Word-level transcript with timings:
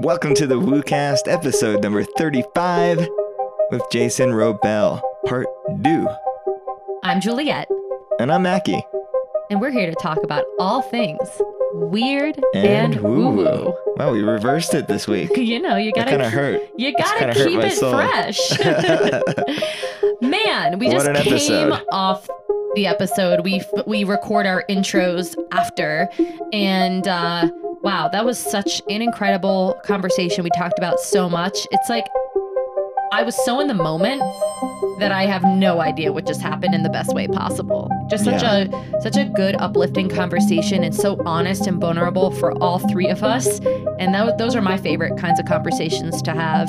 Welcome 0.00 0.34
to 0.36 0.46
the 0.46 0.54
WooCast 0.54 1.26
episode 1.26 1.82
number 1.82 2.04
35 2.04 3.08
with 3.70 3.82
Jason 3.90 4.30
Wrobel, 4.30 5.00
part 5.26 5.46
two. 5.82 6.06
I'm 7.02 7.20
Juliet, 7.20 7.68
And 8.20 8.32
I'm 8.32 8.42
Mackie. 8.42 8.82
and 9.50 9.60
we're 9.60 9.70
here 9.70 9.86
to 9.86 9.96
talk 10.00 10.18
about 10.22 10.44
all 10.58 10.82
things 10.82 11.28
weird 11.72 12.40
and, 12.54 12.96
woo 13.00 13.30
woo. 13.30 13.74
Wow, 13.96 14.12
we 14.12 14.22
reversed 14.22 14.74
it 14.74 14.86
this 14.86 15.06
week. 15.08 15.30
You 15.36 15.60
know, 15.60 15.76
you 15.76 15.92
gotta 15.92 16.10
kind 16.10 16.22
of 16.22 16.32
hurt. 16.32 16.62
you 16.76 16.94
gotta 16.96 17.32
keep 17.34 17.58
it 17.60 17.72
soul. 17.72 17.92
fresh. 17.92 18.38
Man, 20.20 20.78
we 20.78 20.86
What 20.88 21.04
just 21.04 21.06
came 21.24 21.72
episode. 21.72 21.82
off 21.90 22.28
the 22.74 22.86
episode. 22.86 23.40
We 23.44 23.60
f- 23.60 23.86
we 23.86 24.04
record 24.04 24.46
our 24.46 24.64
intros 24.68 25.36
after, 25.52 26.08
and 26.52 27.06
uh, 27.06 27.50
wow, 27.82 28.08
that 28.08 28.24
was 28.24 28.38
such 28.38 28.82
an 28.88 29.02
incredible 29.02 29.80
conversation. 29.84 30.44
We 30.44 30.50
talked 30.56 30.78
about 30.78 31.00
so 31.00 31.28
much. 31.28 31.66
It's 31.70 31.88
like 31.88 32.06
I 33.12 33.22
was 33.22 33.36
so 33.44 33.60
in 33.60 33.68
the 33.68 33.74
moment 33.74 34.22
that 34.98 35.12
I 35.12 35.26
have 35.26 35.44
no 35.44 35.80
idea 35.80 36.12
what 36.12 36.26
just 36.26 36.40
happened 36.40 36.74
in 36.74 36.82
the 36.82 36.88
best 36.88 37.14
way 37.14 37.28
possible. 37.28 37.88
Just 38.10 38.24
such 38.24 38.42
a 38.42 38.68
such 39.02 39.16
a 39.16 39.24
good 39.24 39.54
uplifting 39.56 40.08
conversation 40.08 40.82
and 40.82 40.94
so 40.94 41.20
honest 41.24 41.66
and 41.66 41.80
vulnerable 41.80 42.30
for 42.32 42.52
all 42.62 42.78
three 42.78 43.08
of 43.08 43.22
us. 43.22 43.60
And 43.98 44.14
that, 44.14 44.38
those 44.38 44.56
are 44.56 44.62
my 44.62 44.76
favorite 44.76 45.16
kinds 45.18 45.38
of 45.38 45.46
conversations 45.46 46.22
to 46.22 46.32
have. 46.32 46.68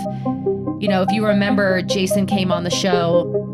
You 0.80 0.88
know, 0.90 1.02
if 1.02 1.12
you 1.12 1.26
remember, 1.26 1.82
Jason 1.82 2.26
came 2.26 2.52
on 2.52 2.64
the 2.64 2.70
show. 2.70 3.45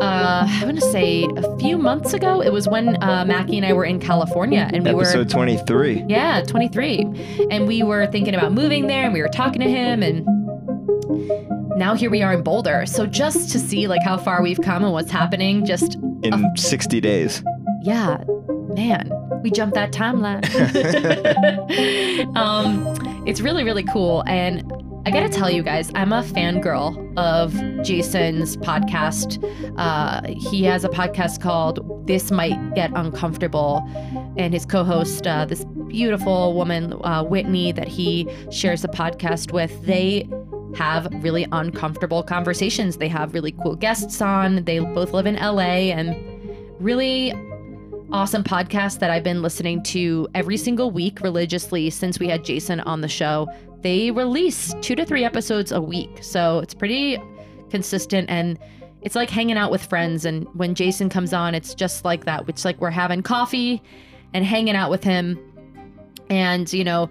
Uh, 0.00 0.46
I 0.48 0.64
want 0.64 0.76
to 0.78 0.90
say 0.92 1.26
a 1.36 1.56
few 1.58 1.76
months 1.76 2.12
ago. 2.12 2.40
It 2.40 2.52
was 2.52 2.68
when 2.68 3.02
uh, 3.02 3.24
Mackie 3.26 3.56
and 3.56 3.66
I 3.66 3.72
were 3.72 3.84
in 3.84 3.98
California, 3.98 4.70
and 4.72 4.84
we 4.84 4.94
were 4.94 5.02
Episode 5.02 5.28
23. 5.28 6.04
yeah, 6.08 6.42
23. 6.42 7.46
And 7.50 7.66
we 7.66 7.82
were 7.82 8.06
thinking 8.06 8.34
about 8.34 8.52
moving 8.52 8.86
there 8.86 9.04
and 9.04 9.12
we 9.12 9.20
were 9.22 9.28
talking 9.28 9.60
to 9.60 9.68
him 9.68 10.02
and 10.02 10.24
now 11.76 11.94
here 11.94 12.10
we 12.10 12.22
are 12.22 12.32
in 12.32 12.42
Boulder. 12.42 12.86
So 12.86 13.06
just 13.06 13.50
to 13.52 13.58
see 13.58 13.86
like 13.88 14.02
how 14.02 14.16
far 14.18 14.42
we've 14.42 14.60
come 14.60 14.84
and 14.84 14.92
what's 14.92 15.10
happening, 15.10 15.64
just 15.64 15.94
In 16.22 16.44
60 16.56 17.00
days. 17.00 17.42
yeah, 17.82 18.18
man, 18.48 19.10
we 19.42 19.50
jumped 19.50 19.74
that 19.74 19.92
timeline. 19.92 20.44
um, 22.36 22.84
it's 23.26 23.40
really, 23.40 23.64
really 23.64 23.84
cool. 23.84 24.24
And 24.26 24.62
I 25.08 25.10
gotta 25.10 25.30
tell 25.30 25.50
you 25.50 25.62
guys, 25.62 25.90
I'm 25.94 26.12
a 26.12 26.22
fangirl 26.22 27.16
of 27.16 27.54
Jason's 27.82 28.58
podcast. 28.58 29.42
Uh, 29.78 30.20
he 30.26 30.64
has 30.64 30.84
a 30.84 30.90
podcast 30.90 31.40
called 31.40 32.06
This 32.06 32.30
Might 32.30 32.74
Get 32.74 32.90
Uncomfortable, 32.94 33.82
and 34.36 34.52
his 34.52 34.66
co 34.66 34.84
host, 34.84 35.26
uh, 35.26 35.46
this 35.46 35.64
beautiful 35.86 36.52
woman, 36.52 36.92
uh, 37.04 37.24
Whitney, 37.24 37.72
that 37.72 37.88
he 37.88 38.28
shares 38.50 38.84
a 38.84 38.88
podcast 38.88 39.50
with, 39.50 39.80
they 39.86 40.28
have 40.76 41.08
really 41.24 41.46
uncomfortable 41.52 42.22
conversations. 42.22 42.98
They 42.98 43.08
have 43.08 43.32
really 43.32 43.52
cool 43.52 43.76
guests 43.76 44.20
on. 44.20 44.64
They 44.64 44.78
both 44.78 45.14
live 45.14 45.24
in 45.24 45.36
LA 45.36 45.88
and 45.88 46.14
really 46.78 47.32
awesome 48.12 48.42
podcast 48.42 49.00
that 49.00 49.10
I've 49.10 49.22
been 49.22 49.42
listening 49.42 49.82
to 49.84 50.28
every 50.34 50.56
single 50.56 50.90
week 50.90 51.20
religiously 51.20 51.90
since 51.90 52.18
we 52.18 52.28
had 52.28 52.44
Jason 52.44 52.80
on 52.80 53.02
the 53.02 53.08
show. 53.08 53.48
They 53.82 54.10
release 54.10 54.74
two 54.80 54.94
to 54.94 55.04
three 55.04 55.24
episodes 55.24 55.72
a 55.72 55.80
week. 55.80 56.22
So 56.22 56.60
it's 56.60 56.74
pretty 56.74 57.18
consistent 57.70 58.30
and 58.30 58.58
it's 59.02 59.14
like 59.14 59.30
hanging 59.30 59.56
out 59.56 59.70
with 59.70 59.84
friends. 59.84 60.24
And 60.24 60.46
when 60.54 60.74
Jason 60.74 61.08
comes 61.08 61.32
on, 61.32 61.54
it's 61.54 61.74
just 61.74 62.04
like 62.04 62.24
that. 62.24 62.48
It's 62.48 62.64
like 62.64 62.80
we're 62.80 62.90
having 62.90 63.22
coffee 63.22 63.82
and 64.32 64.44
hanging 64.44 64.74
out 64.74 64.90
with 64.90 65.04
him. 65.04 65.38
And, 66.30 66.72
you 66.72 66.84
know, 66.84 67.10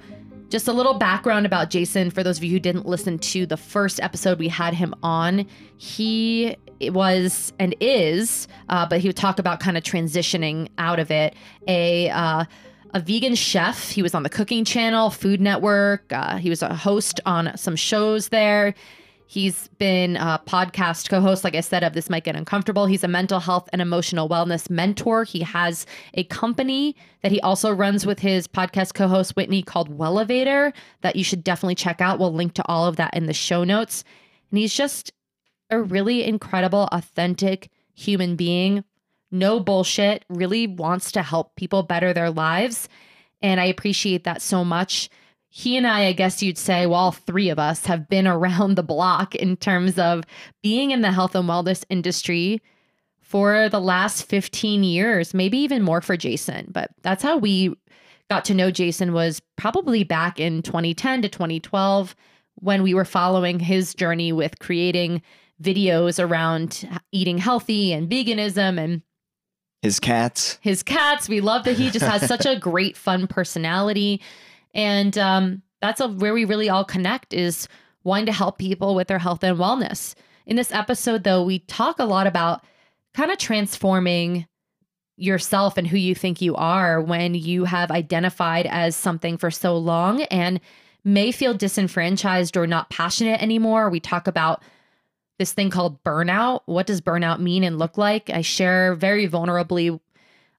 just 0.49 0.67
a 0.67 0.73
little 0.73 0.93
background 0.93 1.45
about 1.45 1.69
Jason 1.69 2.09
for 2.09 2.23
those 2.23 2.37
of 2.37 2.43
you 2.43 2.51
who 2.51 2.59
didn't 2.59 2.85
listen 2.85 3.19
to 3.19 3.45
the 3.45 3.57
first 3.57 3.99
episode 3.99 4.39
we 4.39 4.47
had 4.47 4.73
him 4.73 4.93
on. 5.03 5.45
He 5.77 6.55
was 6.81 7.53
and 7.59 7.75
is, 7.79 8.47
uh, 8.69 8.85
but 8.85 8.99
he 8.99 9.07
would 9.07 9.17
talk 9.17 9.39
about 9.39 9.59
kind 9.59 9.77
of 9.77 9.83
transitioning 9.83 10.69
out 10.77 10.99
of 10.99 11.11
it. 11.11 11.35
A 11.67 12.09
uh, 12.09 12.45
a 12.93 12.99
vegan 12.99 13.35
chef. 13.35 13.89
He 13.89 14.01
was 14.01 14.15
on 14.15 14.23
the 14.23 14.29
Cooking 14.29 14.65
Channel, 14.65 15.09
Food 15.09 15.41
Network. 15.41 16.11
Uh, 16.11 16.37
he 16.37 16.49
was 16.49 16.61
a 16.61 16.73
host 16.73 17.19
on 17.25 17.55
some 17.57 17.75
shows 17.75 18.29
there. 18.29 18.73
He's 19.29 19.67
been 19.77 20.15
a 20.15 20.41
podcast 20.47 21.09
co 21.09 21.19
host, 21.19 21.43
like 21.43 21.53
I 21.53 21.59
said, 21.59 21.83
of 21.83 21.93
This 21.93 22.09
Might 22.09 22.23
Get 22.23 22.37
Uncomfortable. 22.37 22.85
He's 22.85 23.03
a 23.03 23.09
mental 23.09 23.41
health 23.41 23.67
and 23.73 23.81
emotional 23.81 24.29
wellness 24.29 24.69
mentor. 24.69 25.25
He 25.25 25.41
has 25.41 25.85
a 26.13 26.23
company 26.25 26.95
that 27.23 27.31
he 27.31 27.41
also 27.41 27.69
runs 27.71 28.05
with 28.05 28.19
his 28.19 28.47
podcast 28.47 28.93
co 28.93 29.09
host, 29.09 29.35
Whitney, 29.35 29.61
called 29.61 29.97
Wellevatr, 29.97 30.71
that 31.01 31.17
you 31.17 31.25
should 31.25 31.43
definitely 31.43 31.75
check 31.75 31.99
out. 31.99 32.19
We'll 32.19 32.33
link 32.33 32.53
to 32.53 32.65
all 32.67 32.87
of 32.87 32.95
that 32.95 33.13
in 33.13 33.25
the 33.25 33.33
show 33.33 33.65
notes. 33.65 34.05
And 34.49 34.59
he's 34.59 34.73
just 34.73 35.11
a 35.69 35.81
really 35.81 36.23
incredible, 36.23 36.87
authentic 36.91 37.69
human 37.93 38.35
being. 38.35 38.83
No 39.31 39.59
bullshit, 39.59 40.23
really 40.29 40.67
wants 40.67 41.11
to 41.13 41.21
help 41.21 41.55
people 41.55 41.83
better 41.83 42.13
their 42.13 42.31
lives. 42.31 42.87
And 43.41 43.59
I 43.59 43.65
appreciate 43.65 44.23
that 44.23 44.41
so 44.41 44.63
much 44.63 45.09
he 45.49 45.77
and 45.77 45.87
I, 45.87 46.05
I 46.05 46.11
guess 46.11 46.43
you'd 46.43 46.57
say, 46.57 46.85
well, 46.85 46.99
all 46.99 47.11
three 47.11 47.49
of 47.49 47.57
us 47.57 47.85
have 47.85 48.07
been 48.07 48.27
around 48.35 48.75
the 48.75 48.83
block 48.83 49.33
in 49.35 49.57
terms 49.57 49.97
of 49.97 50.23
being 50.61 50.91
in 50.91 51.01
the 51.01 51.11
health 51.11 51.35
and 51.35 51.49
wellness 51.49 51.83
industry 51.89 52.61
for 53.19 53.67
the 53.69 53.81
last 53.81 54.23
15 54.23 54.83
years, 54.83 55.33
maybe 55.33 55.57
even 55.57 55.81
more 55.81 56.01
for 56.01 56.15
Jason. 56.15 56.67
But 56.69 56.91
that's 57.01 57.23
how 57.23 57.37
we 57.37 57.75
got 58.29 58.45
to 58.45 58.53
know 58.53 58.71
Jason 58.71 59.13
was 59.13 59.41
probably 59.55 60.03
back 60.03 60.39
in 60.39 60.61
2010 60.61 61.23
to 61.23 61.29
2012 61.29 62.15
when 62.55 62.83
we 62.83 62.93
were 62.93 63.05
following 63.05 63.59
his 63.59 63.93
journey 63.93 64.31
with 64.31 64.59
creating 64.59 65.21
videos 65.61 66.23
around 66.23 66.87
eating 67.11 67.37
healthy 67.37 67.93
and 67.93 68.09
veganism 68.09 68.79
and 68.79 69.01
His 69.81 69.99
cats. 69.99 70.59
his 70.61 70.83
cats. 70.83 71.27
We 71.29 71.41
love 71.41 71.63
that 71.65 71.77
he 71.77 71.89
just 71.89 72.05
has 72.05 72.27
such 72.27 72.45
a 72.45 72.55
great, 72.59 72.95
fun 72.97 73.27
personality. 73.27 74.21
And 74.73 75.17
um, 75.17 75.61
that's 75.81 75.99
a, 76.01 76.07
where 76.09 76.33
we 76.33 76.45
really 76.45 76.69
all 76.69 76.85
connect 76.85 77.33
is 77.33 77.67
wanting 78.03 78.27
to 78.27 78.31
help 78.31 78.57
people 78.57 78.95
with 78.95 79.07
their 79.07 79.19
health 79.19 79.43
and 79.43 79.57
wellness. 79.57 80.13
In 80.45 80.55
this 80.55 80.71
episode, 80.71 81.23
though, 81.23 81.43
we 81.43 81.59
talk 81.59 81.99
a 81.99 82.05
lot 82.05 82.27
about 82.27 82.63
kind 83.13 83.31
of 83.31 83.37
transforming 83.37 84.47
yourself 85.17 85.77
and 85.77 85.87
who 85.87 85.97
you 85.97 86.13
think 86.13 86.41
you 86.41 86.55
are 86.55 87.01
when 87.01 87.33
you 87.33 87.63
have 87.65 87.89
identified 87.89 88.67
as 88.67 88.95
something 88.95 89.37
for 89.37 89.49
so 89.49 89.75
long 89.75 90.21
and 90.23 90.59
may 91.03 91.31
feel 91.31 91.53
disenfranchised 91.55 92.55
or 92.55 92.67
not 92.67 92.89
passionate 92.91 93.41
anymore. 93.41 93.89
We 93.89 93.99
talk 93.99 94.27
about 94.27 94.61
this 95.37 95.53
thing 95.53 95.69
called 95.69 96.03
burnout. 96.03 96.61
What 96.65 96.87
does 96.87 97.01
burnout 97.01 97.39
mean 97.39 97.63
and 97.63 97.79
look 97.79 97.97
like? 97.97 98.29
I 98.29 98.41
share 98.41 98.95
very 98.95 99.27
vulnerably 99.27 99.99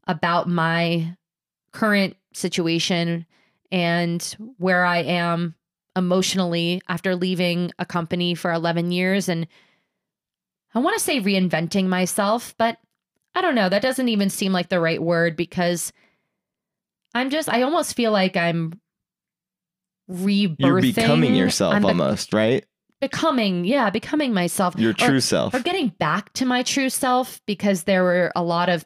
about 0.07 0.49
my 0.49 1.17
current 1.73 2.17
situation 2.33 3.27
and 3.71 4.23
where 4.57 4.85
I 4.85 4.99
am 4.99 5.55
emotionally 5.97 6.81
after 6.89 7.17
leaving 7.17 7.73
a 7.79 7.85
company 7.85 8.35
for 8.35 8.53
11 8.53 8.93
years. 8.93 9.29
And 9.29 9.47
I 10.75 10.79
want 10.79 10.97
to 10.97 11.05
say 11.05 11.21
reinventing 11.21 11.87
myself, 11.87 12.55
but 12.57 12.79
I 13.35 13.41
don't 13.41 13.55
know. 13.55 13.69
That 13.69 13.83
doesn't 13.83 14.09
even 14.09 14.31
seem 14.31 14.53
like 14.53 14.69
the 14.69 14.81
right 14.81 15.03
word 15.03 15.37
because 15.37 15.93
I'm 17.15 17.31
just, 17.31 17.49
I 17.49 17.63
almost 17.63 17.95
feel 17.95 18.13
like 18.13 18.37
I'm 18.37 18.81
rebirthing. 20.11 20.57
You're 20.59 20.81
becoming 20.81 21.35
yourself 21.35 21.75
I'm 21.75 21.83
be- 21.83 21.89
almost, 21.89 22.33
right? 22.33 22.65
Becoming, 23.01 23.65
yeah, 23.65 23.91
becoming 23.91 24.33
myself. 24.35 24.75
Your 24.79 24.91
Or- 24.91 24.95
true 24.95 25.21
self. 25.21 25.55
or 25.55 25.61
getting 25.61 25.89
back 25.99 26.33
to 26.35 26.45
my 26.47 26.63
true 26.63 26.91
self 26.91 27.41
because 27.47 27.85
there 27.85 28.03
were 28.03 28.33
a 28.37 28.43
lot 28.43 28.69
of 28.69 28.85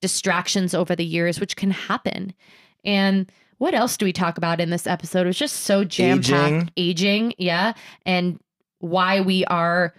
distractions 0.00 0.74
over 0.74 0.94
the 0.96 1.04
years, 1.04 1.40
which 1.40 1.56
can 1.56 1.70
happen. 1.70 2.34
And 2.84 3.30
what 3.58 3.72
else 3.74 3.96
do 3.96 4.04
we 4.04 4.12
talk 4.12 4.36
about 4.36 4.60
in 4.60 4.70
this 4.70 4.86
episode? 4.86 5.20
It 5.22 5.26
was 5.28 5.38
just 5.38 5.60
so 5.60 5.84
jam 5.84 6.22
packed. 6.22 6.72
Aging, 6.76 7.34
yeah, 7.38 7.72
and 8.04 8.38
why 8.80 9.20
we 9.20 9.44
are 9.46 9.94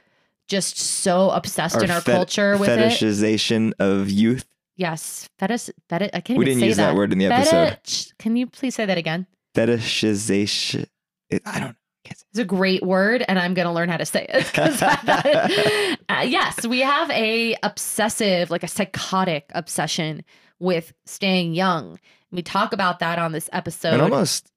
just 0.48 0.78
so 0.78 1.32
obsessed 1.32 1.82
in 1.82 1.90
our 1.90 2.02
fet- 2.02 2.14
culture 2.16 2.58
with 2.58 2.70
it. 2.70 2.78
fetishization 2.78 3.74
of 3.80 4.12
youth. 4.12 4.46
Yes, 4.78 5.28
fetish. 5.40 5.70
Fetish. 5.90 6.12
I 6.14 6.20
can't 6.22 6.38
We 6.38 6.46
didn't 6.46 6.60
say 6.60 6.68
use 6.68 6.78
that. 6.78 6.88
that. 6.88 6.96
word 6.96 7.14
in 7.14 7.18
the 7.18 7.26
episode. 7.28 7.70
Fetish. 7.70 8.12
Can 8.20 8.36
you 8.36 8.46
please 8.46 8.76
say 8.76 8.86
that 8.86 8.98
again? 8.98 9.26
Fetishization. 9.56 10.86
It, 11.30 11.42
I 11.46 11.60
don't 11.60 11.76
It's 12.12 12.40
a 12.40 12.46
great 12.46 12.84
word, 12.84 13.24
and 13.28 13.40
I'm 13.40 13.54
going 13.54 13.68
to 13.68 13.72
learn 13.72 13.90
how 13.90 13.98
to 13.98 14.06
say 14.06 14.26
it. 14.30 16.00
uh, 16.10 16.22
yes, 16.26 16.66
we 16.66 16.80
have 16.82 17.10
a 17.12 17.56
obsessive, 17.64 18.50
like 18.50 18.64
a 18.64 18.68
psychotic 18.68 19.52
obsession 19.54 20.24
with 20.60 20.94
staying 21.06 21.54
young. 21.54 22.00
We 22.32 22.42
talk 22.42 22.74
about 22.74 23.00
that 23.00 23.20
on 23.20 23.32
this 23.32 23.50
episode. 23.54 23.94
and 23.94 24.02
almost 24.02 24.52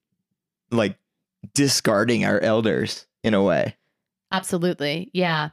like 0.71 0.97
discarding 1.53 2.25
our 2.25 2.39
elders 2.39 3.07
in 3.23 3.33
a 3.33 3.43
way. 3.43 3.75
Absolutely, 4.31 5.09
yeah. 5.13 5.49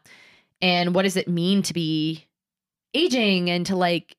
And 0.60 0.94
what 0.94 1.02
does 1.02 1.16
it 1.16 1.28
mean 1.28 1.62
to 1.62 1.74
be 1.74 2.26
aging 2.94 3.50
and 3.50 3.66
to 3.66 3.76
like 3.76 4.16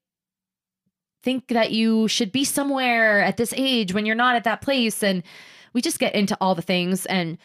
think 1.23 1.47
that 1.47 1.71
you 1.71 2.07
should 2.07 2.31
be 2.31 2.45
somewhere 2.45 3.21
at 3.21 3.37
this 3.37 3.53
age 3.57 3.93
when 3.93 4.05
you're 4.05 4.15
not 4.15 4.35
at 4.35 4.45
that 4.45 4.61
place. 4.61 5.03
And 5.03 5.23
we 5.73 5.81
just 5.81 5.99
get 5.99 6.15
into 6.15 6.37
all 6.39 6.55
the 6.55 6.61
things 6.61 7.05
and 7.07 7.37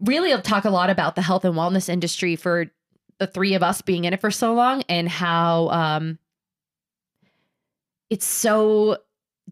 really 0.00 0.38
talk 0.42 0.64
a 0.64 0.70
lot 0.70 0.90
about 0.90 1.14
the 1.14 1.22
health 1.22 1.44
and 1.44 1.54
wellness 1.54 1.88
industry 1.88 2.36
for 2.36 2.66
the 3.18 3.26
three 3.26 3.54
of 3.54 3.62
us 3.62 3.82
being 3.82 4.04
in 4.04 4.14
it 4.14 4.20
for 4.20 4.30
so 4.30 4.54
long 4.54 4.82
and 4.88 5.08
how 5.08 5.68
um, 5.68 6.18
it's 8.08 8.26
so 8.26 8.96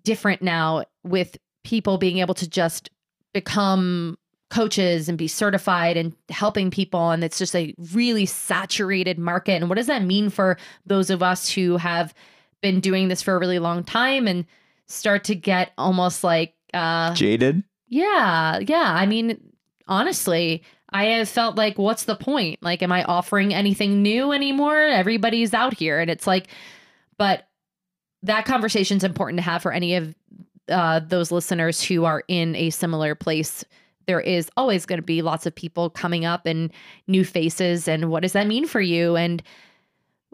different 0.05 0.43
now 0.43 0.85
with 1.05 1.37
people 1.65 1.99
being 1.99 2.19
able 2.19 2.35
to 2.35 2.49
just 2.49 2.91
become 3.35 4.17
coaches 4.51 5.09
and 5.09 5.19
be 5.19 5.29
certified 5.29 5.97
and 5.97 6.15
helping 6.31 6.71
people. 6.71 7.11
And 7.11 7.23
it's 7.23 7.39
just 7.39 7.55
a 7.55 7.75
really 7.93 8.25
saturated 8.25 9.19
market. 9.19 9.53
And 9.55 9.69
what 9.69 9.77
does 9.77 9.89
that 9.89 10.03
mean 10.03 10.31
for 10.31 10.57
those 10.87 11.11
of 11.11 11.23
us 11.23 11.51
who 11.51 11.77
have 11.77 12.15
been 12.63 12.81
doing 12.81 13.09
this 13.09 13.23
for 13.23 13.37
a 13.37 13.39
really 13.39 13.59
long 13.59 13.85
time 13.85 14.27
and 14.27 14.47
start 14.87 15.25
to 15.25 15.35
get 15.35 15.73
almost 15.77 16.25
like 16.25 16.55
uh 16.75 17.15
Jaded? 17.15 17.63
yeah 17.89 18.59
yeah. 18.61 18.95
I 18.97 19.07
mean 19.07 19.39
honestly 19.89 20.63
i 20.91 21.05
have 21.05 21.29
felt 21.29 21.57
like 21.57 21.79
what's 21.79 22.05
the 22.05 22.17
point? 22.17 22.63
Like 22.63 22.83
am 22.83 22.93
i 22.93 23.05
offering 23.05 23.53
anything 23.53 24.03
new 24.03 24.33
anymore? 24.33 24.79
Everybody's 24.81 25.55
out 25.55 25.75
here. 25.75 26.01
And 26.01 26.11
it's 26.11 26.27
like 26.27 26.49
but 27.17 27.49
that 28.23 28.45
conversation 28.45 28.97
is 28.97 29.05
important 29.05 29.39
to 29.39 29.43
have 29.43 29.63
for 29.63 29.73
any 29.73 29.95
of 29.95 30.15
uh, 30.69 31.01
those 31.01 31.31
listeners 31.33 31.83
who 31.83 32.05
are 32.05 32.25
in 32.29 32.55
a 32.57 32.71
similar 32.71 33.15
place. 33.15 33.65
There 34.07 34.21
is 34.21 34.51
always 34.57 34.87
going 34.87 34.99
to 34.99 35.05
be 35.05 35.23
lots 35.23 35.47
of 35.47 35.55
people 35.55 35.91
coming 35.91 36.25
up 36.25 36.47
and 36.47 36.73
new 37.07 37.25
faces 37.25 37.89
and 37.89 38.11
what 38.11 38.23
does 38.23 38.33
that 38.33 38.47
mean 38.47 38.67
for 38.67 38.81
you? 38.81 39.17
And 39.17 39.43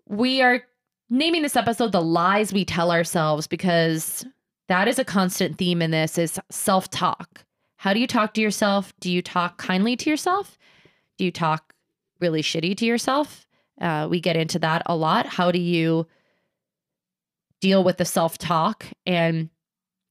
we 0.09 0.43
are 0.43 0.63
naming 1.11 1.43
this 1.43 1.57
episode 1.57 1.93
the 1.93 2.03
lies 2.03 2.53
we 2.53 2.65
tell 2.65 2.91
ourselves 2.91 3.47
because 3.47 4.25
that 4.69 4.89
is 4.89 4.99
a 4.99 5.05
constant 5.05 5.59
theme 5.59 5.83
in 5.83 5.91
this 5.91 6.19
is 6.19 6.39
self-talk 6.51 7.45
how 7.85 7.93
do 7.93 8.01
you 8.01 8.07
talk 8.07 8.33
to 8.33 8.41
yourself? 8.41 8.95
Do 8.99 9.11
you 9.11 9.21
talk 9.21 9.59
kindly 9.59 9.95
to 9.95 10.09
yourself? 10.09 10.59
Do 11.19 11.25
you 11.27 11.31
talk 11.31 11.75
really 12.19 12.41
shitty 12.41 12.79
to 12.79 12.87
yourself? 12.87 13.47
Uh, 13.79 14.09
we 14.11 14.21
get 14.21 14.37
into 14.37 14.59
that 14.61 14.81
a 14.87 14.97
lot. 14.97 15.27
How 15.27 15.53
do 15.53 15.61
you 15.61 16.07
deal 17.61 17.85
with 17.85 17.99
the 17.99 18.07
self-talk 18.07 18.87
and 19.05 19.51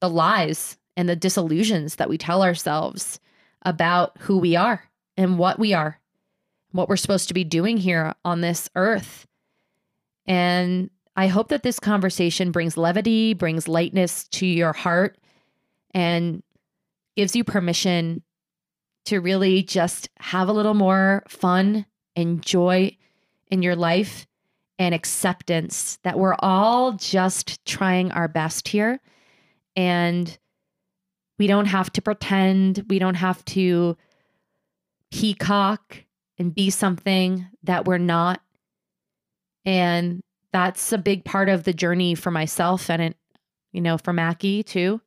the 0.01 0.09
lies 0.11 0.77
and 0.95 1.09
the 1.09 1.15
disillusions 1.15 1.95
that 1.95 2.09
we 2.09 2.15
tell 2.15 2.43
ourselves 2.43 3.19
about 3.63 4.17
who 4.19 4.37
we 4.37 4.55
are 4.55 4.83
and 5.17 5.39
what 5.39 5.57
we 5.57 5.73
are, 5.73 5.99
what 6.73 6.87
we're 6.87 6.95
supposed 6.95 7.29
to 7.29 7.33
be 7.33 7.43
doing 7.43 7.77
here 7.77 8.13
on 8.23 8.41
this 8.41 8.69
earth. 8.75 9.25
And 10.27 10.91
I 11.15 11.25
hope 11.25 11.47
that 11.47 11.63
this 11.63 11.79
conversation 11.79 12.51
brings 12.51 12.77
levity, 12.77 13.33
brings 13.33 13.67
lightness 13.67 14.27
to 14.27 14.45
your 14.45 14.73
heart, 14.73 15.17
and 15.95 16.43
gives 17.15 17.36
you 17.36 17.44
permission 17.44 18.24
to 19.06 19.19
really 19.19 19.63
just 19.63 20.10
have 20.19 20.48
a 20.48 20.54
little 20.54 20.74
more 20.74 21.24
fun 21.27 21.86
and 22.15 22.42
joy 22.42 22.95
in 23.51 23.62
your 23.62 23.75
life 23.75 24.25
and 24.80 24.95
acceptance 24.95 26.00
that 26.04 26.18
we're 26.18 26.36
all 26.39 26.94
just 26.94 27.63
trying 27.65 28.12
our 28.12 28.27
best 28.27 28.68
here 28.68 29.00
and 29.75 30.38
we 31.39 31.48
don't 31.48 31.65
have 31.65 31.92
to 31.94 32.01
pretend, 32.01 32.86
we 32.89 33.00
don't 33.00 33.16
have 33.16 33.44
to 33.45 33.98
peacock 35.12 36.04
and 36.38 36.54
be 36.54 36.69
something 36.69 37.48
that 37.63 37.86
we're 37.86 37.98
not. 37.98 38.42
And 39.66 40.21
that's 40.51 40.92
a 40.92 40.98
big 40.98 41.25
part 41.25 41.50
of 41.50 41.63
the 41.63 41.74
journey 41.74 42.16
for 42.16 42.31
myself 42.31 42.89
and 42.89 43.01
it, 43.01 43.18
you 43.71 43.81
know, 43.81 43.98
for 43.98 44.13
Mackie 44.13 44.63
too, 44.63 45.01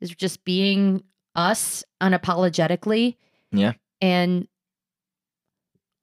is 0.00 0.10
just 0.10 0.44
being 0.44 1.02
us 1.36 1.84
unapologetically. 2.02 3.16
Yeah. 3.52 3.74
And 4.00 4.48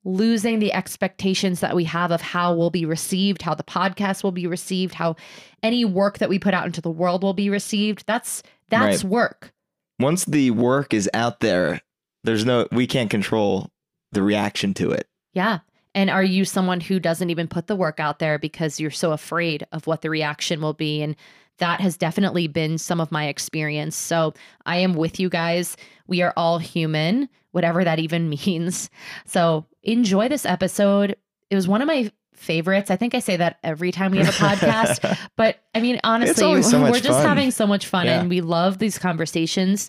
losing 0.04 0.58
the 0.58 0.72
expectations 0.72 1.60
that 1.60 1.74
we 1.74 1.84
have 1.84 2.10
of 2.10 2.20
how 2.20 2.54
we'll 2.54 2.70
be 2.70 2.84
received, 2.84 3.42
how 3.42 3.54
the 3.54 3.62
podcast 3.62 4.22
will 4.22 4.32
be 4.32 4.46
received, 4.46 4.94
how 4.94 5.16
any 5.62 5.84
work 5.84 6.18
that 6.18 6.28
we 6.28 6.38
put 6.38 6.52
out 6.54 6.66
into 6.66 6.82
the 6.82 6.90
world 6.90 7.22
will 7.22 7.32
be 7.34 7.48
received. 7.50 8.04
That's 8.06 8.42
that's 8.68 9.02
Right. 9.02 9.10
work. 9.10 9.52
Once 9.98 10.24
the 10.24 10.50
work 10.50 10.92
is 10.92 11.08
out 11.14 11.40
there, 11.40 11.80
there's 12.22 12.44
no 12.44 12.66
we 12.70 12.86
can't 12.86 13.10
control 13.10 13.70
the 14.12 14.22
reaction 14.22 14.74
to 14.74 14.90
it. 14.90 15.08
Yeah. 15.32 15.60
And 15.94 16.10
are 16.10 16.24
you 16.24 16.44
someone 16.44 16.80
who 16.80 16.98
doesn't 16.98 17.30
even 17.30 17.46
put 17.48 17.66
the 17.68 17.76
work 17.76 18.00
out 18.00 18.18
there 18.18 18.38
because 18.38 18.80
you're 18.80 18.90
so 18.90 19.12
afraid 19.12 19.64
of 19.72 19.86
what 19.86 20.02
the 20.02 20.10
reaction 20.10 20.60
will 20.60 20.72
be? 20.74 21.02
And 21.02 21.16
that 21.58 21.80
has 21.80 21.96
definitely 21.96 22.46
been 22.48 22.78
some 22.78 23.00
of 23.00 23.12
my 23.12 23.26
experience. 23.28 23.96
So 23.96 24.34
I 24.66 24.78
am 24.78 24.94
with 24.94 25.20
you 25.20 25.28
guys. 25.28 25.76
We 26.06 26.20
are 26.22 26.32
all 26.36 26.58
human, 26.58 27.28
whatever 27.52 27.84
that 27.84 27.98
even 27.98 28.28
means. 28.46 28.90
So 29.24 29.66
enjoy 29.82 30.28
this 30.28 30.44
episode. 30.46 31.16
It 31.50 31.54
was 31.54 31.68
one 31.68 31.80
of 31.82 31.86
my 31.86 32.10
favorites. 32.34 32.90
I 32.90 32.96
think 32.96 33.14
I 33.14 33.20
say 33.20 33.36
that 33.36 33.58
every 33.62 33.92
time 33.92 34.10
we 34.10 34.18
have 34.18 34.28
a 34.28 34.32
podcast. 34.32 35.18
But 35.36 35.60
I 35.74 35.80
mean, 35.80 36.00
honestly, 36.02 36.62
so 36.62 36.82
we're 36.82 36.92
just 36.94 37.20
fun. 37.20 37.26
having 37.28 37.50
so 37.52 37.66
much 37.66 37.86
fun 37.86 38.06
Yeah. 38.06 38.20
and 38.20 38.28
we 38.28 38.40
love 38.40 38.78
these 38.78 38.98
conversations. 38.98 39.88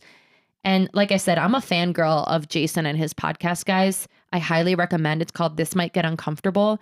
And 0.64 0.90
like 0.94 1.12
I 1.12 1.18
said, 1.18 1.38
I'm 1.38 1.56
a 1.56 1.60
fangirl 1.60 2.28
of 2.28 2.48
Jason 2.48 2.86
and 2.86 2.98
his 2.98 3.14
podcast, 3.14 3.66
guys. 3.66 4.08
I 4.32 4.40
highly 4.40 4.76
recommend. 4.76 5.22
It's 5.22 5.32
called 5.32 5.58
This 5.58 5.76
Might 5.76 5.94
Get 5.94 6.06
Uncomfortable. 6.06 6.80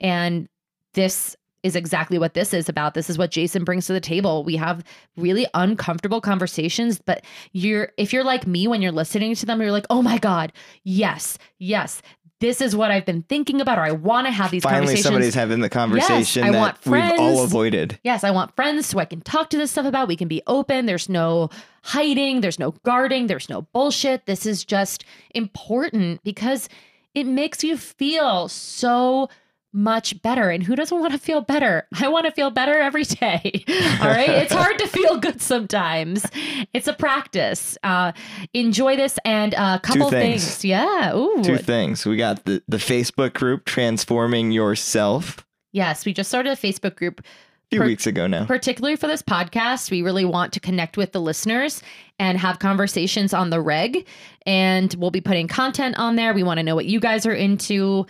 And 0.00 0.48
this 0.94 1.36
is 1.66 1.76
exactly 1.76 2.18
what 2.18 2.34
this 2.34 2.54
is 2.54 2.68
about. 2.68 2.94
This 2.94 3.10
is 3.10 3.18
what 3.18 3.30
Jason 3.30 3.64
brings 3.64 3.86
to 3.86 3.92
the 3.92 4.00
table. 4.00 4.44
We 4.44 4.56
have 4.56 4.82
really 5.16 5.46
uncomfortable 5.52 6.20
conversations, 6.20 7.00
but 7.04 7.24
you're 7.52 7.92
if 7.96 8.12
you're 8.12 8.24
like 8.24 8.46
me 8.46 8.66
when 8.68 8.80
you're 8.80 8.92
listening 8.92 9.34
to 9.34 9.46
them, 9.46 9.60
you're 9.60 9.72
like, 9.72 9.86
"Oh 9.90 10.00
my 10.02 10.18
god, 10.18 10.52
yes, 10.84 11.36
yes. 11.58 12.00
This 12.38 12.60
is 12.60 12.76
what 12.76 12.90
I've 12.90 13.06
been 13.06 13.22
thinking 13.22 13.62
about 13.62 13.78
or 13.78 13.82
I 13.82 13.92
want 13.92 14.26
to 14.26 14.30
have 14.30 14.50
these 14.50 14.62
conversations. 14.62 14.62
Finally, 14.62 14.84
conversations." 14.86 15.04
somebody's 15.04 15.34
having 15.34 15.60
the 15.60 15.70
conversation 15.70 16.44
I 16.44 16.50
that 16.52 16.58
want 16.58 16.86
we've 16.86 17.18
all 17.18 17.42
avoided. 17.42 17.98
Yes, 18.04 18.24
I 18.24 18.30
want 18.30 18.54
friends 18.54 18.86
so 18.86 18.98
I 18.98 19.06
can 19.06 19.22
talk 19.22 19.50
to 19.50 19.56
this 19.56 19.70
stuff 19.70 19.86
about. 19.86 20.06
We 20.06 20.16
can 20.16 20.28
be 20.28 20.42
open. 20.46 20.86
There's 20.86 21.08
no 21.08 21.50
hiding, 21.82 22.42
there's 22.42 22.58
no 22.58 22.72
guarding, 22.84 23.26
there's 23.26 23.48
no 23.48 23.62
bullshit. 23.72 24.26
This 24.26 24.44
is 24.46 24.64
just 24.64 25.04
important 25.34 26.22
because 26.24 26.68
it 27.14 27.26
makes 27.26 27.64
you 27.64 27.78
feel 27.78 28.48
so 28.48 29.30
much 29.76 30.20
better. 30.22 30.50
And 30.50 30.62
who 30.62 30.74
doesn't 30.74 30.98
want 30.98 31.12
to 31.12 31.18
feel 31.18 31.40
better? 31.40 31.86
I 32.00 32.08
want 32.08 32.26
to 32.26 32.32
feel 32.32 32.50
better 32.50 32.78
every 32.78 33.04
day. 33.04 33.64
All 34.00 34.08
right. 34.08 34.28
it's 34.28 34.52
hard 34.52 34.78
to 34.78 34.88
feel 34.88 35.18
good 35.18 35.40
sometimes. 35.40 36.26
It's 36.72 36.88
a 36.88 36.94
practice. 36.94 37.76
Uh, 37.82 38.12
enjoy 38.54 38.96
this 38.96 39.18
and 39.24 39.54
a 39.54 39.78
couple 39.80 40.10
things. 40.10 40.44
things. 40.44 40.64
Yeah. 40.64 41.14
Ooh. 41.14 41.42
Two 41.42 41.58
things. 41.58 42.04
We 42.04 42.16
got 42.16 42.44
the, 42.44 42.62
the 42.66 42.78
Facebook 42.78 43.34
group 43.34 43.64
Transforming 43.64 44.50
Yourself 44.50 45.46
yes. 45.76 46.06
We 46.06 46.12
just 46.12 46.28
started 46.28 46.52
a 46.52 46.56
Facebook 46.56 46.96
group 46.96 47.20
a 47.20 47.24
few 47.70 47.80
Per- 47.80 47.86
weeks 47.86 48.06
ago 48.06 48.26
now. 48.26 48.46
particularly 48.46 48.96
for 48.96 49.06
this 49.06 49.22
podcast, 49.22 49.90
we 49.90 50.02
really 50.02 50.24
want 50.24 50.52
to 50.54 50.60
connect 50.60 50.96
with 50.96 51.12
the 51.12 51.20
listeners 51.20 51.82
and 52.18 52.38
have 52.38 52.58
conversations 52.58 53.34
on 53.34 53.50
the 53.50 53.60
reg. 53.60 54.06
And 54.46 54.92
we'll 54.98 55.10
be 55.10 55.20
putting 55.20 55.46
content 55.46 55.96
on 55.98 56.16
there. 56.16 56.32
We 56.32 56.42
want 56.42 56.58
to 56.58 56.64
know 56.64 56.74
what 56.74 56.86
you 56.86 56.98
guys 56.98 57.26
are 57.26 57.34
into, 57.34 58.06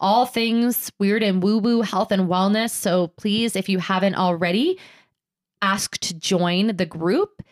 all 0.00 0.26
things 0.26 0.90
weird 0.98 1.22
and 1.22 1.42
woo 1.42 1.58
woo 1.58 1.82
health 1.82 2.12
and 2.12 2.28
wellness. 2.28 2.70
So 2.70 3.08
please, 3.08 3.56
if 3.56 3.68
you 3.68 3.78
haven't 3.78 4.14
already, 4.14 4.78
ask 5.62 5.98
to 5.98 6.14
join 6.14 6.76
the 6.76 6.86
group. 6.86 7.42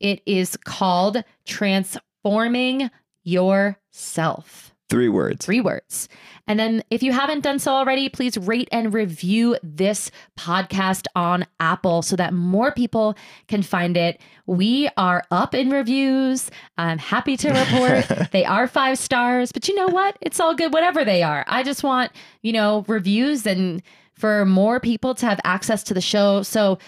It 0.00 0.22
is 0.26 0.56
called 0.56 1.22
Transforming 1.44 2.90
Yourself 3.24 4.71
Three 4.92 5.08
words. 5.08 5.44
three 5.44 5.62
words. 5.62 6.08
And 6.46 6.58
then 6.60 6.82
if 6.90 7.02
you 7.02 7.12
haven't 7.12 7.40
done 7.40 7.58
so 7.58 7.72
already, 7.72 8.10
please 8.10 8.36
rate 8.36 8.68
and 8.70 8.92
review 8.92 9.56
this 9.62 10.10
podcast 10.38 11.06
on 11.16 11.46
Apple 11.60 12.02
so 12.02 12.14
that 12.16 12.34
more 12.34 12.72
people 12.72 13.16
can 13.48 13.62
find 13.62 13.96
it. 13.96 14.20
We 14.44 14.90
are 14.98 15.24
up 15.30 15.54
in 15.54 15.70
reviews. 15.70 16.50
I'm 16.76 16.98
happy 16.98 17.38
to 17.38 17.50
report 17.52 18.30
they 18.32 18.44
are 18.44 18.68
five 18.68 18.98
stars, 18.98 19.50
but 19.50 19.66
you 19.66 19.74
know 19.74 19.88
what? 19.88 20.18
It's 20.20 20.38
all 20.38 20.54
good, 20.54 20.74
whatever 20.74 21.06
they 21.06 21.22
are. 21.22 21.44
I 21.48 21.62
just 21.62 21.82
want, 21.82 22.12
you 22.42 22.52
know, 22.52 22.84
reviews 22.86 23.46
and 23.46 23.82
for 24.12 24.44
more 24.44 24.78
people 24.78 25.14
to 25.14 25.26
have 25.26 25.40
access 25.42 25.82
to 25.84 25.94
the 25.94 26.02
show. 26.02 26.42
So, 26.42 26.78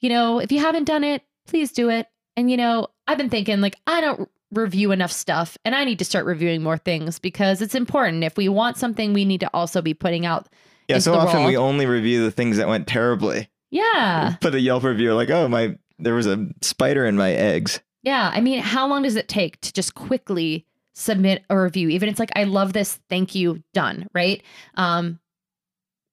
you 0.00 0.10
know, 0.10 0.38
if 0.38 0.52
you 0.52 0.60
haven't 0.60 0.84
done 0.84 1.02
it, 1.02 1.22
please 1.46 1.72
do 1.72 1.88
it. 1.88 2.08
And, 2.36 2.50
you 2.50 2.58
know, 2.58 2.88
I've 3.06 3.16
been 3.18 3.30
thinking 3.30 3.62
like, 3.62 3.76
I 3.86 4.02
don't 4.02 4.28
review 4.56 4.92
enough 4.92 5.12
stuff 5.12 5.56
and 5.64 5.74
I 5.74 5.84
need 5.84 5.98
to 5.98 6.04
start 6.04 6.26
reviewing 6.26 6.62
more 6.62 6.78
things 6.78 7.18
because 7.18 7.60
it's 7.62 7.74
important. 7.74 8.24
If 8.24 8.36
we 8.36 8.48
want 8.48 8.76
something, 8.76 9.12
we 9.12 9.24
need 9.24 9.40
to 9.40 9.50
also 9.54 9.82
be 9.82 9.94
putting 9.94 10.26
out. 10.26 10.48
Yeah, 10.88 10.98
so 10.98 11.14
often 11.14 11.44
we 11.44 11.56
only 11.56 11.86
review 11.86 12.24
the 12.24 12.30
things 12.30 12.56
that 12.58 12.68
went 12.68 12.86
terribly. 12.86 13.48
Yeah. 13.70 14.36
Put 14.40 14.54
a 14.54 14.60
Yelp 14.60 14.84
review 14.84 15.14
like, 15.14 15.30
oh 15.30 15.48
my, 15.48 15.78
there 15.98 16.14
was 16.14 16.26
a 16.26 16.48
spider 16.62 17.06
in 17.06 17.16
my 17.16 17.32
eggs. 17.32 17.80
Yeah. 18.02 18.30
I 18.32 18.40
mean, 18.40 18.60
how 18.60 18.86
long 18.86 19.02
does 19.02 19.16
it 19.16 19.28
take 19.28 19.60
to 19.62 19.72
just 19.72 19.94
quickly 19.94 20.66
submit 20.94 21.44
a 21.48 21.58
review? 21.58 21.88
Even 21.88 22.08
it's 22.08 22.18
like, 22.18 22.32
I 22.36 22.44
love 22.44 22.72
this. 22.72 23.00
Thank 23.08 23.34
you. 23.34 23.62
Done. 23.72 24.06
Right. 24.14 24.42
Um, 24.74 25.18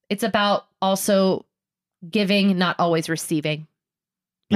it's 0.09 0.23
about 0.23 0.67
also 0.81 1.45
giving, 2.09 2.57
not 2.57 2.77
always 2.79 3.09
receiving. 3.09 3.67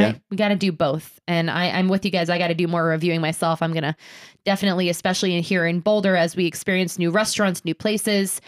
Right? 0.04 0.22
We 0.30 0.38
got 0.38 0.50
to 0.50 0.56
do 0.56 0.72
both. 0.72 1.20
And 1.28 1.50
I, 1.50 1.70
I'm 1.70 1.88
with 1.88 2.06
you 2.06 2.12
guys. 2.12 2.30
I 2.30 2.38
got 2.38 2.48
to 2.50 2.54
do 2.54 2.68
more 2.68 2.86
reviewing 2.86 3.22
myself. 3.22 3.62
I'm 3.62 3.72
going 3.72 3.84
to 3.84 3.96
definitely, 4.44 4.90
especially 4.90 5.40
here 5.42 5.66
in 5.66 5.80
Boulder, 5.80 6.16
as 6.16 6.36
we 6.36 6.46
experience 6.46 7.00
new 7.00 7.12
restaurants, 7.12 7.64
new 7.66 7.76
places, 7.76 8.42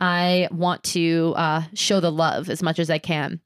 I 0.00 0.48
want 0.50 0.82
to 0.84 1.34
uh, 1.36 1.62
show 1.74 2.00
the 2.00 2.10
love 2.12 2.48
as 2.48 2.62
much 2.62 2.78
as 2.78 2.90
I 2.90 2.98
can. 2.98 3.40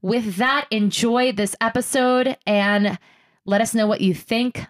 With 0.00 0.36
that, 0.36 0.66
enjoy 0.70 1.32
this 1.32 1.54
episode 1.60 2.36
and 2.44 2.98
let 3.44 3.60
us 3.60 3.74
know 3.74 3.86
what 3.86 4.00
you 4.00 4.14
think. 4.14 4.66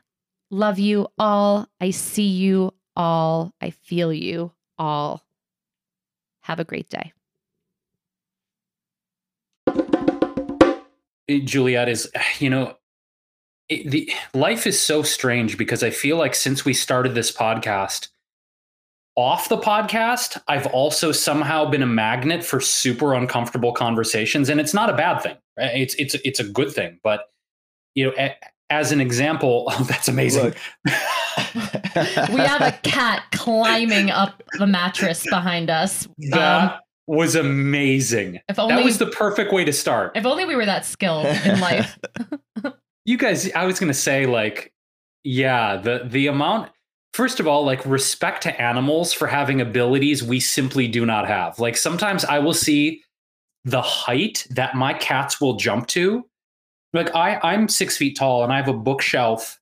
Love 0.50 0.78
you 0.78 1.08
all. 1.18 1.66
I 1.80 1.90
see 1.90 2.26
you 2.26 2.74
all. 2.94 3.52
I 3.60 3.70
feel 3.70 4.12
you 4.12 4.52
all. 4.78 5.22
Have 6.42 6.60
a 6.60 6.64
great 6.64 6.90
day. 6.90 7.12
Juliet 11.28 11.88
is, 11.88 12.10
you 12.38 12.50
know, 12.50 12.76
it, 13.68 13.90
the 13.90 14.12
life 14.34 14.66
is 14.66 14.80
so 14.80 15.02
strange 15.02 15.56
because 15.56 15.82
I 15.82 15.90
feel 15.90 16.16
like 16.16 16.34
since 16.34 16.64
we 16.64 16.74
started 16.74 17.14
this 17.14 17.32
podcast, 17.32 18.08
off 19.14 19.48
the 19.48 19.58
podcast, 19.58 20.40
I've 20.48 20.66
also 20.68 21.12
somehow 21.12 21.68
been 21.68 21.82
a 21.82 21.86
magnet 21.86 22.44
for 22.44 22.60
super 22.60 23.14
uncomfortable 23.14 23.72
conversations, 23.72 24.48
and 24.48 24.58
it's 24.58 24.72
not 24.72 24.88
a 24.88 24.94
bad 24.94 25.18
thing. 25.18 25.36
Right? 25.58 25.70
It's 25.74 25.94
it's 25.96 26.14
it's 26.24 26.40
a 26.40 26.44
good 26.44 26.72
thing. 26.72 26.98
But 27.02 27.30
you 27.94 28.06
know, 28.06 28.14
a, 28.18 28.34
as 28.70 28.90
an 28.90 29.00
example, 29.02 29.66
oh, 29.70 29.84
that's 29.84 30.08
amazing. 30.08 30.54
We 31.94 32.40
have 32.40 32.62
a 32.62 32.72
cat 32.82 33.24
climbing 33.32 34.10
up 34.10 34.42
the 34.58 34.66
mattress 34.66 35.26
behind 35.28 35.70
us. 35.70 36.08
that 36.30 36.72
Um, 36.72 36.78
was 37.06 37.34
amazing. 37.34 38.40
if 38.48 38.58
only 38.58 38.74
That 38.76 38.84
was 38.84 38.98
the 38.98 39.06
perfect 39.06 39.52
way 39.52 39.64
to 39.64 39.72
start. 39.72 40.12
if 40.16 40.24
only 40.24 40.44
we 40.44 40.54
were 40.56 40.66
that 40.66 40.84
skilled 40.84 41.26
in 41.26 41.60
life. 41.60 41.98
you 43.04 43.16
guys 43.18 43.50
i 43.52 43.64
was 43.64 43.80
gonna 43.80 43.92
say 43.92 44.26
like 44.26 44.72
yeah 45.24 45.76
the 45.76 46.02
the 46.06 46.28
amount 46.28 46.70
first 47.14 47.40
of 47.40 47.48
all 47.48 47.64
like 47.64 47.84
respect 47.84 48.42
to 48.44 48.60
animals 48.62 49.12
for 49.12 49.26
having 49.26 49.60
abilities 49.60 50.22
we 50.22 50.38
simply 50.38 50.86
do 50.86 51.04
not 51.04 51.26
have 51.26 51.58
like 51.58 51.76
sometimes 51.76 52.24
i 52.24 52.38
will 52.38 52.54
see 52.54 53.02
the 53.64 53.82
height 53.82 54.46
that 54.50 54.74
my 54.76 54.92
cats 54.94 55.40
will 55.40 55.54
jump 55.56 55.88
to 55.88 56.24
like 56.92 57.12
i 57.16 57.40
i'm 57.42 57.68
six 57.68 57.96
feet 57.96 58.16
tall 58.16 58.44
and 58.44 58.52
i 58.52 58.56
have 58.56 58.68
a 58.68 58.72
bookshelf 58.72 59.58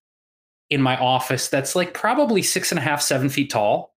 in 0.68 0.82
my 0.82 0.96
office 0.98 1.48
that's 1.48 1.74
like 1.74 1.94
probably 1.94 2.42
six 2.42 2.70
and 2.72 2.78
a 2.78 2.82
half 2.82 3.00
seven 3.00 3.28
feet 3.30 3.50
tall 3.50 3.89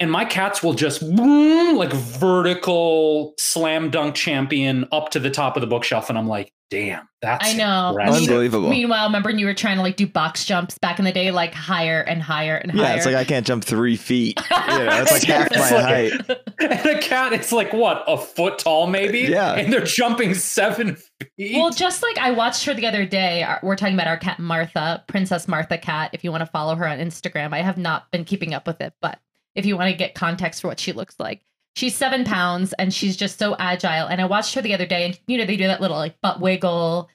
and 0.00 0.10
my 0.12 0.24
cats 0.24 0.62
will 0.62 0.74
just 0.74 1.00
boom, 1.00 1.76
like 1.76 1.92
vertical 1.92 3.34
slam 3.38 3.90
dunk 3.90 4.14
champion 4.14 4.86
up 4.92 5.10
to 5.10 5.18
the 5.20 5.30
top 5.30 5.56
of 5.56 5.60
the 5.60 5.66
bookshelf 5.66 6.08
and 6.08 6.18
i'm 6.18 6.28
like 6.28 6.52
damn 6.70 7.08
that's 7.20 7.52
I 7.52 7.56
know. 7.56 7.88
impressive. 7.88 8.28
Unbelievable. 8.28 8.70
Meanwhile, 8.70 9.06
remember 9.06 9.30
when 9.30 9.40
you 9.40 9.46
were 9.46 9.54
trying 9.54 9.74
to 9.78 9.82
like 9.82 9.96
do 9.96 10.06
box 10.06 10.44
jumps 10.44 10.78
back 10.78 11.00
in 11.00 11.04
the 11.04 11.10
day, 11.10 11.32
like 11.32 11.52
higher 11.52 12.00
and 12.00 12.22
higher 12.22 12.54
and 12.56 12.72
yeah, 12.72 12.84
higher. 12.86 12.96
it's 12.96 13.06
like 13.06 13.16
I 13.16 13.24
can't 13.24 13.44
jump 13.44 13.64
three 13.64 13.96
feet. 13.96 14.38
You 14.68 14.84
know, 14.84 15.02
it's 15.02 15.10
like 15.10 15.22
half 15.24 15.50
my 15.50 15.70
like- 15.70 16.12
height. 16.12 16.38
and 16.60 16.86
a 16.86 17.00
cat 17.00 17.32
it's 17.32 17.50
like 17.50 17.72
what 17.72 18.04
a 18.06 18.16
foot 18.18 18.60
tall 18.60 18.86
maybe 18.86 19.20
Yeah. 19.22 19.54
and 19.54 19.72
they're 19.72 19.82
jumping 19.84 20.34
seven 20.34 20.96
feet 21.36 21.56
Well, 21.56 21.70
just 21.70 22.02
like 22.04 22.18
I 22.18 22.30
watched 22.30 22.64
her 22.66 22.74
the 22.74 22.86
other 22.86 23.04
day, 23.04 23.42
uh, 23.42 23.56
we're 23.64 23.74
talking 23.74 23.94
about 23.94 24.06
our 24.06 24.18
cat 24.18 24.38
Martha, 24.38 25.02
Princess 25.08 25.48
Martha 25.48 25.76
cat. 25.78 26.10
If 26.12 26.22
you 26.22 26.30
want 26.30 26.42
to 26.42 26.46
follow 26.46 26.76
her 26.76 26.86
on 26.86 26.98
Instagram, 26.98 27.52
I 27.52 27.62
have 27.62 27.78
not 27.78 28.08
been 28.12 28.24
keeping 28.24 28.54
up 28.54 28.64
with 28.66 28.80
it, 28.80 28.92
but 29.00 29.18
if 29.58 29.66
you 29.66 29.76
want 29.76 29.90
to 29.90 29.96
get 29.96 30.14
context 30.14 30.62
for 30.62 30.68
what 30.68 30.80
she 30.80 30.92
looks 30.92 31.16
like, 31.18 31.42
she's 31.76 31.94
seven 31.94 32.24
pounds 32.24 32.72
and 32.78 32.94
she's 32.94 33.16
just 33.16 33.38
so 33.38 33.54
agile. 33.58 34.06
And 34.06 34.20
I 34.20 34.24
watched 34.24 34.54
her 34.54 34.62
the 34.62 34.72
other 34.74 34.86
day, 34.86 35.04
and 35.04 35.20
you 35.26 35.36
know 35.36 35.44
they 35.44 35.56
do 35.56 35.66
that 35.66 35.80
little 35.80 35.98
like 35.98 36.20
butt 36.22 36.40
wiggle, 36.40 37.08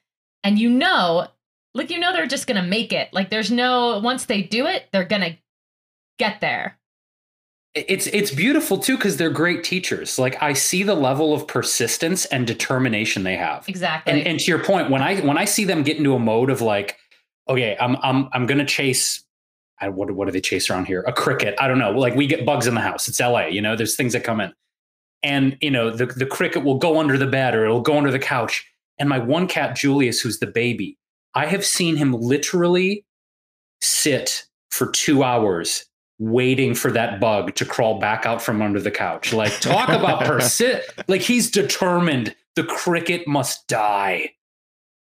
and 0.43 0.59
you 0.59 0.69
know, 0.69 1.27
like 1.73 1.89
you 1.89 1.99
know 1.99 2.13
they're 2.13 2.27
just 2.27 2.45
gonna 2.47 2.61
make 2.63 2.93
it. 2.93 3.09
Like 3.13 3.29
there's 3.29 3.49
no 3.51 3.99
once 3.99 4.25
they 4.25 4.41
do 4.43 4.67
it, 4.67 4.85
they're 4.91 5.05
gonna 5.05 5.37
get 6.19 6.41
there. 6.41 6.77
it's 7.75 8.05
it's 8.07 8.29
beautiful 8.31 8.77
too 8.77 8.95
because 8.97 9.17
they're 9.17 9.31
great 9.31 9.63
teachers 9.63 10.19
like 10.19 10.37
i 10.43 10.53
see 10.53 10.83
the 10.83 10.93
level 10.93 11.33
of 11.33 11.47
persistence 11.47 12.25
and 12.25 12.45
determination 12.45 13.23
they 13.23 13.35
have 13.35 13.67
Exactly. 13.67 14.13
and, 14.13 14.27
and 14.27 14.39
to 14.39 14.45
your 14.51 14.63
point 14.63 14.91
when 14.91 15.01
i 15.01 15.19
when 15.21 15.39
i 15.39 15.45
see 15.45 15.65
them 15.65 15.81
get 15.81 15.97
into 15.97 16.13
a 16.13 16.19
mode 16.19 16.51
of 16.51 16.61
like 16.61 16.99
okay 17.49 17.75
i'm 17.81 17.95
i'm 18.03 18.29
i'm 18.31 18.45
gonna 18.45 18.63
chase 18.65 19.22
what, 19.89 20.11
what 20.11 20.25
do 20.25 20.31
they 20.31 20.41
chase 20.41 20.69
around 20.69 20.85
here? 20.85 21.01
A 21.07 21.13
cricket. 21.13 21.55
I 21.59 21.67
don't 21.67 21.79
know. 21.79 21.91
Like 21.91 22.15
we 22.15 22.27
get 22.27 22.45
bugs 22.45 22.67
in 22.67 22.75
the 22.75 22.81
house. 22.81 23.07
It's 23.07 23.19
la 23.19 23.45
you 23.45 23.61
know? 23.61 23.75
There's 23.75 23.95
things 23.95 24.13
that 24.13 24.23
come 24.23 24.41
in. 24.41 24.53
And 25.21 25.57
you 25.61 25.71
know 25.71 25.89
the, 25.89 26.05
the 26.05 26.25
cricket 26.25 26.63
will 26.63 26.77
go 26.77 26.99
under 26.99 27.17
the 27.17 27.27
bed 27.27 27.55
or 27.55 27.63
it'll 27.65 27.81
go 27.81 27.97
under 27.97 28.11
the 28.11 28.19
couch. 28.19 28.69
And 28.99 29.09
my 29.09 29.19
one 29.19 29.47
cat 29.47 29.75
julius 29.75 30.21
who's 30.21 30.39
the 30.39 30.47
baby 30.47 30.97
i 31.35 31.47
have 31.47 31.65
seen 31.65 31.95
him 31.95 32.13
literally 32.13 33.03
sit 33.81 34.45
for 34.69 34.91
two 34.91 35.23
hours 35.23 35.85
waiting 36.19 36.73
for 36.73 36.91
that 36.91 37.19
bug 37.19 37.53
to 37.55 37.65
crawl 37.65 37.99
back 37.99 38.25
out 38.25 38.41
from 38.41 38.61
under 38.61 38.79
the 38.79 38.91
couch. 38.91 39.33
Like 39.33 39.59
talk 39.59 39.89
about 39.89 40.23
persist 40.25 40.89
like 41.07 41.21
he's 41.21 41.51
determined 41.51 42.35
the 42.55 42.63
cricket 42.63 43.27
must 43.27 43.67
die. 43.67 44.31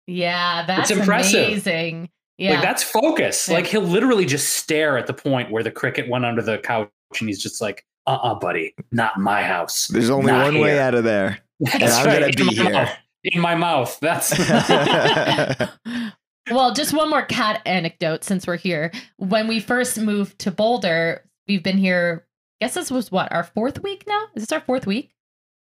Yeah, 0.08 0.66
that's 0.66 0.92
impressive. 0.92 1.48
amazing. 1.48 2.10
Yeah. 2.42 2.54
like 2.56 2.64
that's 2.64 2.84
focus 2.84 3.48
Yeah. 3.48 3.56
like 3.56 3.68
he'll 3.68 3.82
literally 3.82 4.26
just 4.26 4.56
stare 4.56 4.98
at 4.98 5.08
the 5.08 5.14
point 5.14 5.52
where 5.52 5.64
the 5.64 5.72
cricket 5.72 6.10
went 6.10 6.26
under 6.26 6.42
the 6.42 6.58
couch 6.60 6.90
and 7.20 7.30
he's 7.30 7.42
just 7.42 7.62
like 7.62 7.86
uh-uh 8.08 8.36
buddy 8.36 8.74
not 8.92 9.20
my 9.20 9.44
house 9.44 9.88
There's 9.88 10.10
only 10.10 10.32
Not 10.32 10.46
one 10.46 10.60
way 10.60 10.80
out 10.80 10.96
of 10.96 11.04
there. 11.04 11.40
That's 11.60 11.96
I'm 11.98 12.06
gonna 12.06 12.32
be 12.34 12.44
my 12.44 12.54
here. 12.54 12.72
mouth. 12.72 12.90
in 13.24 13.40
my 13.42 13.56
mouth 13.56 13.98
that's 14.02 14.38
well, 16.52 16.74
just 16.74 16.94
one 16.94 17.10
more 17.10 17.22
cat 17.24 17.62
anecdote 17.66 18.24
since 18.24 18.48
we're 18.48 18.58
here. 18.58 18.92
When 19.18 19.48
we 19.48 19.60
first 19.60 20.00
moved 20.00 20.40
to 20.40 20.52
Boulder, 20.52 21.24
we've 21.48 21.64
been 21.64 21.78
here. 21.78 22.26
I 22.62 22.66
guess 22.66 22.74
this 22.74 22.92
was 22.92 23.12
what 23.12 23.32
our 23.32 23.44
fourth 23.44 23.84
week 23.84 24.06
now. 24.08 24.24
Is 24.36 24.44
this 24.44 24.52
our 24.52 24.62
fourth 24.62 24.88
week? 24.88 25.12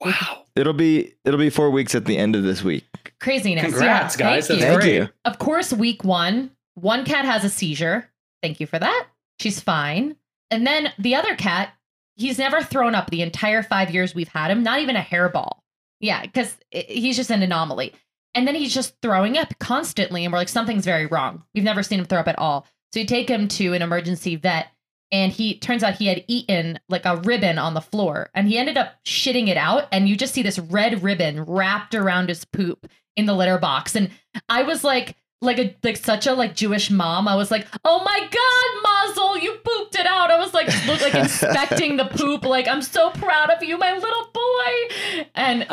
Wow 0.01 0.47
it'll 0.57 0.73
be 0.73 1.15
it'll 1.25 1.39
be 1.39 1.51
four 1.51 1.71
weeks 1.71 1.95
at 1.95 2.07
the 2.07 2.17
end 2.17 2.35
of 2.35 2.43
this 2.43 2.65
week. 2.65 3.15
Craziness. 3.21 3.63
congrats 3.65 4.19
yeah. 4.19 4.27
guys 4.27 4.49
Thank 4.49 4.61
that's 4.61 4.61
you. 4.61 4.67
Thank 4.67 4.81
great 4.81 4.95
you. 4.95 5.09
Of 5.25 5.39
course, 5.39 5.73
week 5.73 6.03
one, 6.03 6.51
one 6.75 7.05
cat 7.05 7.25
has 7.25 7.45
a 7.45 7.49
seizure. 7.49 8.11
Thank 8.43 8.59
you 8.59 8.67
for 8.67 8.79
that. 8.79 9.07
She's 9.39 9.61
fine. 9.61 10.17
And 10.51 10.67
then 10.67 10.93
the 10.99 11.15
other 11.15 11.37
cat, 11.37 11.73
he's 12.17 12.39
never 12.39 12.63
thrown 12.63 12.95
up 12.95 13.11
the 13.11 13.23
entire 13.23 13.63
five 13.63 13.93
years 13.93 14.15
we've 14.15 14.29
had 14.29 14.51
him, 14.51 14.63
not 14.63 14.81
even 14.81 14.97
a 14.97 15.01
hairball. 15.01 15.59
Yeah, 16.01 16.23
because 16.23 16.57
he's 16.71 17.17
just 17.17 17.31
an 17.31 17.43
anomaly. 17.43 17.95
And 18.35 18.47
then 18.47 18.55
he's 18.55 18.75
just 18.75 18.95
throwing 19.01 19.39
up 19.39 19.59
constantly. 19.59 20.25
And 20.25 20.33
we're 20.33 20.39
like, 20.39 20.49
something's 20.49 20.85
very 20.85 21.07
wrong. 21.07 21.43
We've 21.55 21.65
never 21.65 21.83
seen 21.83 21.99
him 21.99 22.05
throw 22.05 22.21
up 22.21 22.29
at 22.29 22.39
all. 22.39 22.67
So 22.93 23.01
you 23.01 23.07
take 23.07 23.29
him 23.29 23.49
to 23.49 23.73
an 23.73 23.83
emergency 23.83 24.37
vet. 24.37 24.69
And 25.13 25.33
he 25.33 25.59
turns 25.59 25.83
out 25.83 25.95
he 25.95 26.07
had 26.07 26.25
eaten 26.27 26.79
like 26.89 27.05
a 27.05 27.17
ribbon 27.19 27.59
on 27.59 27.75
the 27.75 27.81
floor 27.81 28.31
and 28.35 28.49
he 28.49 28.59
ended 28.59 28.77
up 28.77 28.95
shitting 29.05 29.49
it 29.49 29.57
out. 29.57 29.87
And 29.93 30.09
you 30.09 30.17
just 30.17 30.35
see 30.35 30.43
this 30.43 30.59
red 30.59 31.03
ribbon 31.03 31.45
wrapped 31.45 31.95
around 31.95 32.29
his 32.29 32.45
poop 32.45 32.89
in 33.17 33.27
the 33.27 33.35
litter 33.35 33.59
box. 33.59 33.95
And 33.95 34.11
I 34.49 34.63
was 34.63 34.83
like, 34.85 35.17
like 35.43 35.59
a 35.59 35.77
like 35.83 35.97
such 35.97 36.27
a 36.27 36.33
like 36.33 36.55
Jewish 36.55 36.91
mom. 36.91 37.29
I 37.29 37.37
was 37.37 37.51
like, 37.51 37.67
oh 37.85 38.03
my 38.05 38.19
god, 38.19 38.83
Mazel, 38.83 39.39
you 39.39 39.53
pooped 39.65 39.95
it 39.95 40.07
out. 40.07 40.31
I 40.31 40.39
was 40.39 40.55
like, 40.55 40.67
look 40.87 41.01
like 41.01 41.15
inspecting 41.15 41.97
the 41.97 42.07
poop. 42.07 42.45
Like 42.45 42.67
I'm 42.69 42.83
so 42.83 43.11
proud 43.11 43.51
of 43.51 43.63
you, 43.63 43.79
my 43.79 43.93
little 43.93 44.31
boy. 44.33 45.27
And 45.35 45.67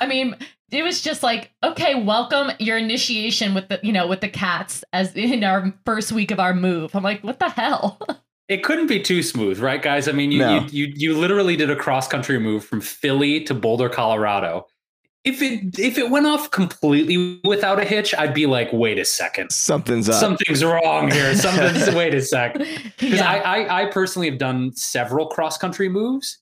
I 0.00 0.06
mean, 0.06 0.36
it 0.70 0.82
was 0.82 1.00
just 1.00 1.22
like, 1.22 1.52
okay, 1.64 2.00
welcome 2.02 2.50
your 2.58 2.78
initiation 2.78 3.54
with 3.54 3.68
the 3.68 3.80
you 3.82 3.92
know 3.92 4.06
with 4.06 4.20
the 4.20 4.28
cats 4.28 4.84
as 4.92 5.14
in 5.14 5.42
our 5.44 5.74
first 5.84 6.12
week 6.12 6.30
of 6.30 6.38
our 6.38 6.54
move. 6.54 6.94
I'm 6.94 7.02
like, 7.02 7.22
what 7.24 7.38
the 7.38 7.48
hell? 7.48 8.00
It 8.48 8.64
couldn't 8.64 8.86
be 8.86 9.00
too 9.00 9.22
smooth, 9.22 9.58
right, 9.58 9.82
guys? 9.82 10.08
I 10.08 10.12
mean, 10.12 10.32
you 10.32 10.38
No. 10.38 10.60
you, 10.70 10.86
you 10.86 10.92
you 10.96 11.18
literally 11.18 11.54
did 11.56 11.70
a 11.70 11.76
cross 11.76 12.08
country 12.08 12.38
move 12.38 12.64
from 12.64 12.80
Philly 12.80 13.44
to 13.44 13.54
Boulder, 13.54 13.88
Colorado. 13.88 14.66
If 15.24 15.42
it 15.42 15.78
if 15.78 15.98
it 15.98 16.08
went 16.10 16.26
off 16.26 16.50
completely 16.50 17.40
without 17.44 17.78
a 17.78 17.84
hitch, 17.84 18.14
I'd 18.16 18.32
be 18.32 18.46
like, 18.46 18.70
wait 18.72 18.98
a 18.98 19.04
second, 19.04 19.50
Something's 19.52 20.08
up. 20.08 20.14
something's 20.20 20.64
wrong 20.64 21.10
here. 21.10 21.34
Something's 21.46 21.94
wait 21.94 22.14
a 22.14 22.22
sec. 22.22 22.54
Because 22.98 23.18
Yeah. 23.20 23.30
I, 23.30 23.38
I 23.60 23.82
I 23.82 23.86
personally 23.90 24.30
have 24.30 24.38
done 24.38 24.72
several 24.74 25.26
cross 25.26 25.58
country 25.58 25.88
moves, 25.90 26.38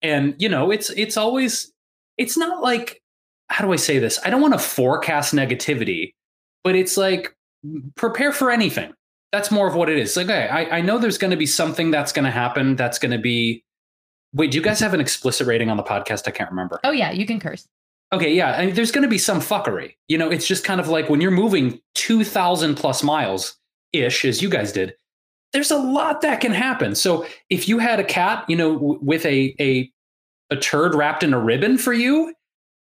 and 0.00 0.34
you 0.38 0.48
know, 0.48 0.70
it's 0.70 0.88
it's 0.90 1.16
always 1.18 1.70
it's 2.16 2.36
not 2.38 2.62
like 2.62 3.02
how 3.50 3.66
do 3.66 3.72
I 3.72 3.76
say 3.76 3.98
this? 3.98 4.18
I 4.24 4.30
don't 4.30 4.40
want 4.40 4.54
to 4.54 4.58
forecast 4.58 5.34
negativity, 5.34 6.14
but 6.64 6.74
it's 6.74 6.96
like 6.96 7.36
prepare 7.96 8.32
for 8.32 8.50
anything. 8.50 8.94
That's 9.32 9.50
more 9.50 9.66
of 9.66 9.74
what 9.74 9.88
it 9.88 9.98
is. 9.98 10.16
Like, 10.16 10.26
okay, 10.26 10.46
I, 10.48 10.78
I 10.78 10.80
know 10.82 10.98
there's 10.98 11.18
going 11.18 11.30
to 11.30 11.36
be 11.36 11.46
something 11.46 11.90
that's 11.90 12.12
going 12.12 12.26
to 12.26 12.30
happen. 12.30 12.76
That's 12.76 12.98
going 12.98 13.12
to 13.12 13.18
be. 13.18 13.64
Wait, 14.34 14.50
do 14.50 14.58
you 14.58 14.62
guys 14.62 14.78
have 14.80 14.94
an 14.94 15.00
explicit 15.00 15.46
rating 15.46 15.68
on 15.70 15.76
the 15.76 15.82
podcast? 15.82 16.28
I 16.28 16.30
can't 16.30 16.50
remember. 16.50 16.80
oh 16.84 16.90
yeah, 16.90 17.10
you 17.10 17.26
can 17.26 17.40
curse. 17.40 17.66
Okay, 18.12 18.34
yeah, 18.34 18.52
I 18.52 18.66
mean, 18.66 18.74
there's 18.74 18.92
going 18.92 19.02
to 19.02 19.08
be 19.08 19.16
some 19.18 19.40
fuckery. 19.40 19.94
You 20.08 20.18
know, 20.18 20.30
it's 20.30 20.46
just 20.46 20.64
kind 20.64 20.80
of 20.80 20.88
like 20.88 21.08
when 21.08 21.20
you're 21.22 21.30
moving 21.30 21.80
two 21.94 22.24
thousand 22.24 22.74
plus 22.76 23.02
miles 23.02 23.56
ish, 23.92 24.24
as 24.24 24.42
you 24.42 24.48
guys 24.50 24.72
did. 24.72 24.94
There's 25.54 25.70
a 25.70 25.78
lot 25.78 26.22
that 26.22 26.40
can 26.40 26.52
happen. 26.52 26.94
So 26.94 27.26
if 27.50 27.68
you 27.68 27.78
had 27.78 28.00
a 28.00 28.04
cat, 28.04 28.44
you 28.48 28.56
know, 28.56 28.74
w- 28.74 28.98
with 29.02 29.24
a 29.26 29.54
a 29.60 29.90
a 30.50 30.56
turd 30.56 30.94
wrapped 30.94 31.22
in 31.22 31.32
a 31.34 31.38
ribbon 31.38 31.78
for 31.78 31.92
you, 31.92 32.34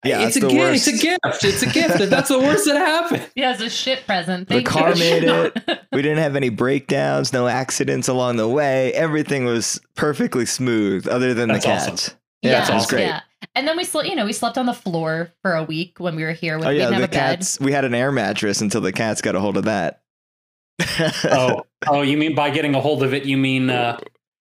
Yeah, 0.05 0.27
it's 0.27 0.37
a 0.37 0.41
that's 0.41 0.53
the 0.53 0.59
gift. 0.59 0.75
It's 0.75 0.87
a 0.87 1.03
gift. 1.03 1.45
It's 1.45 1.63
a 1.63 1.67
gift. 1.99 2.11
That's 2.11 2.29
the 2.29 2.39
worst 2.39 2.65
that 2.67 2.77
happened. 2.77 3.29
Yeah, 3.35 3.53
it's 3.53 3.63
a 3.63 3.71
shit 3.71 4.07
present. 4.07 4.49
The 4.49 4.63
car 4.63 4.93
you. 4.93 4.99
made 4.99 5.25
it. 5.25 5.81
We 5.93 6.03
didn't 6.03 6.19
have 6.19 6.37
any 6.37 6.49
breakdowns, 6.51 7.33
no 7.33 7.47
accidents 7.49 8.09
along 8.09 8.37
the 8.37 8.49
way. 8.49 8.93
Everything 8.93 9.45
was 9.45 9.81
perfectly 9.97 10.47
smooth, 10.47 11.09
other 11.09 11.35
than 11.35 11.49
That's 11.49 11.65
the 11.65 11.73
awesome. 11.73 11.91
cats. 11.91 12.15
Yeah, 12.43 12.51
Yeah, 12.51 12.59
That's 12.59 12.71
awesome. 12.71 12.97
great. 12.97 13.07
Yeah. 13.07 13.21
And 13.55 13.67
then 13.69 13.77
we 13.77 13.85
slept, 13.85 14.09
you 14.09 14.15
know, 14.17 14.25
we 14.25 14.33
slept 14.33 14.57
on 14.59 14.67
the 14.67 14.73
floor 14.75 15.31
for 15.43 15.55
a 15.55 15.63
week 15.65 15.99
when 15.99 16.17
we 16.17 16.23
were 16.25 16.33
here. 16.33 16.59
When 16.59 16.69
Oh 16.69 16.71
we 16.71 16.79
yeah, 16.79 16.89
the 16.89 16.95
have 16.95 17.05
a 17.05 17.09
bed. 17.09 17.13
cats. 17.39 17.59
We 17.61 17.73
had 17.73 17.85
an 17.85 17.95
air 17.95 18.11
mattress 18.13 18.61
until 18.61 18.81
the 18.81 18.93
cats 18.93 19.21
got 19.21 19.35
a 19.35 19.41
hold 19.41 19.57
of 19.57 19.65
that. 19.65 20.03
Oh, 21.25 21.63
oh, 21.89 22.03
you 22.03 22.17
mean 22.17 22.35
by 22.35 22.51
getting 22.51 22.75
a 22.75 22.81
hold 22.81 23.03
of 23.03 23.15
it? 23.15 23.25
You 23.25 23.37
mean 23.37 23.71
uh, 23.71 23.99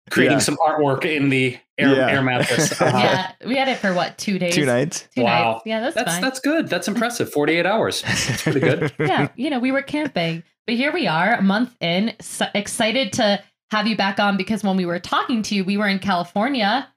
creating 0.10 0.38
Yeah. 0.38 0.44
some 0.44 0.58
artwork 0.58 1.06
in 1.06 1.30
the 1.30 1.58
air, 1.78 1.96
Yeah. 1.96 2.10
air 2.10 2.22
mattress? 2.22 2.80
Uh-huh. 2.82 2.98
Yeah, 2.98 3.32
we 3.48 3.56
had 3.56 3.68
it 3.68 3.78
for 3.78 3.94
what 3.94 4.18
two 4.18 4.40
days? 4.40 4.56
two 4.56 4.66
nights. 4.66 5.08
Two 5.16 5.24
Wow. 5.24 5.54
nights. 5.54 5.64
Yeah, 5.66 5.80
that's, 5.82 5.96
That's 5.96 6.12
fine. 6.14 6.22
that's 6.22 6.40
good. 6.40 6.68
That's 6.68 6.88
impressive. 6.88 7.32
Forty 7.32 7.54
eight 7.58 7.66
hours. 7.66 8.02
That's 8.02 8.42
pretty 8.44 8.60
good. 8.60 8.94
yeah, 9.00 9.30
you 9.36 9.50
know, 9.50 9.60
we 9.60 9.72
were 9.72 9.82
camping, 9.82 10.44
but 10.66 10.76
here 10.76 10.92
we 10.92 11.08
are, 11.08 11.34
a 11.34 11.42
month 11.42 11.76
in, 11.82 12.14
so 12.22 12.46
excited 12.56 13.14
to 13.14 13.42
have 13.72 13.86
you 13.88 13.98
back 13.98 14.20
on 14.20 14.38
because 14.38 14.64
when 14.64 14.78
we 14.78 14.86
were 14.86 15.00
talking 15.00 15.42
to 15.44 15.56
you, 15.56 15.64
we 15.66 15.78
were 15.78 15.88
in 15.88 16.00
California, 16.00 16.88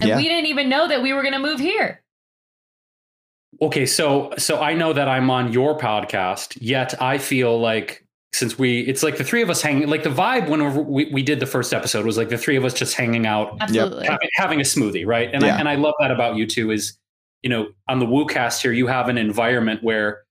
and 0.00 0.08
Yeah. 0.08 0.16
we 0.16 0.24
didn't 0.24 0.46
even 0.46 0.68
know 0.68 0.86
that 0.88 1.02
we 1.02 1.12
were 1.12 1.22
going 1.22 1.34
to 1.34 1.38
move 1.40 1.58
here. 1.60 2.00
Okay, 3.60 3.86
so 3.86 4.32
so 4.38 4.60
I 4.60 4.74
know 4.74 4.92
that 4.92 5.08
I'm 5.08 5.30
on 5.30 5.52
your 5.52 5.76
podcast, 5.78 6.56
yet 6.60 7.00
I 7.02 7.18
feel 7.18 7.60
like 7.60 8.04
since 8.34 8.58
we 8.58 8.80
it's 8.80 9.02
like 9.02 9.18
the 9.18 9.24
three 9.24 9.42
of 9.42 9.50
us 9.50 9.60
hanging 9.60 9.88
like 9.88 10.02
the 10.02 10.10
vibe 10.10 10.48
whenever 10.48 10.80
we, 10.80 11.04
we 11.12 11.22
did 11.22 11.38
the 11.38 11.46
first 11.46 11.74
episode 11.74 12.06
was 12.06 12.16
like 12.16 12.30
the 12.30 12.38
three 12.38 12.56
of 12.56 12.64
us 12.64 12.72
just 12.72 12.94
hanging 12.94 13.26
out 13.26 13.56
Absolutely. 13.60 14.06
having, 14.06 14.28
having 14.34 14.60
a 14.60 14.64
smoothie, 14.64 15.06
right? 15.06 15.30
And 15.32 15.42
Yeah. 15.42 15.56
I 15.56 15.58
and 15.58 15.68
I 15.68 15.74
love 15.74 15.94
that 16.00 16.10
about 16.10 16.36
you 16.36 16.46
too 16.46 16.70
is, 16.70 16.96
you 17.42 17.50
know, 17.50 17.68
on 17.88 17.98
the 17.98 18.06
WooCast 18.06 18.62
here, 18.62 18.72
you 18.72 18.86
have 18.86 19.08
an 19.08 19.18
environment 19.18 19.82
where 19.82 20.22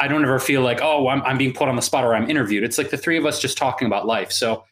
I 0.00 0.08
don't 0.08 0.24
ever 0.24 0.40
feel 0.40 0.62
like, 0.62 0.80
oh, 0.82 1.08
I'm 1.08 1.22
I'm 1.22 1.38
being 1.38 1.52
put 1.52 1.68
on 1.68 1.76
the 1.76 1.82
spot 1.82 2.04
or 2.04 2.14
I'm 2.14 2.28
interviewed. 2.28 2.64
It's 2.64 2.78
like 2.78 2.90
the 2.90 2.98
three 2.98 3.16
of 3.16 3.24
us 3.24 3.40
just 3.40 3.56
talking 3.56 3.86
about 3.86 4.06
life. 4.06 4.32
So 4.32 4.64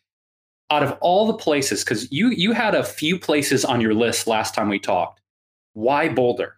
out 0.70 0.82
of 0.82 0.96
all 1.00 1.26
the 1.26 1.34
places, 1.34 1.84
because 1.84 2.10
you 2.10 2.30
you 2.30 2.52
had 2.52 2.74
a 2.74 2.82
few 2.82 3.18
places 3.18 3.64
on 3.64 3.80
your 3.80 3.94
list 3.94 4.26
last 4.26 4.54
time 4.54 4.68
we 4.68 4.80
talked. 4.80 5.20
Why 5.74 6.08
Boulder? 6.08 6.56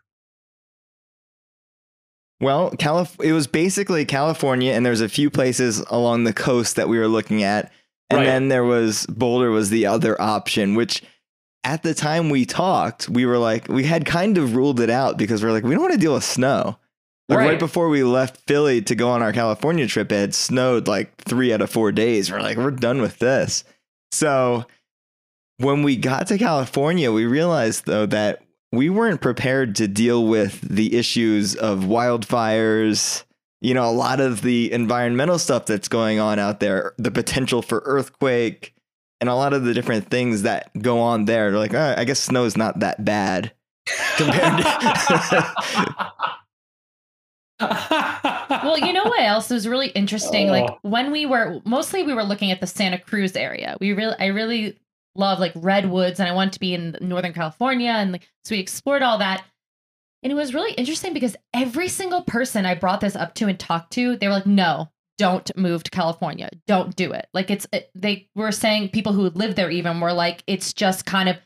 Well, 2.44 2.70
Calif- 2.78 3.16
it 3.22 3.32
was 3.32 3.46
basically 3.46 4.04
California, 4.04 4.72
and 4.72 4.84
there's 4.84 5.00
a 5.00 5.08
few 5.08 5.30
places 5.30 5.80
along 5.88 6.24
the 6.24 6.32
coast 6.32 6.76
that 6.76 6.88
we 6.88 6.98
were 6.98 7.08
looking 7.08 7.42
at, 7.42 7.72
and 8.10 8.18
Right. 8.20 8.26
then 8.26 8.48
there 8.48 8.64
was 8.64 9.06
Boulder 9.06 9.50
was 9.50 9.70
the 9.70 9.86
other 9.86 10.20
option, 10.20 10.74
which 10.74 11.02
at 11.64 11.82
the 11.82 11.94
time 11.94 12.28
we 12.28 12.44
talked, 12.44 13.08
we 13.08 13.24
were 13.24 13.38
like, 13.38 13.68
we 13.68 13.84
had 13.84 14.04
kind 14.04 14.36
of 14.36 14.54
ruled 14.54 14.78
it 14.80 14.90
out 14.90 15.16
because 15.16 15.42
we're 15.42 15.52
like, 15.52 15.64
we 15.64 15.70
don't 15.70 15.80
want 15.80 15.94
to 15.94 15.98
deal 15.98 16.12
with 16.14 16.22
snow. 16.24 16.76
Like 17.30 17.38
right. 17.38 17.48
Right. 17.52 17.58
before 17.58 17.88
we 17.88 18.02
left 18.04 18.36
Philly 18.46 18.82
to 18.82 18.94
go 18.94 19.08
on 19.08 19.22
our 19.22 19.32
California 19.32 19.86
trip, 19.86 20.12
it 20.12 20.16
had 20.16 20.34
snowed 20.34 20.86
like 20.86 21.16
three 21.22 21.54
out 21.54 21.62
of 21.62 21.70
four 21.70 21.90
days. 21.90 22.30
We're 22.30 22.42
like, 22.42 22.58
we're 22.58 22.70
done 22.70 23.00
with 23.00 23.18
this. 23.18 23.64
So 24.12 24.66
when 25.56 25.82
we 25.82 25.96
got 25.96 26.26
to 26.26 26.36
California, 26.36 27.10
we 27.10 27.24
realized 27.24 27.86
though 27.86 28.04
that 28.06 28.42
we 28.76 28.90
weren't 28.90 29.20
prepared 29.20 29.76
to 29.76 29.88
deal 29.88 30.26
with 30.26 30.60
the 30.62 30.96
issues 30.96 31.54
of 31.56 31.80
wildfires, 31.80 33.24
you 33.60 33.74
know, 33.74 33.88
a 33.88 33.92
lot 33.92 34.20
of 34.20 34.42
the 34.42 34.72
environmental 34.72 35.38
stuff 35.38 35.66
that's 35.66 35.88
going 35.88 36.18
on 36.20 36.38
out 36.38 36.60
there, 36.60 36.94
the 36.98 37.10
potential 37.10 37.62
for 37.62 37.82
earthquake, 37.86 38.74
and 39.20 39.30
a 39.30 39.34
lot 39.34 39.52
of 39.52 39.64
the 39.64 39.72
different 39.74 40.10
things 40.10 40.42
that 40.42 40.70
go 40.80 41.00
on 41.00 41.24
there. 41.24 41.50
They're 41.50 41.58
like, 41.60 41.74
oh, 41.74 41.94
I 41.96 42.04
guess 42.04 42.20
snow 42.20 42.44
is 42.44 42.56
not 42.56 42.80
that 42.80 43.04
bad 43.04 43.52
compared 44.16 44.58
to. 44.58 46.14
well, 47.60 48.78
you 48.78 48.92
know 48.92 49.04
what 49.04 49.20
else 49.22 49.50
was 49.50 49.68
really 49.68 49.88
interesting? 49.88 50.48
Like 50.48 50.68
Oh. 50.70 50.78
when 50.82 51.10
we 51.12 51.24
were 51.26 51.60
mostly 51.64 52.02
we 52.02 52.12
were 52.14 52.24
looking 52.24 52.50
at 52.50 52.60
the 52.60 52.66
Santa 52.66 52.98
Cruz 52.98 53.36
area. 53.36 53.76
We 53.80 53.92
really 53.92 54.16
I 54.18 54.26
really 54.26 54.78
love 55.16 55.38
like 55.38 55.52
redwoods 55.56 56.20
and 56.20 56.28
I 56.28 56.32
wanted 56.32 56.54
to 56.54 56.60
be 56.60 56.74
in 56.74 56.96
Northern 57.00 57.32
California 57.32 57.90
and 57.90 58.12
like 58.12 58.28
so 58.44 58.54
we 58.54 58.60
explored 58.60 59.02
all 59.02 59.18
that. 59.18 59.44
And 60.22 60.32
it 60.32 60.36
was 60.36 60.54
really 60.54 60.72
interesting 60.72 61.12
because 61.12 61.36
every 61.52 61.88
single 61.88 62.22
person 62.22 62.64
I 62.64 62.74
brought 62.74 63.00
this 63.00 63.14
up 63.16 63.34
to 63.34 63.46
and 63.46 63.58
talked 63.58 63.92
to, 63.92 64.16
they 64.16 64.26
were 64.26 64.34
like, 64.34 64.46
"No, 64.46 64.90
don't 65.18 65.54
move 65.56 65.84
to 65.84 65.90
California. 65.90 66.48
Don't 66.66 66.96
do 66.96 67.12
it." 67.12 67.28
Like 67.34 67.50
it's 67.50 67.66
it, 67.72 67.90
they 67.94 68.28
were 68.34 68.52
saying 68.52 68.88
people 68.88 69.12
who 69.12 69.28
live 69.30 69.54
there 69.54 69.70
even 69.70 70.00
were 70.00 70.14
like 70.14 70.42
it's 70.46 70.72
just 70.72 71.04
kind 71.04 71.28
of 71.28 71.36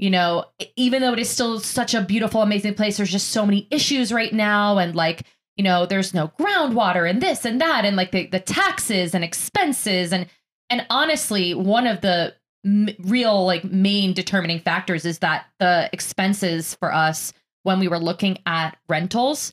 you 0.00 0.08
know, 0.08 0.46
even 0.76 1.02
though 1.02 1.12
it 1.12 1.18
is 1.18 1.28
still 1.28 1.60
such 1.60 1.92
a 1.92 2.00
beautiful 2.00 2.40
amazing 2.40 2.72
place, 2.72 2.96
there's 2.96 3.12
just 3.12 3.28
so 3.28 3.44
many 3.44 3.68
issues 3.70 4.12
right 4.12 4.32
now 4.32 4.78
and 4.78 4.94
like 4.94 5.26
you 5.56 5.64
know 5.64 5.84
there's 5.84 6.14
no 6.14 6.28
groundwater 6.40 7.08
and 7.08 7.20
this 7.20 7.44
and 7.44 7.60
that 7.60 7.84
and 7.84 7.94
like 7.94 8.12
the, 8.12 8.26
the 8.28 8.40
taxes 8.40 9.14
and 9.14 9.22
expenses 9.22 10.10
and 10.10 10.26
and 10.70 10.86
honestly 10.88 11.52
one 11.52 11.86
of 11.86 12.00
the 12.00 12.34
m- 12.64 12.88
real 13.00 13.44
like 13.46 13.64
main 13.64 14.12
determining 14.12 14.60
factors 14.60 15.04
is 15.04 15.18
that 15.20 15.46
the 15.58 15.88
expenses 15.92 16.74
for 16.76 16.92
us 16.92 17.32
when 17.62 17.78
we 17.78 17.88
were 17.88 17.98
looking 17.98 18.38
at 18.46 18.76
rentals 18.88 19.52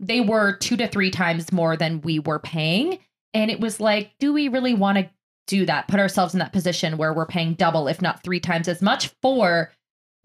they 0.00 0.20
were 0.20 0.56
two 0.56 0.76
to 0.76 0.88
three 0.88 1.10
times 1.10 1.52
more 1.52 1.76
than 1.76 2.00
we 2.00 2.18
were 2.18 2.38
paying 2.38 2.98
and 3.32 3.50
it 3.50 3.60
was 3.60 3.80
like 3.80 4.12
do 4.18 4.32
we 4.32 4.48
really 4.48 4.74
want 4.74 4.98
to 4.98 5.08
do 5.46 5.66
that 5.66 5.88
put 5.88 6.00
ourselves 6.00 6.34
in 6.34 6.40
that 6.40 6.52
position 6.52 6.96
where 6.96 7.12
we're 7.12 7.26
paying 7.26 7.54
double 7.54 7.86
if 7.86 8.00
not 8.00 8.22
three 8.22 8.40
times 8.40 8.66
as 8.66 8.80
much 8.82 9.08
for 9.20 9.70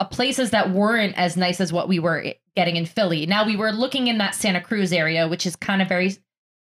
places 0.06 0.52
that 0.52 0.72
weren't 0.72 1.18
as 1.18 1.36
nice 1.36 1.60
as 1.60 1.74
what 1.74 1.88
we 1.88 2.00
were 2.00 2.22
eh, 2.22 2.34
getting 2.56 2.76
in 2.76 2.86
Philly. 2.86 3.26
Now 3.26 3.46
we 3.46 3.56
were 3.56 3.72
looking 3.72 4.08
in 4.08 4.18
that 4.20 4.36
Santa 4.36 4.62
Cruz 4.62 4.94
area, 4.94 5.28
which 5.28 5.46
is 5.46 5.56
kind 5.56 5.82
of 5.82 5.90
very 5.90 6.16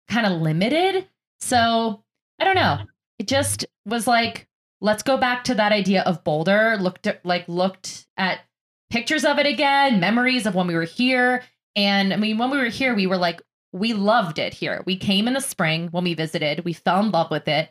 kind 0.10 0.26
of 0.26 0.42
limited. 0.42 1.08
So 1.40 2.04
I 2.40 2.44
don't 2.44 2.56
know. 2.56 2.80
It 3.20 3.28
just 3.28 3.66
was 3.86 4.08
like, 4.08 4.48
let's 4.82 5.04
go 5.04 5.18
back 5.18 5.46
to 5.46 5.56
that 5.56 5.72
idea 5.72 6.02
of 6.02 6.24
Boulder. 6.24 6.78
Looked 6.80 7.08
at, 7.08 7.26
like 7.26 7.48
looked 7.48 8.08
at 8.18 8.42
pictures 8.90 9.24
of 9.24 9.40
it 9.40 9.46
again, 9.46 10.00
memories 10.00 10.46
of 10.46 10.56
when 10.56 10.68
we 10.68 10.76
were 10.76 10.84
here. 10.84 11.44
And 11.76 12.14
I 12.14 12.18
mean, 12.18 12.38
when 12.38 12.50
we 12.50 12.58
were 12.58 12.66
here, 12.66 12.94
we 12.94 13.08
were 13.08 13.18
like, 13.18 13.42
we 13.72 13.94
loved 13.94 14.38
it 14.38 14.54
here. 14.54 14.84
We 14.86 14.98
came 14.98 15.28
in 15.28 15.34
the 15.34 15.40
spring 15.40 15.88
when 15.92 16.04
we 16.04 16.14
visited. 16.14 16.66
We 16.66 16.74
fell 16.74 17.00
in 17.00 17.12
love 17.12 17.32
with 17.32 17.48
it. 17.48 17.70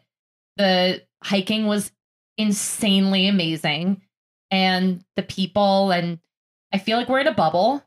The 0.57 1.03
hiking 1.23 1.67
was 1.67 1.93
insanely 2.39 3.29
amazing 3.29 4.01
and 4.51 5.05
the 5.17 5.23
people 5.23 5.91
and 5.93 6.19
I 6.73 6.79
feel 6.79 6.97
like 6.97 7.09
we're 7.09 7.21
in 7.21 7.27
a 7.27 7.35
bubble. 7.35 7.85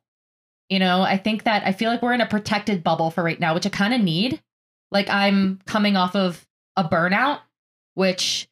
You 0.70 0.80
know, 0.80 1.02
I 1.02 1.18
think 1.18 1.44
that 1.44 1.66
I 1.66 1.72
feel 1.72 1.90
like 1.90 2.02
we're 2.02 2.14
in 2.14 2.22
a 2.22 2.28
protected 2.28 2.84
bubble 2.84 3.12
for 3.12 3.24
right 3.24 3.40
now, 3.40 3.54
which 3.54 3.66
I 3.66 3.70
kind 3.70 3.94
of 3.94 4.02
need. 4.02 4.42
Like 4.92 5.10
I'm 5.10 5.60
coming 5.66 5.98
off 5.98 6.16
of 6.16 6.46
a 6.76 6.84
burnout, 6.84 7.40
which 7.96 8.48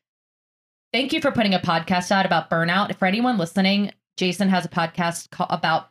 thank 0.93 1.13
you 1.13 1.21
for 1.21 1.31
putting 1.31 1.53
a 1.53 1.59
podcast 1.59 2.11
out 2.11 2.25
about 2.25 2.49
burnout. 2.49 2.95
For 2.97 3.05
anyone 3.05 3.37
listening, 3.37 3.91
Jason 4.17 4.49
has 4.49 4.65
a 4.65 4.69
podcast 4.69 5.29
called 5.31 5.49
about 5.51 5.89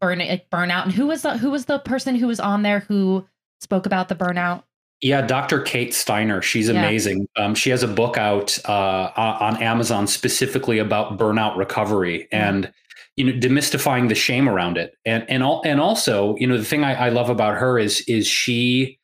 burn 0.00 0.18
like 0.18 0.50
burnout. 0.50 0.84
And 0.84 0.92
who 0.92 1.06
was 1.06 1.22
the 1.22 1.38
who 1.38 1.50
was 1.50 1.66
the 1.66 1.78
person 1.78 2.14
who 2.14 2.26
was 2.26 2.40
on 2.40 2.62
there 2.62 2.80
who 2.80 3.26
spoke 3.60 3.86
about 3.86 4.08
the 4.08 4.14
burnout? 4.14 4.64
Yeah, 5.00 5.22
Dr. 5.22 5.60
Kate 5.60 5.92
Steiner. 5.92 6.40
She's 6.40 6.68
Yeah. 6.68 6.78
amazing. 6.78 7.26
Um, 7.36 7.54
she 7.54 7.70
has 7.70 7.82
a 7.82 7.88
book 7.88 8.16
out 8.16 8.58
uh, 8.68 9.10
on 9.16 9.62
Amazon 9.62 10.06
specifically 10.06 10.78
about 10.78 11.18
burnout 11.18 11.56
recovery 11.56 12.28
and 12.32 12.72
you 13.16 13.24
know 13.24 13.32
demystifying 13.32 14.08
the 14.08 14.14
shame 14.14 14.48
around 14.48 14.76
it. 14.78 14.96
And 15.04 15.24
and 15.28 15.42
all 15.42 15.62
and 15.64 15.80
also, 15.80 16.36
you 16.36 16.46
know, 16.46 16.56
the 16.58 16.64
thing 16.64 16.84
I, 16.84 17.06
I 17.06 17.08
love 17.10 17.28
about 17.30 17.56
her 17.58 17.78
is 17.78 18.00
is 18.02 18.26
she 18.26 18.98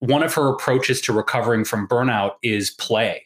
one 0.00 0.22
of 0.22 0.32
her 0.34 0.48
approaches 0.48 1.00
to 1.02 1.12
recovering 1.12 1.64
from 1.64 1.88
burnout 1.88 2.34
is 2.42 2.70
play. 2.70 3.24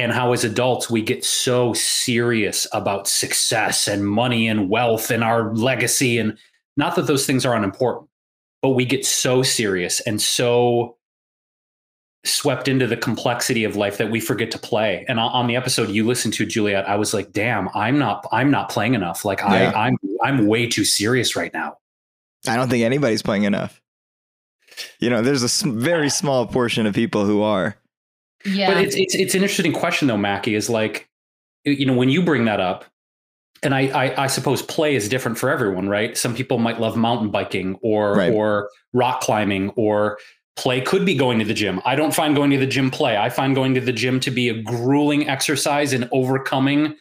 And 0.00 0.12
how 0.12 0.32
as 0.32 0.44
adults 0.44 0.88
we 0.88 1.02
get 1.02 1.26
so 1.26 1.74
serious 1.74 2.66
about 2.72 3.06
success 3.06 3.86
and 3.86 4.06
money 4.06 4.48
and 4.48 4.70
wealth 4.70 5.10
and 5.10 5.22
our 5.22 5.54
legacy 5.54 6.16
and 6.18 6.38
not 6.78 6.96
that 6.96 7.06
those 7.06 7.26
things 7.26 7.44
are 7.44 7.54
unimportant, 7.54 8.08
but 8.62 8.70
we 8.70 8.86
get 8.86 9.04
so 9.04 9.42
serious 9.42 10.00
and 10.00 10.20
so 10.20 10.96
swept 12.24 12.66
into 12.66 12.86
the 12.86 12.96
complexity 12.96 13.64
of 13.64 13.76
life 13.76 13.98
that 13.98 14.10
we 14.10 14.20
forget 14.20 14.50
to 14.52 14.58
play. 14.58 15.04
And 15.06 15.20
on- 15.20 15.46
the 15.46 15.56
episode 15.56 15.90
you 15.90 16.06
listened 16.06 16.32
to, 16.34 16.46
Juliet, 16.46 16.88
I 16.88 16.96
was 16.96 17.12
like, 17.12 17.32
"Damn, 17.32 17.68
I'm 17.74 17.98
not, 17.98 18.26
I'm 18.32 18.50
not 18.50 18.70
playing 18.70 18.94
enough. 18.94 19.24
Like, 19.26 19.40
Yeah. 19.40 19.72
I, 19.74 19.86
I'm, 19.86 19.96
I'm 20.22 20.46
way 20.46 20.66
too 20.66 20.84
serious 20.84 21.36
right 21.36 21.52
now." 21.52 21.76
I 22.48 22.56
don't 22.56 22.70
think 22.70 22.84
anybody's 22.84 23.22
playing 23.22 23.44
enough. 23.44 23.82
You 24.98 25.10
know, 25.10 25.20
there's 25.20 25.42
a 25.62 25.68
very 25.68 26.08
small 26.20 26.46
portion 26.46 26.86
of 26.86 26.94
people 26.94 27.26
who 27.26 27.42
are. 27.42 27.76
Yeah. 28.44 28.72
But 28.72 28.84
it's, 28.84 28.96
it's, 28.96 29.14
it's 29.14 29.34
an 29.34 29.42
interesting 29.42 29.72
question 29.72 30.08
though, 30.08 30.16
Mackie. 30.16 30.54
Is 30.54 30.70
like, 30.70 31.08
you 31.64 31.84
know, 31.86 31.94
when 31.94 32.08
you 32.08 32.22
bring 32.22 32.44
that 32.46 32.60
up, 32.60 32.84
and 33.62 33.74
I, 33.74 33.80
I, 33.88 34.24
I 34.24 34.26
suppose 34.26 34.62
play 34.62 34.94
is 34.94 35.08
different 35.08 35.36
for 35.38 35.50
everyone, 35.50 35.88
right? 35.88 36.16
Some 36.16 36.34
people 36.34 36.56
might 36.58 36.80
love 36.80 36.96
mountain 36.96 37.30
biking 37.30 37.78
or, 37.82 38.14
Right. 38.16 38.32
or 38.32 38.70
rock 38.94 39.20
climbing 39.20 39.68
or 39.76 40.18
play 40.56 40.80
could 40.80 41.04
be 41.04 41.14
going 41.14 41.38
to 41.40 41.44
the 41.44 41.52
gym. 41.52 41.80
I 41.84 41.94
don't 41.94 42.14
find 42.14 42.34
going 42.34 42.50
to 42.52 42.56
the 42.58 42.66
gym 42.66 42.90
play. 42.90 43.18
I 43.18 43.28
find 43.28 43.54
going 43.54 43.74
to 43.74 43.80
the 43.80 43.92
gym 43.92 44.18
to 44.20 44.30
be 44.30 44.48
a 44.48 44.62
grueling 44.62 45.28
exercise 45.28 45.92
in 45.92 46.08
overcoming 46.10 46.94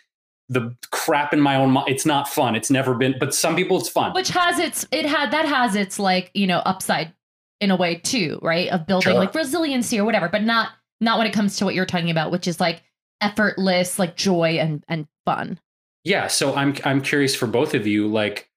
the 0.49 0.75
crap 0.91 1.31
in 1.31 1.39
my 1.39 1.55
own 1.55 1.71
mind. 1.71 1.87
It's 1.89 2.05
not 2.05 2.27
fun. 2.27 2.55
It's 2.55 2.69
never 2.71 2.93
been, 2.93 3.15
but 3.19 3.33
some 3.33 3.55
people 3.55 3.77
it's 3.79 3.87
fun. 3.89 4.11
which 4.13 4.29
has 4.29 4.59
its 4.59 4.85
it 4.91 5.05
had 5.05 5.31
that 5.31 5.45
has 5.45 5.75
its 5.75 5.97
like 5.99 6.29
you 6.33 6.47
know 6.47 6.59
upside 6.59 7.13
in 7.61 7.71
a 7.71 7.75
way 7.75 7.95
too 7.95 8.37
right 8.41 8.67
of 8.69 8.85
building 8.87 9.11
Sure. 9.13 9.19
like 9.19 9.33
resiliency 9.35 9.99
or 9.99 10.05
whatever 10.05 10.27
but 10.29 10.43
not 10.43 10.69
not 11.01 11.17
when 11.17 11.27
it 11.27 11.33
comes 11.33 11.57
to 11.57 11.65
what 11.65 11.75
you're 11.75 11.85
talking 11.85 12.09
about 12.09 12.31
which 12.31 12.47
is 12.47 12.59
like 12.59 12.83
effortless 13.21 13.99
like 13.99 14.15
joy 14.15 14.57
and 14.59 14.83
and 14.87 15.07
fun 15.25 15.59
Yeah, 16.03 16.27
so 16.27 16.55
I'm 16.55 16.75
I'm 16.85 17.01
curious 17.01 17.35
for 17.35 17.47
both 17.47 17.73
of 17.73 17.85
you 17.85 18.07
like 18.07 18.49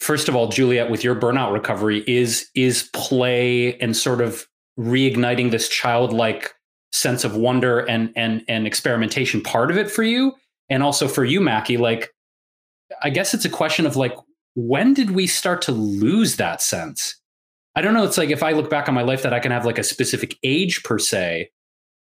first 0.00 0.28
of 0.28 0.36
all 0.36 0.48
Juliet 0.48 0.90
with 0.90 1.02
your 1.04 1.14
burnout 1.14 1.52
recovery 1.52 2.04
is 2.06 2.48
is 2.54 2.88
play 2.92 3.76
and 3.78 3.96
sort 3.96 4.20
of 4.20 4.46
reigniting 4.78 5.50
this 5.50 5.68
childlike 5.68 6.54
sense 6.92 7.24
of 7.24 7.36
wonder 7.36 7.80
and 7.80 8.12
and 8.16 8.44
and 8.48 8.66
experimentation 8.66 9.40
part 9.40 9.70
of 9.70 9.76
it 9.76 9.90
for 9.90 10.02
you 10.02 10.32
and 10.70 10.82
also 10.82 11.08
for 11.08 11.24
you 11.24 11.40
Mackie 11.40 11.76
like 11.76 12.12
I 13.02 13.10
guess 13.10 13.34
it's 13.34 13.44
a 13.44 13.50
question 13.50 13.84
of 13.86 13.96
like 13.96 14.14
when 14.54 14.94
did 14.94 15.10
we 15.10 15.26
start 15.26 15.60
to 15.62 15.72
lose 15.72 16.36
that 16.36 16.62
sense? 16.62 17.16
I 17.74 17.82
don't 17.82 17.92
know 17.92 18.04
it's 18.04 18.16
like 18.16 18.30
if 18.30 18.42
I 18.42 18.52
look 18.52 18.70
back 18.70 18.88
on 18.88 18.94
my 18.94 19.02
life 19.02 19.22
that 19.22 19.34
I 19.34 19.40
can 19.40 19.52
have 19.52 19.66
like 19.66 19.78
a 19.78 19.84
specific 19.84 20.38
age 20.42 20.82
per 20.82 20.98
se 20.98 21.50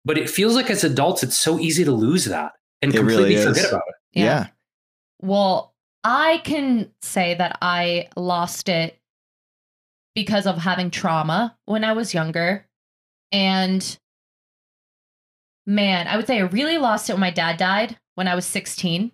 but 0.06 0.18
it 0.18 0.30
feels 0.30 0.56
like 0.56 0.70
as 0.70 0.84
adults 0.84 1.24
it's 1.24 1.38
so 1.38 1.60
easy 1.60 1.84
to 1.84 1.92
lose 1.92 2.26
that 2.26 2.52
and 2.82 2.94
It 2.94 2.98
completely 2.98 3.36
is. 3.36 3.46
forget 3.46 3.70
about 3.70 3.84
it. 3.88 4.20
yeah. 4.20 4.48
well 5.22 5.74
i 6.04 6.42
can 6.44 6.92
say 7.02 7.34
that 7.36 7.58
i 7.62 8.08
lost 8.16 8.70
it 8.70 9.00
because 10.16 10.46
of 10.46 10.58
having 10.58 10.92
trauma 10.92 11.56
when 11.66 11.84
i 11.84 11.94
was 11.94 12.14
younger 12.14 12.66
and 13.32 13.98
man 15.66 16.08
i 16.08 16.16
would 16.18 16.28
say 16.28 16.38
i 16.38 16.42
really 16.42 16.78
lost 16.78 17.10
it 17.10 17.14
when 17.14 17.20
my 17.22 17.32
dad 17.32 17.58
died 17.58 17.98
when 18.16 18.28
i 18.28 18.36
was 18.36 18.46
16 18.46 19.12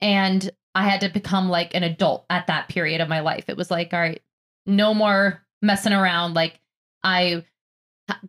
and 0.00 0.50
i 0.74 0.88
had 0.88 1.00
to 1.02 1.08
become 1.10 1.48
like 1.48 1.74
an 1.74 1.82
adult 1.82 2.24
at 2.30 2.46
that 2.46 2.68
period 2.68 3.00
of 3.00 3.08
my 3.08 3.20
life 3.20 3.44
it 3.48 3.56
was 3.56 3.70
like 3.70 3.92
all 3.92 4.00
right 4.00 4.22
no 4.66 4.94
more 4.94 5.42
messing 5.60 5.92
around 5.92 6.34
like 6.34 6.58
i 7.04 7.30
ha- 7.34 7.42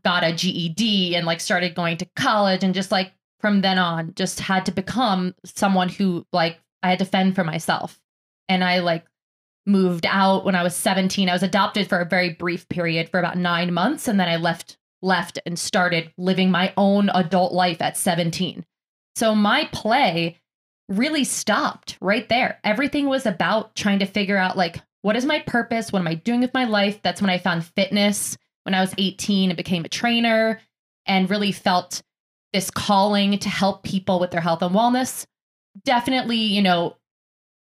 got 0.03 0.23
a 0.23 0.33
ged 0.33 1.15
and 1.15 1.25
like 1.25 1.39
started 1.39 1.75
going 1.75 1.97
to 1.97 2.07
college 2.15 2.63
and 2.63 2.73
just 2.73 2.91
like 2.91 3.13
from 3.39 3.61
then 3.61 3.77
on 3.77 4.13
just 4.15 4.39
had 4.39 4.65
to 4.65 4.71
become 4.71 5.33
someone 5.45 5.89
who 5.89 6.25
like 6.33 6.59
i 6.83 6.89
had 6.89 6.99
to 6.99 7.05
fend 7.05 7.35
for 7.35 7.43
myself. 7.43 7.99
And 8.47 8.63
i 8.63 8.79
like 8.79 9.05
moved 9.65 10.05
out 10.07 10.45
when 10.45 10.55
i 10.55 10.63
was 10.63 10.75
17 10.75 11.29
i 11.29 11.33
was 11.33 11.43
adopted 11.43 11.87
for 11.87 11.99
a 11.99 12.05
very 12.05 12.31
brief 12.33 12.67
period 12.69 13.09
for 13.09 13.19
about 13.19 13.37
nine 13.37 13.71
months 13.73 14.07
and 14.07 14.19
then 14.19 14.27
i 14.27 14.35
left 14.35 14.77
left 15.01 15.37
and 15.45 15.59
started 15.59 16.11
living 16.17 16.49
my 16.49 16.73
own 16.75 17.09
adult 17.09 17.53
life 17.53 17.81
at 17.81 17.95
17 17.95 18.65
so 19.15 19.35
my 19.35 19.69
play 19.71 20.39
really 20.89 21.23
stopped 21.23 21.97
right 22.01 22.27
there. 22.29 22.59
Everything 22.63 23.07
was 23.07 23.25
about 23.25 23.75
trying 23.75 23.99
to 23.99 24.05
figure 24.05 24.37
out 24.37 24.57
like 24.57 24.81
what 25.01 25.15
is 25.15 25.23
my 25.23 25.39
purpose? 25.39 25.93
What 25.93 25.99
am 25.99 26.07
i 26.07 26.15
doing 26.15 26.41
with 26.41 26.53
my 26.53 26.65
life? 26.65 27.01
That's 27.01 27.21
when 27.21 27.29
i 27.29 27.37
found 27.37 27.63
fitness 27.63 28.37
when 28.69 28.75
i 28.75 28.81
was 28.81 28.93
18 28.97 29.49
and 29.49 29.57
became 29.57 29.83
a 29.83 29.89
trainer 29.89 30.61
and 31.05 31.29
really 31.29 31.51
felt 31.51 32.01
this 32.53 32.71
calling 32.71 33.37
to 33.39 33.49
help 33.49 33.83
people 33.83 34.19
with 34.19 34.31
their 34.31 34.41
health 34.41 34.61
and 34.61 34.73
wellness. 34.73 35.25
Definitely, 35.83 36.37
you 36.37 36.61
know, 36.61 36.95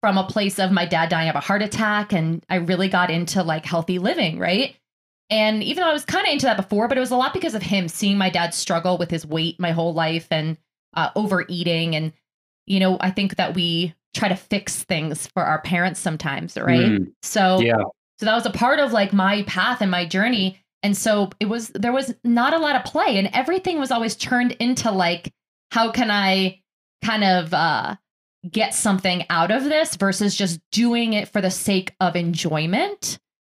from 0.00 0.18
a 0.18 0.26
place 0.26 0.58
of 0.58 0.72
my 0.72 0.86
dad 0.86 1.08
dying 1.08 1.28
of 1.28 1.36
a 1.36 1.40
heart 1.40 1.62
attack, 1.62 2.12
and 2.12 2.44
I 2.48 2.56
really 2.56 2.88
got 2.88 3.10
into 3.10 3.42
like 3.42 3.64
healthy 3.64 3.98
living, 3.98 4.38
right? 4.38 4.76
And 5.30 5.62
even 5.62 5.82
though 5.82 5.90
I 5.90 5.92
was 5.92 6.04
kind 6.04 6.26
of 6.26 6.32
into 6.32 6.46
that 6.46 6.56
before, 6.56 6.88
but 6.88 6.96
it 6.96 7.00
was 7.00 7.10
a 7.10 7.16
lot 7.16 7.32
because 7.32 7.54
of 7.54 7.62
him 7.62 7.88
seeing 7.88 8.18
my 8.18 8.28
dad 8.28 8.52
struggle 8.54 8.98
with 8.98 9.10
his 9.10 9.24
weight 9.24 9.58
my 9.58 9.72
whole 9.72 9.94
life 9.94 10.26
and 10.30 10.58
uh, 10.94 11.10
overeating. 11.16 11.94
And, 11.94 12.12
you 12.66 12.80
know, 12.80 12.98
I 13.00 13.10
think 13.10 13.36
that 13.36 13.54
we 13.54 13.94
try 14.14 14.28
to 14.28 14.36
fix 14.36 14.84
things 14.84 15.26
for 15.28 15.42
our 15.42 15.62
parents 15.62 16.00
sometimes, 16.00 16.58
right? 16.58 16.90
Mm, 16.90 17.12
So, 17.22 17.60
yeah. 17.60 17.82
so 18.18 18.26
that 18.26 18.34
was 18.34 18.44
a 18.44 18.50
part 18.50 18.78
of 18.78 18.92
like 18.92 19.14
my 19.14 19.42
path 19.44 19.80
and 19.80 19.90
my 19.90 20.04
journey. 20.04 20.58
And 20.82 20.96
so 20.96 21.30
it 21.38 21.46
was 21.46 21.68
there 21.68 21.92
was 21.92 22.14
not 22.24 22.54
a 22.54 22.58
lot 22.58 22.76
of 22.76 22.84
play 22.84 23.18
and 23.18 23.30
everything 23.32 23.78
was 23.78 23.90
always 23.90 24.16
turned 24.16 24.52
into 24.52 24.90
like 24.90 25.32
how 25.70 25.90
can 25.90 26.10
I 26.10 26.60
kind 27.04 27.24
of 27.24 27.54
uh 27.54 27.96
get 28.50 28.74
something 28.74 29.24
out 29.30 29.50
of 29.50 29.64
this 29.64 29.96
versus 29.96 30.34
just 30.34 30.60
doing 30.70 31.12
it 31.12 31.28
for 31.28 31.40
the 31.40 31.50
sake 31.50 31.94
of 32.00 32.16
enjoyment. 32.16 33.18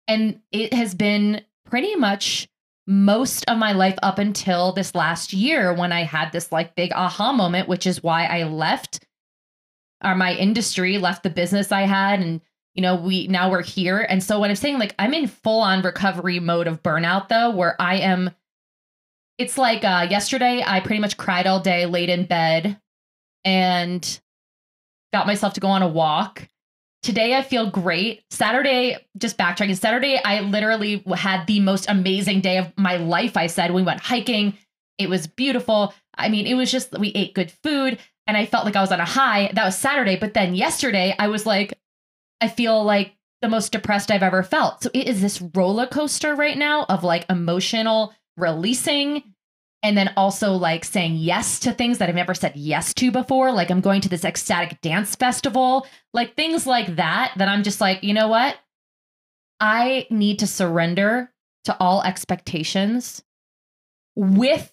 And 0.08 0.40
it 0.50 0.74
has 0.74 0.94
been 0.94 1.42
pretty 1.64 1.94
much 1.94 2.48
most 2.86 3.48
of 3.48 3.58
my 3.58 3.72
life 3.72 3.96
up 4.02 4.18
until 4.18 4.72
this 4.72 4.94
last 4.94 5.32
year 5.32 5.72
when 5.72 5.92
I 5.92 6.02
had 6.02 6.32
this 6.32 6.50
like 6.50 6.74
big 6.74 6.92
aha 6.92 7.32
moment, 7.32 7.68
which 7.68 7.86
is 7.86 8.02
why 8.02 8.24
I 8.24 8.42
left 8.42 9.06
or 10.04 10.16
my 10.16 10.34
industry, 10.34 10.98
left 10.98 11.22
the 11.22 11.30
business 11.30 11.70
I 11.70 11.82
had 11.82 12.20
and 12.20 12.40
you 12.74 12.82
know, 12.82 12.96
we 12.96 13.26
now 13.26 13.50
we're 13.50 13.62
here. 13.62 13.98
And 14.00 14.22
so 14.22 14.40
when 14.40 14.50
I'm 14.50 14.56
saying 14.56 14.78
like 14.78 14.94
I'm 14.98 15.14
in 15.14 15.26
full 15.26 15.60
on 15.60 15.82
recovery 15.82 16.40
mode 16.40 16.66
of 16.66 16.82
burnout 16.82 17.28
though, 17.28 17.50
where 17.50 17.80
I 17.80 17.96
am 17.96 18.30
it's 19.38 19.58
like 19.58 19.84
uh 19.84 20.06
yesterday 20.08 20.62
I 20.66 20.80
pretty 20.80 21.00
much 21.00 21.16
cried 21.16 21.46
all 21.46 21.60
day, 21.60 21.86
laid 21.86 22.08
in 22.08 22.24
bed 22.24 22.80
and 23.44 24.20
got 25.12 25.26
myself 25.26 25.54
to 25.54 25.60
go 25.60 25.68
on 25.68 25.82
a 25.82 25.88
walk. 25.88 26.48
Today 27.02 27.34
I 27.34 27.42
feel 27.42 27.68
great. 27.68 28.22
Saturday, 28.30 28.96
just 29.18 29.36
backtracking, 29.36 29.76
Saturday 29.76 30.20
I 30.24 30.40
literally 30.40 31.04
had 31.14 31.46
the 31.46 31.60
most 31.60 31.90
amazing 31.90 32.40
day 32.40 32.58
of 32.58 32.72
my 32.78 32.96
life. 32.96 33.36
I 33.36 33.48
said 33.48 33.72
we 33.72 33.82
went 33.82 34.00
hiking. 34.00 34.56
It 34.98 35.10
was 35.10 35.26
beautiful. 35.26 35.92
I 36.14 36.28
mean, 36.28 36.46
it 36.46 36.54
was 36.54 36.70
just 36.70 36.98
we 36.98 37.08
ate 37.08 37.34
good 37.34 37.50
food 37.50 37.98
and 38.26 38.36
I 38.36 38.46
felt 38.46 38.64
like 38.64 38.76
I 38.76 38.80
was 38.80 38.92
on 38.92 39.00
a 39.00 39.04
high. 39.04 39.50
That 39.52 39.64
was 39.64 39.76
Saturday, 39.76 40.16
but 40.16 40.32
then 40.32 40.54
yesterday 40.54 41.14
I 41.18 41.28
was 41.28 41.44
like 41.44 41.74
I 42.42 42.48
feel 42.48 42.82
like 42.82 43.14
the 43.40 43.48
most 43.48 43.72
depressed 43.72 44.10
I've 44.10 44.22
ever 44.22 44.42
felt. 44.42 44.82
So 44.82 44.90
it 44.92 45.06
is 45.06 45.20
this 45.20 45.40
roller 45.54 45.86
coaster 45.86 46.34
right 46.34 46.58
now 46.58 46.84
of 46.88 47.04
like 47.04 47.24
emotional 47.30 48.12
releasing 48.36 49.22
and 49.82 49.96
then 49.96 50.12
also 50.16 50.52
like 50.52 50.84
saying 50.84 51.16
yes 51.16 51.60
to 51.60 51.72
things 51.72 51.98
that 51.98 52.08
I've 52.08 52.14
never 52.14 52.34
said 52.34 52.52
yes 52.56 52.94
to 52.94 53.10
before. 53.10 53.52
Like 53.52 53.70
I'm 53.70 53.80
going 53.80 54.00
to 54.02 54.08
this 54.08 54.24
ecstatic 54.24 54.80
dance 54.80 55.14
festival, 55.16 55.86
like 56.12 56.34
things 56.34 56.66
like 56.66 56.96
that, 56.96 57.32
that 57.36 57.48
I'm 57.48 57.62
just 57.62 57.80
like, 57.80 58.02
you 58.02 58.14
know 58.14 58.28
what? 58.28 58.56
I 59.60 60.06
need 60.10 60.40
to 60.40 60.46
surrender 60.46 61.30
to 61.64 61.76
all 61.78 62.02
expectations 62.02 63.22
with 64.16 64.72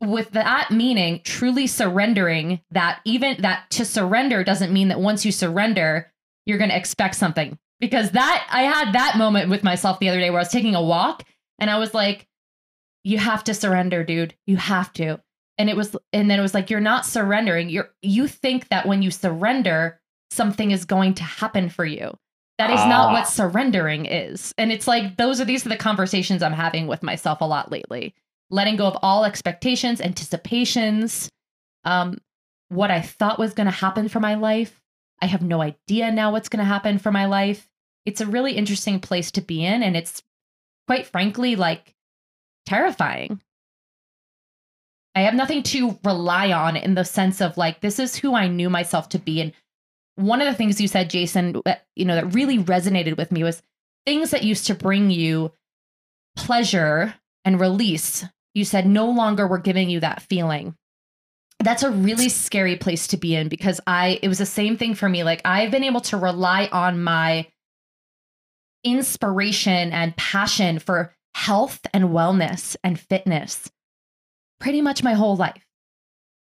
with 0.00 0.30
that 0.30 0.70
meaning 0.70 1.20
truly 1.24 1.66
surrendering 1.66 2.60
that 2.70 3.00
even 3.04 3.42
that 3.42 3.68
to 3.70 3.84
surrender 3.84 4.42
doesn't 4.42 4.72
mean 4.72 4.88
that 4.88 5.00
once 5.00 5.26
you 5.26 5.32
surrender 5.32 6.10
you're 6.50 6.58
going 6.58 6.70
to 6.70 6.76
expect 6.76 7.14
something. 7.14 7.58
Because 7.80 8.10
that 8.10 8.46
I 8.50 8.62
had 8.64 8.92
that 8.92 9.16
moment 9.16 9.48
with 9.48 9.62
myself 9.64 9.98
the 10.00 10.10
other 10.10 10.20
day 10.20 10.28
where 10.28 10.40
I 10.40 10.42
was 10.42 10.52
taking 10.52 10.74
a 10.74 10.82
walk 10.82 11.24
and 11.58 11.70
I 11.70 11.78
was 11.78 11.94
like 11.94 12.26
you 13.02 13.16
have 13.16 13.42
to 13.44 13.54
surrender 13.54 14.04
dude. 14.04 14.34
You 14.46 14.58
have 14.58 14.92
to. 14.94 15.18
And 15.56 15.70
it 15.70 15.76
was 15.76 15.96
and 16.12 16.30
then 16.30 16.38
it 16.38 16.42
was 16.42 16.52
like 16.52 16.68
you're 16.68 16.80
not 16.80 17.06
surrendering. 17.06 17.70
You're 17.70 17.90
you 18.02 18.26
think 18.28 18.68
that 18.68 18.86
when 18.86 19.00
you 19.00 19.10
surrender 19.10 19.98
something 20.30 20.70
is 20.70 20.84
going 20.84 21.14
to 21.14 21.22
happen 21.22 21.70
for 21.70 21.86
you. 21.86 22.14
That 22.58 22.70
is 22.70 22.84
not 22.86 23.08
Ah. 23.08 23.12
what 23.12 23.28
surrendering 23.28 24.04
is. 24.04 24.52
And 24.58 24.70
it's 24.70 24.86
like 24.86 25.16
those 25.16 25.40
are 25.40 25.46
these 25.46 25.64
are 25.64 25.70
the 25.70 25.76
conversations 25.76 26.42
i'm 26.42 26.52
having 26.52 26.86
with 26.86 27.02
myself 27.02 27.40
a 27.40 27.46
lot 27.46 27.70
lately. 27.72 28.14
Letting 28.50 28.76
go 28.76 28.86
of 28.86 28.98
all 29.02 29.24
expectations 29.24 30.00
anticipations 30.02 31.30
um 31.84 32.18
what 32.68 32.90
i 32.90 33.00
thought 33.00 33.38
was 33.38 33.54
going 33.54 33.66
to 33.66 33.70
happen 33.70 34.08
for 34.08 34.20
my 34.20 34.34
life 34.34 34.79
I 35.22 35.26
have 35.26 35.42
no 35.42 35.60
idea 35.60 36.10
now 36.10 36.32
what's 36.32 36.48
going 36.48 36.60
to 36.60 36.64
happen 36.64 36.98
for 36.98 37.12
my 37.12 37.26
life. 37.26 37.68
It's 38.06 38.20
a 38.20 38.26
really 38.26 38.52
interesting 38.52 39.00
place 39.00 39.30
to 39.32 39.40
be 39.40 39.64
in. 39.64 39.82
And 39.82 39.96
it's 39.96 40.22
quite 40.86 41.06
frankly 41.06 41.56
like 41.56 41.94
terrifying. 42.66 43.40
I 45.14 45.22
have 45.22 45.34
nothing 45.34 45.62
to 45.64 45.98
rely 46.04 46.52
on 46.52 46.76
in 46.76 46.94
the 46.94 47.04
sense 47.04 47.40
of 47.40 47.56
like, 47.56 47.80
this 47.80 47.98
is 47.98 48.16
who 48.16 48.34
I 48.34 48.48
knew 48.48 48.70
myself 48.70 49.08
to 49.10 49.18
be. 49.18 49.40
And 49.40 49.52
one 50.16 50.40
of 50.40 50.46
the 50.46 50.54
things 50.54 50.80
you 50.80 50.88
said, 50.88 51.10
Jason, 51.10 51.60
you 51.96 52.04
know, 52.04 52.14
that 52.14 52.34
really 52.34 52.58
resonated 52.58 53.16
with 53.16 53.32
me 53.32 53.42
was 53.42 53.62
things 54.06 54.30
that 54.30 54.44
used 54.44 54.66
to 54.68 54.74
bring 54.74 55.10
you 55.10 55.52
pleasure 56.36 57.14
and 57.44 57.60
release. 57.60 58.24
You 58.54 58.64
said 58.64 58.86
no 58.86 59.10
longer 59.10 59.46
were 59.46 59.58
giving 59.58 59.90
you 59.90 60.00
that 60.00 60.22
feeling 60.22 60.76
that's 61.62 61.82
a 61.82 61.90
really 61.90 62.28
scary 62.28 62.76
place 62.76 63.06
to 63.08 63.16
be 63.16 63.34
in 63.34 63.48
because 63.48 63.80
I 63.86 64.18
it 64.22 64.28
was 64.28 64.38
the 64.38 64.46
same 64.46 64.76
thing 64.76 64.94
for 64.94 65.08
me. 65.08 65.24
Like 65.24 65.42
I've 65.44 65.70
been 65.70 65.84
able 65.84 66.00
to 66.02 66.16
rely 66.16 66.68
on 66.72 67.02
my 67.02 67.46
inspiration 68.82 69.92
and 69.92 70.16
passion 70.16 70.78
for 70.78 71.14
health 71.34 71.80
and 71.92 72.04
wellness 72.04 72.76
and 72.82 72.98
fitness 72.98 73.70
pretty 74.58 74.80
much 74.80 75.02
my 75.02 75.12
whole 75.12 75.36
life. 75.36 75.66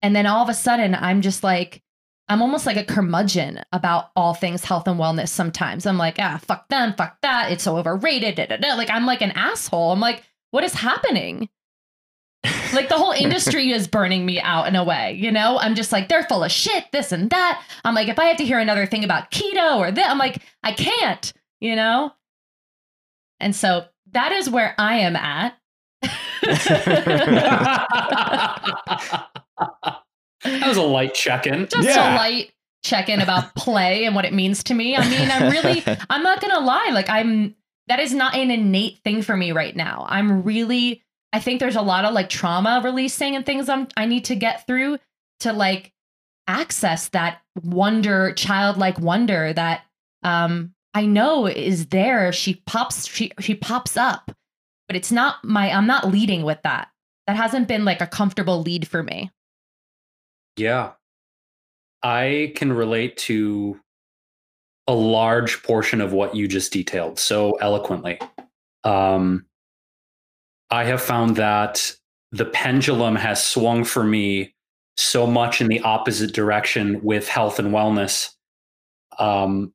And 0.02 0.16
then 0.16 0.26
all 0.26 0.44
of 0.44 0.50
a 0.50 0.54
sudden 0.54 0.96
I'm 0.96 1.22
just 1.22 1.44
like 1.44 1.82
I'm 2.30 2.42
almost 2.42 2.66
like 2.66 2.78
a 2.78 2.86
curmudgeon 2.86 3.62
about 3.74 4.12
all 4.16 4.34
things 4.34 4.64
health 4.64 4.88
and 4.88 4.98
wellness 4.98 5.28
sometimes. 5.28 5.86
I'm 5.86 5.98
like, 5.98 6.16
ah, 6.20 6.40
fuck 6.42 6.70
them, 6.70 6.94
fuck 6.94 7.18
that. 7.22 7.52
It's 7.52 7.64
so 7.64 7.78
overrated. 7.78 8.36
Da, 8.36 8.46
da, 8.46 8.56
da. 8.56 8.76
Like 8.76 8.90
I'm 8.90 9.06
like 9.06 9.22
an 9.22 9.32
asshole. 9.32 9.92
I'm 9.92 10.00
like, 10.00 10.24
what 10.52 10.64
is 10.64 10.74
happening? 10.74 11.50
Like 12.74 12.90
the 12.90 12.98
whole 12.98 13.12
industry 13.12 13.72
is 13.72 13.88
burning 13.88 14.26
me 14.26 14.40
out 14.42 14.68
in 14.68 14.76
a 14.76 14.84
way, 14.84 15.14
you 15.14 15.32
know? 15.32 15.58
I'm 15.60 15.76
just 15.76 15.92
like, 15.92 16.10
they're 16.10 16.24
full 16.24 16.44
of 16.44 16.52
shit, 16.52 16.86
this 16.92 17.12
and 17.12 17.30
that. 17.30 17.64
I'm 17.86 17.94
like, 17.96 18.08
if 18.08 18.18
I 18.20 18.26
have 18.26 18.38
to 18.38 18.46
hear 18.46 18.60
another 18.60 18.86
thing 18.86 19.04
about 19.04 19.32
keto 19.32 19.78
or 19.78 19.92
that, 19.92 20.10
I'm 20.10 20.18
like, 20.18 20.42
I 20.64 20.74
can't, 20.74 21.32
you 21.60 21.76
know? 21.76 22.12
And 23.40 23.56
so 23.56 23.86
that 24.12 24.32
is 24.32 24.50
where 24.50 24.74
I 24.78 25.00
am 25.00 25.16
at. 25.16 25.56
that 30.44 30.68
was 30.68 30.78
a 30.78 30.82
light 30.82 31.14
check-in. 31.14 31.68
Just 31.68 31.88
Yeah. 31.88 32.14
a 32.14 32.18
light 32.18 32.52
check-in 32.84 33.22
about 33.22 33.56
play 33.56 34.06
and 34.06 34.16
what 34.16 34.26
it 34.26 34.34
means 34.34 34.64
to 34.66 34.74
me. 34.74 34.96
I 34.98 35.08
mean, 35.10 35.32
I'm 35.32 35.52
really 35.52 35.84
I'm 36.10 36.24
not 36.24 36.42
going 36.42 36.54
to 36.54 36.60
lie, 36.60 36.90
like 36.92 37.10
I'm 37.10 37.56
that 37.88 38.00
is 38.00 38.14
not 38.14 38.36
an 38.36 38.50
innate 38.52 39.00
thing 39.04 39.22
for 39.22 39.36
me 39.36 39.52
right 39.52 39.76
now. 39.76 40.06
I'm 40.10 40.44
really 40.44 41.04
I 41.34 41.40
think 41.40 41.60
there's 41.60 41.76
a 41.76 41.82
lot 41.82 42.06
of 42.06 42.14
like 42.14 42.30
trauma 42.30 42.80
releasing 42.84 43.36
and 43.36 43.46
things 43.46 43.68
I'm 43.68 43.88
I 43.98 44.06
need 44.06 44.26
to 44.26 44.36
get 44.36 44.66
through 44.68 45.00
to 45.42 45.52
like 45.52 45.92
access 46.48 47.10
that 47.10 47.42
wonder, 47.64 48.34
childlike 48.34 49.00
wonder 49.00 49.52
that 49.54 49.82
um 50.22 50.74
I 50.94 51.08
know 51.08 51.48
is 51.48 51.88
there. 51.88 52.32
She 52.32 52.62
pops 52.68 53.08
she 53.08 53.32
she 53.40 53.56
pops 53.56 53.98
up. 53.98 54.32
But 54.88 54.96
it's 54.96 55.12
not 55.12 55.44
my 55.44 55.72
I'm 55.72 55.88
not 55.88 56.08
leading 56.08 56.44
with 56.44 56.62
that. 56.64 56.90
That 57.26 57.36
hasn't 57.36 57.68
been 57.68 57.84
like 57.84 58.02
a 58.02 58.08
comfortable 58.08 58.62
lead 58.62 58.88
for 58.88 59.02
me. 59.02 59.32
Yeah. 60.56 60.92
I 62.04 62.54
can 62.56 62.72
relate 62.72 63.18
to 63.18 63.80
a 64.88 64.94
large 64.94 65.64
portion 65.64 66.02
of 66.02 66.14
what 66.14 66.36
you 66.36 66.48
just 66.48 66.74
detailed 66.74 67.18
so 67.18 67.54
eloquently. 67.54 68.20
Um, 68.84 69.46
I 70.74 70.86
have 70.86 71.04
found 71.04 71.36
that 71.36 71.96
the 72.32 72.46
pendulum 72.46 73.16
has 73.16 73.46
swung 73.46 73.84
for 73.84 74.04
me 74.04 74.56
so 74.98 75.28
much 75.28 75.62
in 75.62 75.68
the 75.68 75.82
opposite 75.82 76.34
direction 76.34 77.00
with 77.04 77.28
health 77.28 77.60
and 77.60 77.72
wellness. 77.72 78.32
Um, 79.20 79.72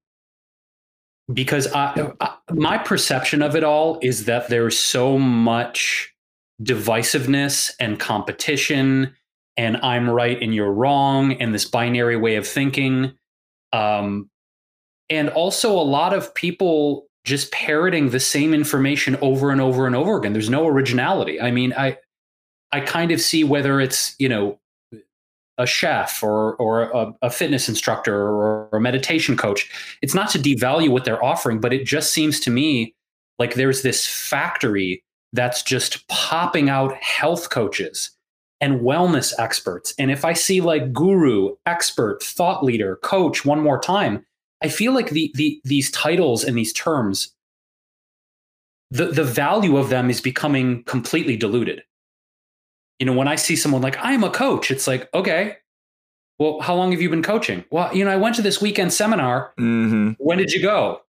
because 1.32 1.72
I, 1.72 2.12
I, 2.20 2.34
my 2.50 2.78
perception 2.78 3.42
of 3.42 3.54
it 3.54 3.62
all 3.62 4.00
is 4.02 4.24
that 4.24 4.48
there's 4.48 4.76
so 4.76 5.18
much 5.18 6.12
divisiveness 6.60 7.70
and 7.78 8.00
competition 8.00 9.14
and 9.56 9.76
I'm 9.76 10.10
right 10.10 10.40
and 10.42 10.52
you're 10.52 10.72
wrong, 10.72 11.32
and 11.34 11.54
this 11.54 11.64
binary 11.64 12.16
way 12.16 12.36
of 12.36 12.46
thinking. 12.46 13.12
Um, 13.72 14.30
and 15.10 15.28
also 15.28 15.72
a 15.72 15.82
lot 15.82 16.12
of 16.12 16.34
people 16.34 17.07
just 17.28 17.52
parroting 17.52 18.08
the 18.08 18.18
same 18.18 18.54
information 18.54 19.16
over 19.20 19.50
and 19.50 19.60
over 19.60 19.86
and 19.86 19.94
over 19.94 20.16
again. 20.16 20.32
There's 20.32 20.50
no 20.50 20.66
originality. 20.66 21.40
I 21.40 21.50
mean, 21.50 21.74
I 21.74 21.98
I 22.72 22.80
kind 22.80 23.12
of 23.12 23.20
see 23.20 23.44
whether 23.44 23.80
it's, 23.80 24.16
you 24.18 24.28
know, 24.28 24.58
a 25.58 25.66
chef 25.66 26.22
or 26.22 26.56
or 26.56 26.84
a, 26.84 27.12
a 27.22 27.30
fitness 27.30 27.68
instructor 27.68 28.16
or, 28.16 28.68
or 28.72 28.78
a 28.78 28.80
meditation 28.80 29.36
coach. 29.36 29.70
It's 30.00 30.14
not 30.14 30.30
to 30.30 30.38
devalue 30.38 30.88
what 30.88 31.04
they're 31.04 31.22
offering, 31.22 31.60
but 31.60 31.72
it 31.72 31.84
just 31.84 32.12
seems 32.12 32.40
to 32.40 32.50
me 32.50 32.94
like 33.38 33.54
there's 33.54 33.82
this 33.82 34.06
factory 34.06 35.04
that's 35.34 35.62
just 35.62 36.08
popping 36.08 36.70
out 36.70 36.94
health 36.96 37.50
coaches 37.50 38.10
and 38.60 38.80
wellness 38.80 39.34
experts. 39.38 39.92
And 39.98 40.10
if 40.10 40.24
I 40.24 40.32
see 40.32 40.62
like 40.62 40.92
guru, 40.92 41.54
expert, 41.66 42.22
thought 42.22 42.64
leader, 42.64 42.96
coach 43.02 43.44
one 43.44 43.60
more 43.60 43.78
time, 43.78 44.24
I 44.62 44.68
feel 44.68 44.92
like 44.92 45.10
the, 45.10 45.30
the 45.34 45.60
these 45.64 45.90
titles 45.90 46.44
and 46.44 46.56
these 46.56 46.72
terms, 46.72 47.32
the, 48.90 49.06
the 49.06 49.24
value 49.24 49.76
of 49.76 49.88
them 49.88 50.10
is 50.10 50.20
becoming 50.20 50.82
completely 50.84 51.36
diluted. 51.36 51.82
You 52.98 53.06
know, 53.06 53.12
when 53.12 53.28
I 53.28 53.36
see 53.36 53.54
someone 53.54 53.82
like, 53.82 53.96
I'm 54.00 54.24
a 54.24 54.30
coach, 54.30 54.70
it's 54.70 54.88
like, 54.88 55.08
okay, 55.14 55.56
well, 56.38 56.60
how 56.60 56.74
long 56.74 56.90
have 56.92 57.00
you 57.00 57.10
been 57.10 57.22
coaching? 57.22 57.64
Well, 57.70 57.94
you 57.94 58.04
know, 58.04 58.10
I 58.10 58.16
went 58.16 58.34
to 58.36 58.42
this 58.42 58.60
weekend 58.60 58.92
seminar. 58.92 59.52
hmm 59.56 60.12
When 60.18 60.38
did 60.38 60.52
you 60.52 60.62
go? 60.62 61.02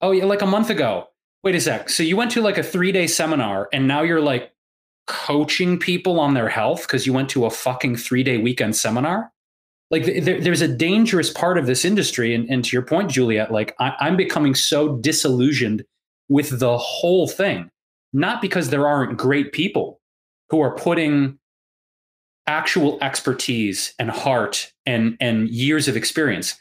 Oh, 0.00 0.12
yeah, 0.12 0.24
like 0.24 0.42
a 0.42 0.46
month 0.46 0.70
ago. 0.70 1.08
Wait 1.42 1.54
a 1.54 1.60
sec. 1.60 1.90
So 1.90 2.02
you 2.02 2.16
went 2.16 2.30
to 2.32 2.40
like 2.40 2.56
a 2.56 2.62
three 2.62 2.92
day 2.92 3.06
seminar 3.06 3.68
and 3.72 3.86
now 3.86 4.02
you're 4.02 4.20
like 4.20 4.52
coaching 5.06 5.78
people 5.78 6.18
on 6.18 6.32
their 6.32 6.48
health 6.48 6.82
because 6.82 7.06
you 7.06 7.12
went 7.12 7.28
to 7.30 7.44
a 7.44 7.50
fucking 7.50 7.96
three 7.96 8.22
day 8.22 8.38
weekend 8.38 8.76
seminar? 8.76 9.30
Like 9.90 10.04
there, 10.04 10.40
there's 10.40 10.62
a 10.62 10.68
dangerous 10.68 11.30
part 11.30 11.58
of 11.58 11.66
this 11.66 11.84
industry. 11.84 12.34
And, 12.34 12.48
and 12.48 12.64
to 12.64 12.74
your 12.74 12.82
point, 12.82 13.10
Juliet, 13.10 13.52
like 13.52 13.74
I, 13.78 13.94
I'm 14.00 14.16
becoming 14.16 14.54
so 14.54 14.96
disillusioned 14.96 15.84
with 16.28 16.58
the 16.58 16.78
whole 16.78 17.28
thing, 17.28 17.70
not 18.12 18.40
because 18.40 18.70
there 18.70 18.88
aren't 18.88 19.18
great 19.18 19.52
people 19.52 20.00
who 20.50 20.60
are 20.60 20.74
putting 20.74 21.38
actual 22.46 22.98
expertise 23.02 23.94
and 23.98 24.10
heart 24.10 24.72
and, 24.86 25.16
and 25.20 25.48
years 25.48 25.88
of 25.88 25.96
experience 25.96 26.56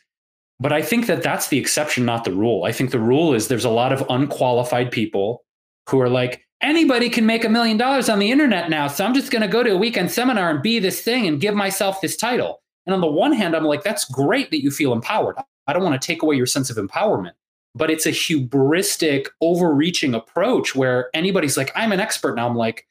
but 0.63 0.71
I 0.71 0.81
think 0.81 1.07
that 1.07 1.21
that's 1.21 1.49
the 1.49 1.57
exception, 1.57 2.05
not 2.05 2.23
the 2.23 2.31
rule. 2.31 2.63
I 2.63 2.71
think 2.71 2.91
the 2.91 2.99
rule 2.99 3.33
is 3.33 3.49
there's 3.49 3.65
a 3.65 3.69
lot 3.69 3.91
of 3.91 4.05
unqualified 4.09 4.91
people 4.91 5.43
who 5.89 5.99
are 5.99 6.07
like, 6.07 6.47
anybody 6.61 7.09
can 7.09 7.25
make 7.25 7.43
a 7.43 7.49
million 7.49 7.75
dollars 7.75 8.07
on 8.07 8.17
the 8.17 8.31
internet 8.31 8.69
now. 8.69 8.87
So 8.87 9.03
I'm 9.03 9.13
just 9.13 9.29
going 9.29 9.41
to 9.41 9.49
go 9.49 9.61
to 9.61 9.71
a 9.71 9.77
weekend 9.77 10.09
seminar 10.09 10.49
and 10.49 10.61
be 10.61 10.79
this 10.79 11.01
thing 11.01 11.27
and 11.27 11.41
give 11.41 11.53
myself 11.53 11.99
this 11.99 12.15
title. 12.15 12.62
And 12.85 12.93
on 12.93 13.01
the 13.01 13.07
one 13.07 13.33
hand, 13.33 13.55
I'm 13.55 13.63
like, 13.63 13.83
that's 13.83 14.05
great 14.05 14.51
that 14.51 14.61
you 14.61 14.71
feel 14.71 14.93
empowered. 14.93 15.37
I 15.67 15.73
don't 15.73 15.83
want 15.83 15.99
to 15.99 16.05
take 16.05 16.21
away 16.21 16.35
your 16.35 16.45
sense 16.45 16.69
of 16.69 16.77
empowerment. 16.77 17.33
But 17.75 17.89
it's 17.89 18.05
a 18.05 18.11
hubristic, 18.11 19.27
overreaching 19.41 20.13
approach 20.13 20.75
where 20.75 21.09
anybody's 21.13 21.57
like, 21.57 21.71
I'm 21.75 21.91
an 21.91 21.99
expert. 21.99 22.35
Now 22.35 22.47
I'm 22.47 22.55
like, 22.55 22.87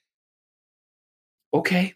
okay, 1.55 1.95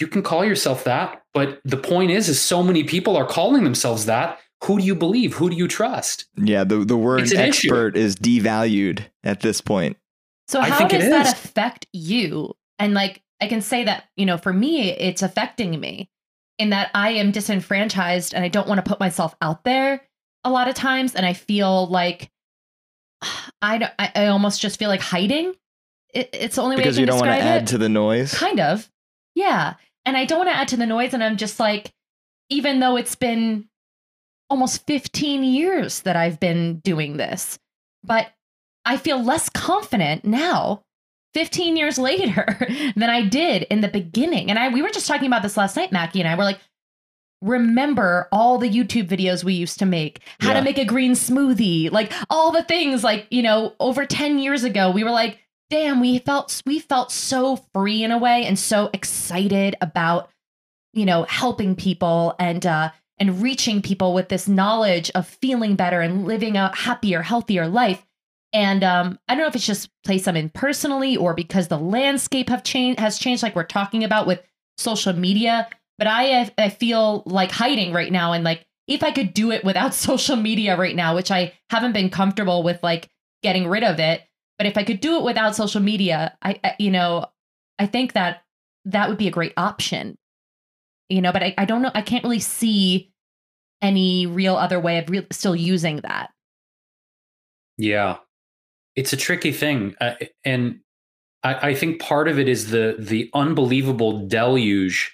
you 0.00 0.06
can 0.06 0.22
call 0.22 0.44
yourself 0.44 0.84
that 0.84 1.22
but 1.32 1.60
the 1.64 1.76
point 1.76 2.10
is 2.10 2.28
is 2.28 2.40
so 2.40 2.62
many 2.62 2.84
people 2.84 3.16
are 3.16 3.26
calling 3.26 3.64
themselves 3.64 4.06
that 4.06 4.38
who 4.64 4.78
do 4.78 4.84
you 4.84 4.94
believe 4.94 5.34
who 5.34 5.50
do 5.50 5.56
you 5.56 5.68
trust 5.68 6.26
Yeah, 6.36 6.64
the, 6.64 6.78
the 6.78 6.96
word 6.96 7.20
It's 7.20 7.32
an 7.32 7.40
issue. 7.40 7.68
expert 7.68 7.96
is 7.96 8.16
devalued 8.16 9.04
at 9.24 9.40
this 9.40 9.60
point. 9.60 9.96
So 10.48 10.60
I 10.60 10.68
how 10.70 10.78
think 10.78 10.90
does 10.90 11.08
that 11.08 11.32
affect 11.32 11.86
you? 11.92 12.54
And 12.78 12.94
like 12.94 13.22
I 13.40 13.48
can 13.48 13.60
say 13.60 13.84
that, 13.84 14.04
you 14.16 14.26
know, 14.26 14.38
for 14.38 14.52
me 14.52 14.90
it's 14.92 15.22
affecting 15.22 15.78
me 15.78 16.10
in 16.58 16.70
that 16.70 16.90
I 16.94 17.10
am 17.10 17.30
disenfranchised 17.32 18.34
and 18.34 18.44
I 18.44 18.48
don't 18.48 18.68
want 18.68 18.82
to 18.84 18.88
put 18.88 19.00
myself 19.00 19.34
out 19.42 19.64
there 19.64 20.02
a 20.44 20.50
lot 20.50 20.68
of 20.68 20.74
times 20.74 21.14
and 21.14 21.26
I 21.26 21.32
feel 21.32 21.86
like 21.88 22.30
I 23.62 23.90
I, 23.98 24.12
I 24.14 24.26
almost 24.28 24.60
just 24.60 24.78
feel 24.78 24.88
like 24.88 25.00
hiding. 25.00 25.54
It, 26.14 26.30
it's 26.32 26.56
the 26.56 26.62
only 26.62 26.76
Because 26.76 26.96
way 26.96 27.00
I 27.00 27.02
you 27.02 27.06
don't 27.06 27.18
want 27.20 27.30
to 27.30 27.36
add 27.38 27.62
it. 27.62 27.68
to 27.68 27.78
the 27.78 27.88
noise. 27.88 28.32
Kind 28.34 28.60
of. 28.60 28.90
Yeah. 29.34 29.74
And 30.04 30.16
I 30.16 30.24
don't 30.24 30.38
want 30.38 30.50
to 30.50 30.56
add 30.56 30.68
to 30.68 30.76
the 30.76 30.86
noise. 30.86 31.12
And 31.12 31.22
I'm 31.22 31.36
just 31.36 31.60
like, 31.60 31.92
even 32.48 32.80
though 32.80 32.96
it's 32.96 33.16
been 33.16 33.68
almost 34.48 34.86
15 34.86 35.42
years 35.42 36.00
that 36.02 36.16
I've 36.16 36.38
been 36.40 36.78
doing 36.78 37.16
this, 37.16 37.58
but 38.04 38.28
I 38.84 38.96
feel 38.96 39.22
less 39.22 39.48
confident 39.48 40.24
now, 40.24 40.84
15 41.36 41.76
years 41.76 41.98
later, 42.10 42.56
than 42.96 43.10
I 43.10 43.22
did 43.28 43.64
in 43.64 43.82
the 43.82 43.88
beginning. 43.88 44.48
And 44.48 44.58
I 44.58 44.70
we 44.70 44.80
were 44.80 44.88
just 44.88 45.06
talking 45.06 45.26
about 45.26 45.42
this 45.42 45.56
last 45.58 45.76
night, 45.76 45.92
Mackie 45.92 46.20
and 46.20 46.28
I 46.28 46.34
were 46.34 46.44
like, 46.44 46.58
remember 47.42 48.28
all 48.32 48.56
the 48.56 48.70
YouTube 48.70 49.06
videos 49.08 49.44
we 49.44 49.52
used 49.52 49.78
to 49.80 49.86
make, 49.86 50.20
how 50.40 50.48
Yeah. 50.52 50.54
to 50.60 50.62
make 50.64 50.78
a 50.78 50.84
green 50.86 51.12
smoothie, 51.12 51.92
like 51.92 52.10
all 52.30 52.50
the 52.52 52.62
things 52.62 53.04
like, 53.04 53.26
you 53.30 53.42
know, 53.42 53.74
over 53.78 54.06
10 54.06 54.38
years 54.38 54.64
ago, 54.64 54.90
we 54.90 55.04
were 55.04 55.10
like, 55.10 55.38
damn, 55.68 56.00
we 56.00 56.18
felt 56.20 56.62
we 56.64 56.78
felt 56.78 57.12
so 57.12 57.56
free 57.74 58.02
in 58.02 58.10
a 58.10 58.18
way 58.18 58.46
and 58.46 58.58
so 58.58 58.88
excited 58.94 59.76
about, 59.82 60.30
you 60.94 61.04
know, 61.04 61.24
helping 61.24 61.76
people 61.76 62.34
and 62.38 62.64
uh 62.64 62.90
and 63.18 63.42
reaching 63.42 63.82
people 63.82 64.14
with 64.14 64.28
this 64.28 64.46
knowledge 64.48 65.10
of 65.14 65.26
feeling 65.26 65.74
better 65.74 66.00
and 66.00 66.24
living 66.26 66.56
a 66.56 66.74
happier, 66.74 67.22
healthier 67.22 67.66
life. 67.66 68.05
And 68.56 68.82
um, 68.82 69.18
I 69.28 69.34
don't 69.34 69.42
know 69.42 69.48
if 69.48 69.54
it's 69.54 69.66
just 69.66 69.90
place 70.02 70.26
I'm 70.26 70.34
in 70.34 70.48
personally 70.48 71.14
or 71.14 71.34
because 71.34 71.68
the 71.68 71.76
landscape 71.76 72.48
have 72.48 72.64
changed 72.64 72.98
has 72.98 73.18
changed, 73.18 73.42
like 73.42 73.54
we're 73.54 73.64
talking 73.64 74.02
about 74.02 74.26
with 74.26 74.40
social 74.78 75.12
media. 75.12 75.68
But 75.98 76.06
I 76.06 76.50
I 76.56 76.70
feel 76.70 77.22
like 77.26 77.50
hiding 77.50 77.92
right 77.92 78.10
now, 78.10 78.32
and 78.32 78.44
like 78.44 78.64
if 78.88 79.02
I 79.02 79.10
could 79.10 79.34
do 79.34 79.50
it 79.50 79.62
without 79.62 79.92
social 80.08 80.36
media 80.36 80.74
right 80.74 80.96
now, 80.96 81.14
which 81.14 81.30
I 81.30 81.52
haven't 81.68 81.92
been 81.92 82.08
comfortable 82.08 82.62
with, 82.62 82.82
like 82.82 83.10
getting 83.42 83.68
rid 83.68 83.84
of 83.84 84.00
it. 84.00 84.22
But 84.56 84.66
if 84.66 84.78
I 84.78 84.84
could 84.84 85.00
do 85.00 85.18
it 85.18 85.22
without 85.22 85.54
social 85.54 85.82
media, 85.82 86.34
I, 86.40 86.58
I 86.64 86.76
you 86.78 86.90
know, 86.90 87.26
I 87.78 87.84
think 87.84 88.14
that 88.14 88.42
that 88.86 89.10
would 89.10 89.18
be 89.18 89.28
a 89.28 89.32
great 89.32 89.52
option. 89.58 90.16
You 91.10 91.20
know, 91.20 91.30
but 91.30 91.42
I, 91.42 91.54
I 91.58 91.66
don't 91.66 91.82
know. 91.82 91.90
I 91.94 92.00
can't 92.00 92.24
really 92.24 92.40
see 92.40 93.12
any 93.82 94.26
real 94.26 94.56
other 94.56 94.80
way 94.80 94.96
of 94.96 95.10
re- 95.10 95.26
still 95.30 95.54
using 95.54 95.96
that. 95.96 96.30
yeah 97.76 98.16
it's 98.96 99.12
a 99.12 99.16
tricky 99.16 99.52
thing 99.52 99.94
uh, 100.00 100.14
and 100.44 100.80
I, 101.42 101.68
I 101.68 101.74
think 101.74 102.00
part 102.00 102.28
of 102.28 102.38
it 102.38 102.48
is 102.48 102.70
the 102.70 102.96
the 102.98 103.30
unbelievable 103.34 104.26
deluge 104.26 105.12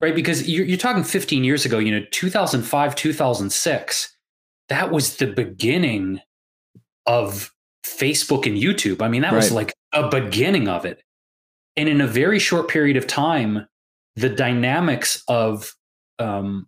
right? 0.00 0.14
Because 0.14 0.48
you're, 0.48 0.64
you're 0.64 0.78
talking 0.78 1.04
15 1.04 1.44
years 1.44 1.64
ago 1.64 1.78
you 1.78 1.92
know 1.92 2.04
2005 2.10 2.94
2006 2.94 4.16
that 4.68 4.90
was 4.90 5.16
the 5.16 5.26
beginning 5.26 6.20
of 7.06 7.52
facebook 7.86 8.46
and 8.46 8.58
youtube. 8.58 9.00
I 9.02 9.08
mean 9.08 9.22
that 9.22 9.32
was 9.32 9.52
like 9.52 9.72
a 9.92 10.08
beginning 10.08 10.68
of 10.68 10.84
it. 10.84 11.02
And 11.76 11.88
in 11.88 12.00
a 12.00 12.06
very 12.06 12.38
short 12.38 12.68
period 12.68 12.96
of 12.96 13.06
time, 13.06 13.66
the 14.16 14.28
dynamics 14.28 15.22
of 15.28 15.74
um, 16.18 16.66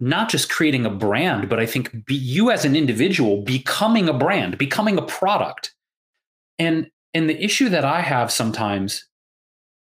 not 0.00 0.28
just 0.28 0.50
creating 0.50 0.86
a 0.86 0.90
brand, 0.90 1.48
but 1.48 1.58
I 1.58 1.66
think 1.66 2.06
be, 2.06 2.14
you 2.14 2.50
as 2.50 2.64
an 2.64 2.76
individual 2.76 3.42
becoming 3.42 4.08
a 4.08 4.12
brand, 4.12 4.58
becoming 4.58 4.98
a 4.98 5.02
product. 5.02 5.71
And 6.62 6.90
and 7.12 7.28
the 7.28 7.42
issue 7.44 7.68
that 7.70 7.84
I 7.84 8.00
have 8.00 8.30
sometimes 8.30 9.04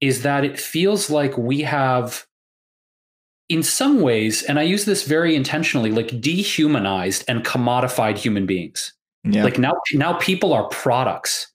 is 0.02 0.22
that 0.24 0.44
it 0.44 0.60
feels 0.60 1.10
like 1.10 1.38
we 1.38 1.62
have 1.62 2.26
in 3.50 3.64
some 3.64 4.02
ways, 4.02 4.44
and 4.44 4.60
I 4.60 4.64
use 4.64 4.84
this 4.86 5.04
very 5.08 5.34
intentionally, 5.34 5.90
like 5.92 6.20
dehumanized 6.20 7.24
and 7.28 7.46
commodified 7.46 8.18
human 8.18 8.46
beings. 8.46 8.94
Yeah. 9.24 9.44
Like 9.44 9.58
now, 9.58 9.74
now 9.94 10.14
people 10.18 10.54
are 10.54 10.68
products. 10.68 11.52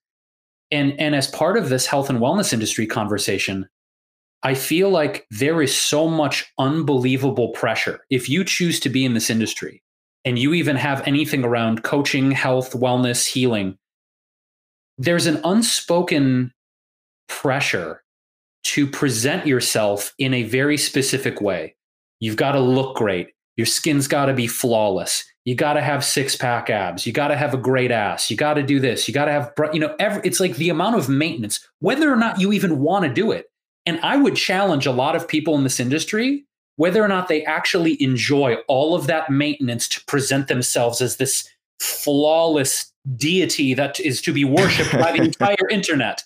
And, 0.71 0.99
and 0.99 1.15
as 1.15 1.29
part 1.29 1.59
of 1.59 1.69
this 1.69 1.85
health 1.87 2.09
and 2.09 2.19
wellness 2.19 2.55
industry 2.55 2.87
conversation, 2.87 3.69
I 4.43 4.55
feel 4.55 4.89
like 4.89 5.27
there 5.31 5.61
is 5.61 5.77
so 5.77 6.09
much 6.09 6.51
unbelievable 6.59 7.51
pressure. 7.51 8.01
If 8.09 8.29
you 8.29 8.43
choose 8.43 8.81
to 8.81 8.89
be 8.89 9.05
in 9.05 9.13
this 9.13 9.29
industry 9.29 9.83
and 10.25 10.39
you 10.39 10.55
even 10.55 10.77
have 10.77 11.07
anything 11.07 11.45
around 11.45 11.83
coaching, 11.83 12.31
health, 12.31 12.73
wellness, 12.73 13.27
healing, 13.27 13.77
there's 14.99 15.27
an 15.27 15.41
unspoken 15.45 16.53
pressure 17.29 18.03
to 18.65 18.87
present 18.87 19.47
yourself 19.47 20.15
in 20.19 20.35
a 20.35 20.45
very 20.45 20.77
specific 20.77 21.41
way. 21.41 21.75
You've 22.21 22.37
got 22.37 22.53
to 22.53 22.61
look 22.61 22.97
great. 22.97 23.29
Your 23.57 23.67
skin's 23.67 24.07
got 24.07 24.27
to 24.27 24.35
be 24.35 24.47
flawless. 24.47 25.25
You 25.45 25.57
got 25.57 25.73
to 25.73 25.83
have 25.83 26.05
six 26.05 26.37
pack 26.37 26.71
abs. 26.71 27.05
You 27.07 27.13
got 27.13 27.29
to 27.29 27.37
have 27.37 27.53
a 27.53 27.59
great 27.59 27.91
ass. 27.91 28.31
You 28.31 28.37
got 28.37 28.55
to 28.55 28.63
do 28.63 28.79
this. 28.79 29.09
You 29.09 29.15
got 29.15 29.25
to 29.25 29.33
have, 29.33 29.53
you 29.73 29.81
know, 29.81 29.95
every, 29.99 30.23
it's 30.25 30.39
like 30.39 30.57
the 30.57 30.71
amount 30.71 30.97
of 30.97 31.09
maintenance, 31.09 31.67
whether 31.81 32.13
or 32.13 32.17
not 32.17 32.41
you 32.41 32.53
even 32.53 32.79
want 32.79 33.05
to 33.05 33.13
do 33.13 33.33
it. 33.33 33.47
And 33.85 33.99
I 34.03 34.17
would 34.17 34.37
challenge 34.37 34.87
a 34.87 34.93
lot 34.93 35.17
of 35.17 35.27
people 35.27 35.57
in 35.57 35.65
this 35.65 35.81
industry 35.81 36.45
whether 36.77 37.03
or 37.03 37.09
not 37.09 37.29
they 37.29 37.45
actually 37.45 38.03
enjoy 38.03 38.55
all 38.69 38.95
of 38.95 39.07
that 39.07 39.31
maintenance 39.31 39.89
to 39.89 40.05
present 40.07 40.49
themselves 40.49 41.01
as 41.01 41.17
this 41.17 41.49
flawless 41.81 42.92
deity 43.17 43.75
that 43.75 44.01
is 44.01 44.21
to 44.23 44.33
be 44.33 44.45
worshipped 44.45 44.93
by 44.93 45.13
the 45.13 45.23
entire 45.23 45.69
internet. 45.71 46.23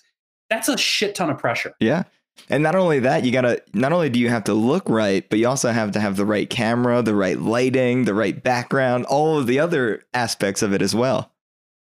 That's 0.49 0.69
a 0.69 0.77
shit 0.77 1.15
ton 1.15 1.29
of 1.29 1.37
pressure. 1.37 1.73
Yeah. 1.79 2.03
And 2.49 2.61
not 2.63 2.75
only 2.75 2.99
that, 2.99 3.25
you 3.25 3.31
gotta 3.31 3.61
not 3.73 3.93
only 3.93 4.09
do 4.09 4.19
you 4.19 4.29
have 4.29 4.43
to 4.45 4.53
look 4.53 4.87
right, 4.87 5.27
but 5.27 5.39
you 5.39 5.47
also 5.47 5.71
have 5.71 5.91
to 5.93 5.99
have 5.99 6.15
the 6.15 6.25
right 6.25 6.49
camera, 6.49 7.01
the 7.01 7.15
right 7.15 7.39
lighting, 7.39 8.05
the 8.05 8.13
right 8.13 8.41
background, 8.41 9.05
all 9.05 9.39
of 9.39 9.47
the 9.47 9.59
other 9.59 10.03
aspects 10.13 10.61
of 10.61 10.73
it 10.73 10.81
as 10.81 10.93
well. 10.93 11.31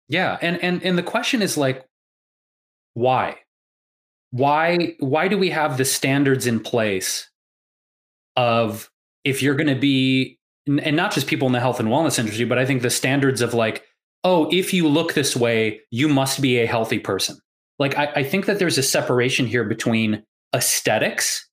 Yeah. 0.07 0.37
And 0.41 0.61
and 0.63 0.81
and 0.83 0.97
the 0.97 1.03
question 1.03 1.41
is 1.41 1.57
like, 1.57 1.85
why? 2.93 3.37
Why 4.31 4.95
why 4.99 5.27
do 5.27 5.37
we 5.37 5.49
have 5.49 5.77
the 5.77 5.85
standards 5.85 6.47
in 6.47 6.61
place 6.61 7.29
of 8.35 8.89
if 9.25 9.43
you're 9.43 9.55
gonna 9.55 9.75
be 9.75 10.39
and 10.67 10.95
not 10.95 11.11
just 11.11 11.27
people 11.27 11.47
in 11.47 11.53
the 11.53 11.59
health 11.59 11.79
and 11.79 11.89
wellness 11.89 12.19
industry, 12.19 12.45
but 12.45 12.59
I 12.59 12.65
think 12.65 12.81
the 12.81 12.89
standards 12.89 13.41
of 13.41 13.53
like, 13.53 13.83
oh, 14.23 14.49
if 14.51 14.73
you 14.73 14.88
look 14.88 15.13
this 15.13 15.36
way, 15.36 15.82
you 15.91 16.10
must 16.10 16.41
be 16.41 16.60
a 16.60 16.67
healthy 16.67 16.99
person. 16.99 17.38
Like 17.77 17.97
I, 17.97 18.08
I 18.17 18.23
think 18.23 18.45
that 18.45 18.60
there's 18.60 18.77
a 18.77 18.84
separation 18.84 19.47
here 19.47 19.63
between 19.63 20.23
aesthetics 20.53 21.47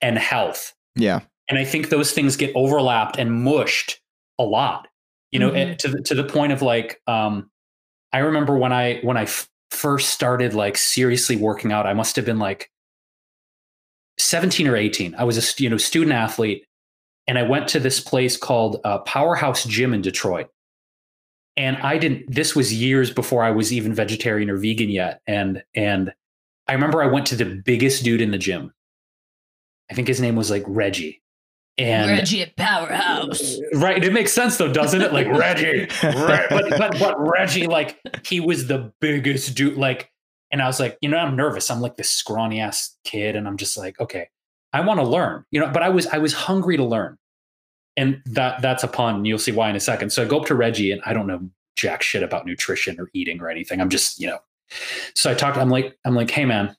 and 0.00 0.16
health. 0.18 0.74
Yeah. 0.96 1.20
And 1.48 1.58
I 1.58 1.64
think 1.64 1.88
those 1.88 2.12
things 2.12 2.36
get 2.36 2.54
overlapped 2.54 3.18
and 3.18 3.44
mushed 3.44 4.00
a 4.38 4.44
lot. 4.44 4.88
You 5.30 5.38
know, 5.38 5.50
mm-hmm. 5.50 5.76
to 5.76 5.88
the, 5.88 6.02
to 6.02 6.14
the 6.14 6.24
point 6.24 6.52
of 6.52 6.62
like, 6.62 7.00
um, 7.06 7.50
I 8.12 8.18
remember 8.18 8.56
when 8.56 8.72
I 8.72 8.98
when 9.02 9.16
I 9.16 9.22
f- 9.22 9.48
first 9.70 10.10
started 10.10 10.54
like 10.54 10.76
seriously 10.76 11.36
working 11.36 11.70
out, 11.70 11.86
I 11.86 11.92
must 11.92 12.16
have 12.16 12.24
been 12.24 12.40
like 12.40 12.68
17 14.18 14.66
or 14.66 14.76
18. 14.76 15.14
I 15.14 15.24
was 15.24 15.38
a 15.38 15.62
you 15.62 15.70
know 15.70 15.76
student 15.76 16.12
athlete, 16.12 16.64
and 17.28 17.38
I 17.38 17.44
went 17.44 17.68
to 17.68 17.78
this 17.80 18.00
place 18.00 18.36
called 18.36 18.80
uh, 18.82 18.98
Powerhouse 18.98 19.64
Gym 19.64 19.94
in 19.94 20.02
Detroit. 20.02 20.48
And 21.56 21.76
I 21.78 21.98
didn't. 21.98 22.32
This 22.32 22.54
was 22.54 22.72
years 22.72 23.10
before 23.10 23.42
I 23.42 23.50
was 23.50 23.72
even 23.72 23.92
vegetarian 23.92 24.48
or 24.48 24.56
vegan 24.56 24.88
yet, 24.88 25.20
and 25.26 25.62
and 25.74 26.12
I 26.68 26.72
remember 26.74 27.02
I 27.02 27.06
went 27.06 27.26
to 27.26 27.36
the 27.36 27.44
biggest 27.44 28.04
dude 28.04 28.20
in 28.20 28.30
the 28.30 28.38
gym. 28.38 28.72
I 29.90 29.94
think 29.94 30.08
his 30.08 30.20
name 30.20 30.36
was 30.36 30.50
like 30.50 30.62
Reggie. 30.66 31.20
And 31.78 32.10
Reggie 32.10 32.42
at 32.42 32.56
Powerhouse. 32.56 33.58
Uh, 33.58 33.78
right. 33.78 34.02
It 34.02 34.12
makes 34.12 34.32
sense 34.32 34.56
though, 34.56 34.72
doesn't 34.72 35.00
it? 35.00 35.12
Like 35.12 35.26
Reggie. 35.26 35.80
Re- 36.02 36.46
but, 36.48 36.70
but 36.70 36.98
but 36.98 37.16
Reggie, 37.18 37.66
like 37.66 37.98
he 38.24 38.38
was 38.38 38.66
the 38.66 38.92
biggest 39.00 39.54
dude. 39.56 39.76
Like, 39.76 40.10
and 40.52 40.62
I 40.62 40.66
was 40.66 40.78
like, 40.78 40.98
you 41.00 41.08
know, 41.08 41.16
I'm 41.16 41.36
nervous. 41.36 41.70
I'm 41.70 41.80
like 41.80 41.96
this 41.96 42.10
scrawny 42.10 42.60
ass 42.60 42.96
kid, 43.04 43.34
and 43.34 43.48
I'm 43.48 43.56
just 43.56 43.76
like, 43.76 43.98
okay, 43.98 44.28
I 44.72 44.80
want 44.82 45.00
to 45.00 45.06
learn. 45.06 45.44
You 45.50 45.60
know, 45.60 45.70
but 45.70 45.82
I 45.82 45.88
was 45.88 46.06
I 46.06 46.18
was 46.18 46.32
hungry 46.32 46.76
to 46.76 46.84
learn. 46.84 47.16
And 48.00 48.22
that 48.24 48.62
that's 48.62 48.82
a 48.82 48.88
pun. 48.88 49.26
You'll 49.26 49.38
see 49.38 49.52
why 49.52 49.68
in 49.68 49.76
a 49.76 49.80
second. 49.80 50.08
So 50.10 50.22
I 50.22 50.24
go 50.24 50.40
up 50.40 50.46
to 50.46 50.54
Reggie 50.54 50.90
and 50.90 51.02
I 51.04 51.12
don't 51.12 51.26
know 51.26 51.50
jack 51.76 52.02
shit 52.02 52.22
about 52.22 52.46
nutrition 52.46 52.98
or 52.98 53.10
eating 53.12 53.40
or 53.42 53.50
anything. 53.50 53.78
I'm 53.78 53.90
just, 53.90 54.18
you 54.18 54.26
know, 54.26 54.38
so 55.14 55.30
I 55.30 55.34
talked, 55.34 55.58
I'm 55.58 55.68
like, 55.68 55.98
I'm 56.06 56.14
like, 56.14 56.30
hey 56.30 56.46
man, 56.46 56.74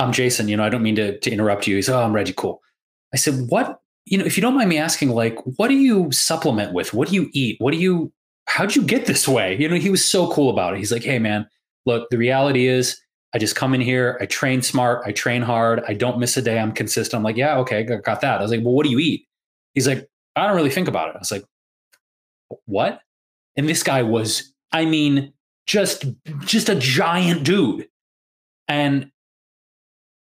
I'm 0.00 0.10
Jason, 0.12 0.48
you 0.48 0.56
know, 0.56 0.64
I 0.64 0.68
don't 0.68 0.82
mean 0.82 0.96
to, 0.96 1.16
to 1.16 1.30
interrupt 1.30 1.68
you. 1.68 1.76
He's, 1.76 1.88
oh, 1.88 2.02
I'm 2.02 2.12
Reggie. 2.12 2.32
Cool. 2.32 2.60
I 3.14 3.18
said, 3.18 3.34
what, 3.50 3.80
you 4.04 4.18
know, 4.18 4.24
if 4.24 4.36
you 4.36 4.40
don't 4.40 4.54
mind 4.54 4.68
me 4.68 4.78
asking, 4.78 5.10
like, 5.10 5.38
what 5.58 5.68
do 5.68 5.74
you 5.74 6.10
supplement 6.10 6.72
with? 6.72 6.92
What 6.92 7.08
do 7.08 7.14
you 7.14 7.30
eat? 7.32 7.56
What 7.60 7.70
do 7.70 7.78
you, 7.78 8.12
how'd 8.46 8.74
you 8.74 8.82
get 8.82 9.06
this 9.06 9.28
way? 9.28 9.56
You 9.60 9.68
know, 9.68 9.76
he 9.76 9.90
was 9.90 10.04
so 10.04 10.28
cool 10.32 10.50
about 10.50 10.74
it. 10.74 10.78
He's 10.78 10.90
like, 10.90 11.04
hey 11.04 11.20
man, 11.20 11.46
look, 11.86 12.10
the 12.10 12.18
reality 12.18 12.66
is 12.66 13.00
I 13.32 13.38
just 13.38 13.54
come 13.54 13.74
in 13.74 13.80
here, 13.80 14.18
I 14.20 14.26
train 14.26 14.60
smart, 14.60 15.02
I 15.06 15.12
train 15.12 15.42
hard, 15.42 15.82
I 15.86 15.94
don't 15.94 16.18
miss 16.18 16.36
a 16.36 16.42
day, 16.42 16.58
I'm 16.58 16.72
consistent. 16.72 17.18
I'm 17.18 17.22
like, 17.22 17.36
yeah, 17.36 17.58
okay, 17.58 17.84
got 17.84 18.20
that. 18.22 18.40
I 18.40 18.42
was 18.42 18.50
like, 18.50 18.64
well, 18.64 18.74
what 18.74 18.84
do 18.84 18.90
you 18.90 18.98
eat? 18.98 19.26
He's 19.74 19.86
like, 19.86 20.08
I 20.36 20.46
don't 20.46 20.56
really 20.56 20.70
think 20.70 20.88
about 20.88 21.08
it. 21.08 21.16
I 21.16 21.18
was 21.18 21.30
like, 21.30 21.44
what? 22.66 23.00
And 23.56 23.68
this 23.68 23.82
guy 23.82 24.02
was, 24.02 24.52
I 24.72 24.84
mean, 24.84 25.32
just 25.66 26.04
just 26.44 26.68
a 26.68 26.74
giant 26.74 27.44
dude. 27.44 27.88
And 28.68 29.10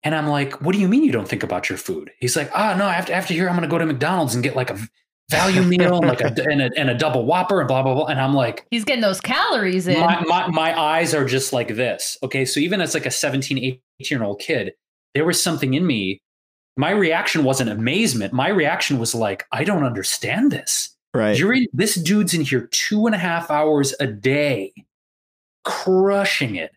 and 0.04 0.14
i'm 0.14 0.28
like 0.28 0.62
what 0.62 0.74
do 0.74 0.80
you 0.80 0.88
mean 0.88 1.04
you 1.04 1.12
don't 1.12 1.28
think 1.28 1.44
about 1.44 1.70
your 1.70 1.78
food? 1.78 2.12
He's 2.20 2.36
like 2.36 2.52
oh 2.54 2.76
no 2.76 2.86
after 2.86 3.14
after 3.14 3.34
here 3.34 3.50
i'm 3.50 3.56
gonna 3.56 3.68
go 3.68 3.78
to 3.78 3.86
mcdonald's 3.86 4.36
and 4.36 4.44
get 4.44 4.56
like 4.56 4.70
a 4.70 4.78
value 5.32 5.64
meal 5.64 5.98
and 5.98 6.08
like 6.08 6.22
a 6.22 6.28
and, 6.50 6.62
a 6.62 6.70
and 6.78 6.90
a 6.90 6.94
double 6.94 7.26
whopper 7.26 7.60
and 7.60 7.68
blah 7.68 7.82
blah 7.82 7.96
blah. 7.96 8.06
And 8.06 8.20
i'm 8.20 8.34
like 8.34 8.66
he's 8.70 8.84
getting 8.84 9.02
those 9.02 9.22
calories 9.22 9.88
in. 9.88 10.00
My, 10.00 10.22
my, 10.22 10.48
my 10.48 10.80
eyes 10.80 11.14
are 11.14 11.26
just 11.26 11.54
like 11.54 11.70
this. 11.70 12.18
Okay 12.22 12.46
so 12.46 12.60
even 12.60 12.82
as 12.82 12.94
like 12.94 13.06
a 13.06 13.12
17 13.12 13.58
18 13.58 13.80
year 14.10 14.24
old 14.24 14.40
kid 14.40 14.74
there 15.14 15.26
was 15.26 15.42
something 15.42 15.74
in 15.74 15.88
me 15.88 16.22
my 16.78 16.92
reaction 16.92 17.44
wasn't 17.44 17.70
amazement 17.70 18.34
my 18.34 18.48
reaction 18.48 19.00
was 19.00 19.14
like 19.14 19.46
i 19.52 19.64
don't 19.64 19.84
understand 19.84 20.52
this 20.52 20.96
right 21.14 21.38
you're 21.38 21.54
in 21.54 21.68
this 21.74 21.96
dude's 21.96 22.34
in 22.34 22.42
here 22.42 22.68
two 22.72 23.06
and 23.06 23.16
a 23.16 23.20
half 23.20 23.52
hours 23.52 23.94
a 24.00 24.08
day 24.08 24.74
crushing 25.64 26.56
it. 26.56 26.72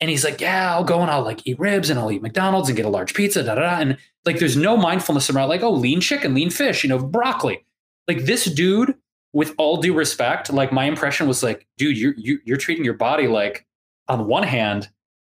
And 0.00 0.08
he's 0.08 0.24
like, 0.24 0.40
yeah, 0.40 0.72
I'll 0.72 0.84
go 0.84 1.00
and 1.00 1.10
I'll 1.10 1.22
like 1.22 1.46
eat 1.46 1.58
ribs 1.58 1.90
and 1.90 1.98
I'll 1.98 2.10
eat 2.12 2.22
McDonald's 2.22 2.68
and 2.68 2.76
get 2.76 2.86
a 2.86 2.90
large 2.90 3.14
pizza, 3.14 3.42
da 3.42 3.56
da 3.56 3.62
da. 3.62 3.80
And 3.80 3.98
like, 4.24 4.38
there's 4.38 4.56
no 4.56 4.76
mindfulness 4.76 5.28
around 5.28 5.48
like, 5.48 5.62
oh, 5.62 5.72
lean 5.72 6.00
chicken, 6.00 6.34
lean 6.34 6.50
fish, 6.50 6.84
you 6.84 6.88
know, 6.88 6.98
broccoli. 6.98 7.64
Like 8.06 8.24
this 8.24 8.44
dude, 8.44 8.94
with 9.32 9.54
all 9.58 9.76
due 9.78 9.94
respect, 9.94 10.52
like 10.52 10.72
my 10.72 10.84
impression 10.84 11.26
was 11.26 11.42
like, 11.42 11.66
dude, 11.76 11.98
you're 11.98 12.14
you, 12.16 12.38
you're 12.44 12.56
treating 12.56 12.84
your 12.84 12.94
body 12.94 13.26
like, 13.26 13.66
on 14.06 14.26
one 14.26 14.44
hand, 14.44 14.88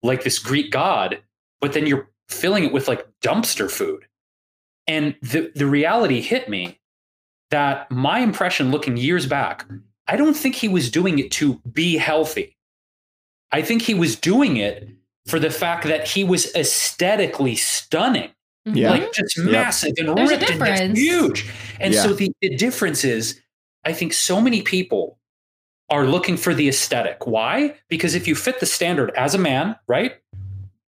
like 0.03 0.25
this 0.25 0.39
Greek 0.39 0.71
god, 0.71 1.23
but 1.61 1.73
then 1.73 1.87
you're 1.87 2.11
filling 2.29 2.65
it 2.65 2.73
with 2.73 2.89
like 2.89 3.07
dumpster 3.23 3.71
food. 3.71 4.07
And 4.87 5.15
the 5.23 5.53
the 5.55 5.67
reality 5.67 6.21
hit 6.21 6.49
me 6.49 6.79
that 7.51 7.91
my 7.91 8.21
impression 8.21 8.71
looking 8.71 8.97
years 8.97 9.27
back, 9.27 9.67
I 10.07 10.17
don't 10.17 10.35
think 10.35 10.55
he 10.55 10.69
was 10.69 10.91
doing 10.91 11.19
it 11.19 11.31
to 11.33 11.61
be 11.73 11.97
healthy. 11.97 12.57
I 13.53 13.63
think 13.63 13.83
he 13.83 13.95
was 13.95 14.17
doing 14.17 14.57
it 14.57 14.89
for 15.27 15.39
the 15.39 15.51
fact 15.51 15.85
that 15.85 16.09
he 16.09 16.25
was 16.25 16.55
aesthetically 16.55 17.55
stunning. 17.55 18.31
Mm-hmm. 18.67 18.77
Yeah. 18.77 18.91
Like 18.91 19.13
just 19.13 19.39
massive 19.39 19.95
yep. 19.97 20.09
and 20.09 20.19
There's 20.19 20.31
ripped 20.31 20.51
and 20.51 20.97
huge. 20.97 21.49
And 21.81 21.95
yeah. 21.95 22.03
so 22.03 22.13
the, 22.13 22.33
the 22.41 22.57
difference 22.57 23.05
is, 23.05 23.41
I 23.85 23.93
think 23.93 24.13
so 24.13 24.41
many 24.41 24.63
people 24.63 25.19
are 25.91 26.07
looking 26.07 26.37
for 26.37 26.55
the 26.55 26.69
aesthetic. 26.69 27.27
Why? 27.27 27.77
Because 27.89 28.15
if 28.15 28.29
you 28.29 28.35
fit 28.35 28.61
the 28.61 28.67
standard 28.67 29.11
as 29.17 29.35
a 29.35 29.39
man, 29.39 29.77
right? 29.87 30.17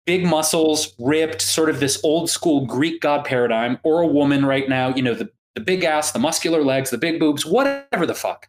Big 0.06 0.24
muscles, 0.24 0.94
ripped, 0.98 1.40
sort 1.40 1.70
of 1.70 1.80
this 1.80 2.00
old 2.04 2.28
school 2.28 2.66
Greek 2.66 3.00
god 3.00 3.24
paradigm, 3.24 3.78
or 3.84 4.02
a 4.02 4.06
woman 4.06 4.44
right 4.44 4.68
now, 4.68 4.94
you 4.94 5.02
know, 5.02 5.14
the, 5.14 5.30
the 5.54 5.60
big 5.60 5.84
ass, 5.84 6.12
the 6.12 6.18
muscular 6.18 6.62
legs, 6.62 6.90
the 6.90 6.98
big 6.98 7.18
boobs, 7.18 7.46
whatever 7.46 8.04
the 8.06 8.14
fuck. 8.14 8.48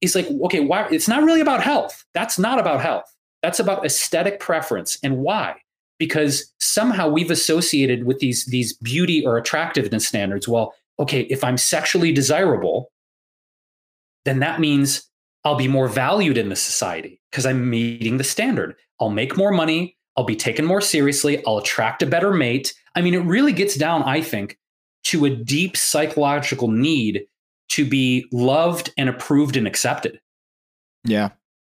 He's 0.00 0.14
like, 0.14 0.26
okay, 0.44 0.60
why? 0.60 0.88
It's 0.90 1.08
not 1.08 1.22
really 1.22 1.40
about 1.40 1.62
health. 1.62 2.04
That's 2.14 2.38
not 2.38 2.58
about 2.58 2.80
health. 2.80 3.14
That's 3.42 3.60
about 3.60 3.84
aesthetic 3.84 4.40
preference. 4.40 4.98
And 5.02 5.18
why? 5.18 5.56
Because 5.98 6.52
somehow 6.58 7.08
we've 7.08 7.30
associated 7.30 8.04
with 8.04 8.18
these, 8.18 8.46
these 8.46 8.72
beauty 8.72 9.24
or 9.24 9.36
attractiveness 9.36 10.06
standards. 10.08 10.48
Well, 10.48 10.74
okay, 10.98 11.22
if 11.22 11.44
I'm 11.44 11.58
sexually 11.58 12.12
desirable, 12.12 12.90
then 14.24 14.38
that 14.40 14.60
means 14.60 15.10
I'll 15.44 15.56
be 15.56 15.68
more 15.68 15.88
valued 15.88 16.38
in 16.38 16.48
the 16.48 16.56
society 16.56 17.20
because 17.30 17.44
I'm 17.44 17.68
meeting 17.68 18.16
the 18.16 18.24
standard. 18.24 18.76
I'll 19.00 19.10
make 19.10 19.36
more 19.36 19.52
money. 19.52 19.96
I'll 20.16 20.24
be 20.24 20.36
taken 20.36 20.64
more 20.64 20.80
seriously. 20.80 21.44
I'll 21.46 21.58
attract 21.58 22.02
a 22.02 22.06
better 22.06 22.32
mate. 22.32 22.74
I 22.94 23.00
mean, 23.00 23.14
it 23.14 23.24
really 23.24 23.52
gets 23.52 23.76
down, 23.76 24.02
I 24.04 24.20
think, 24.20 24.58
to 25.04 25.24
a 25.24 25.30
deep 25.30 25.76
psychological 25.76 26.68
need 26.68 27.26
to 27.70 27.84
be 27.84 28.26
loved 28.32 28.92
and 28.96 29.08
approved 29.08 29.56
and 29.56 29.66
accepted. 29.66 30.20
Yeah. 31.04 31.30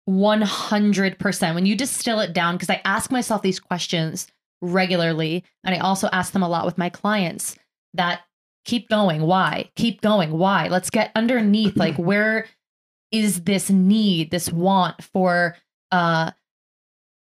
100%. 0.09 1.55
When 1.55 1.67
you 1.67 1.77
distill 1.77 2.21
it 2.21 2.33
down, 2.33 2.55
because 2.55 2.71
I 2.71 2.81
ask 2.85 3.11
myself 3.11 3.43
these 3.43 3.61
questions 3.61 4.29
regularly, 4.63 5.45
and 5.65 5.75
I 5.75 5.79
also 5.79 6.09
ask 6.13 6.33
them 6.33 6.43
a 6.43 6.49
lot 6.49 6.65
with 6.65 6.79
my 6.79 6.89
clients 6.89 7.57
that 7.95 8.21
keep 8.65 8.89
going. 8.89 9.23
Why? 9.23 9.71
Keep 9.77 10.01
going. 10.01 10.31
Why? 10.31 10.69
Let's 10.69 10.91
get 10.91 11.11
underneath 11.15 11.77
like, 11.77 11.97
where 11.99 12.47
is 13.11 13.43
this 13.43 13.71
need, 13.71 14.31
this 14.31 14.53
want 14.53 15.03
for 15.03 15.57
uh, 15.91 16.31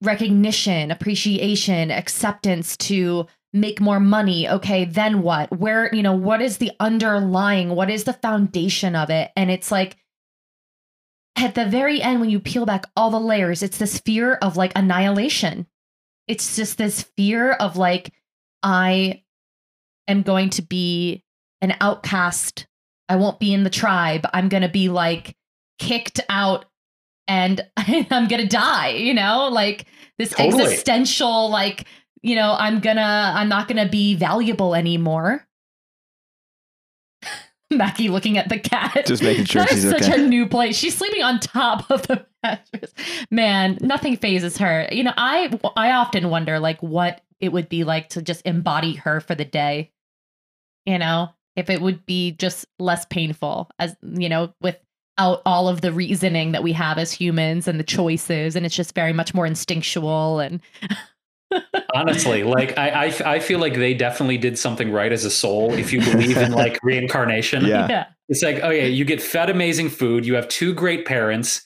recognition, 0.02 0.91
appreciation, 0.91 1.91
acceptance 1.91 2.76
to 2.78 3.28
make 3.54 3.82
more 3.82 3.99
money. 3.99 4.47
Okay 4.49 4.86
then 4.86 5.22
what? 5.22 5.52
Where 5.58 5.93
you 5.93 6.02
know 6.02 6.16
what 6.16 6.41
is 6.41 6.58
the 6.58 6.72
underlying 6.80 7.70
what 7.70 7.89
is 7.89 8.06
the 8.06 8.14
foundation 8.14 8.95
of 8.95 9.10
it? 9.10 9.32
And 9.36 9.52
it's 9.52 9.72
like 9.72 9.97
at 11.36 11.56
the 11.56 11.66
very 11.66 12.02
end 12.02 12.20
when 12.20 12.30
you 12.30 12.39
peel 12.39 12.66
back 12.66 12.86
all 12.95 13.10
the 13.10 13.20
layers 13.20 13.64
it's 13.64 13.78
this 13.78 13.99
fear 13.99 14.36
of 14.36 14.58
like 14.58 14.72
annihilation. 14.76 15.68
It's 16.28 16.56
just 16.56 16.78
this 16.78 17.04
fear 17.18 17.52
of 17.54 17.78
like 17.78 18.14
i 18.64 19.24
am 20.08 20.22
going 20.22 20.49
to 20.52 20.62
be 20.62 21.24
an 21.62 21.76
outcast. 21.80 22.68
I 23.08 23.16
won't 23.18 23.39
be 23.39 23.54
in 23.54 23.64
the 23.64 23.70
tribe. 23.70 24.26
I'm 24.34 24.49
going 24.49 24.64
to 24.64 24.70
be 24.70 24.89
like 24.89 25.36
kicked 25.80 26.20
out 26.30 26.66
and 27.32 27.61
i'm 28.11 28.27
going 28.27 28.41
to 28.41 28.47
die 28.47 28.89
you 28.89 29.13
know? 29.13 29.49
Like 29.51 29.86
this 30.17 30.32
Totally. 30.32 30.63
existential 30.63 31.49
like 31.49 31.86
you 32.21 32.36
know 32.36 32.55
i'm 32.59 32.79
gonna 32.79 33.34
i'm 33.36 33.49
not 33.49 33.67
gonna 33.67 33.89
be 33.89 34.15
valuable 34.15 34.75
anymore. 34.75 35.47
Mackie 37.71 38.09
looking 38.09 38.38
at 38.38 38.49
the 38.49 38.59
cat. 38.59 39.05
Just 39.05 39.23
making 39.23 39.45
sure 39.45 39.61
that 39.61 39.69
she's 39.69 39.89
such 39.89 40.03
okay. 40.03 40.21
a 40.21 40.27
new 40.27 40.45
place. 40.45 40.75
She's 40.75 40.97
sleeping 40.97 41.23
on 41.23 41.39
top 41.39 41.89
of 41.89 42.05
the 42.07 42.25
mattress. 42.43 42.93
Man 43.32 43.77
nothing 43.82 44.17
fazes 44.17 44.57
her. 44.57 44.88
You 44.91 45.03
know 45.03 45.13
i 45.17 45.57
i 45.75 45.91
often 45.91 46.29
wonder 46.29 46.59
like 46.59 46.82
what 46.84 47.21
it 47.39 47.51
would 47.51 47.69
be 47.69 47.84
like 47.84 48.09
to 48.09 48.21
just 48.21 48.45
embody 48.45 48.95
her 48.95 49.21
for 49.21 49.36
the 49.36 49.45
day. 49.45 49.91
You 50.86 50.99
know 50.99 51.29
if 51.55 51.69
it 51.69 51.82
would 51.82 52.05
be 52.05 52.32
just 52.32 52.65
less 52.79 53.05
painful 53.05 53.69
as 53.79 53.95
you 54.01 54.29
know 54.29 54.53
without 55.22 55.41
all 55.45 55.67
of 55.67 55.82
the 55.82 55.91
reasoning 55.91 56.51
that 56.51 56.63
we 56.63 56.74
have 56.74 56.97
as 56.97 57.11
humans 57.11 57.67
and 57.67 57.80
the 57.80 57.84
choices 57.84 58.55
and 58.55 58.65
it's 58.65 58.76
just 58.76 58.95
very 58.95 59.13
much 59.13 59.34
more 59.34 59.45
instinctual 59.45 60.39
and 60.39 60.59
Honestly, 61.93 62.43
like 62.43 62.78
I, 62.78 63.07
I, 63.07 63.34
I 63.34 63.39
feel 63.39 63.59
like 63.59 63.74
they 63.74 63.93
definitely 63.93 64.38
did 64.38 64.57
something 64.57 64.89
right 64.89 65.11
as 65.11 65.26
a 65.26 65.30
soul. 65.30 65.74
If 65.74 65.91
you 65.91 65.99
believe 65.99 66.38
in 66.38 66.53
like 66.53 66.80
reincarnation, 66.84 67.65
Yeah. 67.65 67.88
yeah 67.89 68.05
it's 68.30 68.41
like, 68.41 68.61
oh 68.63 68.69
yeah, 68.69 68.86
you 68.86 69.03
get 69.03 69.22
fed 69.22 69.49
amazing 69.49 69.89
food. 69.89 70.26
You 70.26 70.36
have 70.36 70.47
two 70.47 70.74
great 70.74 71.05
parents. 71.05 71.61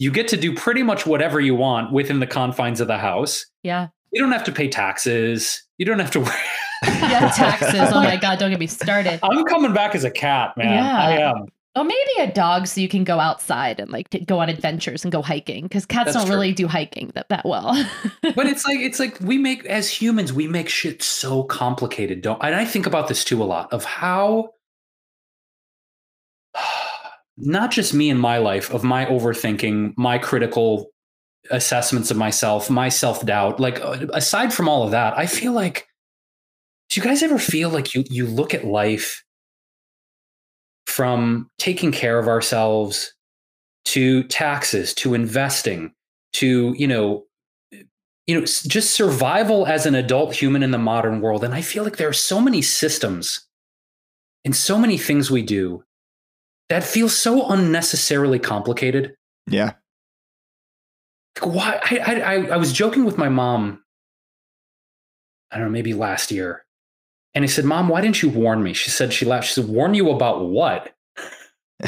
You 0.00 0.10
get 0.10 0.26
to 0.28 0.36
do 0.36 0.52
pretty 0.52 0.82
much 0.82 1.06
whatever 1.06 1.38
you 1.38 1.54
want 1.54 1.92
within 1.92 2.18
the 2.18 2.26
confines 2.26 2.80
of 2.80 2.88
the 2.88 2.98
house. 2.98 3.46
yeah 3.62 3.88
You 4.10 4.20
don't 4.20 4.32
have 4.32 4.42
to 4.44 4.52
pay 4.52 4.66
taxes. 4.68 5.62
You 5.78 5.86
don't 5.86 6.00
have 6.00 6.10
to 6.10 6.20
worry. 6.20 6.34
yeah 6.82 7.30
taxes 7.30 7.74
oh 7.92 8.00
my 8.02 8.16
god 8.20 8.38
don't 8.40 8.50
get 8.50 8.58
me 8.60 8.66
started 8.66 9.18
I'm 9.22 9.44
coming 9.44 9.72
back 9.72 9.94
as 9.94 10.02
a 10.04 10.10
cat, 10.10 10.56
man. 10.56 10.74
Yeah. 10.74 10.96
I 10.98 11.12
am. 11.18 11.46
Oh, 11.78 11.84
maybe 11.84 12.28
a 12.28 12.32
dog 12.32 12.66
so 12.66 12.80
you 12.80 12.88
can 12.88 13.04
go 13.04 13.20
outside 13.20 13.78
and 13.78 13.88
like 13.88 14.08
go 14.26 14.40
on 14.40 14.48
adventures 14.48 15.04
and 15.04 15.12
go 15.12 15.22
hiking 15.22 15.62
because 15.62 15.86
cats 15.86 16.06
That's 16.06 16.16
don't 16.16 16.26
true. 16.26 16.34
really 16.34 16.52
do 16.52 16.66
hiking 16.66 17.12
that, 17.14 17.28
that 17.28 17.44
well. 17.44 17.72
But 18.34 18.46
it's 18.46 18.66
like 18.66 18.80
it's 18.80 18.98
like 18.98 19.16
we 19.20 19.38
make 19.38 19.64
as 19.64 19.88
humans 19.88 20.32
we 20.32 20.48
make 20.48 20.68
shit 20.68 21.04
so 21.04 21.44
complicated, 21.44 22.20
don't? 22.20 22.42
And 22.42 22.56
I 22.56 22.64
think 22.64 22.86
about 22.86 23.06
this 23.06 23.22
too 23.22 23.40
a 23.40 23.44
lot 23.44 23.72
of 23.72 23.84
how 23.84 24.54
not 27.36 27.70
just 27.70 27.94
me 27.94 28.10
in 28.10 28.18
my 28.18 28.38
life 28.38 28.72
of 28.72 28.82
my 28.82 29.06
overthinking, 29.06 29.94
my 29.96 30.18
critical 30.18 30.90
assessments 31.52 32.10
of 32.10 32.16
myself, 32.16 32.68
my 32.68 32.88
self-doubt. 32.88 33.60
Like 33.60 33.80
uh, 33.84 34.08
aside 34.12 34.52
from 34.52 34.68
all 34.68 34.82
of 34.82 34.90
that, 34.90 35.16
I 35.16 35.26
feel 35.26 35.52
like 35.52 35.86
do 36.90 37.00
you 37.00 37.06
guys 37.06 37.22
ever 37.22 37.38
feel 37.38 37.70
like 37.70 37.94
you 37.94 38.02
you 38.10 38.26
look 38.26 38.52
at 38.52 38.64
life 38.64 39.22
from 40.98 41.48
taking 41.60 41.92
care 41.92 42.18
of 42.18 42.26
ourselves 42.26 43.14
to 43.84 44.24
taxes 44.24 44.92
to 44.92 45.14
investing 45.14 45.92
to 46.32 46.74
you 46.76 46.88
know 46.88 47.24
you 48.26 48.34
know 48.34 48.40
just 48.44 48.94
survival 48.94 49.64
as 49.68 49.86
an 49.86 49.94
adult 49.94 50.34
human 50.34 50.60
in 50.60 50.72
the 50.72 50.76
modern 50.78 51.20
world 51.20 51.44
and 51.44 51.54
i 51.54 51.60
feel 51.62 51.84
like 51.84 51.98
there 51.98 52.08
are 52.08 52.12
so 52.12 52.40
many 52.40 52.60
systems 52.60 53.46
and 54.44 54.56
so 54.56 54.76
many 54.76 54.98
things 54.98 55.30
we 55.30 55.40
do 55.40 55.84
that 56.68 56.82
feel 56.82 57.08
so 57.08 57.48
unnecessarily 57.48 58.40
complicated 58.40 59.14
Yeah. 59.46 59.74
like 61.40 61.54
why 61.54 61.80
I, 61.84 61.98
I 61.98 62.14
I 62.14 62.34
I 62.46 62.56
was 62.56 62.72
joking 62.72 63.04
with 63.04 63.16
my 63.16 63.28
mom 63.28 63.84
i 65.52 65.58
don't 65.58 65.66
know 65.68 65.70
maybe 65.72 65.94
last 65.94 66.32
year 66.32 66.64
and 67.38 67.44
he 67.44 67.48
said 67.48 67.64
mom 67.64 67.88
why 67.88 68.00
didn't 68.00 68.20
you 68.20 68.28
warn 68.28 68.62
me 68.62 68.72
she 68.72 68.90
said 68.90 69.12
she 69.12 69.24
laughed 69.24 69.46
she 69.46 69.54
said 69.54 69.68
warn 69.68 69.94
you 69.94 70.10
about 70.10 70.46
what 70.48 70.92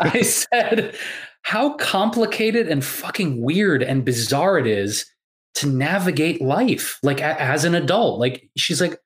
I 0.00 0.22
said 0.22 0.96
how 1.42 1.74
complicated 1.74 2.66
and 2.66 2.84
fucking 2.84 3.40
weird 3.40 3.82
and 3.82 4.04
bizarre 4.04 4.58
it 4.58 4.66
is 4.66 5.06
to 5.54 5.68
navigate 5.68 6.42
life 6.42 6.98
like 7.02 7.20
a- 7.20 7.40
as 7.40 7.64
an 7.64 7.74
adult. 7.74 8.18
Like 8.18 8.50
she's 8.56 8.80
like, 8.80 8.98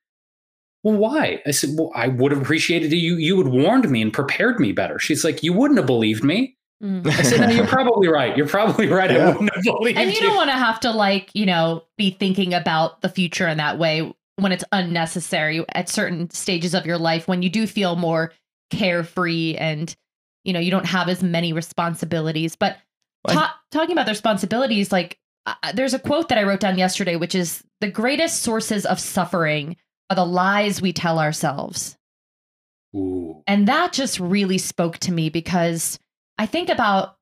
well, 0.83 0.97
why? 0.97 1.41
I 1.45 1.51
said, 1.51 1.71
well, 1.77 1.91
I 1.95 2.07
would 2.07 2.31
have 2.31 2.41
appreciated 2.41 2.91
you. 2.91 3.15
You 3.15 3.37
would 3.37 3.47
warned 3.47 3.89
me 3.91 4.01
and 4.01 4.11
prepared 4.11 4.59
me 4.59 4.71
better. 4.71 4.97
She's 4.97 5.23
like, 5.23 5.43
you 5.43 5.53
wouldn't 5.53 5.77
have 5.77 5.85
believed 5.85 6.23
me. 6.23 6.57
Mm. 6.83 7.05
I 7.05 7.21
said, 7.21 7.41
no, 7.41 7.49
you're 7.49 7.67
probably 7.67 8.07
right. 8.07 8.35
You're 8.35 8.47
probably 8.47 8.87
right. 8.87 9.11
I 9.11 9.27
wouldn't 9.33 9.53
have 9.53 9.63
believed 9.63 9.99
and 9.99 10.09
you 10.09 10.15
you. 10.15 10.21
don't 10.21 10.35
want 10.35 10.49
to 10.49 10.57
have 10.57 10.79
to 10.79 10.91
like, 10.91 11.29
you 11.35 11.45
know, 11.45 11.83
be 11.95 12.09
thinking 12.09 12.55
about 12.55 13.01
the 13.01 13.09
future 13.09 13.47
in 13.47 13.57
that 13.57 13.77
way 13.77 14.11
when 14.41 14.51
it's 14.51 14.63
unnecessary 14.71 15.63
at 15.69 15.89
certain 15.89 16.29
stages 16.29 16.73
of 16.73 16.85
your 16.85 16.97
life 16.97 17.27
when 17.27 17.41
you 17.41 17.49
do 17.49 17.67
feel 17.67 17.95
more 17.95 18.33
carefree 18.71 19.55
and 19.55 19.95
you 20.43 20.53
know, 20.53 20.59
you 20.59 20.71
don't 20.71 20.85
have 20.85 21.09
as 21.09 21.21
many 21.21 21.53
responsibilities. 21.53 22.55
But 22.55 22.77
ta- 23.27 23.59
talking 23.71 23.91
about 23.91 24.05
the 24.05 24.11
responsibilities, 24.11 24.91
like 24.91 25.17
uh, 25.45 25.53
there's 25.73 25.93
a 25.93 25.99
quote 25.99 26.29
that 26.29 26.37
I 26.37 26.43
wrote 26.43 26.59
down 26.59 26.77
yesterday, 26.77 27.15
which 27.15 27.35
is 27.35 27.63
the 27.79 27.89
greatest 27.89 28.41
sources 28.41 28.85
of 28.85 28.99
suffering 28.99 29.75
are 30.09 30.15
the 30.15 30.25
lies 30.25 30.81
we 30.81 30.93
tell 30.93 31.19
ourselves. 31.19 31.97
Ooh. 32.95 33.41
And 33.47 33.67
that 33.67 33.93
just 33.93 34.19
really 34.19 34.57
spoke 34.57 34.97
to 34.99 35.11
me 35.11 35.29
because 35.29 35.97
I 36.37 36.45
think 36.45 36.69
about 36.69 37.15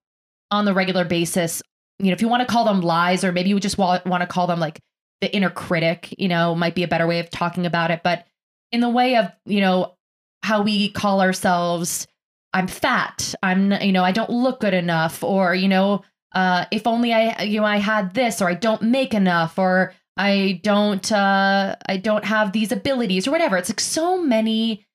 on 0.50 0.66
the 0.66 0.74
regular 0.74 1.06
basis, 1.06 1.62
you 2.00 2.08
know, 2.08 2.14
if 2.14 2.22
you 2.22 2.28
want 2.28 2.48
to 2.48 2.52
call 2.52 2.66
them 2.66 2.82
lies, 2.82 3.24
or 3.24 3.32
maybe 3.32 3.50
you 3.50 3.60
just 3.60 3.78
want, 3.78 4.06
want 4.06 4.22
to 4.22 4.28
call 4.28 4.48
them 4.48 4.60
like 4.60 4.80
the 5.22 5.34
inner 5.36 5.50
critic, 5.50 6.14
you 6.18 6.28
know, 6.28 6.56
might 6.56 6.76
be 6.76 6.84
a 6.84 6.88
better 6.88 7.08
way 7.08 7.20
of 7.20 7.30
talking 7.30 7.66
about 7.66 7.92
it. 7.92 8.02
But 8.04 8.26
in 8.72 8.82
the 8.82 8.90
way 8.90 9.16
of, 9.16 9.32
you 9.46 9.62
know, 9.62 9.96
how 10.44 10.62
we 10.62 10.90
call 10.90 11.22
ourselves, 11.22 12.08
I'm 12.54 12.68
fat, 12.68 13.36
I'm, 13.44 13.72
you 13.74 13.92
know, 13.92 14.04
I 14.04 14.12
don't 14.12 14.30
look 14.30 14.62
good 14.62 14.74
enough, 14.74 15.24
or, 15.24 15.54
you 15.54 15.68
know, 15.68 16.04
uh, 16.34 16.66
if 16.72 16.88
only 16.88 17.14
I, 17.14 17.44
you 17.44 17.60
know, 17.60 17.66
I 17.66 17.78
had 17.78 18.14
this, 18.14 18.42
or 18.42 18.50
I 18.50 18.54
don't 18.54 18.82
make 18.84 19.14
enough, 19.14 19.60
or 19.60 19.94
I 20.18 20.60
don't, 20.64 21.12
uh, 21.12 21.76
I 21.88 21.98
don't 21.98 22.26
have 22.26 22.52
these 22.52 22.72
abilities, 22.72 23.28
or 23.28 23.32
whatever. 23.32 23.58
It's 23.58 23.70
like 23.70 23.80
so 23.80 24.22
many 24.22 24.86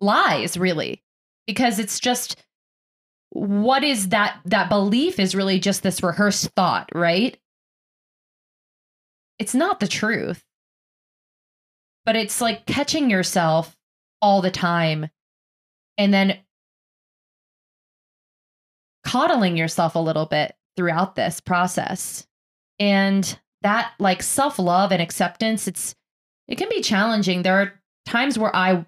lies 0.00 0.56
really 0.58 1.02
because 1.46 1.78
it's 1.78 2.00
just 2.00 2.36
what 3.30 3.82
is 3.82 4.10
that 4.10 4.38
that 4.44 4.68
belief 4.68 5.18
is 5.18 5.34
really 5.34 5.58
just 5.58 5.82
this 5.82 6.02
rehearsed 6.02 6.50
thought 6.56 6.88
right 6.94 7.38
it's 9.42 9.54
not 9.54 9.80
the 9.80 9.88
truth 9.88 10.44
but 12.04 12.14
it's 12.14 12.40
like 12.40 12.64
catching 12.64 13.10
yourself 13.10 13.76
all 14.20 14.40
the 14.40 14.52
time 14.52 15.08
and 15.98 16.14
then 16.14 16.38
coddling 19.04 19.56
yourself 19.56 19.96
a 19.96 19.98
little 19.98 20.26
bit 20.26 20.54
throughout 20.76 21.16
this 21.16 21.40
process 21.40 22.24
and 22.78 23.36
that 23.62 23.92
like 23.98 24.22
self-love 24.22 24.92
and 24.92 25.02
acceptance 25.02 25.66
it's 25.66 25.96
it 26.46 26.56
can 26.56 26.68
be 26.68 26.80
challenging 26.80 27.42
there 27.42 27.60
are 27.60 27.80
times 28.06 28.38
where 28.38 28.54
i 28.54 28.86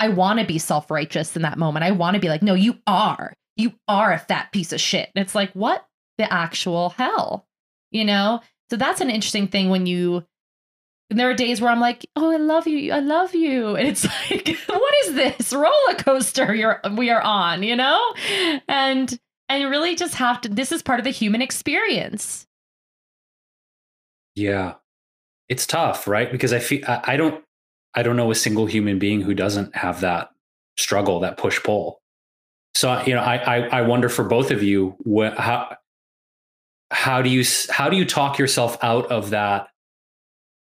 I 0.00 0.08
want 0.08 0.40
to 0.40 0.46
be 0.46 0.58
self 0.58 0.90
righteous 0.90 1.36
in 1.36 1.42
that 1.42 1.58
moment. 1.58 1.84
I 1.84 1.90
want 1.90 2.14
to 2.14 2.20
be 2.20 2.30
like, 2.30 2.42
no, 2.42 2.54
you 2.54 2.78
are. 2.86 3.34
You 3.56 3.74
are 3.86 4.12
a 4.12 4.18
fat 4.18 4.50
piece 4.50 4.72
of 4.72 4.80
shit. 4.80 5.10
And 5.14 5.22
it's 5.22 5.34
like, 5.34 5.52
what 5.52 5.84
the 6.16 6.32
actual 6.32 6.88
hell? 6.88 7.46
You 7.90 8.06
know? 8.06 8.40
So 8.70 8.76
that's 8.76 9.00
an 9.00 9.10
interesting 9.10 9.48
thing 9.48 9.68
when 9.68 9.86
you, 9.86 10.24
and 11.10 11.18
there 11.18 11.28
are 11.28 11.34
days 11.34 11.60
where 11.60 11.70
I'm 11.70 11.80
like, 11.80 12.06
oh, 12.16 12.32
I 12.32 12.36
love 12.36 12.68
you. 12.68 12.92
I 12.92 13.00
love 13.00 13.34
you. 13.34 13.76
And 13.76 13.88
it's 13.88 14.04
like, 14.30 14.56
what 14.68 14.94
is 15.06 15.14
this 15.14 15.52
roller 15.52 15.94
coaster 15.98 16.54
you're, 16.54 16.80
we 16.96 17.10
are 17.10 17.22
on, 17.22 17.62
you 17.64 17.76
know? 17.76 18.14
And, 18.68 19.18
and 19.48 19.70
really 19.70 19.96
just 19.96 20.14
have 20.14 20.40
to, 20.42 20.48
this 20.48 20.72
is 20.72 20.82
part 20.82 21.00
of 21.00 21.04
the 21.04 21.10
human 21.10 21.42
experience. 21.42 22.46
Yeah. 24.36 24.74
it's 25.48 25.66
tough, 25.66 26.08
right? 26.08 26.30
Because 26.32 26.52
I 26.52 26.60
feel 26.60 26.84
I, 26.86 27.02
I 27.04 27.16
don't 27.16 27.44
I 27.94 28.02
don't 28.02 28.16
know 28.16 28.30
a 28.30 28.36
single 28.36 28.66
human 28.66 28.98
being 28.98 29.20
who 29.20 29.34
doesn't 29.34 29.76
have 29.76 30.00
that 30.02 30.30
struggle, 30.78 31.20
that 31.20 31.36
push 31.36 31.62
pull. 31.62 32.00
So 32.74 33.02
you 33.06 33.14
know, 33.14 33.20
I 33.20 33.36
I, 33.36 33.80
I 33.80 33.82
wonder 33.82 34.08
for 34.08 34.24
both 34.24 34.50
of 34.50 34.62
you, 34.62 34.96
what, 35.00 35.36
how 35.38 35.76
how 36.90 37.22
do 37.22 37.30
you 37.30 37.44
how 37.70 37.88
do 37.88 37.96
you 37.96 38.04
talk 38.04 38.38
yourself 38.38 38.76
out 38.82 39.06
of 39.06 39.30
that 39.30 39.68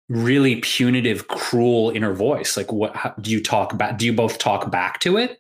really 0.09 0.57
punitive, 0.57 1.29
cruel 1.29 1.91
inner 1.91 2.13
voice? 2.13 2.57
Like, 2.57 2.73
what 2.73 2.95
how, 2.95 3.15
do 3.21 3.31
you 3.31 3.43
talk 3.43 3.77
back? 3.77 3.99
Do 3.99 4.07
you 4.07 4.13
both 4.13 4.39
talk 4.39 4.71
back 4.71 5.01
to 5.01 5.17
it? 5.17 5.39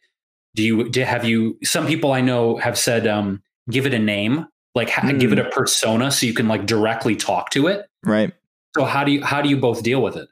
Do 0.54 0.62
you 0.62 0.88
do, 0.88 1.02
have 1.02 1.24
you? 1.24 1.58
Some 1.62 1.86
people 1.86 2.12
I 2.12 2.20
know 2.20 2.56
have 2.56 2.78
said, 2.78 3.06
um, 3.06 3.42
give 3.70 3.86
it 3.86 3.94
a 3.94 3.98
name, 3.98 4.46
like 4.74 4.88
mm. 4.90 5.18
give 5.20 5.32
it 5.32 5.38
a 5.38 5.48
persona, 5.50 6.10
so 6.10 6.26
you 6.26 6.34
can 6.34 6.48
like 6.48 6.66
directly 6.66 7.16
talk 7.16 7.50
to 7.50 7.68
it. 7.68 7.86
Right. 8.04 8.32
So 8.76 8.84
how 8.84 9.04
do 9.04 9.12
you 9.12 9.24
how 9.24 9.42
do 9.42 9.48
you 9.48 9.56
both 9.56 9.82
deal 9.82 10.02
with 10.02 10.16
it? 10.16 10.28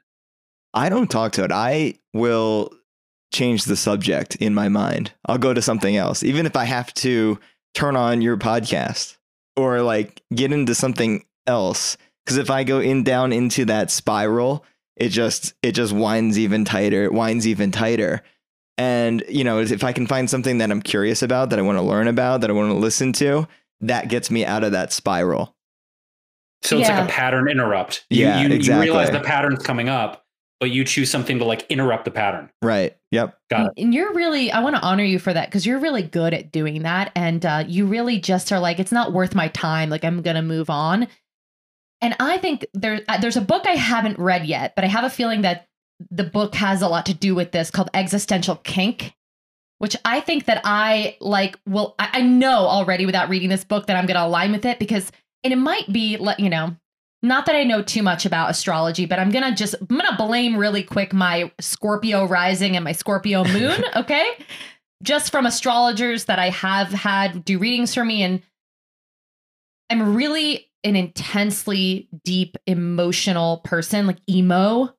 I 0.73 0.89
don't 0.89 1.09
talk 1.09 1.33
to 1.33 1.43
it. 1.43 1.51
I 1.51 1.95
will 2.13 2.71
change 3.31 3.65
the 3.65 3.75
subject 3.75 4.35
in 4.37 4.53
my 4.53 4.69
mind. 4.69 5.11
I'll 5.25 5.37
go 5.37 5.53
to 5.53 5.61
something 5.61 5.95
else, 5.95 6.23
even 6.23 6.45
if 6.45 6.55
I 6.55 6.65
have 6.65 6.93
to 6.95 7.39
turn 7.73 7.95
on 7.95 8.21
your 8.21 8.37
podcast 8.37 9.17
or 9.55 9.81
like 9.81 10.21
get 10.33 10.51
into 10.51 10.75
something 10.75 11.25
else. 11.47 11.97
Because 12.23 12.37
if 12.37 12.49
I 12.49 12.63
go 12.63 12.79
in 12.79 13.03
down 13.03 13.33
into 13.33 13.65
that 13.65 13.91
spiral, 13.91 14.65
it 14.95 15.09
just 15.09 15.53
it 15.61 15.73
just 15.73 15.93
winds 15.93 16.37
even 16.39 16.65
tighter. 16.65 17.03
It 17.03 17.13
winds 17.13 17.47
even 17.47 17.71
tighter. 17.71 18.21
And 18.77 19.23
you 19.27 19.43
know, 19.43 19.59
if 19.59 19.83
I 19.83 19.91
can 19.91 20.07
find 20.07 20.29
something 20.29 20.59
that 20.59 20.71
I'm 20.71 20.81
curious 20.81 21.21
about, 21.21 21.49
that 21.49 21.59
I 21.59 21.61
want 21.61 21.77
to 21.77 21.83
learn 21.83 22.07
about, 22.07 22.41
that 22.41 22.49
I 22.49 22.53
want 22.53 22.71
to 22.71 22.77
listen 22.77 23.13
to, 23.13 23.47
that 23.81 24.07
gets 24.07 24.31
me 24.31 24.45
out 24.45 24.63
of 24.63 24.71
that 24.71 24.93
spiral. 24.93 25.55
So 26.61 26.77
it's 26.77 26.87
yeah. 26.87 27.01
like 27.01 27.09
a 27.09 27.11
pattern 27.11 27.49
interrupt. 27.49 28.05
You, 28.09 28.25
yeah, 28.25 28.41
you, 28.41 28.53
exactly. 28.53 28.87
you 28.87 28.93
realize 28.93 29.11
the 29.11 29.19
pattern's 29.19 29.61
coming 29.61 29.89
up, 29.89 30.22
but 30.63 30.71
you 30.71 30.85
choose 30.85 31.11
something 31.11 31.39
to 31.39 31.43
like 31.43 31.65
interrupt 31.69 32.05
the 32.05 32.11
pattern. 32.11 32.49
Right. 32.61 32.95
Yep. 33.11 33.37
Got 33.49 33.65
it. 33.65 33.73
And 33.75 33.93
you're 33.93 34.13
really, 34.13 34.49
I 34.49 34.61
want 34.61 34.77
to 34.77 34.81
honor 34.81 35.03
you 35.03 35.19
for 35.19 35.33
that 35.33 35.49
because 35.49 35.65
you're 35.65 35.77
really 35.77 36.03
good 36.03 36.33
at 36.33 36.53
doing 36.53 36.83
that. 36.83 37.11
And 37.17 37.45
uh, 37.45 37.65
you 37.67 37.85
really 37.85 38.17
just 38.17 38.49
are 38.53 38.61
like, 38.61 38.79
it's 38.79 38.93
not 38.93 39.11
worth 39.11 39.35
my 39.35 39.49
time. 39.49 39.89
Like, 39.89 40.05
I'm 40.05 40.21
going 40.21 40.37
to 40.37 40.41
move 40.41 40.69
on. 40.69 41.09
And 41.99 42.15
I 42.17 42.37
think 42.37 42.65
there, 42.73 43.01
uh, 43.09 43.17
there's 43.17 43.35
a 43.35 43.41
book 43.41 43.63
I 43.67 43.73
haven't 43.73 44.17
read 44.17 44.45
yet, 44.45 44.73
but 44.73 44.85
I 44.85 44.87
have 44.87 45.03
a 45.03 45.09
feeling 45.09 45.41
that 45.41 45.67
the 46.09 46.23
book 46.23 46.55
has 46.55 46.81
a 46.81 46.87
lot 46.87 47.07
to 47.07 47.13
do 47.13 47.35
with 47.35 47.51
this 47.51 47.69
called 47.69 47.89
Existential 47.93 48.55
Kink, 48.55 49.13
which 49.79 49.97
I 50.05 50.21
think 50.21 50.45
that 50.45 50.61
I 50.63 51.17
like 51.19 51.59
will, 51.67 51.93
I, 51.99 52.09
I 52.13 52.21
know 52.21 52.59
already 52.59 53.05
without 53.05 53.27
reading 53.27 53.49
this 53.49 53.65
book 53.65 53.87
that 53.87 53.97
I'm 53.97 54.05
going 54.05 54.15
to 54.15 54.25
align 54.25 54.53
with 54.53 54.63
it 54.63 54.79
because 54.79 55.11
and 55.43 55.51
it 55.51 55.57
might 55.57 55.91
be 55.91 56.15
let 56.15 56.39
you 56.39 56.49
know 56.49 56.77
not 57.23 57.47
that 57.47 57.55
I 57.55 57.63
know 57.63 57.81
too 57.81 58.03
much 58.03 58.25
about 58.25 58.51
astrology, 58.51 59.07
but 59.07 59.17
I'm 59.17 59.31
gonna 59.31 59.55
just 59.55 59.73
I'm 59.79 59.97
gonna 59.97 60.15
blame 60.17 60.55
really 60.55 60.83
quick 60.83 61.13
my 61.13 61.51
Scorpio 61.59 62.25
rising 62.25 62.75
and 62.75 62.83
my 62.83 62.91
Scorpio 62.91 63.43
moon, 63.43 63.83
okay? 63.95 64.35
just 65.03 65.31
from 65.31 65.45
astrologers 65.45 66.25
that 66.25 66.39
I 66.39 66.49
have 66.49 66.89
had 66.89 67.45
do 67.45 67.59
readings 67.59 67.93
for 67.93 68.03
me, 68.03 68.23
and 68.23 68.41
I'm 69.89 70.15
really 70.15 70.69
an 70.83 70.95
intensely 70.95 72.07
deep 72.23 72.57
emotional 72.65 73.57
person, 73.59 74.07
like 74.07 74.17
emo, 74.29 74.93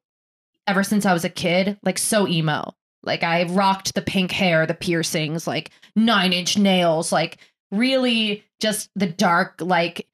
ever 0.67 0.83
since 0.83 1.05
I 1.07 1.13
was 1.13 1.25
a 1.25 1.31
kid, 1.31 1.79
like 1.83 1.99
so 1.99 2.29
emo. 2.29 2.75
Like 3.03 3.23
I 3.23 3.45
rocked 3.45 3.95
the 3.95 4.03
pink 4.03 4.31
hair, 4.31 4.67
the 4.67 4.75
piercings, 4.75 5.47
like 5.47 5.71
nine 5.97 6.33
inch 6.33 6.57
nails, 6.57 7.11
like 7.11 7.39
really 7.71 8.45
just 8.61 8.91
the 8.95 9.07
dark, 9.07 9.61
like 9.61 10.07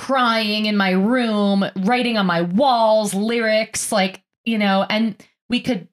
crying 0.00 0.64
in 0.64 0.78
my 0.78 0.92
room, 0.92 1.62
writing 1.76 2.16
on 2.16 2.24
my 2.24 2.40
walls, 2.40 3.12
lyrics, 3.12 3.92
like, 3.92 4.22
you 4.46 4.56
know, 4.56 4.86
and 4.88 5.14
we 5.50 5.60
could 5.60 5.86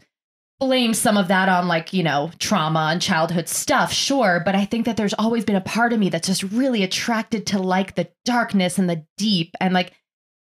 blame 0.62 0.94
some 0.94 1.18
of 1.18 1.28
that 1.28 1.50
on 1.50 1.68
like, 1.68 1.92
you 1.92 2.02
know, 2.02 2.32
trauma 2.40 2.88
and 2.90 3.02
childhood 3.02 3.50
stuff, 3.50 3.92
sure. 3.92 4.42
But 4.46 4.56
I 4.56 4.64
think 4.64 4.86
that 4.86 4.96
there's 4.96 5.14
always 5.16 5.44
been 5.44 5.58
a 5.58 5.62
part 5.62 5.92
of 5.92 6.00
me 6.00 6.08
that's 6.10 6.26
just 6.30 6.44
really 6.44 6.84
attracted 6.84 7.46
to 7.48 7.60
like 7.60 7.96
the 7.96 8.08
darkness 8.24 8.80
and 8.80 8.90
the 8.90 9.06
deep 9.18 9.54
and 9.60 9.74
like 9.74 9.92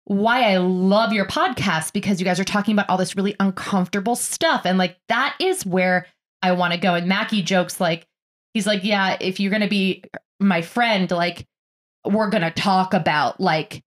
why 0.04 0.44
I 0.44 0.58
love 0.58 1.12
your 1.12 1.26
podcast 1.26 1.92
because 1.92 2.20
you 2.20 2.26
guys 2.26 2.40
are 2.40 2.44
talking 2.44 2.76
about 2.76 2.88
all 2.88 3.00
this 3.00 3.16
really 3.16 3.36
uncomfortable 3.40 4.16
stuff. 4.16 4.62
And 4.66 4.78
like 4.78 5.00
that 5.08 5.36
is 5.40 5.66
where 5.66 6.06
I 6.44 6.52
want 6.52 6.74
to 6.74 6.80
go. 6.80 6.94
And 6.94 7.08
Mackie 7.08 7.42
jokes 7.42 7.82
like, 7.82 8.06
he's 8.54 8.68
like, 8.68 8.84
yeah, 8.84 9.18
if 9.20 9.40
you're 9.40 9.50
going 9.50 9.64
to 9.64 9.68
be 9.68 10.04
my 10.40 10.62
friend, 10.62 11.10
like, 11.10 11.48
we're 12.06 12.30
going 12.30 12.44
to 12.44 12.52
talk 12.52 12.94
about 12.94 13.40
like 13.40 13.84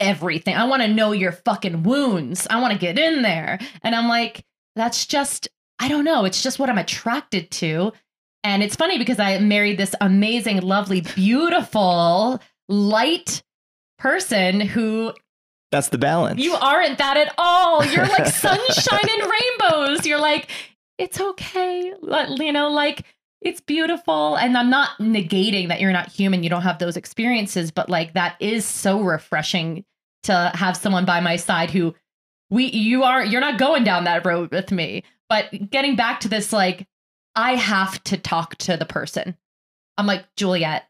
everything. 0.00 0.56
I 0.56 0.64
want 0.64 0.82
to 0.82 0.88
know 0.88 1.12
your 1.12 1.32
fucking 1.32 1.82
wounds. 1.82 2.46
I 2.48 2.60
want 2.60 2.72
to 2.72 2.78
get 2.78 2.98
in 2.98 3.22
there. 3.22 3.58
And 3.82 3.94
I'm 3.94 4.08
like, 4.08 4.44
that's 4.74 5.06
just, 5.06 5.48
I 5.78 5.88
don't 5.88 6.04
know. 6.04 6.24
It's 6.24 6.42
just 6.42 6.58
what 6.58 6.70
I'm 6.70 6.78
attracted 6.78 7.50
to. 7.52 7.92
And 8.42 8.62
it's 8.62 8.76
funny 8.76 8.98
because 8.98 9.18
I 9.18 9.38
married 9.38 9.78
this 9.78 9.94
amazing, 10.00 10.62
lovely, 10.62 11.02
beautiful, 11.02 12.40
light 12.68 13.42
person 13.98 14.60
who. 14.60 15.12
That's 15.70 15.88
the 15.88 15.98
balance. 15.98 16.40
You 16.40 16.54
aren't 16.54 16.98
that 16.98 17.16
at 17.16 17.34
all. 17.36 17.84
You're 17.84 18.06
like 18.06 18.26
sunshine 18.34 19.08
and 19.08 19.30
rainbows. 19.30 20.06
You're 20.06 20.20
like, 20.20 20.48
it's 20.98 21.20
okay. 21.20 21.92
You 22.02 22.52
know, 22.52 22.70
like 22.70 23.04
it's 23.40 23.60
beautiful 23.60 24.36
and 24.36 24.56
i'm 24.56 24.70
not 24.70 24.90
negating 24.98 25.68
that 25.68 25.80
you're 25.80 25.92
not 25.92 26.08
human 26.08 26.42
you 26.42 26.50
don't 26.50 26.62
have 26.62 26.78
those 26.78 26.96
experiences 26.96 27.70
but 27.70 27.88
like 27.88 28.14
that 28.14 28.36
is 28.40 28.64
so 28.64 29.00
refreshing 29.00 29.84
to 30.22 30.50
have 30.54 30.76
someone 30.76 31.04
by 31.04 31.20
my 31.20 31.36
side 31.36 31.70
who 31.70 31.94
we 32.50 32.66
you 32.66 33.04
are 33.04 33.24
you're 33.24 33.40
not 33.40 33.58
going 33.58 33.84
down 33.84 34.04
that 34.04 34.26
road 34.26 34.50
with 34.50 34.70
me. 34.70 35.04
But 35.28 35.70
getting 35.70 35.94
back 35.94 36.20
to 36.20 36.28
this 36.28 36.52
like 36.52 36.86
i 37.36 37.54
have 37.54 38.02
to 38.04 38.16
talk 38.16 38.56
to 38.56 38.76
the 38.76 38.84
person. 38.86 39.36
I'm 39.96 40.06
like 40.06 40.24
juliet 40.36 40.84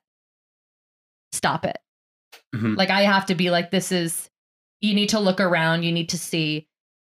stop 1.32 1.64
it. 1.64 1.78
Mm-hmm. 2.54 2.74
like 2.74 2.90
i 2.90 3.02
have 3.02 3.26
to 3.26 3.36
be 3.36 3.50
like 3.50 3.70
this 3.70 3.92
is 3.92 4.28
you 4.80 4.94
need 4.94 5.10
to 5.10 5.20
look 5.20 5.40
around 5.40 5.84
you 5.84 5.92
need 5.92 6.08
to 6.08 6.18
see 6.18 6.66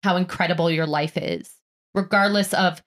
how 0.03 0.15
incredible 0.15 0.69
your 0.69 0.86
life 0.86 1.17
is. 1.17 1.51
Regardless 1.93 2.53
of 2.53 2.81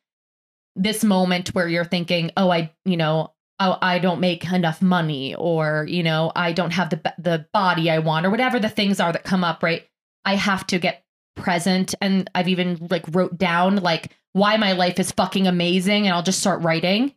this 0.78 1.04
moment 1.04 1.48
where 1.54 1.68
you're 1.68 1.84
thinking, 1.84 2.30
oh, 2.36 2.50
I, 2.50 2.72
you 2.84 2.96
know, 2.96 3.32
oh, 3.60 3.76
I 3.82 3.98
don't 3.98 4.20
make 4.20 4.50
enough 4.50 4.80
money, 4.80 5.34
or 5.34 5.84
you 5.88 6.02
know, 6.02 6.32
I 6.34 6.52
don't 6.52 6.72
have 6.72 6.90
the 6.90 7.14
the 7.18 7.46
body 7.52 7.90
I 7.90 7.98
want, 7.98 8.24
or 8.24 8.30
whatever 8.30 8.58
the 8.58 8.68
things 8.68 9.00
are 9.00 9.12
that 9.12 9.24
come 9.24 9.44
up, 9.44 9.62
right? 9.62 9.86
I 10.24 10.36
have 10.36 10.66
to 10.68 10.78
get 10.78 11.04
present, 11.36 11.94
and 12.00 12.30
I've 12.34 12.48
even 12.48 12.86
like 12.90 13.04
wrote 13.10 13.36
down 13.36 13.76
like 13.76 14.12
why 14.32 14.56
my 14.56 14.72
life 14.72 15.00
is 15.00 15.12
fucking 15.12 15.46
amazing, 15.46 16.06
and 16.06 16.14
I'll 16.14 16.22
just 16.22 16.40
start 16.40 16.62
writing, 16.62 17.14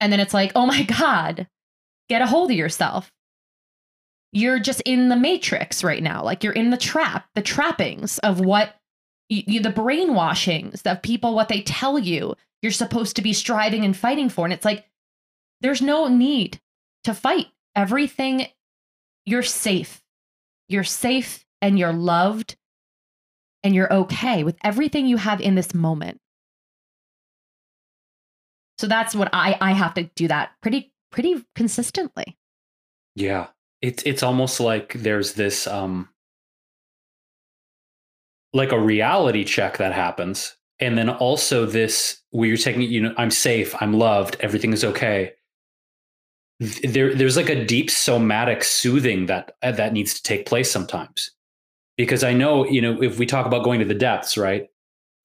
and 0.00 0.12
then 0.12 0.20
it's 0.20 0.34
like, 0.34 0.52
oh 0.54 0.66
my 0.66 0.82
god, 0.82 1.46
get 2.08 2.22
a 2.22 2.26
hold 2.26 2.50
of 2.50 2.56
yourself. 2.56 3.12
You're 4.32 4.58
just 4.58 4.80
in 4.82 5.08
the 5.08 5.16
matrix 5.16 5.84
right 5.84 6.02
now, 6.02 6.22
like 6.22 6.42
you're 6.42 6.52
in 6.52 6.70
the 6.70 6.76
trap, 6.76 7.26
the 7.34 7.42
trappings 7.42 8.18
of 8.18 8.40
what 8.40 8.74
you, 9.28 9.42
you, 9.46 9.60
the 9.60 9.70
brainwashings 9.70 10.82
of 10.82 11.02
people, 11.02 11.34
what 11.34 11.48
they 11.48 11.62
tell 11.62 11.98
you, 11.98 12.34
you're 12.66 12.72
supposed 12.72 13.14
to 13.14 13.22
be 13.22 13.32
striving 13.32 13.84
and 13.84 13.96
fighting 13.96 14.28
for. 14.28 14.44
And 14.44 14.52
it's 14.52 14.64
like, 14.64 14.84
there's 15.60 15.80
no 15.80 16.08
need 16.08 16.60
to 17.04 17.14
fight. 17.14 17.46
Everything, 17.76 18.48
you're 19.24 19.44
safe. 19.44 20.02
You're 20.68 20.82
safe 20.82 21.46
and 21.62 21.78
you're 21.78 21.92
loved 21.92 22.56
and 23.62 23.72
you're 23.72 23.92
okay 23.92 24.42
with 24.42 24.56
everything 24.64 25.06
you 25.06 25.16
have 25.16 25.40
in 25.40 25.54
this 25.54 25.74
moment. 25.74 26.18
So 28.78 28.88
that's 28.88 29.14
what 29.14 29.30
I 29.32 29.56
I 29.60 29.70
have 29.70 29.94
to 29.94 30.10
do 30.16 30.26
that 30.26 30.50
pretty 30.60 30.92
pretty 31.12 31.44
consistently. 31.54 32.36
Yeah. 33.14 33.46
It's 33.80 34.02
it's 34.02 34.24
almost 34.24 34.58
like 34.58 34.94
there's 34.94 35.34
this 35.34 35.68
um 35.68 36.08
like 38.52 38.72
a 38.72 38.80
reality 38.80 39.44
check 39.44 39.76
that 39.76 39.92
happens 39.92 40.55
and 40.80 40.98
then 40.98 41.08
also 41.08 41.66
this 41.66 42.22
where 42.30 42.48
you're 42.48 42.56
taking 42.56 42.82
you 42.82 43.00
know 43.00 43.14
i'm 43.16 43.30
safe 43.30 43.74
i'm 43.80 43.92
loved 43.92 44.36
everything 44.40 44.72
is 44.72 44.84
okay. 44.84 45.32
There 46.58 47.14
there's 47.14 47.36
like 47.36 47.50
a 47.50 47.64
deep 47.64 47.90
somatic 47.90 48.64
soothing 48.64 49.26
that 49.26 49.56
uh, 49.62 49.72
that 49.72 49.92
needs 49.92 50.14
to 50.14 50.22
take 50.22 50.46
place 50.46 50.70
sometimes. 50.70 51.30
Because 51.96 52.24
i 52.24 52.32
know 52.32 52.66
you 52.66 52.80
know 52.80 53.02
if 53.02 53.18
we 53.18 53.26
talk 53.26 53.46
about 53.46 53.64
going 53.64 53.80
to 53.80 53.86
the 53.86 53.94
depths 53.94 54.36
right? 54.36 54.68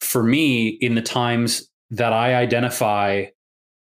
For 0.01 0.23
me 0.23 0.67
in 0.67 0.95
the 0.95 1.01
times 1.01 1.69
that 1.91 2.13
i 2.13 2.35
identify 2.35 3.25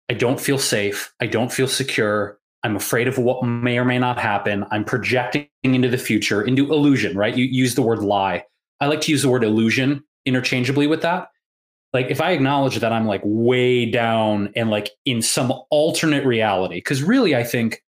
i 0.10 0.14
don't 0.14 0.40
feel 0.40 0.58
safe 0.58 1.14
i 1.20 1.28
don't 1.28 1.52
feel 1.52 1.68
secure 1.68 2.40
i'm 2.64 2.78
afraid 2.78 3.10
of 3.10 3.18
what 3.18 3.44
may 3.44 3.78
or 3.78 3.84
may 3.84 4.00
not 4.00 4.18
happen 4.18 4.66
i'm 4.72 4.86
projecting 4.86 5.48
into 5.64 5.90
the 5.90 5.98
future 5.98 6.42
into 6.42 6.72
illusion 6.74 7.18
right? 7.18 7.36
You 7.36 7.46
use 7.46 7.76
the 7.76 7.82
word 7.82 8.00
lie. 8.00 8.46
I 8.82 8.88
like 8.88 9.02
to 9.02 9.12
use 9.12 9.22
the 9.22 9.30
word 9.30 9.44
illusion 9.44 10.04
interchangeably 10.26 10.88
with 10.88 11.02
that 11.02 11.30
like 11.94 12.10
if 12.10 12.22
i 12.22 12.32
acknowledge 12.32 12.78
that 12.80 12.92
i'm 12.92 13.06
like 13.06 13.22
way 13.24 13.86
down 13.86 14.52
and 14.56 14.70
like 14.70 14.92
in 15.06 15.22
some 15.22 15.54
alternate 15.70 16.26
reality 16.26 16.76
because 16.76 17.04
really 17.04 17.36
i 17.36 17.44
think 17.44 17.82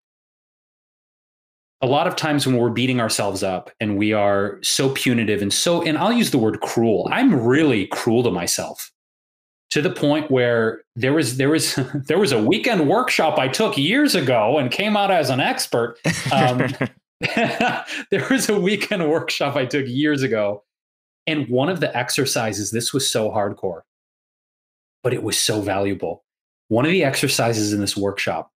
a 1.83 1.87
lot 1.87 2.07
of 2.07 2.15
times 2.15 2.47
when 2.47 2.57
we're 2.57 2.71
beating 2.71 3.01
ourselves 3.01 3.43
up 3.43 3.71
and 3.81 3.97
we 3.97 4.13
are 4.13 4.59
so 4.63 4.91
punitive 4.91 5.41
and 5.41 5.51
so, 5.53 5.83
and 5.83 5.97
I'll 5.97 6.13
use 6.13 6.31
the 6.31 6.37
word 6.37 6.61
cruel. 6.61 7.09
I'm 7.11 7.35
really 7.35 7.87
cruel 7.87 8.23
to 8.25 8.31
myself 8.31 8.93
to 9.71 9.81
the 9.81 9.91
point 9.91 10.31
where 10.31 10.83
there 10.97 11.13
was 11.13 11.37
there 11.37 11.49
was 11.49 11.77
there 12.07 12.19
was 12.19 12.33
a 12.33 12.43
weekend 12.43 12.89
workshop 12.89 13.39
I 13.39 13.49
took 13.49 13.79
years 13.79 14.15
ago 14.15 14.59
and 14.59 14.71
came 14.71 14.97
out 14.97 15.11
as 15.11 15.31
an 15.31 15.41
expert. 15.41 15.97
Um, 16.33 16.69
there 18.11 18.27
was 18.31 18.49
a 18.49 18.59
weekend 18.59 19.09
workshop 19.09 19.55
I 19.55 19.67
took 19.67 19.87
years 19.87 20.23
ago, 20.23 20.65
and 21.27 21.47
one 21.49 21.69
of 21.69 21.81
the 21.81 21.95
exercises. 21.97 22.71
This 22.71 22.95
was 22.95 23.09
so 23.11 23.31
hardcore, 23.31 23.83
but 25.03 25.15
it 25.15 25.23
was 25.23 25.39
so 25.39 25.61
valuable. 25.61 26.25
One 26.69 26.85
of 26.85 26.91
the 26.91 27.05
exercises 27.05 27.73
in 27.73 27.81
this 27.81 27.97
workshop 27.97 28.51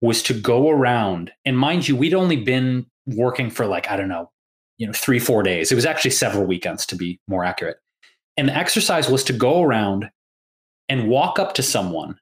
was 0.00 0.22
to 0.24 0.34
go 0.34 0.70
around, 0.70 1.32
and 1.44 1.58
mind 1.58 1.88
you, 1.88 1.96
we'd 1.96 2.14
only 2.14 2.36
been 2.36 2.86
working 3.06 3.50
for 3.50 3.66
like 3.66 3.90
I 3.90 3.96
don't 3.96 4.08
know, 4.08 4.30
you 4.78 4.86
know, 4.86 4.92
three 4.92 5.18
four 5.18 5.42
days. 5.42 5.70
It 5.70 5.74
was 5.74 5.86
actually 5.86 6.12
several 6.12 6.44
weekends 6.44 6.86
to 6.86 6.96
be 6.96 7.20
more 7.28 7.44
accurate. 7.44 7.78
And 8.36 8.48
the 8.48 8.56
exercise 8.56 9.08
was 9.08 9.24
to 9.24 9.32
go 9.32 9.62
around 9.62 10.10
and 10.88 11.08
walk 11.08 11.38
up 11.38 11.54
to 11.54 11.62
someone 11.62 12.18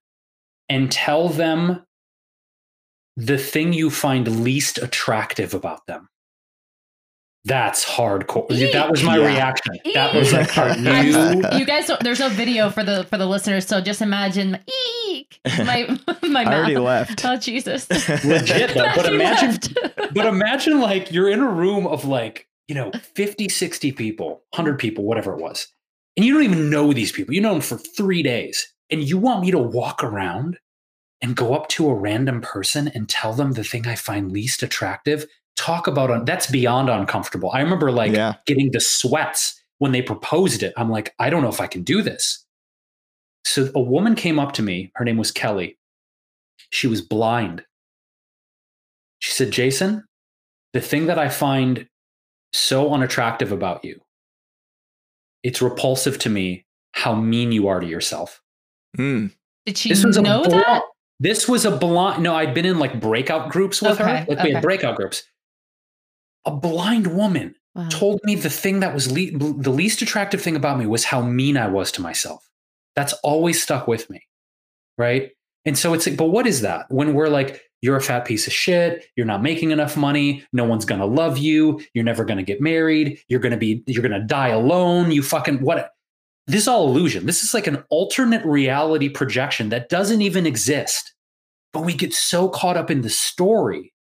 and 0.69 0.91
tell 0.91 1.29
them 1.29 1.85
the 3.17 3.39
thing 3.39 3.73
you 3.73 3.91
find 3.91 4.43
least 4.43 4.79
attractive 4.79 5.55
about 5.55 5.87
them. 5.87 6.09
That's 7.49 7.82
hardcore. 7.82 8.51
Eek. 8.53 8.72
That 8.72 8.90
was 8.90 9.03
my 9.03 9.16
yeah. 9.16 9.26
reaction. 9.26 9.74
Eek. 9.86 9.94
That 9.94 10.14
was 10.14 10.32
like 10.34 10.55
you. 10.78 11.59
you 11.59 11.64
guys, 11.64 11.86
don't, 11.86 11.99
there's 12.01 12.20
no 12.20 12.28
video 12.28 12.68
for 12.68 12.84
the 12.84 13.05
for 13.05 13.16
the 13.16 13.26
listeners, 13.26 13.66
so 13.66 13.80
just 13.80 14.03
imagine. 14.03 14.59
Eek, 15.07 15.40
my 15.59 15.99
my 16.22 16.44
mouth. 16.44 16.46
I 16.46 16.55
already 16.55 16.76
left. 16.76 17.24
Oh 17.24 17.36
Jesus! 17.36 17.88
Legit 18.24 18.74
though, 18.74 18.92
but 18.94 19.07
imagine, 19.07 19.74
but 20.12 20.26
imagine 20.26 20.80
like 20.80 21.11
you're 21.11 21.30
in 21.30 21.40
a 21.40 21.49
room 21.49 21.86
of 21.86 22.05
like 22.05 22.46
you 22.68 22.74
know 22.74 22.92
50, 23.14 23.49
60 23.49 23.92
people, 23.92 24.42
100 24.51 24.78
people, 24.78 25.05
whatever 25.05 25.32
it 25.32 25.40
was, 25.40 25.68
and 26.16 26.26
you 26.26 26.34
don't 26.34 26.42
even 26.42 26.68
know 26.68 26.92
these 26.92 27.12
people. 27.12 27.32
You 27.32 27.40
know 27.40 27.53
them 27.53 27.62
for 27.62 27.78
three 27.78 28.22
days, 28.22 28.70
and 28.90 29.03
you 29.03 29.16
want 29.16 29.40
me 29.40 29.51
to 29.53 29.59
walk 29.59 30.05
around 30.05 30.59
and 31.22 31.34
go 31.34 31.55
up 31.55 31.68
to 31.68 31.88
a 31.88 31.94
random 31.94 32.42
person 32.42 32.88
and 32.88 33.09
tell 33.09 33.32
them 33.32 33.53
the 33.53 33.64
thing 33.64 33.86
I 33.86 33.94
find 33.94 34.30
least 34.30 34.62
attractive. 34.62 35.26
Talk 35.59 35.87
about 35.87 36.11
un- 36.11 36.25
that's 36.25 36.51
beyond 36.51 36.89
uncomfortable. 36.89 37.51
I 37.53 37.61
remember 37.61 37.91
like 37.91 38.13
yeah. 38.13 38.35
getting 38.47 38.71
the 38.71 38.81
sweats 38.81 39.61
when 39.79 39.93
they 39.93 40.03
proposed 40.03 40.63
it. 40.63 40.73
I'm 40.77 40.91
like, 40.91 41.15
I 41.19 41.31
don't 41.31 41.43
know 41.43 41.49
if 41.49 41.61
I 41.61 41.67
can 41.67 41.83
do 41.83 42.01
this. 42.01 42.45
So 43.45 43.71
a 43.75 43.81
woman 43.81 44.15
came 44.15 44.39
up 44.39 44.53
to 44.53 44.63
me. 44.63 44.93
Her 44.95 45.05
name 45.05 45.17
was 45.17 45.33
Kelly. 45.33 45.77
She 46.71 46.87
was 46.87 47.03
blind. 47.03 47.65
She 49.19 49.33
said, 49.33 49.51
Jason, 49.51 50.05
the 50.73 50.81
thing 50.81 51.07
that 51.07 51.19
I 51.19 51.29
find 51.29 51.89
so 52.53 52.93
unattractive 52.93 53.53
about 53.53 53.85
you 53.85 54.01
it's 55.43 55.63
repulsive 55.63 56.19
to 56.19 56.31
me 56.31 56.67
how 56.93 57.15
mean 57.15 57.53
you 57.53 57.69
are 57.69 57.81
to 57.81 57.87
yourself. 57.87 58.43
Mm. 58.97 59.33
Did 59.67 59.79
she 59.79 59.89
this 59.91 60.05
was 60.05 60.19
know 60.19 60.43
bl- 60.43 60.51
that? 60.51 60.83
This 61.21 61.49
was 61.49 61.65
a 61.65 61.77
blind. 61.77 62.23
No, 62.23 62.35
I'd 62.35 62.55
been 62.55 62.67
in 62.67 62.79
like 62.79 63.01
breakout 63.01 63.51
groups 63.51 63.83
with 63.83 64.01
okay, 64.01 64.05
her. 64.05 64.27
Like 64.29 64.31
okay. 64.31 64.45
we 64.45 64.53
had 64.53 64.63
breakout 64.63 64.97
groups. 64.97 65.23
A 66.45 66.51
blind 66.51 67.09
woman 67.09 67.55
wow. 67.74 67.89
told 67.91 68.20
me 68.24 68.34
the 68.34 68.51
thing 68.51 68.80
that 68.80 68.95
was 68.95 69.11
le- 69.11 69.36
the 69.39 69.70
least 69.70 70.03
attractive 70.03 70.41
thing 70.41 70.57
about 70.57 70.78
me 70.78 70.86
was 70.86 71.05
how 71.05 71.22
mean 71.22 71.57
I 71.57 71.68
was 71.68 71.93
to 71.93 72.03
myself. 72.03 72.49
That's 72.97 73.12
always 73.24 73.62
stuck 73.62 73.86
with 73.86 74.09
me. 74.11 74.22
Right. 74.97 75.32
And 75.64 75.76
so 75.76 75.93
it's 75.93 76.07
like, 76.07 76.16
but 76.16 76.26
what 76.26 76.47
is 76.47 76.62
that? 76.62 76.86
When 76.89 77.14
we're 77.14 77.28
like, 77.28 77.62
you're 77.80 77.97
a 77.97 78.03
fat 78.03 78.24
piece 78.24 78.47
of 78.47 78.53
shit 78.53 79.07
you're 79.16 79.26
not 79.26 79.43
making 79.43 79.70
enough 79.70 79.97
money 79.97 80.45
no 80.53 80.64
one's 80.64 80.84
going 80.84 81.01
to 81.01 81.07
love 81.07 81.39
you 81.39 81.80
you're 81.95 82.05
never 82.05 82.24
going 82.24 82.36
to 82.36 82.43
get 82.43 82.61
married 82.61 83.18
you're 83.28 83.41
going 83.41 83.53
to 83.53 83.59
be 83.59 83.82
you're 83.86 84.03
going 84.03 84.18
to 84.18 84.26
die 84.26 84.49
alone 84.49 85.11
you 85.11 85.22
fucking 85.22 85.61
what 85.61 85.93
this 86.47 86.62
is 86.62 86.68
all 86.68 86.89
illusion 86.89 87.26
this 87.26 87.43
is 87.43 87.55
like 87.55 87.66
an 87.66 87.84
alternate 87.91 88.45
reality 88.45 89.09
projection 89.09 89.68
that 89.68 89.89
doesn't 89.89 90.22
even 90.22 90.47
exist 90.47 91.14
but 91.72 91.84
we 91.84 91.95
get 91.95 92.12
so 92.12 92.49
caught 92.49 92.76
up 92.76 92.91
in 92.91 93.03
the 93.03 93.11
story 93.11 93.93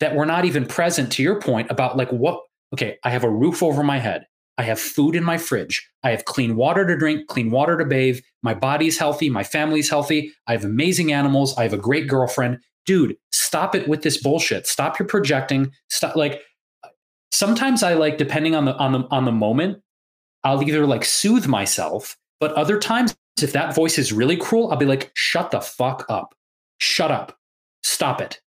that 0.00 0.14
we're 0.14 0.24
not 0.24 0.44
even 0.44 0.66
present 0.66 1.12
to 1.12 1.22
your 1.22 1.40
point 1.40 1.70
about 1.70 1.96
like 1.96 2.10
what 2.10 2.40
okay 2.72 2.98
i 3.04 3.10
have 3.10 3.24
a 3.24 3.30
roof 3.30 3.62
over 3.62 3.82
my 3.82 3.98
head 3.98 4.26
I 4.58 4.62
have 4.62 4.80
food 4.80 5.14
in 5.14 5.22
my 5.22 5.36
fridge. 5.36 5.86
I 6.02 6.12
have 6.12 6.24
clean 6.24 6.56
water 6.56 6.86
to 6.86 6.96
drink, 6.96 7.26
clean 7.28 7.50
water 7.50 7.76
to 7.76 7.84
bathe. 7.84 8.20
My 8.42 8.54
body's 8.54 8.96
healthy. 8.96 9.28
My 9.28 9.44
family's 9.44 9.90
healthy. 9.90 10.32
I 10.46 10.52
have 10.52 10.64
amazing 10.64 11.12
animals. 11.12 11.54
I 11.58 11.64
have 11.64 11.74
a 11.74 11.76
great 11.76 12.08
girlfriend 12.08 12.60
dude, 12.86 13.16
stop 13.32 13.74
it 13.74 13.88
with 13.88 14.02
this 14.02 14.16
bullshit. 14.16 14.66
Stop 14.66 14.98
your 14.98 15.06
projecting. 15.06 15.72
Stop 15.90 16.16
like 16.16 16.40
sometimes 17.32 17.82
I 17.82 17.94
like 17.94 18.16
depending 18.16 18.54
on 18.54 18.64
the 18.64 18.74
on 18.76 18.92
the 18.92 19.00
on 19.10 19.24
the 19.24 19.32
moment, 19.32 19.82
I'll 20.44 20.62
either 20.62 20.86
like 20.86 21.04
soothe 21.04 21.46
myself, 21.46 22.16
but 22.40 22.52
other 22.52 22.78
times 22.78 23.14
if 23.42 23.52
that 23.52 23.74
voice 23.74 23.98
is 23.98 24.12
really 24.12 24.36
cruel, 24.36 24.70
I'll 24.70 24.78
be 24.78 24.86
like, 24.86 25.10
shut 25.14 25.50
the 25.50 25.60
fuck 25.60 26.06
up. 26.08 26.34
Shut 26.78 27.10
up. 27.10 27.36
Stop 27.82 28.22
it. 28.22 28.40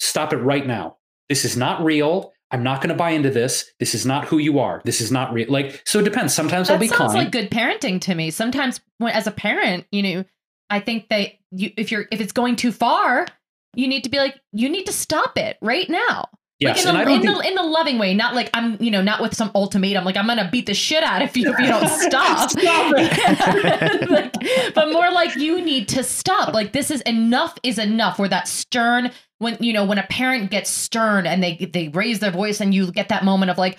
Stop 0.00 0.32
it 0.32 0.38
right 0.38 0.66
now. 0.66 0.96
This 1.28 1.44
is 1.44 1.56
not 1.56 1.82
real. 1.84 2.32
I'm 2.50 2.62
not 2.62 2.80
going 2.80 2.88
to 2.88 2.94
buy 2.94 3.10
into 3.10 3.30
this. 3.30 3.70
This 3.78 3.94
is 3.94 4.06
not 4.06 4.26
who 4.26 4.38
you 4.38 4.58
are. 4.58 4.80
This 4.84 5.00
is 5.00 5.12
not 5.12 5.32
real. 5.32 5.50
Like, 5.50 5.82
so 5.84 5.98
it 5.98 6.04
depends. 6.04 6.32
Sometimes 6.32 6.68
that 6.68 6.74
I'll 6.74 6.80
be 6.80 6.88
sounds 6.88 7.12
kind. 7.12 7.24
like 7.24 7.32
good 7.32 7.50
parenting 7.50 8.00
to 8.02 8.14
me. 8.14 8.30
Sometimes, 8.30 8.80
when, 8.96 9.12
as 9.12 9.26
a 9.26 9.30
parent, 9.30 9.86
you 9.92 10.02
know, 10.02 10.24
I 10.70 10.80
think 10.80 11.08
that 11.10 11.32
you, 11.50 11.70
if 11.76 11.90
you're 11.92 12.06
if 12.10 12.20
it's 12.20 12.32
going 12.32 12.56
too 12.56 12.72
far, 12.72 13.26
you 13.74 13.86
need 13.86 14.04
to 14.04 14.10
be 14.10 14.18
like, 14.18 14.40
you 14.52 14.68
need 14.68 14.86
to 14.86 14.92
stop 14.92 15.36
it 15.36 15.58
right 15.60 15.88
now. 15.90 16.24
Yes, 16.60 16.84
like 16.84 16.94
in, 16.94 16.96
a, 16.96 17.14
in, 17.14 17.22
think... 17.22 17.36
the, 17.36 17.48
in 17.48 17.54
the 17.54 17.62
loving 17.62 17.98
way, 18.00 18.14
not 18.14 18.34
like 18.34 18.50
I'm, 18.52 18.82
you 18.82 18.90
know, 18.90 19.00
not 19.00 19.22
with 19.22 19.32
some 19.32 19.52
ultimatum, 19.54 20.04
like 20.04 20.16
I'm 20.16 20.26
gonna 20.26 20.48
beat 20.50 20.66
the 20.66 20.74
shit 20.74 21.04
out 21.04 21.22
of 21.22 21.36
you 21.36 21.52
if 21.52 21.58
you 21.58 21.66
don't 21.66 21.88
stop. 22.00 22.50
stop 22.50 22.92
like, 24.10 24.34
but 24.74 24.90
more 24.90 25.10
like 25.12 25.36
you 25.36 25.60
need 25.60 25.88
to 25.90 26.02
stop. 26.02 26.54
Like 26.54 26.72
this 26.72 26.90
is 26.90 27.00
enough 27.02 27.56
is 27.62 27.78
enough. 27.78 28.18
Where 28.18 28.28
that 28.28 28.48
stern, 28.48 29.12
when 29.38 29.56
you 29.60 29.72
know, 29.72 29.84
when 29.84 29.98
a 29.98 30.06
parent 30.06 30.50
gets 30.50 30.70
stern 30.70 31.26
and 31.26 31.42
they 31.42 31.56
they 31.56 31.88
raise 31.88 32.20
their 32.20 32.30
voice, 32.30 32.60
and 32.60 32.74
you 32.74 32.90
get 32.90 33.08
that 33.08 33.24
moment 33.24 33.50
of 33.50 33.58
like, 33.58 33.78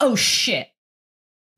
oh 0.00 0.14
shit, 0.14 0.68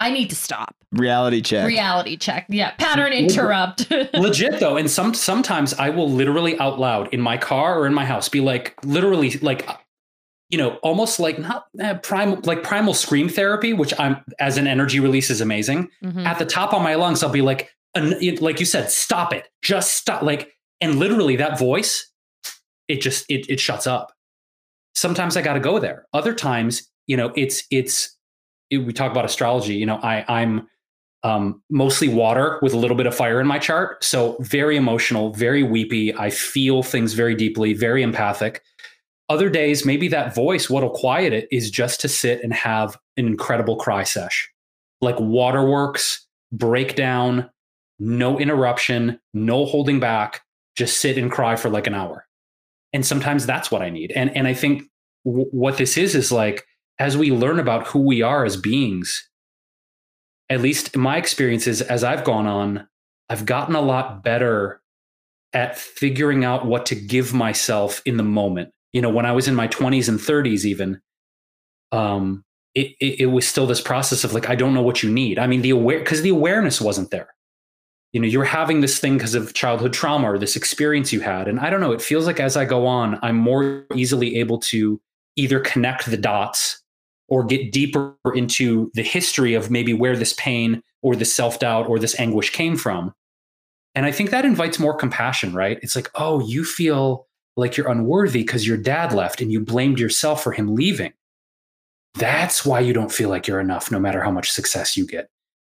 I 0.01 0.11
need 0.11 0.31
to 0.31 0.37
stop. 0.37 0.75
Reality 0.93 1.41
check. 1.41 1.67
Reality 1.67 2.17
check. 2.17 2.47
Yeah. 2.49 2.73
Pattern 2.73 3.13
interrupt. 3.13 3.91
Legit 4.15 4.61
though, 4.61 4.77
and 4.77 4.91
some 4.91 5.15
sometimes 5.15 5.75
I 5.75 5.91
will 5.91 6.11
literally 6.11 6.59
out 6.59 6.79
loud 6.79 7.13
in 7.13 7.21
my 7.21 7.37
car 7.37 7.79
or 7.79 7.87
in 7.87 7.95
my 7.95 8.05
house 8.05 8.29
be 8.29 8.41
like 8.41 8.77
literally 8.85 9.31
like 9.39 9.69
you 10.51 10.59
know 10.59 10.77
almost 10.83 11.19
like 11.19 11.39
not 11.39 11.67
uh, 11.83 11.95
primal 11.95 12.39
like 12.45 12.63
primal 12.63 12.95
scream 12.95 13.29
therapy, 13.29 13.73
which 13.73 13.93
I'm 13.99 14.19
as 14.39 14.57
an 14.57 14.67
energy 14.67 15.01
release 15.01 15.31
is 15.31 15.41
amazing. 15.41 15.89
Mm-hmm. 16.05 16.27
At 16.27 16.39
the 16.39 16.47
top 16.47 16.75
of 16.75 16.83
my 16.83 16.95
lungs, 16.95 17.23
I'll 17.23 17.31
be 17.31 17.43
like 17.43 17.71
like 17.97 18.61
you 18.61 18.67
said, 18.67 18.91
stop 18.91 19.33
it, 19.33 19.49
just 19.63 19.95
stop. 19.95 20.23
Like 20.23 20.53
and 20.81 20.99
literally 20.99 21.37
that 21.37 21.59
voice, 21.59 22.13
it 22.89 23.01
just 23.01 23.25
it 23.29 23.49
it 23.49 23.61
shuts 23.61 23.87
up. 23.87 24.13
Sometimes 24.95 25.37
I 25.37 25.43
got 25.43 25.55
to 25.55 25.61
go 25.61 25.79
there. 25.79 26.07
Other 26.13 26.35
times, 26.35 26.89
you 27.07 27.17
know, 27.17 27.33
it's 27.37 27.65
it's 27.71 28.17
we 28.71 28.93
talk 28.93 29.11
about 29.11 29.25
astrology. 29.25 29.75
You 29.75 29.87
know, 29.87 29.97
I 29.97 30.25
I'm 30.29 30.69
um, 31.25 31.63
mostly 31.71 32.09
water 32.09 32.59
with 32.63 32.75
a 32.75 32.77
little 32.77 32.97
bit 32.97 33.07
of 33.07 33.15
fire 33.15 33.41
in 33.41 33.47
my 33.47 33.59
chart. 33.59 34.05
So 34.05 34.37
very 34.41 34.77
emotional, 34.77 35.33
very 35.33 35.63
weepy. 35.63 36.15
I 36.15 36.29
feel 36.31 36.83
things 36.83 37.15
very 37.15 37.35
deeply, 37.35 37.73
very 37.73 38.03
empathic. 38.03 38.63
Other 39.31 39.49
days, 39.49 39.87
maybe 39.87 40.07
that 40.09 40.35
voice, 40.35 40.69
what'll 40.69 40.91
quiet 40.91 41.33
it 41.33 41.49
is 41.51 41.71
just 41.71 41.99
to 42.03 42.09
sit 42.09 42.45
and 42.45 42.53
have 42.53 42.99
an 43.17 43.27
incredible 43.27 43.77
cry 43.77 44.03
sesh, 44.03 44.51
like 45.01 45.19
waterworks, 45.19 46.27
breakdown, 46.53 47.49
no 47.99 48.39
interruption, 48.39 49.19
no 49.33 49.65
holding 49.65 49.99
back, 49.99 50.43
just 50.77 50.99
sit 50.99 51.17
and 51.17 51.33
cry 51.33 51.57
for 51.57 51.71
like 51.71 51.87
an 51.87 51.95
hour. 51.95 52.24
And 52.95 53.05
sometimes 53.05 53.45
that's 53.45 53.71
what 53.71 53.83
I 53.83 53.91
need. 53.91 54.13
And 54.13 54.35
and 54.35 54.49
I 54.49 54.55
think 54.55 54.85
w- 55.27 55.49
what 55.51 55.77
this 55.77 55.99
is 55.99 56.15
is 56.15 56.33
like 56.33 56.65
as 56.99 57.17
we 57.17 57.31
learn 57.31 57.59
about 57.59 57.89
who 57.89 57.99
we 57.99 58.23
are 58.23 58.45
as 58.45 58.57
beings, 58.57 59.29
at 60.49 60.61
least 60.61 60.95
in 60.95 61.01
my 61.01 61.17
experiences 61.19 61.83
as 61.83 62.05
I've 62.05 62.25
gone 62.25 62.47
on, 62.47 62.89
I've 63.29 63.45
gotten 63.45 63.75
a 63.75 63.81
lot 63.81 64.23
better 64.23 64.81
at 65.53 65.77
figuring 65.77 66.45
out 66.45 66.67
what 66.67 66.87
to 66.87 66.95
give 66.95 67.35
myself 67.35 68.01
in 68.05 68.17
the 68.17 68.23
moment. 68.23 68.71
You 68.93 69.03
know, 69.03 69.11
when 69.11 69.27
I 69.27 69.33
was 69.33 69.49
in 69.49 69.55
my 69.55 69.69
20s 69.69 70.09
and 70.09 70.19
30s, 70.19 70.65
even, 70.65 71.01
um, 71.91 72.45
it, 72.75 72.95
it, 73.01 73.21
it 73.21 73.27
was 73.27 73.47
still 73.47 73.67
this 73.67 73.81
process 73.81 74.25
of 74.25 74.33
like, 74.35 74.49
I 74.49 74.55
don't 74.55 74.75
know 74.75 74.83
what 74.83 75.03
you 75.03 75.11
need. 75.11 75.39
I 75.39 75.47
mean, 75.47 75.63
the 75.63 75.71
aware, 75.71 75.99
because 75.99 76.23
the 76.23 76.31
awareness 76.31 76.81
wasn't 76.81 77.11
there. 77.11 77.34
You 78.15 78.21
know, 78.21 78.27
you're 78.27 78.45
having 78.45 78.81
this 78.81 78.99
thing 78.99 79.19
because 79.19 79.35
of 79.35 79.53
childhood 79.53 79.93
trauma 79.93 80.31
or 80.31 80.39
this 80.39 80.57
experience 80.57 81.13
you 81.13 81.21
had. 81.21 81.49
And 81.49 81.61
I 81.61 81.69
don't 81.69 81.81
know, 81.81 81.93
it 81.93 82.01
feels 82.01 82.25
like 82.27 82.41
as 82.41 82.57
I 82.57 82.65
go 82.65 82.87
on, 82.87 83.19
I'm 83.23 83.37
more 83.37 83.85
easily 83.95 84.37
able 84.37 84.59
to 84.61 84.99
either 85.37 85.61
connect 85.61 86.07
the 86.07 86.17
dots 86.17 86.81
or 87.29 87.45
get 87.45 87.73
deeper 87.73 88.17
into 88.35 88.91
the 88.95 89.03
history 89.03 89.55
of 89.55 89.71
maybe 89.71 89.93
where 89.93 90.17
this 90.17 90.33
pain 90.35 90.83
or 91.03 91.17
this 91.17 91.35
self 91.35 91.59
doubt 91.59 91.89
or 91.89 91.99
this 91.99 92.19
anguish 92.19 92.51
came 92.51 92.77
from. 92.77 93.13
And 93.95 94.07
I 94.07 94.13
think 94.13 94.31
that 94.31 94.45
invites 94.45 94.79
more 94.79 94.95
compassion, 94.95 95.53
right? 95.53 95.79
It's 95.83 95.95
like, 95.97 96.11
oh, 96.15 96.41
you 96.41 96.65
feel 96.65 97.27
like 97.57 97.77
you're 97.77 97.91
unworthy 97.91 98.43
because 98.43 98.67
your 98.67 98.77
dad 98.77 99.13
left 99.13 99.41
and 99.41 99.53
you 99.53 99.61
blamed 99.61 100.01
yourself 100.01 100.43
for 100.43 100.53
him 100.53 100.75
leaving. 100.75 101.13
That's 102.15 102.65
why 102.65 102.81
you 102.81 102.93
don't 102.93 103.13
feel 103.13 103.29
like 103.29 103.47
you're 103.47 103.61
enough, 103.61 103.91
no 103.91 103.99
matter 103.99 104.23
how 104.23 104.31
much 104.31 104.51
success 104.51 104.97
you 104.97 105.07
get. 105.07 105.29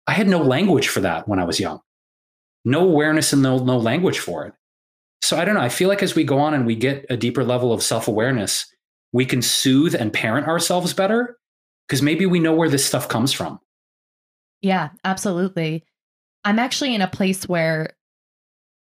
I 0.07 0.13
had 0.13 0.29
no 0.29 0.43
language 0.43 0.89
for 0.89 1.01
that 1.01 1.29
when 1.29 1.39
I 1.39 1.45
was 1.45 1.61
young, 1.61 1.81
no 2.65 2.81
awareness 2.89 3.33
and 3.33 3.43
no, 3.43 3.59
no 3.59 3.79
language 3.79 4.19
for 4.19 4.47
it. 4.47 4.55
So 5.23 5.39
I 5.39 5.45
don't 5.45 5.55
know. 5.55 5.61
I 5.61 5.69
feel 5.69 5.89
like 5.89 6.03
as 6.03 6.15
we 6.15 6.25
go 6.25 6.39
on 6.39 6.55
and 6.55 6.67
we 6.67 6.75
get 6.75 7.07
a 7.09 7.17
deeper 7.17 7.45
level 7.45 7.73
of 7.73 7.83
self 7.83 8.09
awareness, 8.09 8.67
we 9.13 9.25
can 9.25 9.43
soothe 9.43 9.95
and 9.95 10.13
parent 10.13 10.49
ourselves 10.49 10.93
better 10.93 11.39
because 11.87 12.03
maybe 12.03 12.27
we 12.27 12.41
know 12.41 12.55
where 12.55 12.69
this 12.69 12.85
stuff 12.85 13.09
comes 13.09 13.33
from. 13.33 13.61
Yeah, 14.63 14.91
absolutely. 15.05 15.85
I'm 16.45 16.59
actually 16.59 16.95
in 16.95 17.03
a 17.03 17.09
place 17.09 17.49
where 17.49 17.95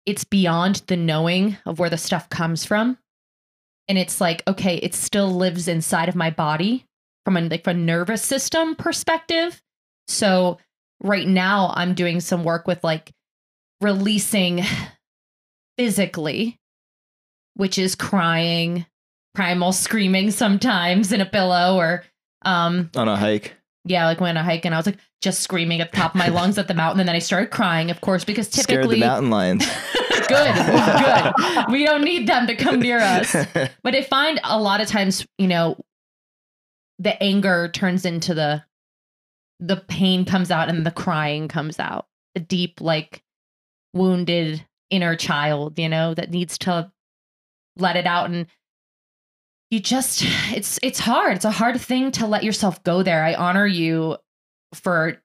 it's 0.06 0.24
beyond 0.24 0.84
the 0.88 0.98
knowing 0.98 1.58
of 1.66 1.80
where 1.80 1.90
the 1.90 1.98
stuff 1.98 2.30
comes 2.30 2.66
from. 2.66 2.98
And 3.88 3.98
it's 3.98 4.22
like, 4.22 4.44
okay, 4.48 4.78
it 4.78 4.94
still 4.94 5.32
lives 5.32 5.68
inside 5.68 6.10
of 6.10 6.16
my 6.16 6.30
body 6.30 6.86
from 7.26 7.38
a 7.38 7.42
like 7.42 7.64
from 7.64 7.78
a 7.78 7.80
nervous 7.80 8.24
system 8.24 8.76
perspective. 8.76 9.62
So 10.08 10.58
right 11.02 11.28
now 11.28 11.72
I'm 11.76 11.94
doing 11.94 12.20
some 12.20 12.44
work 12.44 12.68
with 12.68 12.84
like 12.84 13.12
releasing 13.82 14.64
physically, 15.78 16.60
which 17.56 17.78
is 17.78 17.96
crying, 17.96 18.86
primal 19.36 19.72
screaming 19.72 20.32
sometimes 20.32 21.12
in 21.12 21.22
a 21.22 21.26
pillow 21.26 21.78
or 21.78 22.04
um 22.44 22.90
on 22.96 23.08
a 23.08 23.16
hike. 23.16 23.56
Yeah, 23.86 24.06
like 24.06 24.20
when 24.20 24.38
I 24.38 24.44
hike 24.44 24.66
and 24.66 24.76
I 24.76 24.78
was 24.78 24.86
like 24.86 24.98
just 25.22 25.42
screaming 25.42 25.82
at 25.82 25.92
the 25.92 25.98
top 25.98 26.14
of 26.14 26.20
my 26.20 26.28
lungs 26.30 26.58
at 26.58 26.68
the 26.68 26.74
mountain, 26.74 27.00
and 27.00 27.10
then 27.10 27.16
I 27.16 27.20
started 27.20 27.52
crying, 27.52 27.92
of 27.92 28.02
course, 28.02 28.24
because 28.24 28.50
typically 28.50 28.76
Scared 28.76 28.90
the 28.92 29.00
mountain 29.00 29.30
lions. 29.30 29.66
good, 30.28 30.56
good. 30.56 31.34
We 31.72 31.86
don't 31.86 32.04
need 32.04 32.28
them 32.28 32.48
to 32.48 32.56
come 32.56 32.80
near 32.80 33.00
us. 33.00 33.36
But 33.84 33.96
I 33.96 34.04
find 34.04 34.40
a 34.44 34.60
lot 34.60 34.82
of 34.82 34.88
times, 34.88 35.26
you 35.38 35.48
know, 35.48 35.78
the 37.00 37.22
anger 37.22 37.70
turns 37.70 38.06
into 38.06 38.34
the 38.34 38.64
the 39.60 39.78
pain 39.78 40.24
comes 40.24 40.52
out 40.52 40.70
and 40.70 40.86
the 40.86 40.92
crying 40.92 41.48
comes 41.48 41.80
out. 41.80 42.08
The 42.36 42.42
deep, 42.42 42.80
like 42.80 43.24
wounded 43.94 44.66
inner 44.90 45.16
child, 45.16 45.78
you 45.78 45.90
know, 45.90 46.14
that 46.14 46.32
needs 46.32 46.58
to 46.60 46.92
let 47.78 47.96
it 47.96 48.06
out 48.06 48.30
and 48.30 48.48
you 49.70 49.80
just 49.80 50.24
it's 50.54 50.80
it's 50.82 51.00
hard. 51.00 51.36
It's 51.36 51.46
a 51.46 51.52
hard 51.52 51.80
thing 51.80 52.12
to 52.14 52.28
let 52.28 52.44
yourself 52.44 52.84
go 52.84 53.04
there. 53.04 53.24
I 53.24 53.34
honor 53.34 53.66
you 53.66 54.18
for 54.74 55.22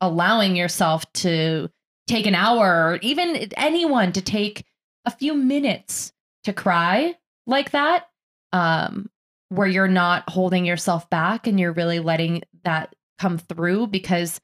allowing 0.00 0.56
yourself 0.56 1.10
to 1.12 1.70
take 2.06 2.26
an 2.26 2.34
hour 2.34 2.90
or 2.90 2.98
even 3.00 3.36
anyone 3.56 4.12
to 4.12 4.20
take 4.20 4.64
a 5.06 5.10
few 5.10 5.34
minutes 5.34 6.12
to 6.44 6.52
cry 6.52 7.14
like 7.46 7.70
that 7.70 8.08
um 8.52 9.08
where 9.48 9.66
you're 9.66 9.88
not 9.88 10.28
holding 10.28 10.66
yourself 10.66 11.08
back 11.08 11.46
and 11.46 11.58
you're 11.58 11.72
really 11.72 12.00
letting 12.00 12.42
that 12.64 12.94
come 13.18 13.38
through 13.38 13.86
because 13.86 14.40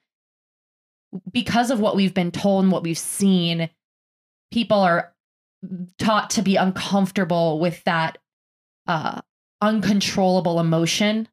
because 1.31 1.71
of 1.71 1.81
what 1.81 1.97
we've 1.97 2.15
been 2.15 2.31
told 2.31 2.65
and 2.65 2.73
what 2.73 2.83
we've 2.83 2.99
seen 2.99 3.69
people 4.53 4.79
are 4.79 5.13
taught 5.99 6.31
to 6.31 6.43
be 6.43 6.57
uncomfortable 6.57 7.59
with 7.59 7.83
that 7.85 8.19
uh 8.87 9.21
uncontrollable 9.61 10.61
emotion 10.61 11.29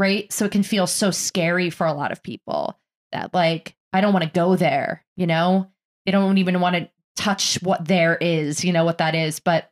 right? 0.00 0.32
So 0.32 0.44
it 0.44 0.50
can 0.50 0.64
feel 0.64 0.88
so 0.88 1.12
scary 1.12 1.70
for 1.70 1.86
a 1.86 1.92
lot 1.92 2.10
of 2.12 2.22
people 2.22 2.78
that 3.12 3.32
like 3.32 3.76
i 3.92 4.00
don't 4.00 4.12
want 4.12 4.24
to 4.24 4.30
go 4.30 4.56
there 4.56 5.04
you 5.16 5.26
know? 5.26 5.70
They 6.04 6.12
don't 6.12 6.38
even 6.38 6.60
want 6.60 6.76
to 6.76 6.90
touch 7.16 7.58
what 7.62 7.86
there 7.86 8.16
is 8.16 8.64
you 8.64 8.72
know 8.72 8.84
what 8.84 8.98
that 8.98 9.14
is. 9.14 9.40
But 9.40 9.70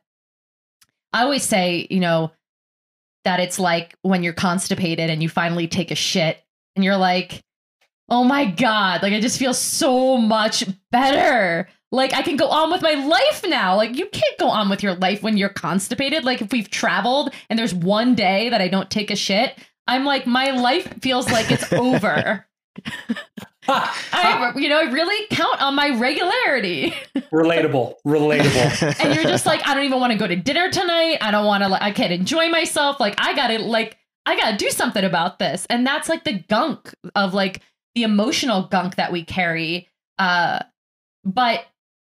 i 1.11 1.21
always 1.21 1.43
say 1.43 1.87
you 1.89 1.99
know 1.99 2.31
that 3.23 3.39
it's 3.39 3.59
like 3.59 3.95
when 4.01 4.23
you're 4.23 4.33
constipated 4.33 5.09
and 5.09 5.21
you 5.23 5.29
finally 5.29 5.67
take 5.67 5.91
a 5.91 5.95
shit 5.95 6.43
and 6.75 6.83
you're 6.83 6.97
like 6.97 7.41
oh 8.09 8.23
my 8.23 8.45
god 8.45 9.01
like 9.01 9.13
i 9.13 9.19
just 9.19 9.39
feel 9.39 9.53
so 9.53 10.17
much 10.17 10.63
better 10.91 11.67
like 11.93 12.11
I 12.11 12.23
can 12.23 12.37
go 12.37 12.47
on 12.47 12.71
with 12.71 12.81
my 12.81 12.93
life 12.93 13.45
now. 13.47 13.75
Like 13.75 13.95
you 13.95 14.07
can't 14.07 14.37
go 14.39 14.49
on 14.49 14.67
with 14.67 14.81
your 14.81 14.95
life 14.95 15.21
when 15.21 15.37
you're 15.37 15.47
constipated. 15.47 16.23
Like 16.23 16.41
if 16.41 16.51
we've 16.51 16.67
traveled 16.67 17.31
and 17.51 17.59
there's 17.59 17.73
one 17.73 18.15
day 18.15 18.49
that 18.49 18.59
I 18.61 18.67
don't 18.67 18.89
take 18.89 19.11
a 19.11 19.15
shit, 19.15 19.55
I'm 19.85 20.03
like 20.03 20.25
my 20.25 20.49
life 20.49 20.91
feels 21.01 21.31
like 21.31 21.51
it's 21.51 21.71
over. 21.71 22.47
I, 23.67 24.53
you 24.55 24.69
know, 24.69 24.79
I 24.79 24.91
really 24.91 25.27
count 25.29 25.61
on 25.61 25.75
my 25.75 25.89
regularity. 25.89 26.95
relatable, 27.31 27.93
relatable. 28.05 28.99
and 29.03 29.15
you're 29.15 29.23
just 29.23 29.45
like, 29.45 29.65
I 29.65 29.75
don't 29.75 29.85
even 29.85 29.99
want 29.99 30.11
to 30.11 30.17
go 30.17 30.27
to 30.27 30.35
dinner 30.35 30.69
tonight. 30.71 31.19
I 31.21 31.31
don't 31.31 31.45
want 31.45 31.63
to. 31.63 31.69
Like, 31.69 31.81
I 31.81 31.91
can't 31.91 32.11
enjoy 32.11 32.49
myself. 32.49 32.99
Like, 32.99 33.15
I 33.19 33.35
gotta 33.35 33.59
like, 33.59 33.97
I 34.25 34.35
gotta 34.35 34.57
do 34.57 34.69
something 34.69 35.03
about 35.03 35.39
this. 35.39 35.65
And 35.69 35.85
that's 35.85 36.09
like 36.09 36.23
the 36.23 36.39
gunk 36.49 36.93
of 37.15 37.33
like 37.33 37.61
the 37.95 38.03
emotional 38.03 38.63
gunk 38.63 38.95
that 38.95 39.11
we 39.11 39.23
carry. 39.23 39.89
Uh, 40.17 40.59
but 41.23 41.65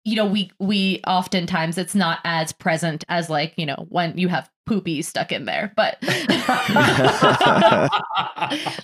you 0.05 0.15
know, 0.15 0.25
we 0.25 0.51
we 0.59 1.01
oftentimes 1.07 1.77
it's 1.77 1.95
not 1.95 2.19
as 2.25 2.51
present 2.51 3.05
as 3.07 3.29
like, 3.29 3.53
you 3.55 3.65
know, 3.65 3.85
when 3.89 4.17
you 4.17 4.27
have 4.27 4.49
poopy 4.65 5.01
stuck 5.01 5.31
in 5.31 5.45
there. 5.45 5.71
But 5.75 5.97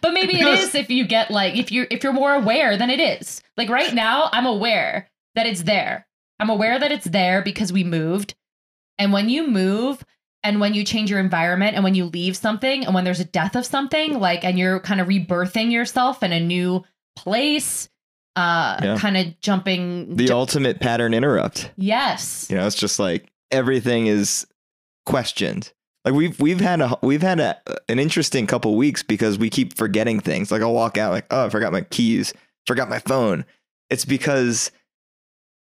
but 0.01 0.13
maybe 0.13 0.39
it 0.39 0.47
is 0.47 0.75
if 0.75 0.89
you 0.89 1.05
get 1.05 1.29
like 1.29 1.55
if 1.55 1.71
you 1.71 1.87
if 1.91 2.03
you're 2.03 2.13
more 2.13 2.33
aware 2.33 2.77
than 2.77 2.89
it 2.89 2.99
is. 2.99 3.41
Like 3.57 3.69
right 3.69 3.93
now, 3.93 4.29
I'm 4.31 4.45
aware 4.45 5.09
that 5.35 5.45
it's 5.45 5.63
there. 5.63 6.07
I'm 6.39 6.49
aware 6.49 6.79
that 6.79 6.91
it's 6.91 7.05
there 7.05 7.41
because 7.41 7.73
we 7.73 7.83
moved. 7.83 8.35
And 8.97 9.11
when 9.11 9.29
you 9.29 9.47
move 9.47 10.05
and 10.43 10.59
when 10.59 10.73
you 10.73 10.83
change 10.83 11.09
your 11.09 11.19
environment 11.19 11.75
and 11.75 11.83
when 11.83 11.95
you 11.95 12.05
leave 12.05 12.35
something 12.37 12.85
and 12.85 12.93
when 12.95 13.03
there's 13.03 13.19
a 13.19 13.25
death 13.25 13.55
of 13.55 13.65
something, 13.65 14.19
like 14.19 14.43
and 14.43 14.57
you're 14.57 14.79
kind 14.79 15.01
of 15.01 15.07
rebirthing 15.07 15.71
yourself 15.71 16.23
in 16.23 16.31
a 16.31 16.39
new 16.39 16.83
place 17.15 17.89
uh 18.35 18.79
Yeah. 18.81 18.97
kind 18.97 19.17
of 19.17 19.39
jumping 19.41 20.15
the 20.15 20.25
ju- 20.27 20.33
ultimate 20.33 20.79
pattern 20.79 21.13
interrupt. 21.13 21.71
yes 21.75 22.47
You 22.49 22.55
know, 22.57 22.65
it's 22.67 22.75
just 22.77 22.99
like 22.99 23.29
everything 23.51 24.07
is 24.07 24.45
questioned. 25.05 25.73
Like 26.05 26.13
we've 26.13 26.39
we've 26.39 26.61
had 26.61 26.79
a 26.81 26.97
we've 27.01 27.21
had 27.21 27.39
a, 27.39 27.59
an 27.89 27.99
interesting 27.99 28.47
couple 28.47 28.75
weeks 28.75 29.03
because 29.03 29.37
we 29.37 29.49
keep 29.49 29.75
forgetting 29.75 30.19
things. 30.21 30.51
Like 30.51 30.61
I'll 30.61 30.73
walk 30.73 30.97
out 30.97 31.11
like, 31.11 31.25
oh, 31.31 31.45
I 31.47 31.49
forgot 31.49 31.73
my 31.73 31.81
keys, 31.81 32.33
forgot 32.67 32.87
my 32.89 32.99
phone. 32.99 33.45
It's 33.89 34.05
because 34.05 34.71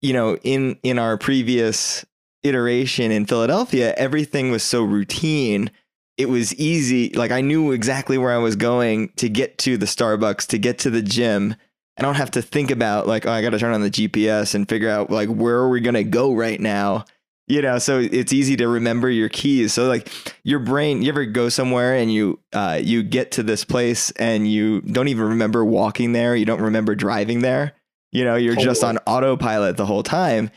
you 0.03 0.13
know, 0.13 0.37
in 0.43 0.79
in 0.83 0.99
our 0.99 1.17
previous 1.17 2.05
iteration 2.49 3.11
in 3.11 3.27
Philadelphia, 3.27 3.95
everything 3.97 4.51
was 4.51 4.63
so 4.63 4.83
routine. 4.83 5.71
It 6.17 6.29
was 6.29 6.55
easy. 6.55 7.11
Like 7.11 7.31
I 7.31 7.41
knew 7.41 7.73
exactly 7.73 8.19
where 8.19 8.33
I 8.33 8.39
was 8.39 8.57
going 8.57 9.11
to 9.17 9.29
get 9.29 9.59
to 9.59 9.77
the 9.77 9.87
Starbucks, 9.87 10.47
to 10.49 10.59
get 10.59 10.79
to 10.81 10.91
the 10.91 11.03
gym. 11.03 11.57
I 11.99 12.03
don't 12.03 12.15
have 12.15 12.31
to 12.33 12.43
think 12.43 12.71
about 12.71 13.07
like, 13.07 13.27
oh, 13.27 13.33
I 13.33 13.43
got 13.43 13.51
to 13.51 13.59
turn 13.59 13.75
on 13.75 13.83
the 13.83 13.91
GPS 13.91 14.55
and 14.55 14.69
figure 14.69 14.91
out 14.91 15.11
like 15.11 15.29
where 15.29 15.57
are 15.57 15.69
we 15.69 15.81
going 15.81 15.95
to 15.95 16.05
go 16.05 16.35
right 16.35 16.61
now. 16.61 17.05
You 17.49 17.63
know, 17.63 17.79
so 17.79 18.01
it's 18.01 18.33
easy 18.33 18.57
to 18.57 18.67
remember 18.67 19.09
your 19.09 19.29
keys. 19.29 19.73
So 19.73 19.87
like 19.87 20.11
your 20.43 20.59
brain, 20.59 21.03
you 21.03 21.11
ever 21.11 21.25
go 21.25 21.49
somewhere 21.49 21.95
and 21.95 22.13
you 22.13 22.41
uh, 22.53 22.81
you 22.83 23.05
get 23.05 23.31
to 23.33 23.45
this 23.45 23.65
place 23.65 24.11
and 24.13 24.51
you 24.51 24.81
don't 24.81 25.07
even 25.07 25.29
remember 25.29 25.65
walking 25.65 26.13
there. 26.13 26.35
You 26.35 26.45
don't 26.45 26.61
remember 26.61 26.97
driving 26.97 27.43
there. 27.43 27.75
You 28.11 28.25
know, 28.25 28.35
you're 28.35 28.57
just 28.57 28.83
on 28.83 28.99
autopilot 29.07 29.77
the 29.77 29.87
whole 29.87 30.03
time. 30.03 30.51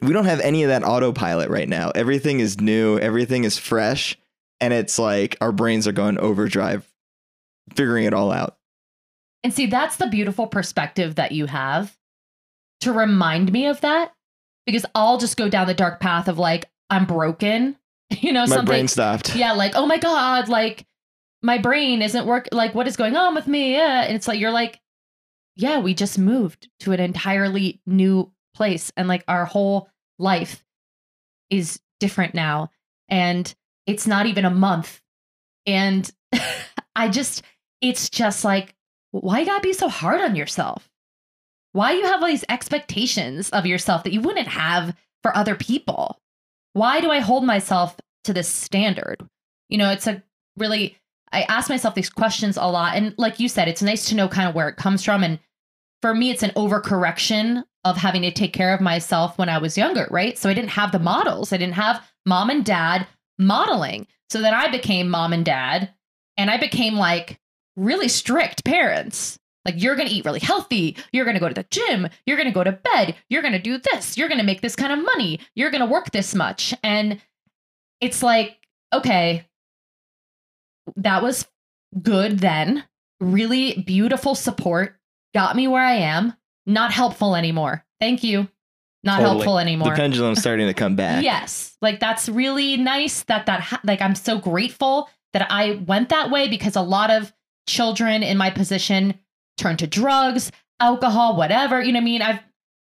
We 0.00 0.12
don't 0.12 0.26
have 0.26 0.40
any 0.40 0.62
of 0.62 0.68
that 0.68 0.84
autopilot 0.84 1.48
right 1.48 1.68
now. 1.68 1.90
Everything 1.94 2.40
is 2.40 2.60
new. 2.60 2.98
Everything 2.98 3.44
is 3.44 3.56
fresh, 3.58 4.16
and 4.60 4.74
it's 4.74 4.98
like 4.98 5.36
our 5.40 5.52
brains 5.52 5.86
are 5.88 5.92
going 5.92 6.18
overdrive, 6.18 6.86
figuring 7.74 8.04
it 8.04 8.12
all 8.14 8.30
out. 8.30 8.56
And 9.42 9.54
see, 9.54 9.66
that's 9.66 9.96
the 9.96 10.08
beautiful 10.08 10.46
perspective 10.46 11.14
that 11.14 11.32
you 11.32 11.46
have 11.46 11.96
to 12.80 12.92
remind 12.92 13.52
me 13.52 13.66
of 13.66 13.80
that 13.80 14.12
because 14.66 14.84
I'll 14.94 15.18
just 15.18 15.36
go 15.36 15.48
down 15.48 15.66
the 15.66 15.74
dark 15.74 16.00
path 16.00 16.28
of 16.28 16.38
like, 16.38 16.66
I'm 16.90 17.06
broken, 17.06 17.76
you 18.10 18.32
know, 18.32 18.40
My 18.42 18.46
something. 18.46 18.66
brain 18.66 18.88
stopped. 18.88 19.34
yeah, 19.36 19.52
like, 19.52 19.72
oh 19.76 19.86
my 19.86 19.98
God, 19.98 20.48
like 20.48 20.84
my 21.42 21.58
brain 21.58 22.02
isn't 22.02 22.26
work. 22.26 22.48
Like, 22.52 22.74
what 22.74 22.86
is 22.88 22.96
going 22.96 23.16
on 23.16 23.34
with 23.34 23.46
me? 23.46 23.72
Yeah. 23.72 24.02
And 24.02 24.14
it's 24.16 24.26
like, 24.28 24.40
you're 24.40 24.50
like, 24.50 24.80
yeah, 25.54 25.78
we 25.78 25.94
just 25.94 26.18
moved 26.18 26.68
to 26.80 26.92
an 26.92 27.00
entirely 27.00 27.80
new 27.86 28.30
place 28.56 28.90
and 28.96 29.06
like 29.06 29.24
our 29.28 29.44
whole 29.44 29.88
life 30.18 30.64
is 31.50 31.80
different 32.00 32.34
now. 32.34 32.70
And 33.08 33.54
it's 33.86 34.06
not 34.06 34.26
even 34.26 34.44
a 34.44 34.50
month. 34.50 35.00
And 35.66 36.10
I 36.96 37.08
just, 37.08 37.42
it's 37.80 38.10
just 38.10 38.44
like, 38.44 38.74
why 39.12 39.40
you 39.40 39.46
gotta 39.46 39.60
be 39.60 39.72
so 39.72 39.88
hard 39.88 40.20
on 40.20 40.36
yourself? 40.36 40.88
Why 41.72 41.92
you 41.92 42.04
have 42.04 42.22
all 42.22 42.28
these 42.28 42.44
expectations 42.48 43.50
of 43.50 43.66
yourself 43.66 44.04
that 44.04 44.12
you 44.12 44.20
wouldn't 44.20 44.48
have 44.48 44.96
for 45.22 45.36
other 45.36 45.54
people? 45.54 46.18
Why 46.72 47.00
do 47.00 47.10
I 47.10 47.20
hold 47.20 47.44
myself 47.44 47.96
to 48.24 48.32
this 48.32 48.48
standard? 48.48 49.26
You 49.68 49.78
know, 49.78 49.90
it's 49.90 50.06
a 50.06 50.22
really, 50.56 50.96
I 51.32 51.42
ask 51.42 51.68
myself 51.68 51.94
these 51.94 52.10
questions 52.10 52.56
a 52.56 52.64
lot. 52.64 52.96
And 52.96 53.14
like 53.18 53.40
you 53.40 53.48
said, 53.48 53.68
it's 53.68 53.82
nice 53.82 54.08
to 54.08 54.14
know 54.14 54.28
kind 54.28 54.48
of 54.48 54.54
where 54.54 54.68
it 54.68 54.76
comes 54.76 55.04
from. 55.04 55.22
And 55.22 55.38
for 56.02 56.14
me, 56.14 56.30
it's 56.30 56.42
an 56.42 56.50
overcorrection 56.50 57.64
of 57.86 57.96
having 57.96 58.22
to 58.22 58.32
take 58.32 58.52
care 58.52 58.74
of 58.74 58.80
myself 58.80 59.38
when 59.38 59.48
I 59.48 59.58
was 59.58 59.78
younger, 59.78 60.08
right? 60.10 60.36
So 60.36 60.50
I 60.50 60.54
didn't 60.54 60.70
have 60.70 60.90
the 60.90 60.98
models. 60.98 61.52
I 61.52 61.56
didn't 61.56 61.74
have 61.74 62.04
mom 62.26 62.50
and 62.50 62.64
dad 62.64 63.06
modeling. 63.38 64.08
So 64.28 64.40
then 64.40 64.54
I 64.54 64.68
became 64.68 65.08
mom 65.08 65.32
and 65.32 65.44
dad, 65.44 65.90
and 66.36 66.50
I 66.50 66.58
became 66.58 66.94
like 66.94 67.38
really 67.76 68.08
strict 68.08 68.64
parents. 68.64 69.38
Like, 69.64 69.80
you're 69.82 69.96
going 69.96 70.08
to 70.08 70.14
eat 70.14 70.24
really 70.24 70.40
healthy. 70.40 70.96
You're 71.12 71.24
going 71.24 71.34
to 71.34 71.40
go 71.40 71.48
to 71.48 71.54
the 71.54 71.66
gym. 71.70 72.08
You're 72.24 72.36
going 72.36 72.48
to 72.48 72.54
go 72.54 72.64
to 72.64 72.72
bed. 72.72 73.16
You're 73.28 73.42
going 73.42 73.52
to 73.52 73.58
do 73.58 73.78
this. 73.78 74.16
You're 74.16 74.28
going 74.28 74.38
to 74.38 74.46
make 74.46 74.60
this 74.60 74.76
kind 74.76 74.92
of 74.92 75.04
money. 75.04 75.40
You're 75.54 75.70
going 75.70 75.80
to 75.80 75.92
work 75.92 76.10
this 76.10 76.34
much. 76.34 76.72
And 76.84 77.20
it's 78.00 78.22
like, 78.22 78.58
okay, 78.92 79.44
that 80.96 81.22
was 81.22 81.46
good 82.00 82.38
then. 82.38 82.84
Really 83.20 83.82
beautiful 83.82 84.34
support. 84.34 84.96
Got 85.34 85.56
me 85.56 85.66
where 85.66 85.82
I 85.82 85.94
am. 85.94 86.34
Not 86.66 86.92
helpful 86.92 87.36
anymore. 87.36 87.84
Thank 88.00 88.22
you. 88.24 88.48
Not 89.04 89.18
Totally. 89.18 89.30
helpful 89.34 89.54
The 89.54 89.60
anymore. 89.60 89.94
pendulum's 89.94 90.40
starting 90.40 90.66
to 90.66 90.74
come 90.74 90.96
back. 91.04 91.22
Yes. 91.22 91.76
Like 91.80 92.00
that's 92.00 92.28
really 92.28 92.76
nice 92.76 93.22
that 93.24 93.46
that 93.46 93.60
ha- 93.60 93.80
like 93.84 94.02
I'm 94.02 94.14
so 94.16 94.38
grateful 94.38 95.08
that 95.32 95.46
I 95.50 95.82
went 95.86 96.08
that 96.08 96.30
way 96.30 96.48
because 96.48 96.74
a 96.76 96.80
lot 96.82 97.10
of 97.10 97.32
children 97.68 98.22
in 98.22 98.36
my 98.36 98.50
position 98.50 99.14
turn 99.58 99.76
to 99.78 99.86
drugs, 99.86 100.50
alcohol, 100.80 101.36
whatever. 101.36 101.80
You 101.80 101.92
know 101.92 101.98
what 101.98 102.02
I 102.02 102.04
mean? 102.04 102.22
I've 102.22 102.40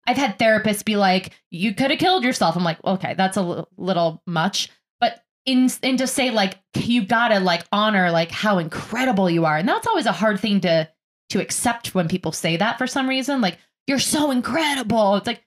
I've 0.07 0.17
had 0.17 0.37
therapists 0.39 0.85
be 0.85 0.95
like, 0.95 1.31
"You 1.51 1.73
could 1.73 1.89
have 1.91 1.99
killed 1.99 2.23
yourself." 2.23 2.55
I'm 2.55 2.63
like, 2.63 2.81
"Okay, 2.85 3.15
that's 3.15 3.37
a 3.37 3.65
little 3.75 4.21
much." 4.27 4.69
But 5.01 5.23
in 5.45 5.69
and 5.83 5.97
to 5.97 6.07
say 6.07 6.29
like 6.31 6.59
you 6.75 7.03
got 7.05 7.29
to 7.29 7.39
like 7.39 7.63
honor 7.71 8.11
like 8.11 8.31
how 8.31 8.59
incredible 8.59 9.29
you 9.29 9.45
are. 9.45 9.57
And 9.57 9.67
that's 9.67 9.87
always 9.87 10.05
a 10.05 10.11
hard 10.13 10.39
thing 10.39 10.61
to 10.61 10.89
to 11.31 11.41
accept 11.41 11.95
when 11.95 12.07
people 12.07 12.31
say 12.31 12.55
that 12.57 12.77
for 12.77 12.85
some 12.87 13.09
reason 13.09 13.41
like 13.41 13.57
you're 13.87 13.99
so 13.99 14.31
incredible. 14.31 15.15
It's 15.15 15.27
like 15.27 15.45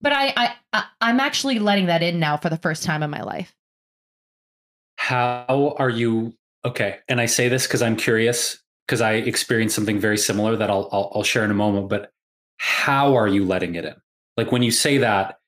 but 0.00 0.12
I, 0.12 0.32
I, 0.36 0.54
I 0.72 0.84
I'm 1.00 1.20
actually 1.20 1.58
letting 1.58 1.86
that 1.86 2.02
in 2.02 2.20
now 2.20 2.36
for 2.36 2.50
the 2.50 2.56
first 2.56 2.84
time 2.84 3.02
in 3.02 3.10
my 3.10 3.22
life. 3.22 3.54
How 4.96 5.74
are 5.78 5.90
you? 5.90 6.34
Okay, 6.64 6.98
and 7.08 7.20
I 7.20 7.26
say 7.26 7.48
this 7.48 7.66
because 7.66 7.82
I'm 7.82 7.96
curious 7.96 8.58
because 8.86 9.00
I 9.00 9.14
experienced 9.14 9.74
something 9.74 9.98
very 9.98 10.18
similar 10.18 10.56
that 10.56 10.70
I'll, 10.70 10.88
I'll 10.92 11.12
I'll 11.14 11.22
share 11.22 11.44
in 11.44 11.50
a 11.50 11.54
moment. 11.54 11.88
But 11.88 12.12
how 12.58 13.16
are 13.16 13.28
you 13.28 13.44
letting 13.44 13.74
it 13.74 13.84
in? 13.84 13.94
Like 14.36 14.52
when 14.52 14.62
you 14.62 14.70
say 14.70 14.98
that, 14.98 15.38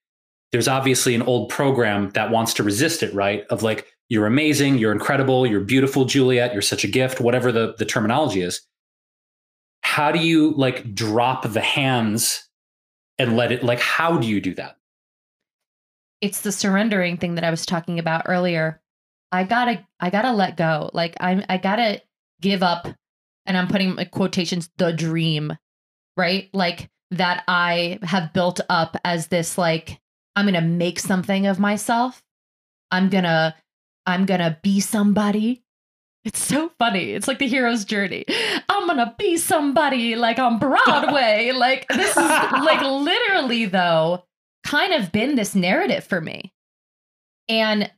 there's 0.52 0.68
obviously 0.68 1.14
an 1.14 1.22
old 1.22 1.48
program 1.48 2.10
that 2.10 2.30
wants 2.30 2.54
to 2.54 2.62
resist 2.62 3.02
it, 3.02 3.14
right? 3.14 3.44
Of 3.50 3.62
like 3.62 3.86
you're 4.08 4.26
amazing, 4.26 4.78
you're 4.78 4.92
incredible, 4.92 5.46
you're 5.46 5.60
beautiful, 5.60 6.04
Juliet, 6.04 6.52
you're 6.52 6.62
such 6.62 6.82
a 6.84 6.88
gift, 6.88 7.20
whatever 7.20 7.52
the 7.52 7.74
the 7.78 7.84
terminology 7.84 8.42
is. 8.42 8.60
How 9.90 10.12
do 10.12 10.20
you 10.20 10.52
like 10.52 10.94
drop 10.94 11.42
the 11.42 11.60
hands 11.60 12.48
and 13.18 13.36
let 13.36 13.50
it? 13.50 13.64
Like 13.64 13.80
how 13.80 14.18
do 14.18 14.28
you 14.28 14.40
do 14.40 14.54
that? 14.54 14.76
It's 16.20 16.42
the 16.42 16.52
surrendering 16.52 17.16
thing 17.16 17.34
that 17.34 17.42
I 17.42 17.50
was 17.50 17.66
talking 17.66 17.98
about 17.98 18.22
earlier. 18.26 18.80
I 19.32 19.42
gotta, 19.42 19.84
I 19.98 20.10
gotta 20.10 20.30
let 20.30 20.56
go. 20.56 20.90
Like 20.92 21.16
I'm, 21.18 21.44
I 21.48 21.56
gotta 21.56 22.02
give 22.40 22.62
up, 22.62 22.86
and 23.46 23.56
I'm 23.56 23.66
putting 23.66 23.96
quotations 24.12 24.70
the 24.76 24.92
dream, 24.92 25.56
right? 26.16 26.48
Like 26.52 26.88
that 27.10 27.42
I 27.48 27.98
have 28.02 28.32
built 28.32 28.60
up 28.68 28.96
as 29.04 29.26
this 29.26 29.58
like 29.58 30.00
I'm 30.36 30.44
gonna 30.44 30.60
make 30.60 31.00
something 31.00 31.48
of 31.48 31.58
myself. 31.58 32.22
I'm 32.92 33.08
gonna, 33.08 33.56
I'm 34.06 34.24
gonna 34.24 34.56
be 34.62 34.78
somebody. 34.78 35.64
It's 36.24 36.42
so 36.42 36.70
funny. 36.78 37.12
It's 37.12 37.26
like 37.26 37.38
the 37.38 37.48
hero's 37.48 37.84
journey. 37.84 38.24
I'm 38.68 38.86
gonna 38.86 39.14
be 39.18 39.36
somebody 39.38 40.16
like 40.16 40.38
on 40.38 40.58
Broadway. 40.58 41.52
like 41.54 41.88
this 41.88 42.10
is 42.10 42.16
like 42.16 42.82
literally 42.82 43.64
though 43.66 44.24
kind 44.64 44.92
of 44.92 45.12
been 45.12 45.34
this 45.34 45.54
narrative 45.54 46.04
for 46.04 46.20
me. 46.20 46.52
And 47.48 47.90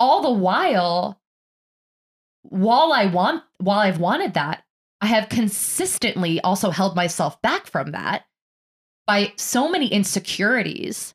all 0.00 0.22
the 0.22 0.30
while, 0.30 1.20
while 2.42 2.92
I 2.92 3.06
want 3.06 3.44
while 3.58 3.78
I've 3.78 4.00
wanted 4.00 4.34
that, 4.34 4.64
I 5.00 5.06
have 5.06 5.28
consistently 5.28 6.40
also 6.40 6.70
held 6.70 6.96
myself 6.96 7.40
back 7.42 7.66
from 7.66 7.92
that 7.92 8.24
by 9.06 9.32
so 9.36 9.68
many 9.68 9.86
insecurities 9.86 11.14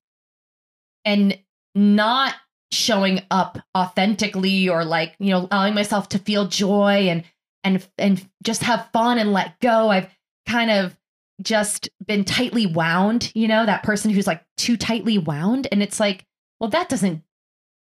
and 1.04 1.38
not 1.76 2.36
showing 2.74 3.22
up 3.32 3.60
authentically 3.78 4.68
or 4.68 4.84
like, 4.84 5.16
you 5.20 5.30
know, 5.30 5.48
allowing 5.52 5.76
myself 5.76 6.10
to 6.10 6.20
feel 6.20 6.48
joy 6.48 7.08
and 7.10 7.24
and 7.64 7.88
and 7.98 8.30
just 8.44 8.64
have 8.64 8.90
fun 8.92 9.18
and 9.20 9.32
let 9.32 9.60
go. 9.60 9.90
I've 9.90 10.10
kind 10.48 10.72
of 10.72 10.98
just 11.42 11.90
been 12.06 12.24
tightly 12.24 12.66
wound, 12.66 13.32
you 13.34 13.48
know, 13.48 13.66
that 13.66 13.84
person 13.84 14.12
who's 14.12 14.28
like 14.28 14.44
too 14.58 14.78
tightly 14.78 15.18
wound. 15.18 15.68
And 15.72 15.82
it's 15.82 16.00
like, 16.00 16.26
well, 16.60 16.70
that 16.70 16.90
doesn't, 16.90 17.24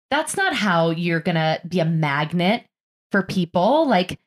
that's 0.09 0.37
not 0.37 0.53
how 0.53 0.91
you're 0.91 1.19
going 1.19 1.35
to 1.35 1.59
be 1.67 1.79
a 1.79 1.85
magnet 1.85 2.65
for 3.11 3.23
people. 3.23 3.87
Like, 3.87 4.19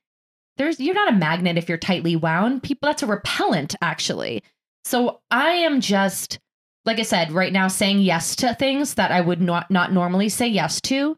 there's, 0.56 0.78
you're 0.78 0.94
not 0.94 1.12
a 1.12 1.16
magnet 1.16 1.58
if 1.58 1.68
you're 1.68 1.78
tightly 1.78 2.16
wound. 2.16 2.62
People, 2.62 2.88
that's 2.88 3.02
a 3.02 3.06
repellent, 3.06 3.74
actually. 3.80 4.42
So 4.84 5.20
I 5.30 5.50
am 5.50 5.80
just, 5.80 6.38
like 6.84 6.98
I 6.98 7.02
said, 7.02 7.32
right 7.32 7.52
now 7.52 7.68
saying 7.68 8.00
yes 8.00 8.36
to 8.36 8.54
things 8.54 8.94
that 8.94 9.10
I 9.10 9.20
would 9.20 9.40
not, 9.40 9.70
not 9.70 9.92
normally 9.92 10.28
say 10.28 10.46
yes 10.46 10.80
to 10.82 11.16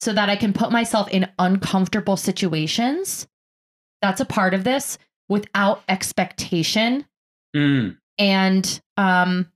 so 0.00 0.12
that 0.12 0.28
I 0.28 0.36
can 0.36 0.52
put 0.52 0.72
myself 0.72 1.08
in 1.10 1.28
uncomfortable 1.38 2.16
situations. 2.16 3.26
That's 4.02 4.20
a 4.20 4.24
part 4.24 4.54
of 4.54 4.64
this 4.64 4.98
without 5.28 5.82
expectation. 5.88 7.04
Mm, 7.54 7.96
and 8.18 8.80
um 8.96 9.50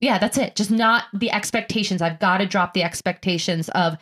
yeah 0.00 0.18
that's 0.18 0.38
it. 0.38 0.56
Just 0.56 0.70
not 0.70 1.04
the 1.12 1.30
expectations. 1.30 2.02
I've 2.02 2.18
got 2.18 2.38
to 2.38 2.46
drop 2.46 2.74
the 2.74 2.82
expectations 2.82 3.68
of 3.70 3.96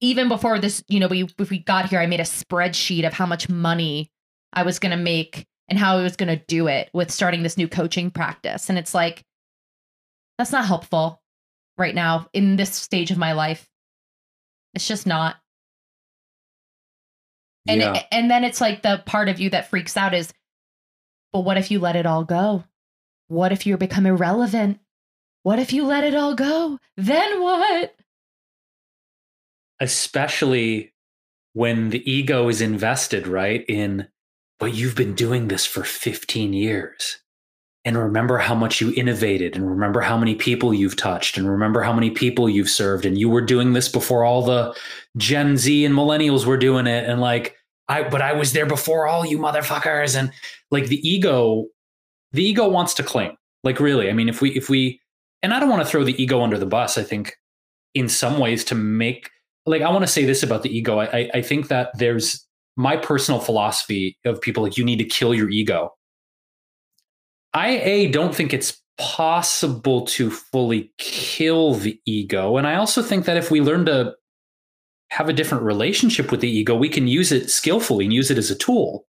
even 0.00 0.28
before 0.28 0.58
this 0.58 0.82
you 0.88 1.00
know 1.00 1.08
we 1.08 1.28
if 1.38 1.50
we 1.50 1.58
got 1.58 1.88
here 1.88 1.98
i 1.98 2.06
made 2.06 2.20
a 2.20 2.24
spreadsheet 2.24 3.06
of 3.06 3.14
how 3.14 3.24
much 3.24 3.48
money 3.48 4.10
i 4.52 4.62
was 4.62 4.78
going 4.78 4.90
to 4.90 5.02
make 5.02 5.46
and 5.68 5.78
how 5.78 5.96
i 5.96 6.02
was 6.02 6.16
going 6.16 6.28
to 6.28 6.44
do 6.46 6.66
it 6.66 6.90
with 6.92 7.10
starting 7.10 7.42
this 7.42 7.56
new 7.56 7.68
coaching 7.68 8.10
practice. 8.10 8.68
And 8.68 8.78
it's 8.78 8.94
like 8.94 9.24
that's 10.38 10.52
not 10.52 10.66
helpful 10.66 11.20
right 11.78 11.94
now 11.94 12.28
in 12.32 12.56
this 12.56 12.74
stage 12.74 13.10
of 13.10 13.18
my 13.18 13.32
life. 13.32 13.68
It's 14.74 14.86
just 14.86 15.06
not. 15.06 15.36
And 17.68 17.80
yeah. 17.80 18.02
and 18.12 18.30
then 18.30 18.44
it's 18.44 18.60
like 18.60 18.82
the 18.82 19.02
part 19.06 19.28
of 19.28 19.40
you 19.40 19.50
that 19.50 19.70
freaks 19.70 19.96
out 19.96 20.14
is 20.14 20.32
but 21.32 21.40
what 21.40 21.58
if 21.58 21.70
you 21.70 21.80
let 21.80 21.96
it 21.96 22.06
all 22.06 22.24
go? 22.24 22.64
What 23.28 23.52
if 23.52 23.66
you 23.66 23.76
become 23.76 24.06
irrelevant? 24.06 24.78
What 25.42 25.58
if 25.58 25.72
you 25.72 25.84
let 25.84 26.04
it 26.04 26.14
all 26.14 26.34
go? 26.34 26.78
Then 26.96 27.42
what? 27.42 27.94
Especially 29.80 30.92
when 31.52 31.90
the 31.90 32.10
ego 32.10 32.48
is 32.48 32.60
invested 32.60 33.26
right 33.26 33.64
in 33.68 34.08
but 34.58 34.74
you've 34.74 34.94
been 34.94 35.14
doing 35.14 35.48
this 35.48 35.66
for 35.66 35.84
15 35.84 36.52
years 36.52 37.18
and 37.86 37.96
remember 37.96 38.36
how 38.36 38.54
much 38.54 38.80
you 38.80 38.92
innovated 38.94 39.56
and 39.56 39.70
remember 39.70 40.02
how 40.02 40.18
many 40.18 40.34
people 40.34 40.74
you've 40.74 40.96
touched 40.96 41.38
and 41.38 41.48
remember 41.48 41.82
how 41.82 41.92
many 41.92 42.10
people 42.10 42.48
you've 42.48 42.68
served 42.68 43.06
and 43.06 43.16
you 43.16 43.30
were 43.30 43.40
doing 43.40 43.72
this 43.72 43.88
before 43.88 44.24
all 44.24 44.42
the 44.42 44.76
gen 45.16 45.56
z 45.56 45.84
and 45.84 45.94
millennials 45.94 46.44
were 46.44 46.58
doing 46.58 46.86
it 46.86 47.08
and 47.08 47.20
like 47.20 47.56
i 47.88 48.02
but 48.02 48.20
i 48.20 48.32
was 48.32 48.52
there 48.52 48.66
before 48.66 49.06
all 49.06 49.24
you 49.24 49.38
motherfuckers 49.38 50.18
and 50.18 50.30
like 50.70 50.88
the 50.88 51.08
ego 51.08 51.64
the 52.32 52.44
ego 52.44 52.68
wants 52.68 52.92
to 52.92 53.02
claim 53.02 53.32
like 53.64 53.80
really 53.80 54.10
i 54.10 54.12
mean 54.12 54.28
if 54.28 54.42
we 54.42 54.50
if 54.50 54.68
we 54.68 55.00
and 55.42 55.54
i 55.54 55.60
don't 55.60 55.70
want 55.70 55.82
to 55.82 55.88
throw 55.88 56.04
the 56.04 56.20
ego 56.22 56.42
under 56.42 56.58
the 56.58 56.66
bus 56.66 56.98
i 56.98 57.02
think 57.02 57.34
in 57.94 58.10
some 58.10 58.38
ways 58.38 58.62
to 58.62 58.74
make 58.74 59.30
like 59.66 59.82
I 59.82 59.90
want 59.90 60.02
to 60.02 60.10
say 60.10 60.24
this 60.24 60.42
about 60.42 60.62
the 60.62 60.74
ego. 60.74 60.98
I, 60.98 61.06
I 61.06 61.30
I 61.34 61.42
think 61.42 61.68
that 61.68 61.90
there's 61.98 62.46
my 62.76 62.96
personal 62.96 63.40
philosophy 63.40 64.16
of 64.24 64.40
people 64.40 64.62
like 64.62 64.76
you 64.76 64.84
need 64.84 64.98
to 64.98 65.04
kill 65.04 65.34
your 65.34 65.50
ego. 65.50 65.92
I 67.56 67.68
a 67.68 68.08
don't 68.08 68.34
think 68.34 68.52
it's 68.52 68.82
possible 68.98 70.04
to 70.06 70.30
fully 70.30 70.92
kill 70.98 71.74
the 71.74 71.98
ego, 72.04 72.58
and 72.58 72.66
I 72.66 72.74
also 72.76 73.02
think 73.02 73.24
that 73.24 73.38
if 73.38 73.50
we 73.50 73.62
learn 73.62 73.86
to 73.86 74.14
have 75.10 75.28
a 75.30 75.32
different 75.32 75.64
relationship 75.64 76.30
with 76.30 76.40
the 76.40 76.50
ego, 76.50 76.76
we 76.76 76.90
can 76.90 77.08
use 77.08 77.32
it 77.32 77.48
skillfully 77.50 78.04
and 78.04 78.12
use 78.12 78.30
it 78.30 78.36
as 78.36 78.50
a 78.50 78.54
tool, 78.56 79.06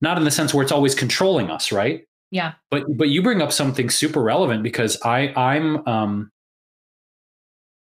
not 0.00 0.16
in 0.16 0.24
the 0.24 0.30
sense 0.30 0.54
where 0.54 0.62
it's 0.62 0.70
always 0.70 0.94
controlling 0.94 1.50
us, 1.50 1.72
right? 1.72 2.04
yeah 2.30 2.52
But 2.70 2.84
but 2.96 3.08
you 3.08 3.22
bring 3.22 3.42
up 3.42 3.52
something 3.52 3.90
super 3.90 4.22
relevant 4.22 4.62
because 4.62 5.00
I 5.02 5.32
I'm 5.36 5.86
um 5.88 6.30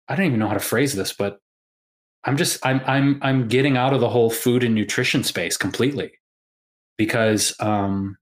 I 0.07 0.15
don't 0.15 0.25
even 0.25 0.39
know 0.39 0.47
how 0.47 0.55
to 0.55 0.59
phrase 0.59 0.93
this, 0.93 1.13
but 1.13 1.39
I'm 2.25 2.37
just 2.37 2.63
I'm 2.65 2.81
I'm 2.85 3.19
I'm 3.21 3.47
getting 3.47 3.77
out 3.77 3.93
of 3.93 4.01
the 4.01 4.09
whole 4.09 4.29
food 4.29 4.63
and 4.63 4.75
nutrition 4.75 5.23
space 5.23 5.57
completely 5.57 6.11
because 6.97 7.55
um 7.59 8.17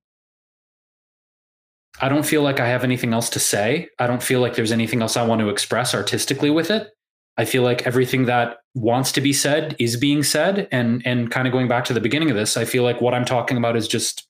I 1.99 2.09
don't 2.09 2.25
feel 2.25 2.41
like 2.41 2.59
I 2.59 2.67
have 2.67 2.83
anything 2.83 3.13
else 3.13 3.29
to 3.31 3.39
say. 3.39 3.89
I 3.99 4.07
don't 4.07 4.23
feel 4.23 4.39
like 4.39 4.55
there's 4.55 4.71
anything 4.71 5.01
else 5.01 5.17
I 5.17 5.25
want 5.25 5.41
to 5.41 5.49
express 5.49 5.93
artistically 5.93 6.49
with 6.49 6.71
it. 6.71 6.89
I 7.37 7.45
feel 7.45 7.63
like 7.63 7.87
everything 7.87 8.25
that 8.25 8.57
wants 8.75 9.11
to 9.13 9.21
be 9.21 9.33
said 9.33 9.75
is 9.79 9.97
being 9.97 10.23
said 10.23 10.67
and 10.71 11.01
and 11.05 11.31
kind 11.31 11.47
of 11.47 11.51
going 11.51 11.67
back 11.67 11.85
to 11.85 11.93
the 11.93 12.01
beginning 12.01 12.29
of 12.29 12.35
this, 12.35 12.57
I 12.57 12.65
feel 12.65 12.83
like 12.83 13.01
what 13.01 13.13
I'm 13.13 13.25
talking 13.25 13.57
about 13.57 13.75
is 13.75 13.87
just 13.87 14.27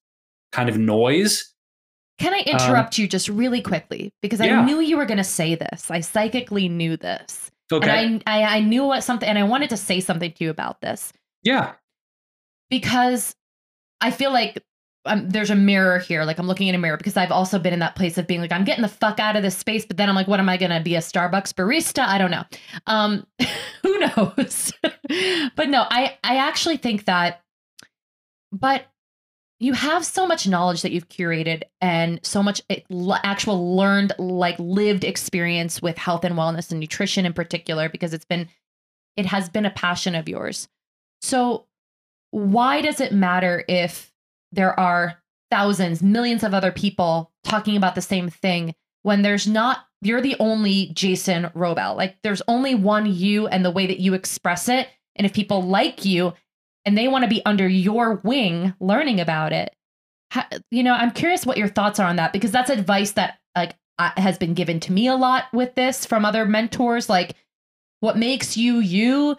kind 0.51 0.67
of 0.67 0.80
noise 0.80 1.53
can 2.17 2.34
i 2.34 2.39
interrupt 2.39 2.97
you 2.97 3.07
just 3.07 3.30
really 3.30 3.61
quickly 3.61 4.11
because 4.24 4.41
Um, 4.41 4.47
yeah. 4.47 4.59
i 4.61 4.65
knew 4.65 4.80
you 4.80 4.97
were 4.97 5.05
going 5.05 5.20
to 5.20 5.24
say 5.24 5.53
this 5.53 5.91
i 5.91 5.99
psychically 5.99 6.67
knew 6.67 6.97
this 6.97 7.51
Okay. 7.72 8.05
And 8.05 8.24
I, 8.26 8.41
I 8.41 8.55
I 8.57 8.59
knew 8.61 8.86
what 8.86 9.03
something 9.03 9.28
and 9.28 9.38
I 9.38 9.43
wanted 9.43 9.70
to 9.70 9.78
say 9.78 9.99
something 9.99 10.32
to 10.32 10.43
you 10.43 10.49
about 10.49 10.82
this 10.82 11.13
yeah. 11.43 11.74
because 12.70 13.36
I 14.01 14.11
feel 14.11 14.32
like 14.32 14.63
there's 15.06 15.50
a 15.50 15.56
mirror 15.56 16.00
here. 16.00 16.26
Like 16.26 16.39
I'm 16.39 16.47
looking 16.47 16.68
in 16.68 16.76
a 16.76 16.78
mirror 16.78 16.97
because 16.97 17.18
I've 17.18 17.32
also 17.32 17.58
been 17.58 17.74
in 17.74 17.80
that 17.80 17.95
place 17.95 18.18
of 18.18 18.28
being 18.28 18.41
like, 18.41 18.52
I'm 18.52 18.66
getting 18.66 18.82
the 18.82 18.89
fuck 18.89 19.20
out 19.20 19.36
of 19.36 19.43
this 19.43 19.58
space. 19.58 19.86
But 19.86 19.97
then 19.97 20.10
I'm 20.10 20.16
like, 20.16 20.28
what 20.28 20.39
am 20.39 20.50
I 20.50 20.58
going 20.58 20.72
to 20.72 20.82
be 20.82 20.95
a 20.95 21.00
Starbucks 21.00 21.54
barista? 21.54 22.06
I 22.06 22.18
don't 22.18 22.32
know. 22.32 22.43
Um, 22.86 23.26
who 23.84 24.00
knows? 24.00 24.74
but 25.56 25.70
no, 25.70 25.86
I, 25.89 26.18
I 26.24 26.38
actually 26.38 26.78
think 26.78 27.06
that, 27.06 27.41
but 28.52 28.88
you 29.62 29.74
have 29.74 30.06
so 30.06 30.26
much 30.26 30.47
knowledge 30.47 30.82
that 30.82 30.91
you've 30.91 31.10
curated 31.10 31.64
and 31.82 32.20
so 32.24 32.41
much 32.41 32.62
actual 33.24 33.76
learned, 33.76 34.14
like 34.18 34.56
lived 34.60 35.04
experience 35.04 35.82
with 35.82 35.97
health 35.97 36.24
and 36.24 36.36
wellness 36.36 36.72
and 36.72 36.80
nutrition 36.80 37.26
in 37.26 37.34
particular, 37.34 37.89
because 37.89 38.14
it's 38.14 38.26
been, 38.26 38.47
it 39.18 39.26
has 39.26 39.50
been 39.50 39.66
a 39.66 39.72
passion 39.72 40.16
of 40.16 40.30
yours. 40.30 40.70
So 41.22 41.66
why 42.32 42.82
does 42.82 43.02
it 43.02 43.12
matter 43.12 43.66
if 43.68 44.09
there 44.52 44.78
are 44.80 45.22
thousands, 45.52 46.02
millions 46.04 46.43
of 46.43 46.54
other 46.54 46.72
people 46.72 47.32
talking 47.43 47.76
about 47.76 47.95
the 47.95 48.02
same 48.02 48.30
thing 48.30 48.76
when 49.04 49.22
there's 49.22 49.47
not, 49.47 49.86
you're 50.02 50.22
the 50.22 50.36
only 50.39 50.91
Jason 50.93 51.50
Wrobel. 51.54 51.95
Like 51.95 52.18
there's 52.24 52.41
only 52.47 52.76
one 52.76 53.12
you 53.12 53.47
and 53.47 53.64
the 53.64 53.72
way 53.72 53.88
that 53.88 54.00
you 54.00 54.14
express 54.14 54.70
it. 54.70 54.88
And 55.16 55.26
if 55.26 55.34
people 55.34 55.62
like 55.62 56.06
you 56.06 56.34
and 56.86 56.97
they 56.97 57.08
want 57.08 57.24
to 57.24 57.30
be 57.30 57.45
under 57.45 57.68
your 57.68 58.16
wing 58.24 58.74
learning 58.80 59.20
about 59.20 59.54
it, 59.54 59.74
ha- 60.32 60.50
you 60.72 60.84
know, 60.84 60.93
I'm 60.93 61.12
curious 61.12 61.45
what 61.45 61.58
your 61.58 61.68
thoughts 61.68 62.00
are 62.00 62.08
on 62.08 62.18
that 62.18 62.34
because 62.34 62.52
that's 62.52 62.70
advice 62.70 63.12
that 63.14 63.39
like 63.56 63.76
I- 63.97 64.14
has 64.18 64.38
been 64.38 64.54
given 64.54 64.80
to 64.82 64.91
me 64.91 65.08
a 65.08 65.16
lot 65.16 65.45
with 65.54 65.76
this 65.76 66.06
from 66.06 66.26
other 66.26 66.45
mentors. 66.45 67.10
Like, 67.10 67.36
what 68.02 68.18
makes 68.18 68.56
you 68.56 68.80
you, 68.80 69.38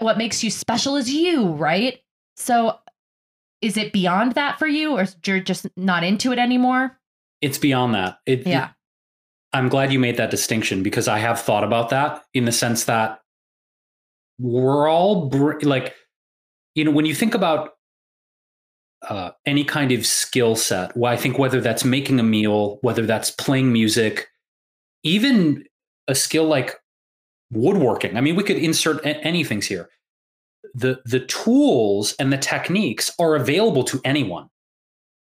what 0.00 0.18
makes 0.18 0.44
you 0.44 0.50
special 0.50 0.96
is 0.96 1.10
you, 1.10 1.52
right? 1.52 2.00
So, 2.36 2.78
is 3.60 3.76
it 3.76 3.92
beyond 3.92 4.32
that 4.32 4.58
for 4.58 4.66
you, 4.66 4.92
or 4.96 5.06
you're 5.26 5.40
just 5.40 5.66
not 5.76 6.04
into 6.04 6.32
it 6.32 6.38
anymore? 6.38 6.98
It's 7.40 7.58
beyond 7.58 7.94
that. 7.94 8.18
It, 8.26 8.46
Yeah. 8.46 8.70
I'm 9.52 9.68
glad 9.70 9.92
you 9.92 9.98
made 9.98 10.18
that 10.18 10.30
distinction 10.30 10.82
because 10.82 11.08
I 11.08 11.18
have 11.18 11.40
thought 11.40 11.64
about 11.64 11.88
that 11.88 12.22
in 12.34 12.44
the 12.44 12.52
sense 12.52 12.84
that 12.84 13.20
we're 14.38 14.88
all 14.88 15.26
br- 15.30 15.58
like, 15.62 15.94
you 16.74 16.84
know, 16.84 16.90
when 16.90 17.06
you 17.06 17.14
think 17.14 17.34
about 17.34 17.70
uh, 19.08 19.30
any 19.46 19.64
kind 19.64 19.90
of 19.92 20.04
skill 20.04 20.54
set, 20.54 20.94
well, 20.96 21.10
I 21.12 21.16
think 21.16 21.38
whether 21.38 21.60
that's 21.62 21.84
making 21.84 22.20
a 22.20 22.22
meal, 22.22 22.78
whether 22.82 23.06
that's 23.06 23.30
playing 23.30 23.72
music, 23.72 24.28
even 25.02 25.64
a 26.08 26.14
skill 26.14 26.44
like 26.44 26.76
woodworking. 27.50 28.16
I 28.16 28.20
mean, 28.20 28.36
we 28.36 28.42
could 28.42 28.58
insert 28.58 29.04
a- 29.06 29.16
anything 29.24 29.62
here. 29.62 29.88
The 30.74 31.00
the 31.04 31.20
tools 31.20 32.14
and 32.18 32.32
the 32.32 32.38
techniques 32.38 33.10
are 33.18 33.34
available 33.34 33.84
to 33.84 34.00
anyone. 34.04 34.48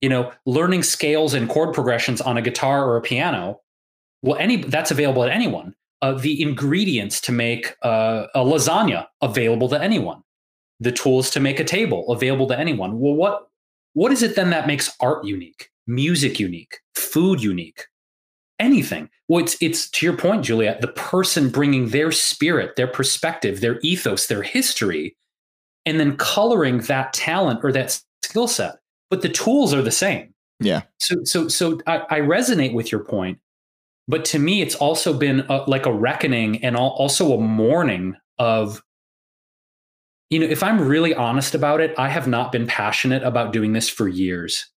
You 0.02 0.10
know, 0.10 0.32
learning 0.46 0.84
scales 0.84 1.34
and 1.34 1.50
chord 1.50 1.74
progressions 1.74 2.22
on 2.22 2.38
a 2.38 2.42
guitar 2.42 2.86
or 2.86 2.98
a 2.98 3.02
piano 3.02 3.62
well 4.22 4.38
any 4.38 4.58
that's 4.58 4.92
available 4.92 5.24
to 5.24 5.34
anyone. 5.34 5.76
Uh, 6.02 6.14
the 6.14 6.42
ingredients 6.42 7.20
to 7.20 7.32
make 7.32 7.76
uh, 7.84 8.28
a 8.34 8.40
lasagna 8.40 9.08
available 9.22 9.68
to 9.70 9.82
anyone. 9.82 10.24
The 10.80 10.94
tools 10.94 11.30
to 11.32 11.42
make 11.42 11.60
a 11.60 11.66
table 11.66 12.10
available 12.12 12.48
to 12.48 12.58
anyone. 12.58 13.00
Well 13.00 13.14
what 13.14 13.48
what 13.94 14.12
is 14.12 14.24
it 14.24 14.36
then 14.36 14.50
that 14.52 14.68
makes 14.68 14.96
art 15.00 15.26
unique 15.26 15.70
music 15.88 16.40
unique 16.40 16.80
food 16.96 17.42
unique? 17.42 17.86
Anything. 18.60 19.10
Well 19.28 19.44
it's 19.44 19.58
it's 19.62 19.90
to 19.92 20.06
your 20.06 20.18
point 20.18 20.44
juliet 20.44 20.82
the 20.82 20.88
person 20.88 21.50
bringing 21.50 21.90
their 21.90 22.12
spirit 22.12 22.76
their 22.76 22.88
perspective 22.88 23.62
their 23.62 23.80
ethos 23.80 24.28
their 24.28 24.44
history 24.44 25.16
and 25.86 26.00
then 26.00 26.16
coloring 26.18 26.80
that 26.82 27.14
talent 27.14 27.60
or 27.64 27.72
that 27.72 28.00
skill 28.24 28.48
set 28.48 28.76
but 29.10 29.22
the 29.22 29.30
tools 29.30 29.74
are 29.74 29.82
the 29.82 29.92
same 29.92 30.34
Yeah. 30.60 30.82
so 31.00 31.24
so 31.24 31.48
so 31.48 31.80
I, 31.88 32.04
I 32.10 32.20
resonate 32.20 32.74
with 32.74 32.92
your 32.92 33.04
point 33.04 33.40
but 34.08 34.26
to 34.26 34.40
me 34.40 34.62
it's 34.62 34.76
also 34.76 35.14
been 35.18 35.42
a, 35.50 35.58
like 35.68 35.86
a 35.86 35.94
reckoning 35.94 36.64
and 36.64 36.76
also 36.76 37.34
a 37.34 37.42
mourning 37.42 38.16
of 38.38 38.82
you 40.30 40.40
know 40.40 40.46
if 40.46 40.62
i'm 40.64 40.80
really 40.88 41.14
honest 41.14 41.56
about 41.56 41.82
it 41.82 41.94
i 41.98 42.10
have 42.10 42.28
not 42.28 42.52
been 42.52 42.68
passionate 42.68 43.24
about 43.24 43.54
doing 43.54 43.74
this 43.74 43.90
for 43.90 44.08
years 44.08 44.70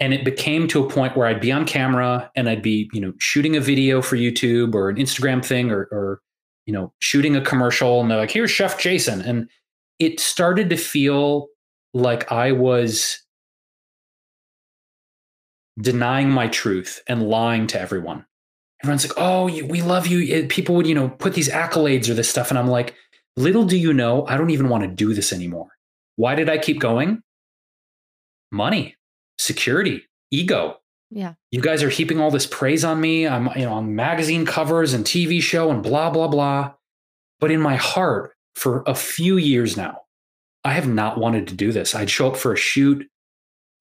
and 0.00 0.14
it 0.14 0.24
became 0.24 0.68
to 0.68 0.84
a 0.84 0.88
point 0.88 1.16
where 1.16 1.26
i'd 1.26 1.40
be 1.40 1.52
on 1.52 1.64
camera 1.64 2.30
and 2.34 2.48
i'd 2.48 2.62
be 2.62 2.88
you 2.92 3.00
know 3.00 3.12
shooting 3.18 3.56
a 3.56 3.60
video 3.60 4.02
for 4.02 4.16
youtube 4.16 4.74
or 4.74 4.88
an 4.88 4.96
instagram 4.96 5.44
thing 5.44 5.70
or, 5.70 5.88
or 5.92 6.20
you 6.68 6.72
know 6.72 6.92
shooting 7.00 7.34
a 7.34 7.40
commercial 7.40 8.00
and 8.00 8.10
they're 8.10 8.18
like 8.18 8.30
here's 8.30 8.50
chef 8.50 8.78
jason 8.78 9.20
and 9.22 9.48
it 9.98 10.20
started 10.20 10.70
to 10.70 10.76
feel 10.76 11.48
like 11.94 12.30
i 12.30 12.52
was 12.52 13.18
denying 15.80 16.30
my 16.30 16.48
truth 16.48 17.02
and 17.06 17.28
lying 17.28 17.66
to 17.68 17.80
everyone. 17.80 18.24
Everyone's 18.82 19.08
like, 19.08 19.18
"Oh, 19.18 19.44
we 19.44 19.82
love 19.82 20.06
you." 20.06 20.46
People 20.46 20.74
would, 20.76 20.86
you 20.86 20.94
know, 20.94 21.08
put 21.08 21.34
these 21.34 21.48
accolades 21.48 22.08
or 22.08 22.14
this 22.14 22.28
stuff, 22.28 22.50
and 22.50 22.58
I'm 22.58 22.68
like, 22.68 22.94
"Little 23.36 23.64
do 23.64 23.76
you 23.76 23.92
know, 23.92 24.26
I 24.26 24.36
don't 24.36 24.50
even 24.50 24.68
want 24.68 24.84
to 24.84 24.88
do 24.88 25.14
this 25.14 25.32
anymore." 25.32 25.68
Why 26.16 26.34
did 26.34 26.48
I 26.48 26.58
keep 26.58 26.80
going? 26.80 27.22
Money, 28.50 28.96
security, 29.38 30.08
ego. 30.30 30.78
Yeah. 31.10 31.34
You 31.50 31.60
guys 31.60 31.82
are 31.82 31.88
heaping 31.88 32.20
all 32.20 32.30
this 32.30 32.46
praise 32.46 32.84
on 32.84 33.00
me. 33.00 33.26
I'm, 33.26 33.48
you 33.56 33.64
know, 33.64 33.72
on 33.72 33.94
magazine 33.94 34.44
covers 34.44 34.92
and 34.92 35.04
TV 35.04 35.40
show 35.40 35.70
and 35.70 35.82
blah 35.82 36.10
blah 36.10 36.28
blah. 36.28 36.72
But 37.40 37.50
in 37.50 37.60
my 37.60 37.76
heart, 37.76 38.32
for 38.56 38.82
a 38.86 38.94
few 38.94 39.36
years 39.36 39.76
now, 39.76 40.00
I 40.64 40.72
have 40.72 40.88
not 40.88 41.18
wanted 41.18 41.46
to 41.48 41.54
do 41.54 41.72
this. 41.72 41.94
I'd 41.94 42.10
show 42.10 42.28
up 42.28 42.36
for 42.36 42.52
a 42.52 42.56
shoot. 42.56 43.06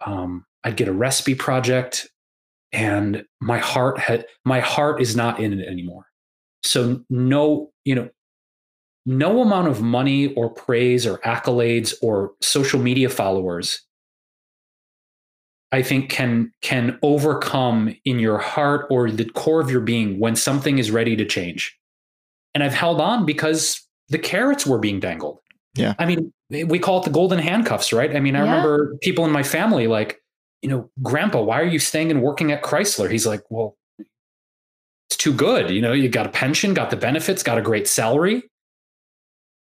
Um, 0.06 0.46
I'd 0.64 0.78
get 0.78 0.88
a 0.88 0.94
recipe 0.94 1.36
project 1.36 2.08
and 2.72 3.26
my 3.42 3.58
heart 3.58 4.00
had 4.00 4.26
my 4.46 4.60
heart 4.60 5.02
is 5.02 5.16
not 5.16 5.40
in 5.40 5.60
it 5.60 5.68
anymore. 5.68 6.06
So 6.64 7.04
no, 7.10 7.72
you 7.86 7.96
know, 7.96 8.10
no 9.06 9.42
amount 9.42 9.70
of 9.70 9.82
money 9.82 10.34
or 10.34 10.50
praise 10.50 11.06
or 11.06 11.18
accolades 11.20 11.94
or 12.02 12.32
social 12.42 12.80
media 12.80 13.10
followers 13.10 13.82
I 15.72 15.82
think 15.82 16.10
can 16.10 16.52
can 16.62 16.98
overcome 17.02 17.94
in 18.06 18.20
your 18.20 18.38
heart 18.38 18.88
or 18.90 19.12
the 19.12 19.26
core 19.26 19.60
of 19.60 19.70
your 19.70 19.82
being 19.82 20.20
when 20.20 20.36
something 20.36 20.78
is 20.80 20.92
ready 20.92 21.16
to 21.16 21.26
change. 21.26 21.78
And 22.54 22.64
I've 22.64 22.74
held 22.74 23.02
on 23.02 23.26
because 23.26 23.86
the 24.10 24.18
carrots 24.18 24.66
were 24.66 24.80
being 24.80 25.00
dangled. 25.00 25.40
Yeah. 25.76 25.94
I 26.00 26.06
mean, 26.06 26.34
we 26.50 26.80
call 26.80 27.02
it 27.02 27.04
the 27.04 27.12
golden 27.12 27.40
handcuffs, 27.40 27.92
right? 27.92 28.16
I 28.16 28.20
mean, 28.20 28.36
I 28.36 28.40
Yeah. 28.40 28.46
remember 28.46 28.96
people 29.02 29.26
in 29.26 29.32
my 29.32 29.44
family 29.44 29.88
like, 29.88 30.22
you 30.62 30.70
know, 30.70 30.90
grandpa, 31.04 31.42
why 31.42 31.60
are 31.60 31.66
you 31.66 31.80
staying 31.80 32.10
and 32.12 32.22
working 32.22 32.52
at 32.52 32.64
Chrysler? 32.64 33.12
He's 33.12 33.28
like, 33.28 33.44
well, 33.50 33.78
it's 35.10 35.18
too 35.18 35.34
good. 35.34 35.70
You 35.70 35.82
know, 35.82 35.94
you 35.94 36.10
got 36.10 36.26
a 36.26 36.30
pension, 36.30 36.74
got 36.74 36.90
the 36.90 36.98
benefits, 36.98 37.44
got 37.44 37.58
a 37.58 37.62
great 37.62 37.88
salary. 37.88 38.44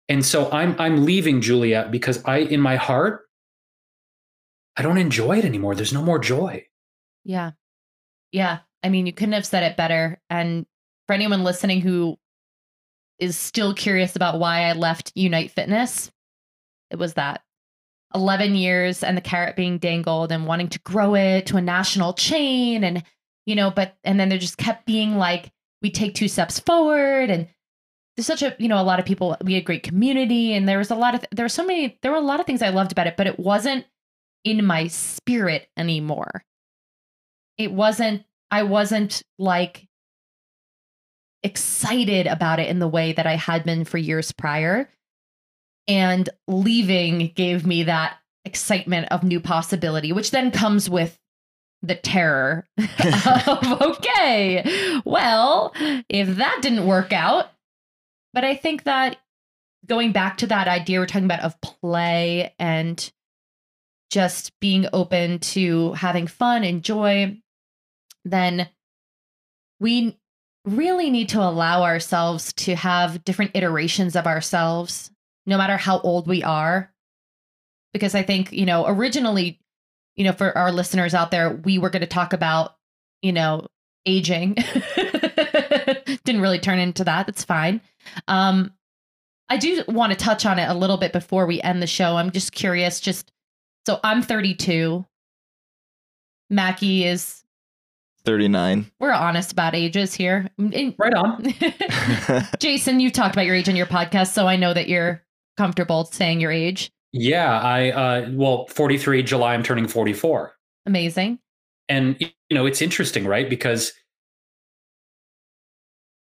And 0.10 0.26
so 0.26 0.50
I'm 0.52 0.76
I'm 0.80 1.06
leaving 1.06 1.42
Juliet 1.42 1.92
because 1.92 2.24
I 2.26 2.38
in 2.40 2.62
my 2.62 2.78
heart 2.78 3.26
I 4.78 4.82
don't 4.82 4.98
enjoy 4.98 5.40
it 5.40 5.46
anymore. 5.46 5.76
There's 5.76 5.94
no 5.94 6.04
more 6.04 6.20
joy. 6.20 6.66
Yeah. 7.24 7.52
Yeah. 8.32 8.60
I 8.84 8.90
mean, 8.90 9.06
you 9.06 9.14
couldn't 9.14 9.34
have 9.34 9.46
said 9.46 9.64
it 9.64 9.78
better. 9.78 10.20
And 10.30 10.66
for 11.08 11.14
anyone 11.14 11.44
listening 11.44 11.82
who 11.82 12.18
is 13.20 13.38
still 13.38 13.74
curious 13.74 14.16
about 14.16 14.40
why 14.40 14.64
I 14.64 14.74
left 14.74 15.12
Unite 15.16 15.52
Fitness, 15.52 16.12
it 16.90 16.98
was 16.98 17.14
that 17.14 17.42
11 18.16 18.56
years 18.56 19.04
and 19.04 19.16
the 19.16 19.22
carrot 19.22 19.56
being 19.56 19.78
dangled 19.78 20.32
and 20.32 20.48
wanting 20.48 20.70
to 20.70 20.80
grow 20.80 21.16
it 21.16 21.46
to 21.48 21.58
a 21.58 21.62
national 21.62 22.14
chain. 22.14 22.84
And, 22.84 23.04
you 23.46 23.56
know, 23.56 23.72
but, 23.72 23.96
and 24.04 24.20
then 24.20 24.30
there 24.30 24.40
just 24.40 24.58
kept 24.58 24.86
being 24.86 25.18
like, 25.18 25.52
we 25.82 25.92
take 25.92 26.16
two 26.16 26.28
steps 26.28 26.60
forward 26.60 27.30
and 27.30 27.48
there's 28.16 28.28
such 28.28 28.42
a, 28.42 28.56
you 28.60 28.68
know, 28.68 28.82
a 28.82 28.84
lot 28.84 29.00
of 29.00 29.06
people, 29.06 29.38
we 29.44 29.54
had 29.54 29.66
great 29.66 29.84
community 29.84 30.54
and 30.54 30.68
there 30.68 30.78
was 30.78 30.92
a 30.92 30.96
lot 30.96 31.16
of, 31.16 31.24
there 31.32 31.46
were 31.46 31.50
so 31.50 31.66
many, 31.66 31.98
there 32.02 32.12
were 32.12 32.18
a 32.18 32.22
lot 32.22 32.40
of 32.40 32.46
things 32.46 32.62
I 32.62 32.70
loved 32.70 32.92
about 32.92 33.08
it, 33.08 33.18
but 33.18 33.28
it 33.28 33.40
wasn't 33.40 33.86
in 34.44 34.66
my 34.66 34.88
spirit 34.88 35.68
anymore. 35.78 36.44
It 37.58 37.72
wasn't, 37.72 38.24
I 38.50 38.64
wasn't 38.64 39.22
like 39.38 39.88
excited 41.44 42.28
about 42.28 42.60
it 42.60 42.70
in 42.70 42.80
the 42.80 42.88
way 42.88 43.14
that 43.14 43.28
I 43.28 43.36
had 43.36 43.64
been 43.64 43.86
for 43.86 43.98
years 43.98 44.32
prior. 44.32 44.90
And 45.88 46.30
leaving 46.48 47.32
gave 47.36 47.66
me 47.66 47.84
that 47.84 48.18
excitement 48.46 49.08
of 49.12 49.24
new 49.24 49.40
possibility, 49.40 50.12
which 50.12 50.32
then 50.32 50.52
comes 50.52 50.90
with 50.90 51.18
the 51.82 51.96
terror 51.96 52.68
of, 52.78 53.82
okay, 53.82 55.02
well, 55.04 55.74
if 56.10 56.38
that 56.38 56.60
didn't 56.62 56.86
work 56.86 57.12
out. 57.12 57.48
But 58.34 58.46
I 58.46 58.56
think 58.56 58.84
that 58.84 59.18
going 59.86 60.12
back 60.12 60.38
to 60.38 60.48
that 60.48 60.68
idea 60.68 61.00
we're 61.00 61.08
talking 61.08 61.26
about 61.26 61.42
of 61.42 61.60
play 61.62 62.54
and 62.60 63.12
just 64.12 64.60
being 64.60 64.88
open 64.94 65.40
to 65.40 65.94
having 65.94 66.28
fun 66.28 66.64
and 66.64 66.84
joy, 66.84 67.42
then 68.26 68.70
we 69.80 70.20
really 70.66 71.10
need 71.10 71.30
to 71.30 71.42
allow 71.42 71.84
ourselves 71.84 72.54
to 72.54 72.76
have 72.76 73.24
different 73.24 73.52
iterations 73.56 74.16
of 74.16 74.28
ourselves, 74.28 75.10
no 75.46 75.58
matter 75.58 75.78
how 75.78 76.00
old 76.02 76.28
we 76.28 76.44
are. 76.44 76.92
Because 77.94 78.14
I 78.14 78.22
think, 78.22 78.52
you 78.52 78.66
know, 78.66 78.86
originally, 78.86 79.60
you 80.16 80.26
know, 80.26 80.34
for 80.34 80.56
our 80.56 80.72
listeners 80.72 81.14
out 81.14 81.32
there, 81.32 81.50
we 81.50 81.80
were 81.80 81.90
going 81.90 82.02
to 82.02 82.08
talk 82.08 82.34
about, 82.34 82.76
you 83.22 83.32
know, 83.32 83.68
aging. 84.06 84.54
Didn't 86.24 86.42
really 86.42 86.60
turn 86.60 86.80
into 86.80 87.06
that. 87.06 87.28
It's 87.30 87.44
fine. 87.44 87.82
Um, 88.28 88.74
I 89.50 89.58
do 89.58 89.84
want 89.88 90.12
to 90.12 90.18
touch 90.18 90.46
on 90.46 90.60
it 90.60 90.70
a 90.70 90.74
little 90.74 90.98
bit 90.98 91.12
before 91.12 91.46
we 91.46 91.62
end 91.62 91.82
the 91.82 91.88
show. 91.88 92.18
I'm 92.18 92.32
just 92.32 92.52
curious, 92.52 93.00
just 93.00 93.32
so 93.86 94.00
I'm 94.04 94.22
32. 94.22 95.06
Mackie 96.50 97.06
is 97.06 97.42
39. 98.24 98.92
we're 99.00 99.12
honest 99.12 99.52
about 99.52 99.74
ages 99.74 100.14
here. 100.14 100.48
Right 100.60 101.14
on. 101.14 101.54
Jason, 102.60 103.00
you've 103.00 103.14
talked 103.14 103.36
about 103.36 103.46
your 103.46 103.56
age 103.56 103.68
in 103.68 103.76
your 103.76 103.86
podcast, 103.86 104.34
so 104.34 104.48
I 104.48 104.56
know 104.56 104.74
that 104.74 104.88
you're 104.88 105.24
comfortable 105.58 106.06
saying 106.06 106.40
your 106.40 106.52
age. 106.52 106.92
Yeah, 107.14 107.60
I 107.60 107.92
uh 107.92 108.30
well, 108.32 108.68
43 108.68 109.24
July 109.24 109.54
I'm 109.54 109.64
turning 109.64 109.88
44. 109.88 110.54
Amazing. 110.86 111.40
And 111.90 112.16
you 112.20 112.56
know, 112.56 112.66
it's 112.66 112.82
interesting, 112.82 113.26
right? 113.26 113.50
Because 113.50 113.92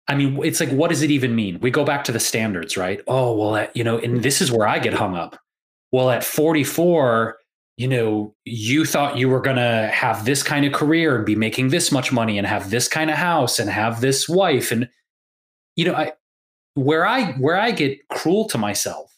I 0.07 0.15
mean, 0.15 0.41
it's 0.43 0.59
like 0.59 0.69
what 0.69 0.89
does 0.89 1.01
it 1.01 1.11
even 1.11 1.35
mean? 1.35 1.59
We 1.59 1.71
go 1.71 1.83
back 1.83 2.03
to 2.05 2.11
the 2.11 2.19
standards, 2.19 2.77
right? 2.77 3.01
Oh, 3.07 3.35
well, 3.35 3.55
at, 3.57 3.75
you 3.75 3.83
know, 3.83 3.97
and 3.97 4.23
this 4.23 4.41
is 4.41 4.51
where 4.51 4.67
I 4.67 4.79
get 4.79 4.93
hung 4.93 5.15
up. 5.15 5.37
Well, 5.91 6.09
at 6.09 6.23
44, 6.23 7.37
you 7.77 7.87
know, 7.87 8.35
you 8.43 8.85
thought 8.85 9.17
you 9.17 9.29
were 9.29 9.39
going 9.39 9.57
to 9.57 9.89
have 9.93 10.25
this 10.25 10.43
kind 10.43 10.65
of 10.65 10.73
career 10.73 11.15
and 11.15 11.25
be 11.25 11.35
making 11.35 11.69
this 11.69 11.91
much 11.91 12.11
money 12.11 12.37
and 12.37 12.47
have 12.47 12.69
this 12.71 12.87
kind 12.87 13.09
of 13.09 13.17
house 13.17 13.59
and 13.59 13.69
have 13.69 14.01
this 14.01 14.27
wife 14.27 14.71
and 14.71 14.89
you 15.75 15.85
know, 15.85 15.93
I 15.93 16.13
where 16.73 17.05
I 17.05 17.33
where 17.33 17.55
I 17.55 17.71
get 17.71 18.05
cruel 18.09 18.47
to 18.49 18.57
myself 18.57 19.15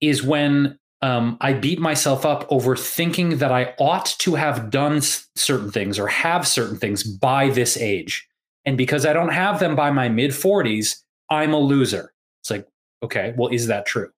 is 0.00 0.22
when 0.22 0.78
um, 1.02 1.36
I 1.40 1.52
beat 1.52 1.78
myself 1.78 2.24
up 2.24 2.46
over 2.50 2.76
thinking 2.76 3.38
that 3.38 3.52
I 3.52 3.74
ought 3.78 4.06
to 4.20 4.36
have 4.36 4.70
done 4.70 4.96
s- 4.96 5.28
certain 5.34 5.70
things 5.70 5.98
or 5.98 6.06
have 6.06 6.46
certain 6.46 6.78
things 6.78 7.02
by 7.02 7.50
this 7.50 7.76
age. 7.76 8.26
And 8.64 8.78
because 8.78 9.04
I 9.04 9.12
don't 9.12 9.32
have 9.32 9.60
them 9.60 9.76
by 9.76 9.90
my 9.90 10.08
mid 10.08 10.30
40s, 10.30 11.02
I'm 11.30 11.52
a 11.52 11.58
loser. 11.58 12.12
It's 12.40 12.50
like, 12.50 12.66
okay, 13.02 13.34
well, 13.36 13.48
is 13.48 13.66
that 13.66 13.86
true? 13.86 14.10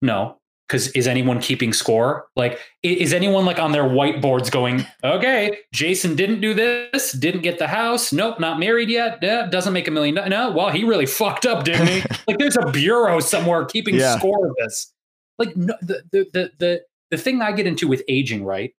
No. 0.00 0.38
Because 0.72 0.88
is 0.92 1.06
anyone 1.06 1.38
keeping 1.38 1.72
score? 1.74 2.26
Like, 2.34 2.58
is 2.82 3.12
anyone 3.12 3.44
like 3.44 3.58
on 3.58 3.72
their 3.72 3.84
whiteboards 3.84 4.50
going, 4.50 4.86
okay, 5.04 5.58
Jason 5.74 6.16
didn't 6.16 6.40
do 6.40 6.54
this, 6.54 7.12
didn't 7.12 7.42
get 7.42 7.58
the 7.58 7.68
house, 7.68 8.12
nope, 8.12 8.40
not 8.40 8.58
married 8.58 8.88
yet, 8.88 9.18
yeah, 9.20 9.46
doesn't 9.46 9.74
make 9.74 9.86
a 9.86 9.90
million. 9.90 10.14
No, 10.14 10.50
well, 10.50 10.70
he 10.70 10.82
really 10.82 11.06
fucked 11.06 11.44
up, 11.44 11.64
didn't 11.64 11.88
he? 11.88 12.02
like, 12.26 12.38
there's 12.38 12.56
a 12.56 12.70
bureau 12.70 13.20
somewhere 13.20 13.66
keeping 13.66 13.96
Yeah. 13.96 14.18
score 14.18 14.46
of 14.46 14.56
this 14.58 14.92
like 15.38 15.56
no, 15.56 15.74
the, 15.82 16.02
the 16.12 16.26
the 16.32 16.50
the 16.58 16.82
the 17.10 17.16
thing 17.16 17.42
I 17.42 17.52
get 17.52 17.66
into 17.66 17.88
with 17.88 18.02
aging, 18.08 18.44
right? 18.44 18.72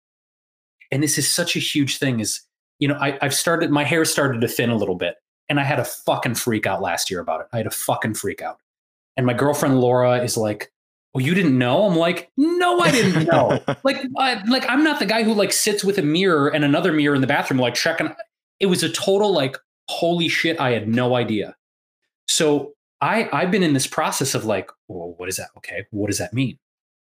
And 0.90 1.02
this 1.02 1.18
is 1.18 1.30
such 1.30 1.56
a 1.56 1.58
huge 1.58 1.98
thing. 1.98 2.20
Is 2.20 2.40
you 2.78 2.88
know 2.88 2.94
I, 2.94 3.18
I've 3.22 3.34
started 3.34 3.70
my 3.70 3.84
hair 3.84 4.04
started 4.04 4.40
to 4.40 4.48
thin 4.48 4.70
a 4.70 4.76
little 4.76 4.94
bit, 4.94 5.16
and 5.48 5.58
I 5.60 5.64
had 5.64 5.78
a 5.78 5.84
fucking 5.84 6.34
freak 6.36 6.66
out 6.66 6.80
last 6.82 7.10
year 7.10 7.20
about 7.20 7.40
it. 7.42 7.46
I 7.52 7.58
had 7.58 7.66
a 7.66 7.70
fucking 7.70 8.14
freak 8.14 8.42
out, 8.42 8.58
and 9.16 9.26
my 9.26 9.34
girlfriend 9.34 9.80
Laura 9.80 10.22
is 10.22 10.36
like, 10.36 10.70
"Well, 11.14 11.24
you 11.24 11.34
didn't 11.34 11.56
know?" 11.56 11.84
I'm 11.84 11.96
like, 11.96 12.30
"No, 12.36 12.80
I 12.80 12.90
didn't 12.90 13.24
know." 13.32 13.60
like, 13.84 14.04
I, 14.18 14.42
like 14.46 14.68
I'm 14.68 14.84
not 14.84 14.98
the 14.98 15.06
guy 15.06 15.22
who 15.22 15.34
like 15.34 15.52
sits 15.52 15.84
with 15.84 15.98
a 15.98 16.02
mirror 16.02 16.48
and 16.48 16.64
another 16.64 16.92
mirror 16.92 17.14
in 17.14 17.20
the 17.20 17.26
bathroom, 17.26 17.60
like 17.60 17.74
checking. 17.74 18.14
It 18.60 18.66
was 18.66 18.82
a 18.82 18.88
total 18.88 19.32
like, 19.32 19.56
holy 19.88 20.28
shit! 20.28 20.60
I 20.60 20.72
had 20.72 20.88
no 20.88 21.14
idea. 21.14 21.56
So 22.28 22.72
I 23.00 23.28
I've 23.32 23.50
been 23.50 23.62
in 23.62 23.72
this 23.74 23.86
process 23.86 24.34
of 24.34 24.44
like, 24.44 24.70
well, 24.88 25.14
what 25.16 25.28
is 25.28 25.36
that? 25.36 25.50
Okay, 25.58 25.84
what 25.90 26.08
does 26.08 26.18
that 26.18 26.32
mean? 26.32 26.58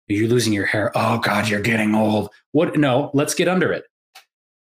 Are 0.10 0.14
you 0.14 0.28
losing 0.28 0.54
your 0.54 0.66
hair? 0.66 0.92
Oh 0.96 1.20
God, 1.20 1.48
you're 1.48 1.62
getting 1.62 1.94
old. 1.94 2.30
What? 2.52 2.78
No, 2.78 3.12
let's 3.14 3.36
get 3.36 3.48
under 3.48 3.72
it. 3.72 3.86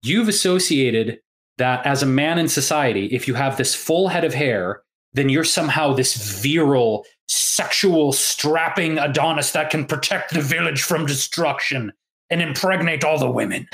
You've 0.02 0.28
associated 0.28 1.20
that 1.58 1.86
as 1.86 2.02
a 2.02 2.06
man 2.08 2.40
in 2.40 2.48
society, 2.48 3.06
if 3.08 3.28
you 3.28 3.36
have 3.36 3.58
this 3.58 3.76
full 3.76 4.08
head 4.08 4.24
of 4.24 4.34
hair, 4.34 4.82
then 5.14 5.30
you're 5.30 5.44
somehow 5.44 5.94
this 5.94 6.42
virile, 6.42 7.06
sexual, 7.30 8.12
strapping 8.12 8.98
Adonis 8.98 9.52
that 9.52 9.70
can 9.70 9.86
protect 9.86 10.34
the 10.34 10.42
village 10.42 10.82
from 10.82 11.06
destruction 11.06 11.94
and 12.32 12.42
impregnate 12.42 13.04
all 13.04 13.18
the 13.18 13.30
women. 13.30 13.68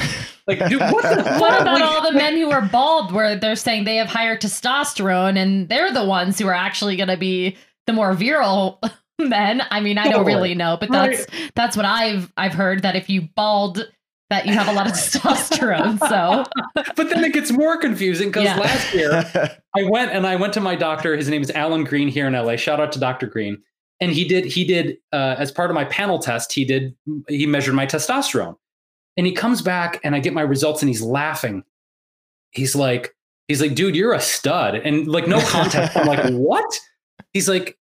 Like, 0.48 0.60
dude, 0.70 0.80
what 0.80 1.04
the? 1.04 1.38
What 1.40 1.62
about 1.62 1.80
Like- 1.80 1.84
all 1.84 2.02
the 2.12 2.18
men 2.18 2.36
who 2.38 2.52
are 2.52 2.62
bald 2.62 3.12
where 3.12 3.36
they're 3.36 3.56
saying 3.56 3.86
they 3.86 3.96
have 3.96 4.08
higher 4.08 4.38
testosterone 4.38 5.38
and 5.38 5.68
they're 5.70 5.92
the 5.92 6.06
ones 6.06 6.38
who 6.38 6.48
are 6.48 6.54
actually 6.54 6.96
going 6.96 7.10
to 7.10 7.18
be 7.18 7.58
the 7.88 7.94
more 7.94 8.14
virile 8.14 8.80
men? 9.20 9.62
I 9.72 9.80
mean, 9.80 9.98
I 9.98 10.10
don't 10.10 10.26
really 10.26 10.54
know, 10.56 10.78
but 10.80 10.92
that's 10.92 11.26
that's 11.56 11.76
what 11.76 11.86
I've 11.86 12.32
I've 12.38 12.54
heard 12.54 12.82
that 12.84 12.96
if 12.96 13.10
you 13.10 13.22
bald 13.36 13.90
that 14.30 14.46
you 14.48 14.54
have 14.54 14.68
a 14.68 14.74
lot 14.74 14.88
of 14.88 14.94
testosterone. 14.94 16.00
So, 16.10 16.44
but 16.96 17.10
then 17.10 17.24
it 17.24 17.34
gets 17.34 17.52
more 17.52 17.78
confusing 17.78 18.30
because 18.30 18.46
Yeah. 18.46 18.58
last 18.58 18.94
year 18.94 19.12
I 19.78 19.84
went 19.84 20.12
and 20.12 20.26
I 20.26 20.36
went 20.36 20.54
to 20.54 20.62
my 20.62 20.76
doctor. 20.76 21.16
His 21.16 21.30
name 21.30 21.42
is 21.42 21.52
Alan 21.52 21.84
Green 21.84 22.08
here 22.08 22.28
in 22.28 22.34
LA. 22.34 22.56
Shout 22.56 22.80
out 22.80 22.92
to 22.94 23.00
Dr. 23.00 23.28
Green. 23.28 23.62
And 24.02 24.12
he 24.12 24.26
did 24.28 24.46
he 24.46 24.66
did 24.66 24.98
uh, 25.14 25.36
as 25.38 25.52
part 25.52 25.70
of 25.70 25.76
my 25.76 25.86
panel 25.86 26.20
test. 26.20 26.52
He 26.52 26.66
did 26.66 26.96
he 27.30 27.46
measured 27.46 27.76
my 27.76 27.86
testosterone, 27.86 28.56
and 29.16 29.26
he 29.26 29.32
comes 29.32 29.62
back 29.62 30.02
and 30.04 30.14
I 30.16 30.20
get 30.20 30.34
my 30.34 30.42
results 30.42 30.82
and 30.82 30.90
he's 30.90 31.02
laughing. 31.02 31.64
He's 32.52 32.76
like 32.76 33.16
he's 33.48 33.62
like, 33.62 33.74
dude, 33.76 33.96
you're 33.96 34.12
a 34.14 34.20
stud, 34.20 34.76
and 34.76 35.08
like 35.08 35.28
no 35.28 35.40
context. 35.40 35.96
I'm 35.96 36.08
like, 36.08 36.30
what? 36.34 36.78
He's 37.32 37.48
like, 37.48 37.78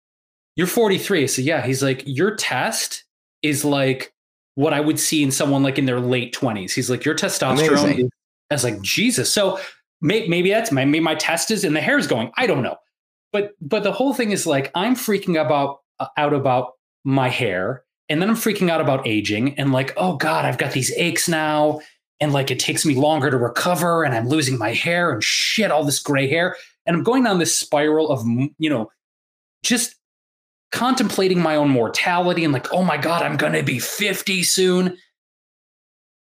you're 0.56 0.68
43. 0.68 1.28
So 1.28 1.42
yeah, 1.44 1.64
he's 1.66 1.84
like, 1.84 2.02
your 2.08 2.36
test 2.36 3.04
is 3.44 3.64
like 3.64 4.12
what 4.60 4.74
I 4.74 4.82
would 4.82 4.99
see 4.99 5.24
in 5.24 5.32
someone 5.32 5.64
like 5.64 5.80
in 5.80 5.86
their 5.86 6.01
late 6.01 6.36
20s. 6.36 6.74
He's 6.74 6.89
like, 6.89 7.05
your 7.05 7.16
testosterone 7.16 7.70
Amazing. 7.70 8.05
is 8.07 8.12
I 8.51 8.55
was 8.55 8.64
like, 8.66 8.82
Jesus. 8.82 9.32
So 9.32 9.57
may, 10.01 10.28
maybe 10.28 10.49
that's 10.49 10.70
my, 10.70 10.84
maybe 10.84 10.99
my 11.01 11.16
test 11.16 11.49
is 11.49 11.64
and 11.64 11.74
the 11.74 11.80
hair's 11.80 12.07
going. 12.07 12.30
I 12.36 12.45
don't 12.45 12.62
know. 12.62 12.76
But 13.32 13.53
but 13.62 13.84
the 13.84 13.93
whole 13.93 14.14
thing 14.14 14.32
is 14.32 14.45
like 14.45 14.70
I'm 14.76 14.95
freaking 14.95 15.39
about 15.39 15.80
uh, 15.99 16.07
out 16.18 16.34
about 16.34 16.74
my 17.05 17.30
hair, 17.30 17.84
and 18.10 18.22
then 18.22 18.30
I'm 18.30 18.36
freaking 18.36 18.70
out 18.70 18.82
about 18.82 19.07
aging, 19.07 19.57
and 19.57 19.72
like, 19.72 19.93
oh 19.95 20.18
God, 20.18 20.45
I've 20.45 20.57
got 20.57 20.74
these 20.74 20.91
aches 20.97 21.30
now, 21.30 21.80
and 22.20 22.34
like 22.34 22.49
it 22.49 22.60
takes 22.60 22.86
me 22.88 22.95
longer 22.95 23.30
to 23.30 23.38
recover, 23.38 24.03
and 24.03 24.16
I'm 24.16 24.28
losing 24.28 24.57
my 24.57 24.74
hair 24.74 25.12
and 25.12 25.24
shit, 25.24 25.70
all 25.70 25.84
this 25.84 25.99
gray 25.99 26.28
hair, 26.28 26.57
and 26.88 26.97
I'm 26.97 27.03
going 27.03 27.24
down 27.24 27.38
this 27.38 27.55
spiral 27.55 28.10
of 28.10 28.26
you 28.57 28.70
know, 28.70 28.89
just 29.64 29.93
contemplating 30.72 31.39
my 31.41 31.55
own 31.55 31.70
mortality 31.70 32.43
and 32.43 32.53
like, 32.53 32.72
oh 32.74 32.84
my 32.84 32.97
God, 32.97 33.24
I'm 33.24 33.38
gonna 33.38 33.63
be 33.63 33.80
50 33.80 34.43
soon. 34.43 34.97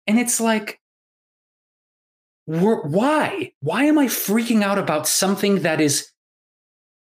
And 0.07 0.19
it's 0.19 0.39
like, 0.39 0.79
why? 2.45 3.53
Why 3.61 3.85
am 3.85 3.97
I 3.97 4.05
freaking 4.05 4.61
out 4.61 4.77
about 4.77 5.07
something 5.07 5.61
that 5.61 5.81
is, 5.81 6.11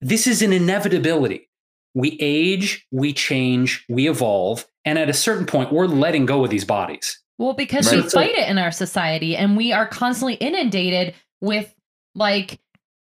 this 0.02 0.28
is 0.28 0.42
an 0.42 0.54
inevitability. 0.54 1.50
We 1.94 2.18
age, 2.22 2.86
we 2.92 3.14
change, 3.14 3.86
we 3.90 4.10
evolve. 4.10 4.66
And 4.86 5.00
at 5.00 5.10
a 5.10 5.14
certain 5.14 5.46
point, 5.46 5.72
we're 5.72 5.88
letting 5.88 6.26
go 6.26 6.44
of 6.44 6.50
these 6.50 6.66
bodies. 6.66 7.20
well, 7.38 7.54
because 7.54 7.92
Right. 7.92 8.02
we 8.02 8.10
fight 8.10 8.32
it 8.32 8.48
in 8.48 8.58
our 8.58 8.72
society 8.72 9.36
and 9.36 9.58
we 9.58 9.74
are 9.74 9.86
constantly 9.86 10.36
inundated 10.36 11.14
with 11.42 11.74
like, 12.14 12.60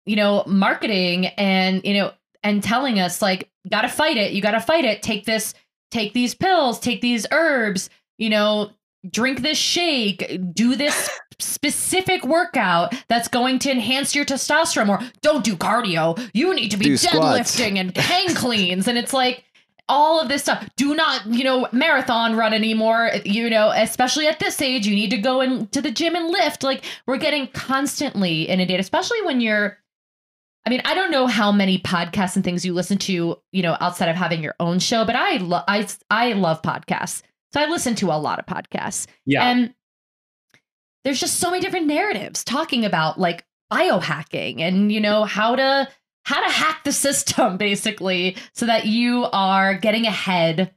you 0.06 0.18
know, 0.18 0.44
marketing 0.46 1.28
and, 1.28 1.82
you 1.86 1.94
know, 1.94 2.12
and 2.44 2.62
telling 2.62 3.00
us 3.00 3.22
like, 3.22 3.50
got 3.70 3.82
to 3.82 3.90
fight 3.90 4.18
it. 4.18 4.34
You 4.34 4.42
got 4.42 4.52
to 4.52 4.60
fight 4.60 4.86
it. 4.86 5.02
Take 5.02 5.26
this, 5.26 5.54
take 5.92 6.14
these 6.14 6.34
pills, 6.34 6.80
take 6.80 7.02
these 7.02 7.26
herbs, 7.32 7.90
you 8.18 8.30
know, 8.30 8.72
drink 9.10 9.42
this 9.42 9.58
shake, 9.58 10.40
do 10.54 10.76
this 10.76 11.10
specific 11.40 12.26
workout 12.26 12.96
that's 13.08 13.28
going 13.28 13.60
to 13.60 13.72
enhance 13.72 14.16
your 14.16 14.26
testosterone 14.26 14.90
or 14.90 15.00
don't 15.22 15.44
do 15.44 15.56
cardio. 15.56 16.20
You 16.34 16.54
need 16.54 16.72
to 16.72 16.78
be 16.78 16.86
Do 16.86 16.98
squats. 16.98 17.56
deadlifting 17.56 17.78
and 17.78 17.96
hang 17.96 18.34
cleans. 18.34 18.88
And 18.88 18.98
it's 18.98 19.14
like, 19.14 19.44
all 19.90 20.20
of 20.20 20.28
this 20.28 20.42
stuff. 20.42 20.68
Do 20.76 20.96
not, 20.96 21.26
you 21.28 21.44
know, 21.44 21.68
marathon 21.72 22.36
run 22.36 22.54
anymore. 22.54 23.12
You 23.24 23.50
know, 23.50 23.70
especially 23.70 24.28
at 24.28 24.40
this 24.40 24.62
age, 24.62 24.86
you 24.86 24.94
need 24.94 25.12
to 25.12 25.18
go 25.18 25.40
into 25.42 25.82
the 25.82 25.92
gym 25.92 26.16
and 26.16 26.28
lift. 26.28 26.62
Like 26.64 26.84
we're 27.06 27.18
getting 27.18 27.48
constantly 27.48 28.44
inundated, 28.44 28.82
especially 28.82 29.22
when 29.22 29.40
you're. 29.40 29.78
I 30.68 30.70
mean, 30.70 30.82
I 30.84 30.96
don't 30.96 31.12
know 31.12 31.28
how 31.28 31.54
many 31.54 31.80
podcasts 31.80 32.36
and 32.36 32.44
things 32.44 32.66
you 32.66 32.74
listen 32.74 32.98
to, 32.98 33.38
you 33.54 33.62
know, 33.62 33.78
outside 33.80 34.10
of 34.10 34.18
having 34.18 34.44
your 34.44 34.54
own 34.60 34.80
show, 34.80 35.06
but 35.06 35.16
I 35.16 35.38
love 35.38 35.64
I 35.66 35.88
I 36.10 36.34
love 36.34 36.62
podcasts. 36.62 37.22
So 37.54 37.62
I 37.62 37.68
listen 37.68 37.96
to 37.96 38.08
a 38.08 38.20
lot 38.20 38.38
of 38.38 38.46
podcasts. 38.48 39.08
Yeah. 39.26 39.50
And 39.50 39.74
there's 41.06 41.22
just 41.22 41.40
so 41.40 41.52
many 41.52 41.62
different 41.62 41.88
narratives 41.88 42.44
talking 42.44 42.84
about 42.84 43.18
like 43.18 43.46
biohacking 43.72 44.60
and 44.60 44.92
you 44.92 45.00
know 45.00 45.24
how 45.24 45.56
to 45.56 45.88
how 46.26 46.46
to 46.46 46.52
hack 46.52 46.84
the 46.84 46.92
system 46.92 47.56
basically 47.58 48.36
so 48.52 48.66
that 48.66 48.88
you 48.88 49.26
are 49.32 49.74
getting 49.74 50.06
ahead 50.06 50.74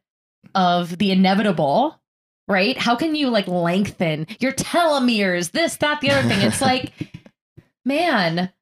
of 0.54 0.98
the 0.98 1.10
inevitable 1.10 2.00
right 2.46 2.78
how 2.78 2.94
can 2.94 3.16
you 3.16 3.28
like 3.28 3.48
lengthen 3.48 4.28
your 4.38 4.52
telomeres 4.52 5.50
this 5.50 5.78
that 5.78 6.00
the 6.00 6.12
other 6.12 6.28
thing 6.28 6.40
it's 6.42 6.60
like 6.60 6.92
man 7.84 8.52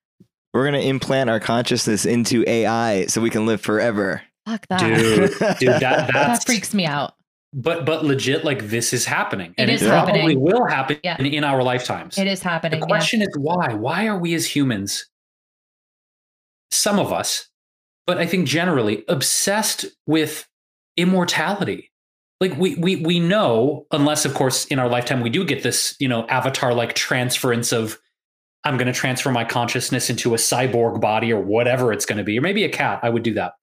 we're 0.59 0.65
gonna 0.67 0.79
implant 0.79 1.31
our 1.31 1.41
consciousness 1.41 2.05
into 2.05 2.45
AI 2.49 3.07
so 3.07 3.21
we 3.21 3.31
can 3.31 3.47
live 3.47 3.61
forever. 3.61 4.23
Fuck 4.47 4.67
that. 4.69 4.81
dude, 4.81 5.31
dude, 5.59 5.81
that 5.81 6.11
that 6.13 6.45
freaks 6.45 6.75
me 6.75 6.85
out. 6.87 7.15
but 7.53 7.85
but 7.87 8.05
legit, 8.05 8.45
like 8.45 8.69
this 8.69 8.93
is 8.93 9.05
happening, 9.05 9.51
It 9.57 9.63
and 9.63 9.71
is 9.71 9.83
it 9.83 9.89
probably 9.89 10.13
happening. 10.21 10.41
will 10.41 10.67
happen 10.67 10.99
Yeah. 11.05 11.17
in, 11.19 11.27
in 11.27 11.45
our 11.45 11.63
lifetimes. 11.63 12.19
It 12.19 12.27
is 12.27 12.43
happening. 12.43 12.81
The 12.81 12.85
yeah. 12.87 12.89
question 12.89 13.23
is 13.23 13.29
why? 13.39 13.75
Why 13.75 14.07
are 14.07 14.19
we 14.19 14.35
as 14.35 14.47
humans, 14.47 15.07
some 16.71 16.99
of 16.99 17.13
us, 17.13 17.49
but 18.07 18.19
I 18.19 18.27
think 18.27 18.47
generally 18.49 19.05
obsessed 19.09 19.87
with 20.07 20.47
immortality? 20.97 21.91
Like 22.41 22.57
we 22.57 22.75
we 22.77 22.97
we 22.97 23.19
know, 23.21 23.87
unless 23.91 24.25
of 24.25 24.35
course 24.35 24.65
in 24.67 24.79
our 24.79 24.89
lifetime 24.89 25.21
we 25.23 25.31
do 25.31 25.45
get 25.45 25.63
this, 25.63 25.97
you 25.99 26.09
know, 26.09 26.27
avatar 26.29 26.73
like 26.73 26.95
transference 26.95 27.73
of 27.73 27.99
I'm 28.65 28.77
going 28.77 28.87
to 28.87 28.93
transfer 28.93 29.31
my 29.31 29.45
consciousness 29.45 30.11
into 30.11 30.35
a 30.35 30.37
cyborg 30.37 31.01
body 31.01 31.33
or 31.33 31.41
whatever 31.41 31.93
it's 31.93 32.05
going 32.05 32.19
to 32.19 32.25
be, 32.25 32.39
or 32.39 32.43
maybe 32.43 32.65
a 32.65 32.69
cat. 32.69 33.01
I 33.03 33.09
would 33.11 33.23
do 33.23 33.35
that. 33.35 33.55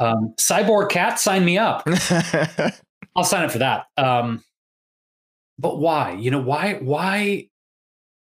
Um, 0.00 0.34
cyborg 0.38 0.90
cat, 0.90 1.18
sign 1.20 1.44
me 1.44 1.58
up. 1.58 1.86
I'll 3.16 3.24
sign 3.24 3.44
up 3.44 3.50
for 3.50 3.58
that. 3.58 3.86
Um, 3.96 4.42
but 5.58 5.78
why? 5.78 6.12
You 6.14 6.30
know 6.30 6.40
why? 6.40 6.74
Why? 6.74 7.48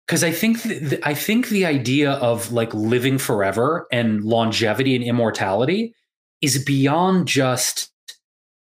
Because 0.07 0.23
I 0.23 0.31
think 0.31 0.61
th- 0.61 0.99
I 1.03 1.13
think 1.13 1.47
the 1.49 1.65
idea 1.65 2.11
of 2.11 2.51
like 2.51 2.73
living 2.73 3.17
forever 3.17 3.87
and 3.91 4.23
longevity 4.23 4.95
and 4.95 5.03
immortality 5.03 5.93
is 6.41 6.63
beyond 6.63 7.27
just 7.27 7.89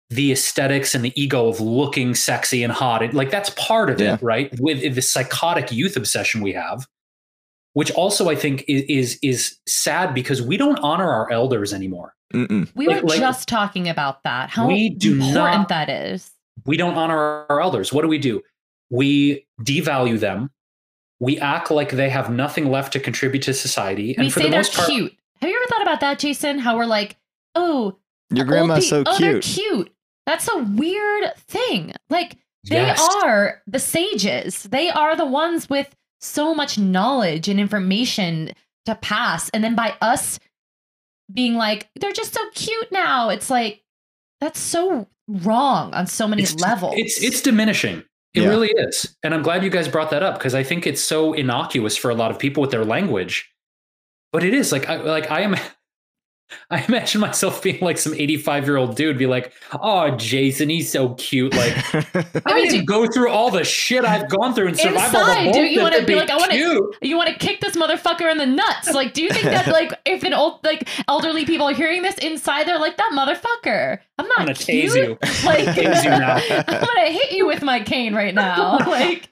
the 0.10 0.32
aesthetics 0.32 0.96
and 0.96 1.04
the 1.04 1.12
ego 1.22 1.48
of 1.50 1.60
looking 1.60 2.16
sexy 2.16 2.64
and 2.64 2.72
hot. 2.72 3.04
It, 3.04 3.14
like 3.14 3.30
that's 3.30 3.50
part 3.52 3.90
of 3.90 4.00
Yeah. 4.00 4.14
it, 4.16 4.22
right? 4.22 4.50
With 4.60 4.96
the 4.96 5.02
psychotic 5.02 5.70
youth 5.72 5.98
obsession 5.98 6.42
we 6.42 6.54
have, 6.54 6.88
which 7.78 7.92
also 7.92 8.28
I 8.28 8.36
think 8.36 8.66
is 8.68 8.82
is, 8.90 9.20
is 9.22 9.58
sad 9.68 10.16
because 10.16 10.42
we 10.42 10.58
don't 10.58 10.80
honor 10.80 11.12
our 11.12 11.32
elders 11.32 11.74
anymore. 11.74 12.16
Mm-mm. 12.34 12.68
We 12.74 12.88
like- 12.88 13.04
were 13.04 13.10
like- 13.10 13.20
just 13.20 13.48
talking 13.48 13.88
about 13.88 14.24
that. 14.24 14.50
How 14.50 14.66
We 14.66 14.90
do 14.90 15.14
important 15.14 15.36
not- 15.36 15.70
that 15.70 15.88
is. 15.88 16.32
we 16.66 16.76
don't 16.76 16.96
honor 16.96 17.46
our 17.50 17.62
elders. 17.62 17.94
What 17.94 18.02
do 18.02 18.08
we 18.08 18.18
do? 18.18 18.42
We 18.90 19.46
devalue 19.62 20.20
them. 20.20 20.50
We 21.20 21.38
act 21.38 21.70
like 21.70 21.92
they 21.92 22.10
have 22.10 22.32
nothing 22.32 22.72
left 22.72 22.94
to 22.94 23.00
contribute 23.00 23.44
to 23.44 23.54
society. 23.54 24.16
And 24.16 24.26
we 24.26 24.32
for 24.32 24.40
say 24.40 24.46
the 24.46 24.52
they're 24.54 24.60
most 24.62 24.74
part, 24.74 24.90
cute. 24.90 25.14
Have 25.40 25.50
you 25.52 25.56
ever 25.56 25.70
thought 25.70 25.84
about 25.84 26.00
that, 26.00 26.18
Jason? 26.18 26.58
How 26.58 26.78
we're 26.78 26.88
like, 26.88 27.16
oh, 27.54 27.96
Your 28.32 28.46
grandma's 28.46 28.90
so 28.90 29.04
oh, 29.06 29.20
they're 29.20 29.40
cute. 29.40 29.44
cute. 29.68 29.92
That's 30.26 30.48
a 30.48 30.64
weird 30.64 31.36
thing. 31.38 31.94
Like 32.10 32.38
they 32.64 32.78
yes. 32.88 33.00
are 33.24 33.62
the 33.68 33.78
sages. 33.80 34.64
They 34.64 34.90
are 34.90 35.16
the 35.16 35.28
ones 35.28 35.70
with 35.70 35.96
so 36.22 36.54
much 36.54 36.78
knowledge 36.78 37.48
and 37.48 37.60
information 37.60 38.52
to 38.86 38.96
pass. 38.96 39.50
And 39.50 39.64
then 39.64 39.76
by 39.76 39.96
us 40.02 40.40
being 41.32 41.56
like, 41.56 41.90
they're 42.00 42.12
just 42.14 42.34
so 42.34 42.42
cute 42.54 42.92
now. 42.92 43.30
It's 43.30 43.50
like 43.50 43.84
that's 44.42 44.60
so 44.60 45.08
wrong 45.28 45.94
on 45.94 46.08
so 46.08 46.28
many 46.28 46.44
it's, 46.44 46.56
levels. 46.56 46.96
It's 46.98 47.22
it's 47.22 47.42
diminishing. 47.42 48.04
It 48.34 48.44
Yeah. 48.44 48.50
really 48.50 48.70
is. 48.70 49.16
And 49.24 49.34
I'm 49.34 49.42
glad 49.42 49.64
you 49.64 49.70
guys 49.70 49.88
brought 49.88 50.12
that 50.12 50.24
up 50.24 50.38
because 50.38 50.56
I 50.56 50.64
think 50.64 50.86
it's 50.88 51.02
so 51.02 51.34
innocuous 51.34 51.98
for 51.98 52.10
a 52.10 52.16
lot 52.16 52.32
of 52.32 52.40
people 52.40 52.62
with 52.62 52.72
their 52.72 52.86
language. 52.86 53.50
But 54.32 54.44
it 54.44 54.54
is 54.54 54.72
like 54.72 54.90
I 54.90 54.98
like 54.98 55.32
I 55.32 55.42
am 55.42 55.56
I 56.70 56.84
imagine 56.88 57.22
myself 57.22 57.62
being 57.62 57.80
like 57.82 57.98
some 57.98 58.14
85 58.14 58.66
year 58.66 58.78
old 58.78 58.96
dude, 58.96 59.18
be 59.18 59.26
like, 59.26 59.54
oh, 59.82 60.16
Jason, 60.16 60.70
he's 60.70 60.92
so 60.92 61.14
cute. 61.16 61.54
Like, 61.54 61.74
I, 62.46 62.54
mean, 62.56 62.70
didn't 62.70 62.86
go 62.86 63.08
through 63.08 63.30
all 63.30 63.52
the 63.52 63.64
shit 63.64 64.06
I've 64.06 64.30
gone 64.30 64.54
through 64.54 64.70
and 64.70 64.78
survive 64.78 65.14
all 65.14 65.26
the 65.26 65.32
Inside, 65.32 65.54
do 65.54 65.62
you 65.62 65.82
wanna 65.82 66.00
to 66.00 66.06
be 66.06 66.16
like, 66.16 66.30
I 66.30 66.38
wanna- 66.38 66.56
you 67.02 67.18
want 67.18 67.30
to 67.30 67.36
kick 67.36 67.60
this 67.62 67.76
motherfucker 67.76 68.32
in 68.32 68.38
the 68.38 68.46
nuts. 68.46 68.94
Like, 68.94 69.14
do 69.14 69.22
you 69.22 69.30
think 69.30 69.46
that 69.46 69.68
like 69.68 69.94
if 70.06 70.24
an 70.24 70.34
old 70.34 70.64
like 70.64 70.88
elderly 71.08 71.46
people 71.46 71.68
are 71.68 71.74
hearing 71.74 72.02
this 72.02 72.18
inside, 72.20 72.68
they're 72.68 72.80
like 72.80 72.98
that 72.98 73.12
motherfucker. 73.14 74.00
I'm 74.18 74.28
not 74.28 74.40
I'm 74.40 74.46
gonna 74.48 74.58
cute. 74.58 74.92
tase 74.92 74.96
you. 74.96 75.18
Like, 75.46 75.66
Tase 75.76 76.04
you 76.04 76.10
now. 76.10 76.36
I'm 76.68 76.86
gonna 76.86 77.12
hit 77.12 77.32
you 77.32 77.46
with 77.46 77.62
my 77.62 77.80
cane 77.82 78.16
right 78.16 78.34
now. 78.34 78.78
Like, 78.88 79.28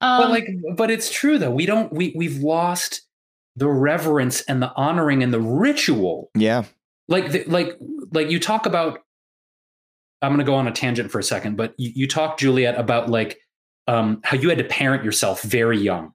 um, 0.00 0.22
but 0.22 0.30
like 0.30 0.48
but 0.76 0.90
it's 0.90 1.10
true 1.10 1.38
though 1.38 1.50
we 1.50 1.66
don't 1.66 1.92
we 1.92 2.12
we've 2.16 2.38
lost 2.38 3.02
the 3.56 3.68
reverence 3.68 4.42
and 4.42 4.60
the 4.62 4.72
honoring 4.74 5.22
and 5.22 5.32
the 5.32 5.40
ritual. 5.40 6.30
Yeah. 6.34 6.64
like 7.08 7.30
the, 7.32 7.44
like 7.44 7.76
like 8.12 8.30
you 8.30 8.40
talk 8.40 8.66
about 8.66 9.00
i'm 10.22 10.30
going 10.30 10.38
to 10.38 10.44
go 10.44 10.54
on 10.54 10.66
a 10.66 10.72
tangent 10.72 11.10
for 11.10 11.18
a 11.18 11.22
second 11.22 11.56
but 11.56 11.74
you, 11.76 11.92
you 11.94 12.08
talk 12.08 12.38
juliet 12.38 12.78
about 12.78 13.10
like 13.10 13.38
um 13.86 14.20
how 14.24 14.36
you 14.36 14.48
had 14.48 14.58
to 14.58 14.64
parent 14.64 15.04
yourself 15.04 15.42
very 15.42 15.78
young. 15.78 16.12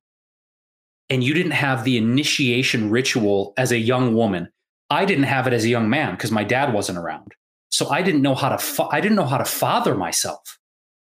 And 1.11 1.23
you 1.23 1.33
didn't 1.33 1.51
have 1.51 1.83
the 1.83 1.97
initiation 1.97 2.89
ritual 2.91 3.53
as 3.57 3.71
a 3.71 3.77
young 3.79 4.13
woman. 4.13 4.49
I 4.91 5.05
didn't 5.05 5.23
have 5.23 5.47
it 5.47 5.53
as 5.53 5.65
a 5.65 5.69
young 5.69 5.89
man 5.89 6.11
because 6.15 6.31
my 6.31 6.43
dad 6.43 6.73
wasn't 6.73 6.97
around. 6.97 7.33
So 7.71 7.89
i 7.89 8.01
didn't 8.01 8.21
know 8.21 8.35
how 8.35 8.49
to 8.49 8.57
fa- 8.57 8.89
i 8.91 8.99
didn't 9.01 9.15
know 9.15 9.25
how 9.25 9.37
to 9.37 9.45
father 9.45 9.95
myself. 9.95 10.57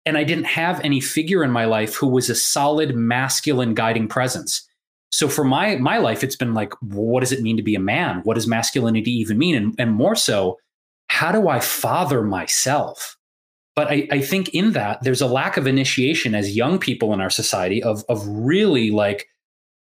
And 0.06 0.18
I 0.18 0.24
didn't 0.24 0.46
have 0.46 0.80
any 0.86 1.02
figure 1.02 1.44
in 1.44 1.52
my 1.52 1.66
life 1.66 1.96
who 1.96 2.08
was 2.08 2.30
a 2.30 2.36
solid 2.36 2.96
masculine 2.96 3.74
guiding 3.74 4.08
presence. 4.08 4.67
So 5.12 5.30
for 5.30 5.44
my 5.44 5.78
my 5.78 5.98
life, 5.98 6.24
it's 6.24 6.36
been 6.36 6.54
like, 6.54 6.74
what 6.82 7.22
does 7.22 7.32
it 7.32 7.42
mean 7.42 7.58
to 7.58 7.64
be 7.64 7.76
a 7.76 7.80
man? 7.80 8.22
What 8.24 8.36
does 8.36 8.48
masculinity 8.48 9.12
even 9.12 9.38
mean? 9.38 9.56
And, 9.56 9.76
and 9.78 9.94
more 9.94 10.16
so, 10.16 10.58
how 11.08 11.32
do 11.32 11.48
I 11.48 11.60
father 11.60 12.22
myself? 12.24 13.18
But 13.76 13.92
I, 13.92 14.08
I 14.12 14.22
think 14.22 14.50
in 14.50 14.74
that 14.74 15.04
there's 15.04 15.22
a 15.22 15.28
lack 15.28 15.56
of 15.56 15.68
initiation 15.68 16.34
as 16.36 16.56
young 16.56 16.80
people 16.80 17.14
in 17.14 17.22
our 17.22 17.30
society 17.30 17.82
of 17.82 18.04
of 18.10 18.28
really 18.28 18.92
like 18.92 19.28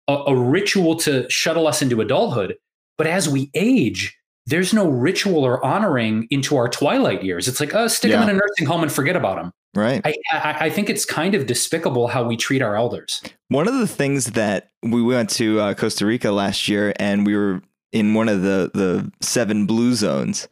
a, 0.07 0.13
a 0.27 0.35
ritual 0.35 0.95
to 0.97 1.29
shuttle 1.29 1.67
us 1.67 1.81
into 1.81 2.01
adulthood. 2.01 2.55
But 2.97 3.07
as 3.07 3.29
we 3.29 3.51
age, 3.53 4.17
there's 4.47 4.73
no 4.73 4.87
ritual 4.87 5.43
or 5.43 5.63
honoring 5.65 6.27
into 6.29 6.55
our 6.55 6.69
twilight 6.69 7.23
years. 7.23 7.47
It's 7.47 7.59
like, 7.59 7.73
oh, 7.73 7.87
stick 7.87 8.11
them 8.11 8.29
in 8.29 8.35
a 8.35 8.39
nursing 8.39 8.67
home 8.67 8.83
and 8.83 8.91
forget 8.91 9.15
about 9.15 9.37
them. 9.37 9.51
Right. 9.75 10.01
I, 10.05 10.15
I, 10.31 10.57
I 10.61 10.69
think 10.69 10.89
it's 10.89 11.03
kind 11.03 11.35
of 11.35 11.47
despicable 11.47 12.07
how 12.07 12.23
we 12.23 12.37
treat 12.37 12.61
our 12.61 12.77
elders. 12.77 13.21
One 13.49 13.67
of 13.67 13.73
the 13.73 13.87
things 13.87 14.27
that 14.27 14.69
we 14.81 15.01
went 15.01 15.29
to 15.31 15.59
uh, 15.59 15.73
Costa 15.73 16.05
Rica 16.05 16.31
last 16.31 16.69
year, 16.69 16.93
and 16.97 17.25
we 17.25 17.35
were 17.35 17.61
in 17.91 18.13
one 18.13 18.29
of 18.29 18.41
the 18.41 18.71
the 18.73 19.11
seven 19.21 19.65
blue 19.65 19.93
zones. 19.93 20.47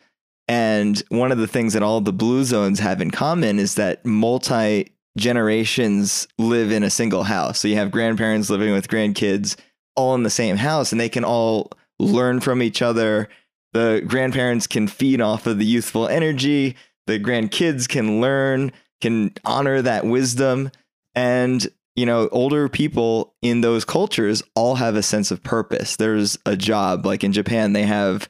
And 0.49 1.01
one 1.07 1.31
of 1.31 1.37
the 1.37 1.47
things 1.47 1.71
that 1.73 1.83
all 1.83 2.01
the 2.01 2.11
blue 2.11 2.43
zones 2.43 2.79
have 2.79 3.01
in 3.01 3.11
common 3.11 3.59
is 3.59 3.75
that 3.75 4.05
multi 4.05 4.91
generations 5.17 6.27
live 6.37 6.71
in 6.71 6.83
a 6.83 6.89
single 6.89 7.23
house. 7.23 7.59
So 7.59 7.67
you 7.67 7.75
have 7.75 7.91
grandparents 7.91 8.49
living 8.49 8.73
with 8.73 8.87
grandkids 8.87 9.55
all 9.95 10.15
in 10.15 10.23
the 10.23 10.29
same 10.29 10.57
house, 10.57 10.91
and 10.91 10.99
they 10.99 11.09
can 11.09 11.23
all 11.23 11.71
learn 11.99 12.39
from 12.39 12.61
each 12.61 12.81
other. 12.81 13.29
The 13.73 14.03
grandparents 14.05 14.67
can 14.67 14.87
feed 14.87 15.21
off 15.21 15.47
of 15.47 15.59
the 15.59 15.65
youthful 15.65 16.07
energy. 16.07 16.75
The 17.07 17.19
grandkids 17.19 17.87
can 17.87 18.21
learn, 18.21 18.71
can 19.03 19.33
honor 19.45 19.81
that 19.81 20.05
wisdom. 20.05 20.71
And 21.13 21.67
you 21.95 22.07
know, 22.07 22.27
older 22.31 22.69
people 22.69 23.35
in 23.41 23.61
those 23.61 23.85
cultures 23.85 24.41
all 24.55 24.75
have 24.75 24.95
a 24.95 25.03
sense 25.03 25.29
of 25.29 25.43
purpose. 25.43 25.95
There's 25.95 26.39
a 26.45 26.55
job. 26.55 27.05
Like 27.05 27.23
in 27.23 27.31
Japan, 27.31 27.73
they 27.73 27.83
have 27.83 28.27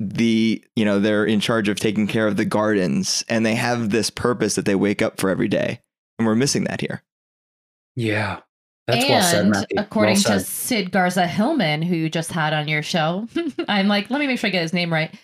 the, 0.00 0.64
you 0.74 0.84
know, 0.84 0.98
they're 0.98 1.24
in 1.24 1.38
charge 1.38 1.68
of 1.68 1.78
taking 1.78 2.08
care 2.08 2.26
of 2.26 2.36
the 2.36 2.44
gardens 2.44 3.24
and 3.28 3.46
they 3.46 3.54
have 3.54 3.90
this 3.90 4.10
purpose 4.10 4.56
that 4.56 4.64
they 4.64 4.74
wake 4.74 5.00
up 5.00 5.20
for 5.20 5.30
every 5.30 5.46
day. 5.46 5.80
And 6.18 6.26
we're 6.26 6.34
missing 6.34 6.64
that 6.64 6.80
here. 6.80 7.02
Yeah. 7.94 8.40
That's 8.88 9.04
and 9.04 9.12
well 9.12 9.22
said, 9.22 9.48
Matthew. 9.48 9.78
according 9.78 10.18
well 10.24 10.38
to. 10.38 10.44
Sid 10.44 10.90
Garza 10.90 11.28
Hillman, 11.28 11.82
who 11.82 11.94
you 11.94 12.10
just 12.10 12.32
had 12.32 12.52
on 12.52 12.66
your 12.66 12.82
show, 12.82 13.28
I'm 13.68 13.86
like, 13.86 14.10
let 14.10 14.18
me 14.18 14.26
make 14.26 14.40
sure 14.40 14.48
I 14.48 14.50
get 14.50 14.62
his 14.62 14.72
name 14.72 14.92
right. 14.92 15.14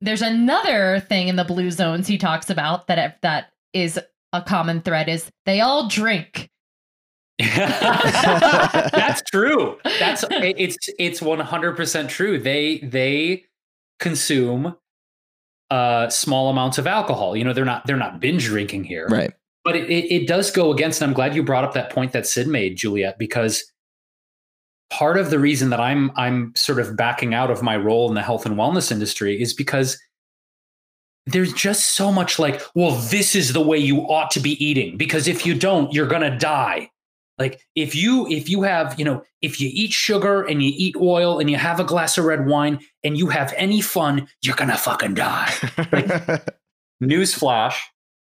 There's 0.00 0.22
another 0.22 1.00
thing 1.00 1.28
in 1.28 1.36
the 1.36 1.44
blue 1.44 1.70
zones 1.70 2.06
he 2.06 2.16
talks 2.16 2.48
about 2.48 2.86
that 2.86 3.20
that 3.20 3.52
is 3.74 4.00
a 4.34 4.42
common 4.42 4.82
thread 4.82 5.08
is 5.08 5.30
they 5.46 5.60
all 5.60 5.88
drink. 5.88 6.50
That's 7.38 9.22
true. 9.22 9.78
That's 9.98 10.24
it's 10.30 10.76
it's 10.98 11.20
100% 11.20 12.08
true. 12.08 12.38
They 12.38 12.78
they 12.78 13.44
consume 14.00 14.76
uh 15.70 16.10
small 16.10 16.50
amounts 16.50 16.78
of 16.78 16.86
alcohol. 16.86 17.36
You 17.36 17.44
know, 17.44 17.52
they're 17.52 17.64
not 17.64 17.86
they're 17.86 17.96
not 17.96 18.20
binge 18.20 18.44
drinking 18.44 18.84
here. 18.84 19.06
Right. 19.08 19.32
But 19.64 19.76
it, 19.76 19.88
it, 19.88 20.12
it 20.12 20.28
does 20.28 20.50
go 20.50 20.70
against, 20.72 21.00
and 21.00 21.08
I'm 21.08 21.14
glad 21.14 21.34
you 21.34 21.42
brought 21.42 21.64
up 21.64 21.72
that 21.72 21.88
point 21.88 22.12
that 22.12 22.26
Sid 22.26 22.46
made, 22.46 22.76
Juliet, 22.76 23.18
because 23.18 23.64
part 24.90 25.16
of 25.16 25.30
the 25.30 25.38
reason 25.38 25.70
that 25.70 25.80
I'm 25.80 26.12
I'm 26.16 26.52
sort 26.54 26.78
of 26.80 26.96
backing 26.96 27.34
out 27.34 27.50
of 27.50 27.62
my 27.62 27.76
role 27.76 28.08
in 28.08 28.14
the 28.14 28.22
health 28.22 28.44
and 28.46 28.56
wellness 28.56 28.92
industry 28.92 29.40
is 29.40 29.54
because 29.54 29.98
there's 31.26 31.52
just 31.54 31.94
so 31.96 32.12
much 32.12 32.38
like, 32.38 32.60
well, 32.74 32.92
this 32.96 33.34
is 33.34 33.52
the 33.52 33.60
way 33.62 33.78
you 33.78 34.00
ought 34.02 34.30
to 34.32 34.40
be 34.40 34.62
eating, 34.64 34.96
because 34.96 35.26
if 35.28 35.46
you 35.46 35.54
don't, 35.54 35.92
you're 35.92 36.06
gonna 36.06 36.38
die. 36.38 36.90
Like 37.38 37.60
if 37.74 37.94
you 37.96 38.28
if 38.28 38.48
you 38.48 38.62
have, 38.62 38.96
you 38.98 39.04
know, 39.04 39.22
if 39.42 39.60
you 39.60 39.68
eat 39.72 39.92
sugar 39.92 40.42
and 40.44 40.62
you 40.62 40.72
eat 40.76 40.94
oil 41.00 41.40
and 41.40 41.50
you 41.50 41.56
have 41.56 41.80
a 41.80 41.84
glass 41.84 42.16
of 42.16 42.24
red 42.26 42.46
wine 42.46 42.78
and 43.02 43.18
you 43.18 43.26
have 43.28 43.52
any 43.56 43.80
fun, 43.80 44.28
you're 44.42 44.54
gonna 44.54 44.76
fucking 44.76 45.14
die. 45.14 45.52
Newsflash. 47.02 47.74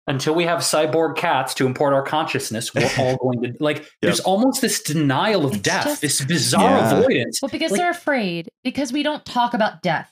until 0.06 0.34
we 0.34 0.44
have 0.44 0.60
cyborg 0.60 1.16
cats 1.16 1.54
to 1.54 1.66
import 1.66 1.92
our 1.94 2.02
consciousness, 2.02 2.74
we're 2.74 2.88
all 2.98 3.16
going 3.22 3.40
to 3.42 3.54
like. 3.60 3.84
There's 4.02 4.20
almost 4.20 4.60
this 4.60 4.82
denial 4.82 5.44
of 5.46 5.52
It's 5.54 5.62
death, 5.62 5.84
just- 5.84 6.00
this 6.02 6.24
bizarre 6.24 6.70
Yeah. 6.78 6.98
avoidance. 6.98 7.40
Well, 7.42 7.50
because 7.50 7.72
Like- 7.72 7.80
they're 7.80 7.90
afraid. 7.90 8.48
Because 8.62 8.92
we 8.92 9.02
don't 9.02 9.24
talk 9.24 9.52
about 9.54 9.82
death. 9.82 10.10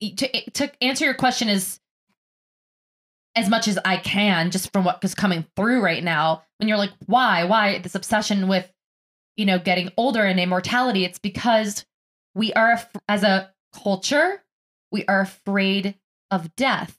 To 0.00 0.50
to 0.52 0.70
answer 0.82 1.04
your 1.04 1.14
question 1.14 1.48
is 1.48 1.78
as 3.36 3.48
much 3.48 3.68
as 3.68 3.78
I 3.84 3.98
can, 3.98 4.50
just 4.50 4.72
from 4.72 4.84
what 4.84 4.98
is 5.04 5.14
coming 5.14 5.44
through 5.54 5.82
right 5.82 6.02
now. 6.02 6.42
When 6.58 6.68
you're 6.68 6.78
like, 6.78 6.92
why, 7.06 7.44
why 7.44 7.78
this 7.78 7.94
obsession 7.94 8.48
with, 8.48 8.72
you 9.36 9.44
know, 9.44 9.58
getting 9.58 9.90
older 9.96 10.24
and 10.24 10.40
immortality? 10.40 11.04
It's 11.04 11.18
because 11.18 11.84
we 12.34 12.52
are 12.54 12.80
as 13.08 13.22
a 13.22 13.52
culture, 13.74 14.42
we 14.90 15.04
are 15.06 15.20
afraid 15.20 15.94
of 16.30 16.54
death 16.56 16.98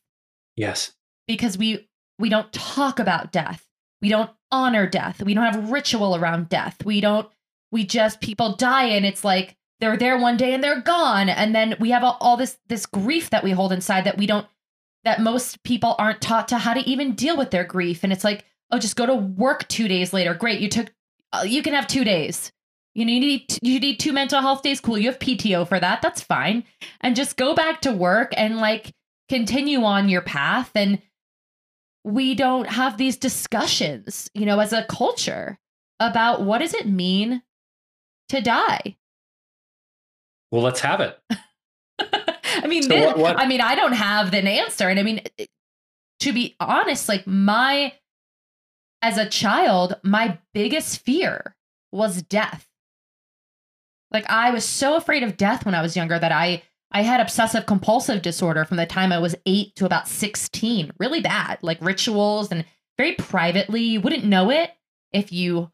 Yes. 0.56 0.94
because 1.28 1.58
we 1.58 1.88
we 2.20 2.30
don't 2.30 2.52
talk 2.54 3.00
about 3.00 3.32
death. 3.32 3.68
We 4.02 4.10
don't 4.10 4.30
honor 4.52 4.88
death. 4.88 5.22
We 5.22 5.34
don't 5.34 5.44
have 5.52 5.72
ritual 5.72 6.16
around 6.16 6.50
death. 6.50 6.84
We 6.86 7.02
don't 7.02 7.28
we 7.72 7.84
just 7.84 8.22
people 8.22 8.56
die 8.56 8.86
and 8.86 9.06
it's 9.06 9.24
like 9.24 9.56
they're 9.80 9.98
there 9.98 10.18
one 10.18 10.38
day 10.38 10.54
and 10.54 10.64
they're 10.64 10.82
gone 10.82 11.30
and 11.30 11.54
then 11.54 11.76
we 11.80 11.90
have 11.92 12.04
all, 12.04 12.18
all 12.22 12.38
this 12.38 12.58
this 12.68 12.86
grief 12.86 13.30
that 13.32 13.44
we 13.44 13.52
hold 13.52 13.72
inside 13.72 14.04
that 14.06 14.18
we 14.18 14.26
don't 14.26 14.48
that 15.08 15.22
most 15.22 15.64
people 15.64 15.96
aren't 15.98 16.22
taught 16.22 16.50
to 16.50 16.58
how 16.58 16.74
to 16.74 16.82
even 16.82 17.16
deal 17.16 17.38
with 17.38 17.50
their 17.50 17.64
grief 17.64 18.04
and 18.04 18.12
it's 18.12 18.26
like 18.26 18.44
oh 18.72 18.78
just 18.78 18.98
go 18.98 19.06
to 19.06 19.16
work 19.16 19.66
2 19.70 19.88
days 19.88 20.12
later. 20.12 20.34
Great, 20.34 20.60
you 20.60 20.68
took 20.68 20.92
uh, 21.32 21.46
you 21.48 21.64
can 21.64 21.74
have 21.74 21.88
2 21.88 22.04
days. 22.04 22.52
You 22.94 23.06
know, 23.06 23.14
you 23.14 23.20
need 23.20 23.58
you 23.62 23.80
need 23.80 24.00
two 24.00 24.12
mental 24.12 24.42
health 24.42 24.64
days. 24.64 24.82
Cool, 24.82 24.98
you 24.98 25.08
have 25.08 25.20
PTO 25.20 25.68
for 25.68 25.80
that. 25.80 26.02
That's 26.02 26.22
fine. 26.22 26.64
And 27.02 27.16
just 27.16 27.38
go 27.38 27.56
back 27.56 27.82
to 27.82 27.92
work 27.94 28.34
and 28.36 28.58
like 28.58 28.92
continue 29.30 29.84
on 29.84 30.10
your 30.10 30.22
path 30.22 30.72
and 30.76 31.02
we 32.04 32.36
don't 32.36 32.68
have 32.70 32.98
these 32.98 33.18
discussions, 33.18 34.30
you 34.34 34.46
know, 34.46 34.60
as 34.60 34.74
a 34.74 34.86
culture 34.86 35.60
about 36.00 36.42
what 36.42 36.60
does 36.60 36.74
it 36.74 36.88
mean 36.88 37.44
to 38.30 38.42
die? 38.42 38.98
Well, 40.52 40.64
let's 40.64 40.80
have 40.80 41.02
it. 41.02 41.20
I 42.68 42.70
mean, 42.70 42.84
So 42.84 43.06
what- 43.06 43.18
what- 43.18 43.40
I 43.40 43.48
mean, 43.48 43.62
I 43.62 43.76
don't 43.76 43.94
have 43.94 44.34
an 44.34 44.46
answer, 44.46 44.90
and 44.90 45.00
I 45.00 45.04
mean, 45.04 45.22
eh, 45.40 45.46
to 46.20 46.34
be 46.34 46.56
honest, 46.60 47.08
like 47.08 47.26
my 47.26 47.94
as 49.02 49.18
a 49.18 49.30
child, 49.30 49.96
my 50.04 50.40
biggest 50.54 51.00
fear 51.00 51.56
was 51.92 52.24
death. 52.24 52.68
Like 54.12 54.30
I 54.30 54.52
was 54.52 54.66
so 54.66 54.96
afraid 54.96 55.24
of 55.24 55.38
death 55.38 55.66
when 55.66 55.76
I 55.76 55.82
was 55.82 55.96
younger 55.96 56.18
that 56.20 56.32
I 56.32 56.64
I 56.92 57.02
had 57.02 57.20
obsessive 57.20 57.66
compulsive 57.66 58.22
disorder 58.22 58.66
from 58.66 58.78
the 58.78 58.86
time 58.86 59.12
I 59.12 59.20
was 59.20 59.36
8 59.46 59.76
to 59.76 59.86
about 59.86 60.08
16. 60.08 60.92
Really 60.98 61.22
bad, 61.22 61.60
like 61.62 61.78
rituals 61.82 62.52
and 62.52 62.66
very 62.98 63.14
privately. 63.14 63.84
You 63.84 64.02
wouldn't 64.02 64.24
know 64.24 64.50
it 64.50 64.72
if 65.12 65.32
you 65.32 65.72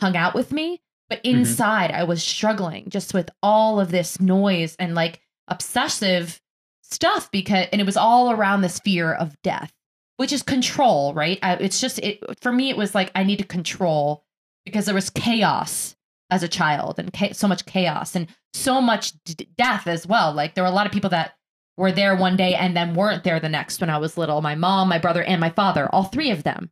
hung 0.00 0.16
out 0.16 0.34
with 0.34 0.52
me, 0.52 0.82
but 1.08 1.22
mm-hmm. 1.22 1.38
inside 1.38 1.90
I 1.92 2.04
was 2.04 2.22
struggling 2.22 2.90
just 2.90 3.14
with 3.14 3.30
all 3.42 3.80
of 3.80 3.90
this 3.90 4.20
noise 4.20 4.76
and 4.78 4.94
like 4.94 5.20
obsessive 5.48 6.40
stuff 6.82 7.30
because 7.30 7.66
and 7.72 7.80
it 7.80 7.84
was 7.86 7.96
all 7.96 8.30
around 8.30 8.60
this 8.60 8.78
fear 8.80 9.12
of 9.12 9.40
death 9.42 9.72
which 10.18 10.32
is 10.32 10.42
control 10.42 11.12
right? 11.14 11.38
I, 11.42 11.54
it's 11.54 11.80
just 11.80 11.98
it 11.98 12.20
for 12.40 12.52
me 12.52 12.70
it 12.70 12.76
was 12.76 12.94
like 12.94 13.10
i 13.14 13.22
need 13.22 13.38
to 13.38 13.44
control 13.44 14.24
because 14.64 14.86
there 14.86 14.94
was 14.94 15.10
chaos 15.10 15.96
as 16.30 16.42
a 16.42 16.48
child 16.48 16.98
and 16.98 17.12
cha- 17.14 17.32
so 17.32 17.48
much 17.48 17.64
chaos 17.66 18.14
and 18.14 18.26
so 18.52 18.80
much 18.80 19.12
d- 19.24 19.48
death 19.56 19.86
as 19.86 20.06
well. 20.06 20.32
Like 20.32 20.54
there 20.54 20.64
were 20.64 20.70
a 20.70 20.74
lot 20.74 20.86
of 20.86 20.92
people 20.92 21.10
that 21.10 21.34
were 21.76 21.92
there 21.92 22.16
one 22.16 22.36
day 22.36 22.54
and 22.54 22.76
then 22.76 22.94
weren't 22.94 23.22
there 23.22 23.38
the 23.38 23.48
next 23.48 23.80
when 23.80 23.90
i 23.90 23.98
was 23.98 24.18
little. 24.18 24.42
My 24.42 24.54
mom 24.54 24.88
my 24.88 24.98
brother 24.98 25.22
and 25.22 25.40
my 25.40 25.50
father 25.50 25.88
all 25.92 26.04
three 26.04 26.30
of 26.30 26.42
them. 26.42 26.68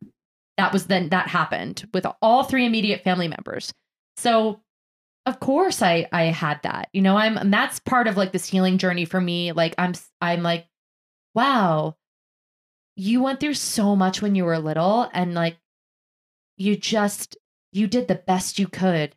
That 0.57 0.73
was 0.73 0.87
then 0.87 1.09
that 1.09 1.27
happened 1.27 1.87
with 1.93 2.05
all 2.21 2.43
three 2.43 2.65
immediate 2.65 3.03
family 3.03 3.27
members. 3.27 3.73
So 4.17 4.61
of 5.25 5.39
course 5.39 5.81
i 5.81 6.07
i 6.11 6.23
had 6.23 6.61
that 6.63 6.89
you 6.93 7.01
know 7.01 7.17
i'm 7.17 7.37
and 7.37 7.53
that's 7.53 7.79
part 7.79 8.07
of 8.07 8.17
like 8.17 8.31
this 8.31 8.47
healing 8.47 8.77
journey 8.77 9.05
for 9.05 9.19
me 9.19 9.51
like 9.51 9.73
i'm 9.77 9.93
i'm 10.21 10.43
like 10.43 10.67
wow 11.33 11.95
you 12.95 13.21
went 13.21 13.39
through 13.39 13.53
so 13.53 13.95
much 13.95 14.21
when 14.21 14.35
you 14.35 14.45
were 14.45 14.57
little 14.57 15.09
and 15.13 15.33
like 15.33 15.57
you 16.57 16.75
just 16.75 17.37
you 17.71 17.87
did 17.87 18.07
the 18.07 18.15
best 18.15 18.57
you 18.57 18.67
could. 18.67 19.15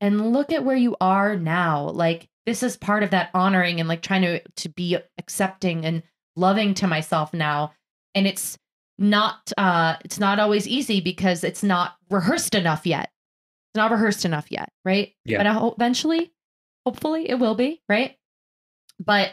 And 0.00 0.32
look 0.32 0.52
at 0.52 0.64
where 0.64 0.76
you 0.76 0.96
are 1.00 1.36
now 1.36 1.88
like 1.88 2.28
this 2.46 2.62
is 2.62 2.76
part 2.76 3.02
of 3.02 3.10
that 3.10 3.30
honoring 3.32 3.80
and 3.80 3.88
like 3.88 4.02
trying 4.02 4.22
to 4.22 4.40
to 4.56 4.68
be 4.68 4.98
accepting 5.18 5.84
and 5.84 6.02
loving 6.36 6.74
to 6.74 6.86
myself 6.86 7.32
now. 7.32 7.72
And 8.14 8.26
it's 8.26 8.58
not 8.98 9.52
uh 9.58 9.96
it's 10.04 10.20
not 10.20 10.38
always 10.38 10.68
easy 10.68 11.00
because 11.00 11.42
it's 11.42 11.62
not 11.62 11.96
rehearsed 12.10 12.54
enough 12.54 12.86
yet 12.86 13.10
it's 13.74 13.76
not 13.76 13.90
rehearsed 13.90 14.24
enough 14.24 14.46
yet 14.50 14.70
right 14.84 15.12
Yeah. 15.24 15.42
but 15.42 15.74
eventually 15.74 16.32
hopefully 16.86 17.28
it 17.28 17.34
will 17.40 17.56
be 17.56 17.82
right 17.88 18.16
but 19.04 19.32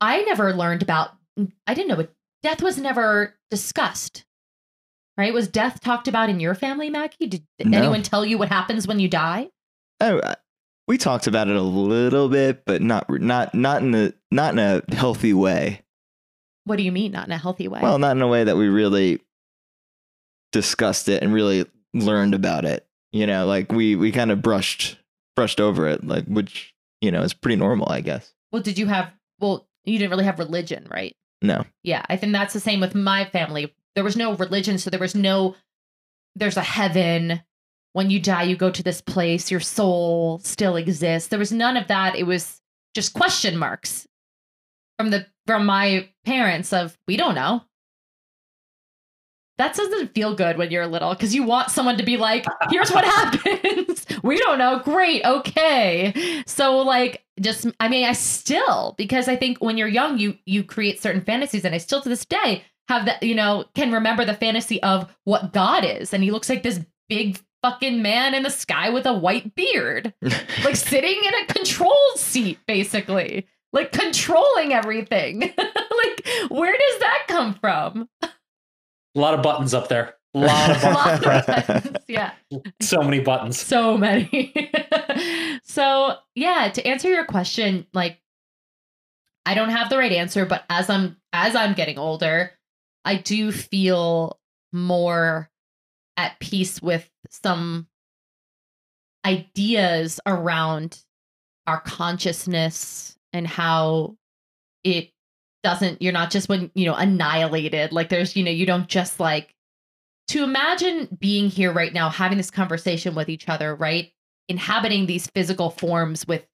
i 0.00 0.20
never 0.24 0.52
learned 0.52 0.82
about 0.82 1.12
mm, 1.38 1.50
i 1.66 1.72
didn't 1.72 1.88
know 1.88 1.96
what 1.96 2.12
death 2.42 2.60
was 2.62 2.76
never 2.76 3.34
discussed 3.50 4.26
right 5.16 5.32
was 5.32 5.48
death 5.48 5.80
talked 5.80 6.06
about 6.06 6.28
in 6.28 6.38
your 6.38 6.54
family 6.54 6.90
Mackie 6.90 7.26
did, 7.26 7.46
No. 7.64 7.78
anyone 7.78 8.02
tell 8.02 8.26
you 8.26 8.36
what 8.36 8.48
happens 8.50 8.86
when 8.86 9.00
you 9.00 9.08
die 9.08 9.48
Oh, 10.00 10.20
I- 10.22 10.36
we 10.88 10.98
talked 10.98 11.28
about 11.28 11.46
it 11.48 11.54
a 11.54 11.62
little 11.62 12.28
bit, 12.28 12.64
but 12.66 12.82
not 12.82 13.08
not 13.08 13.54
not 13.54 13.82
in 13.82 13.94
a 13.94 14.12
not 14.32 14.52
in 14.52 14.58
a 14.58 14.82
healthy 14.94 15.32
way. 15.32 15.80
what 16.64 16.76
do 16.76 16.82
you 16.82 16.90
mean 16.92 17.12
not 17.12 17.26
in 17.26 17.32
a 17.32 17.38
healthy 17.38 17.68
way 17.68 17.80
Well, 17.80 17.98
not 18.00 18.16
in 18.16 18.20
a 18.22 18.26
way 18.28 18.42
that 18.44 18.56
we 18.56 18.66
really 18.68 19.20
discussed 20.50 21.08
it 21.08 21.22
and 21.22 21.32
really 21.32 21.64
learned 21.94 22.34
about 22.34 22.64
it. 22.64 22.86
You 23.12 23.26
know, 23.26 23.46
like 23.46 23.70
we 23.70 23.94
we 23.94 24.10
kind 24.10 24.30
of 24.30 24.42
brushed 24.42 24.98
brushed 25.36 25.60
over 25.60 25.86
it, 25.86 26.06
like 26.06 26.24
which 26.24 26.74
you 27.00 27.10
know 27.10 27.22
is 27.22 27.34
pretty 27.34 27.56
normal, 27.56 27.88
I 27.90 28.00
guess. 28.00 28.32
well 28.50 28.62
did 28.62 28.78
you 28.78 28.86
have 28.86 29.12
well 29.38 29.66
you 29.84 29.98
didn't 29.98 30.10
really 30.10 30.24
have 30.24 30.38
religion 30.38 30.86
right 30.90 31.14
No, 31.42 31.64
Yeah, 31.82 32.04
I 32.08 32.16
think 32.16 32.32
that's 32.32 32.54
the 32.54 32.60
same 32.60 32.80
with 32.80 32.94
my 32.94 33.24
family. 33.26 33.74
There 33.94 34.04
was 34.04 34.16
no 34.16 34.34
religion, 34.34 34.78
so 34.78 34.88
there 34.90 35.00
was 35.00 35.14
no 35.14 35.54
there's 36.36 36.56
a 36.56 36.62
heaven. 36.62 37.42
When 37.94 38.08
you 38.08 38.20
die, 38.20 38.44
you 38.44 38.56
go 38.56 38.70
to 38.70 38.82
this 38.82 39.02
place, 39.02 39.50
your 39.50 39.60
soul 39.60 40.38
still 40.42 40.76
exists. 40.76 41.28
There 41.28 41.38
was 41.38 41.52
none 41.52 41.76
of 41.76 41.88
that. 41.88 42.16
It 42.16 42.22
was 42.22 42.60
just 42.94 43.12
question 43.12 43.58
marks 43.58 44.06
from 44.98 45.10
the 45.10 45.26
from 45.46 45.66
my 45.66 46.08
parents 46.24 46.72
of 46.72 46.96
we 47.06 47.16
don't 47.16 47.34
know. 47.34 47.62
That 49.62 49.76
doesn't 49.76 50.12
feel 50.12 50.34
good 50.34 50.58
when 50.58 50.72
you're 50.72 50.88
little 50.88 51.10
because 51.10 51.32
you 51.32 51.44
want 51.44 51.70
someone 51.70 51.96
to 51.96 52.02
be 52.02 52.16
like, 52.16 52.44
here's 52.68 52.90
what 52.90 53.04
happens. 53.44 54.04
we 54.24 54.36
don't 54.36 54.58
know. 54.58 54.80
Great. 54.80 55.24
Okay. 55.24 56.42
So 56.46 56.78
like 56.78 57.24
just 57.40 57.68
I 57.78 57.88
mean, 57.88 58.04
I 58.04 58.12
still 58.12 58.96
because 58.98 59.28
I 59.28 59.36
think 59.36 59.58
when 59.58 59.78
you're 59.78 59.86
young, 59.86 60.18
you 60.18 60.36
you 60.46 60.64
create 60.64 61.00
certain 61.00 61.20
fantasies, 61.20 61.64
and 61.64 61.76
I 61.76 61.78
still 61.78 62.00
to 62.00 62.08
this 62.08 62.24
day 62.24 62.64
have 62.88 63.06
that, 63.06 63.22
you 63.22 63.36
know, 63.36 63.64
can 63.76 63.92
remember 63.92 64.24
the 64.24 64.34
fantasy 64.34 64.82
of 64.82 65.08
what 65.22 65.52
God 65.52 65.84
is. 65.84 66.12
And 66.12 66.24
he 66.24 66.32
looks 66.32 66.48
like 66.48 66.64
this 66.64 66.80
big 67.08 67.38
fucking 67.62 68.02
man 68.02 68.34
in 68.34 68.42
the 68.42 68.50
sky 68.50 68.90
with 68.90 69.06
a 69.06 69.14
white 69.14 69.54
beard. 69.54 70.12
Like 70.64 70.74
sitting 70.74 71.22
in 71.24 71.34
a 71.34 71.46
control 71.52 71.96
seat, 72.16 72.58
basically. 72.66 73.46
Like 73.72 73.92
controlling 73.92 74.72
everything. 74.72 75.40
like, 75.40 76.28
where 76.48 76.72
does 76.72 76.98
that 76.98 77.24
come 77.28 77.54
from? 77.54 78.08
A 79.14 79.20
lot 79.20 79.34
of 79.34 79.42
buttons 79.42 79.74
up 79.74 79.88
there. 79.88 80.14
A 80.34 80.38
lot 80.38 80.70
of 80.70 80.82
buttons. 80.82 81.26
lot 81.26 81.48
of 81.48 81.66
buttons. 81.66 81.96
Yeah. 82.08 82.32
so 82.80 83.02
many 83.02 83.20
buttons. 83.20 83.60
so 83.60 83.98
many. 83.98 84.54
so, 85.64 86.16
yeah, 86.34 86.70
to 86.72 86.86
answer 86.86 87.10
your 87.10 87.24
question, 87.24 87.86
like 87.92 88.22
I 89.44 89.54
don't 89.54 89.70
have 89.70 89.90
the 89.90 89.98
right 89.98 90.12
answer, 90.12 90.46
but 90.46 90.64
as 90.70 90.88
I'm 90.88 91.16
as 91.32 91.54
I'm 91.54 91.74
getting 91.74 91.98
older, 91.98 92.52
I 93.04 93.16
do 93.16 93.50
feel 93.52 94.38
more 94.72 95.50
at 96.16 96.38
peace 96.40 96.80
with 96.80 97.08
some 97.30 97.88
ideas 99.24 100.20
around 100.26 101.02
our 101.66 101.80
consciousness 101.80 103.16
and 103.32 103.46
how 103.46 104.16
it 104.84 105.11
doesn't 105.62 106.00
you're 106.02 106.12
not 106.12 106.30
just 106.30 106.48
when 106.48 106.70
you 106.74 106.84
know 106.84 106.94
annihilated 106.94 107.92
like 107.92 108.08
there's 108.08 108.36
you 108.36 108.44
know 108.44 108.50
you 108.50 108.66
don't 108.66 108.88
just 108.88 109.20
like 109.20 109.54
to 110.28 110.42
imagine 110.42 111.08
being 111.18 111.48
here 111.48 111.72
right 111.72 111.92
now 111.92 112.08
having 112.08 112.38
this 112.38 112.50
conversation 112.50 113.14
with 113.14 113.28
each 113.28 113.48
other 113.48 113.74
right? 113.74 114.12
Inhabiting 114.48 115.06
these 115.06 115.28
physical 115.28 115.70
forms 115.70 116.26
with 116.26 116.44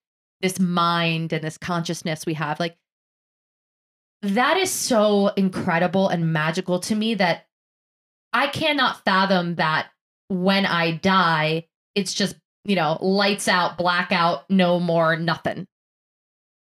this 0.40 0.60
mind 0.60 1.32
and 1.32 1.43
this 1.43 1.59
consciousness 1.59 2.26
we 2.26 2.35
have 2.35 2.60
like 2.60 2.76
that 4.22 4.56
is 4.56 4.70
so 4.70 5.28
incredible 5.28 6.09
and 6.09 6.32
magical 6.32 6.78
to 6.78 6.94
me 6.94 7.14
that 7.14 7.47
i 8.32 8.47
cannot 8.47 9.05
fathom 9.05 9.56
that 9.56 9.89
when 10.28 10.64
i 10.66 10.93
die 10.93 11.66
it's 11.94 12.14
just 12.14 12.36
you 12.64 12.76
know 12.76 12.98
lights 13.01 13.48
out 13.48 13.76
blackout 13.76 14.48
no 14.48 14.78
more 14.78 15.16
nothing. 15.16 15.66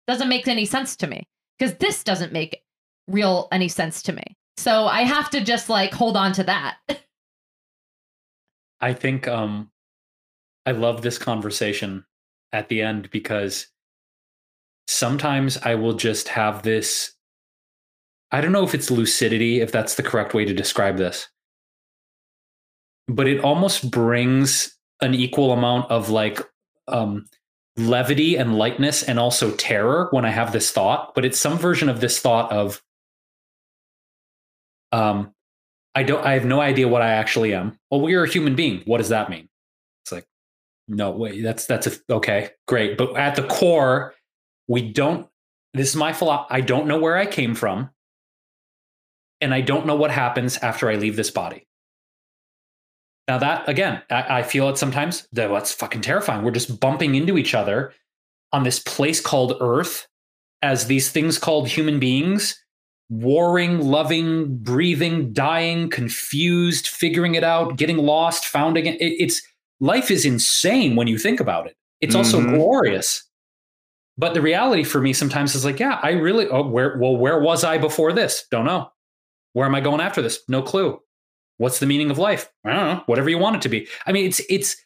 Doesn't 0.08 0.28
make 0.28 0.48
any 0.48 0.64
sense 0.64 0.96
to 0.96 1.06
me 1.06 1.28
because 1.60 1.76
this 1.76 2.02
doesn't 2.02 2.32
make 2.32 2.62
real 3.06 3.46
any 3.52 3.68
sense 3.68 4.02
to 4.02 4.12
me 4.12 4.36
So 4.56 4.86
I 4.86 5.02
have 5.02 5.30
to 5.30 5.40
just 5.40 5.68
like 5.68 5.92
hold 5.92 6.16
on 6.16 6.32
to 6.32 6.44
that. 6.44 6.78
I 8.80 8.94
think 8.94 9.28
um 9.28 9.70
I 10.64 10.72
love 10.72 11.02
this 11.02 11.18
conversation 11.18 12.04
at 12.52 12.68
the 12.68 12.82
end 12.82 13.10
because 13.10 13.68
sometimes 14.88 15.58
I 15.58 15.74
will 15.74 15.94
just 15.94 16.28
have 16.28 16.62
this 16.62 17.12
I 18.32 18.40
don't 18.40 18.52
know 18.52 18.64
if 18.64 18.74
it's 18.74 18.90
lucidity 18.90 19.60
if 19.60 19.72
that's 19.72 19.96
the 19.96 20.02
correct 20.02 20.34
way 20.34 20.44
to 20.44 20.54
describe 20.54 20.96
this. 20.96 21.28
But 23.08 23.26
it 23.26 23.40
almost 23.40 23.90
brings 23.90 24.78
an 25.02 25.14
equal 25.14 25.52
amount 25.52 25.90
of 25.90 26.10
like 26.10 26.40
um 26.88 27.26
levity 27.88 28.36
and 28.36 28.56
lightness 28.56 29.02
and 29.02 29.18
also 29.18 29.50
terror 29.52 30.08
when 30.10 30.24
I 30.24 30.30
have 30.30 30.52
this 30.52 30.70
thought, 30.70 31.14
but 31.14 31.24
it's 31.24 31.38
some 31.38 31.58
version 31.58 31.88
of 31.88 32.00
this 32.00 32.18
thought 32.18 32.52
of 32.52 32.82
um 34.92 35.32
I 35.94 36.02
don't 36.02 36.24
I 36.24 36.34
have 36.34 36.44
no 36.44 36.60
idea 36.60 36.88
what 36.88 37.02
I 37.02 37.10
actually 37.10 37.54
am. 37.54 37.78
Well, 37.90 38.00
we 38.00 38.14
are 38.14 38.24
a 38.24 38.28
human 38.28 38.54
being. 38.54 38.82
What 38.84 38.98
does 38.98 39.08
that 39.10 39.30
mean? 39.30 39.48
It's 40.04 40.12
like 40.12 40.26
no, 40.88 41.10
wait, 41.10 41.42
that's 41.42 41.66
that's 41.66 41.86
a, 41.86 41.92
okay, 42.10 42.50
great. 42.66 42.98
But 42.98 43.16
at 43.16 43.36
the 43.36 43.46
core, 43.46 44.14
we 44.68 44.92
don't 44.92 45.28
this 45.74 45.90
is 45.90 45.96
my 45.96 46.12
philosophy. 46.12 46.48
I 46.50 46.60
don't 46.60 46.86
know 46.86 46.98
where 46.98 47.16
I 47.16 47.26
came 47.26 47.54
from. 47.54 47.90
And 49.40 49.54
I 49.54 49.62
don't 49.62 49.86
know 49.86 49.96
what 49.96 50.10
happens 50.10 50.58
after 50.58 50.90
I 50.90 50.96
leave 50.96 51.16
this 51.16 51.30
body. 51.30 51.66
Now 53.30 53.38
that 53.38 53.68
again, 53.68 54.02
I, 54.10 54.40
I 54.40 54.42
feel 54.42 54.68
it 54.70 54.76
sometimes. 54.76 55.28
That 55.34 55.50
that's 55.50 55.70
fucking 55.72 56.00
terrifying. 56.00 56.42
We're 56.42 56.50
just 56.50 56.80
bumping 56.80 57.14
into 57.14 57.38
each 57.38 57.54
other 57.54 57.92
on 58.52 58.64
this 58.64 58.80
place 58.80 59.20
called 59.20 59.56
Earth 59.60 60.08
as 60.62 60.88
these 60.88 61.12
things 61.12 61.38
called 61.38 61.68
human 61.68 62.00
beings, 62.00 62.60
warring, 63.08 63.82
loving, 63.82 64.56
breathing, 64.56 65.32
dying, 65.32 65.88
confused, 65.90 66.88
figuring 66.88 67.36
it 67.36 67.44
out, 67.44 67.76
getting 67.76 67.98
lost, 67.98 68.46
found 68.46 68.76
again. 68.76 68.96
It, 68.98 69.14
it's 69.20 69.40
life 69.78 70.10
is 70.10 70.24
insane 70.24 70.96
when 70.96 71.06
you 71.06 71.16
think 71.16 71.38
about 71.38 71.68
it. 71.68 71.76
It's 72.00 72.16
also 72.16 72.40
Mhm. 72.40 72.56
glorious. 72.56 73.22
But 74.18 74.34
the 74.34 74.42
reality 74.42 74.82
for 74.82 75.00
me 75.00 75.12
sometimes 75.12 75.54
is 75.54 75.64
like, 75.64 75.78
yeah, 75.78 76.00
I 76.02 76.10
really 76.14 76.48
oh 76.48 76.66
where 76.66 76.98
well, 76.98 77.16
where 77.16 77.38
was 77.40 77.62
I 77.62 77.78
before 77.78 78.12
this? 78.12 78.44
Don't 78.50 78.66
know. 78.66 78.90
Where 79.52 79.66
am 79.66 79.76
I 79.76 79.80
going 79.80 80.00
after 80.00 80.20
this? 80.20 80.40
No 80.48 80.62
clue. 80.62 81.00
What's 81.60 81.78
the 81.78 81.84
meaning 81.86 82.10
of 82.10 82.16
life? 82.16 82.50
I 82.64 82.70
don't 82.72 82.86
know. 82.96 83.02
Whatever 83.04 83.28
you 83.28 83.36
want 83.36 83.56
it 83.56 83.62
to 83.62 83.68
be. 83.68 83.86
I 84.06 84.12
mean, 84.12 84.24
it's 84.26 84.40
it's 84.48 84.76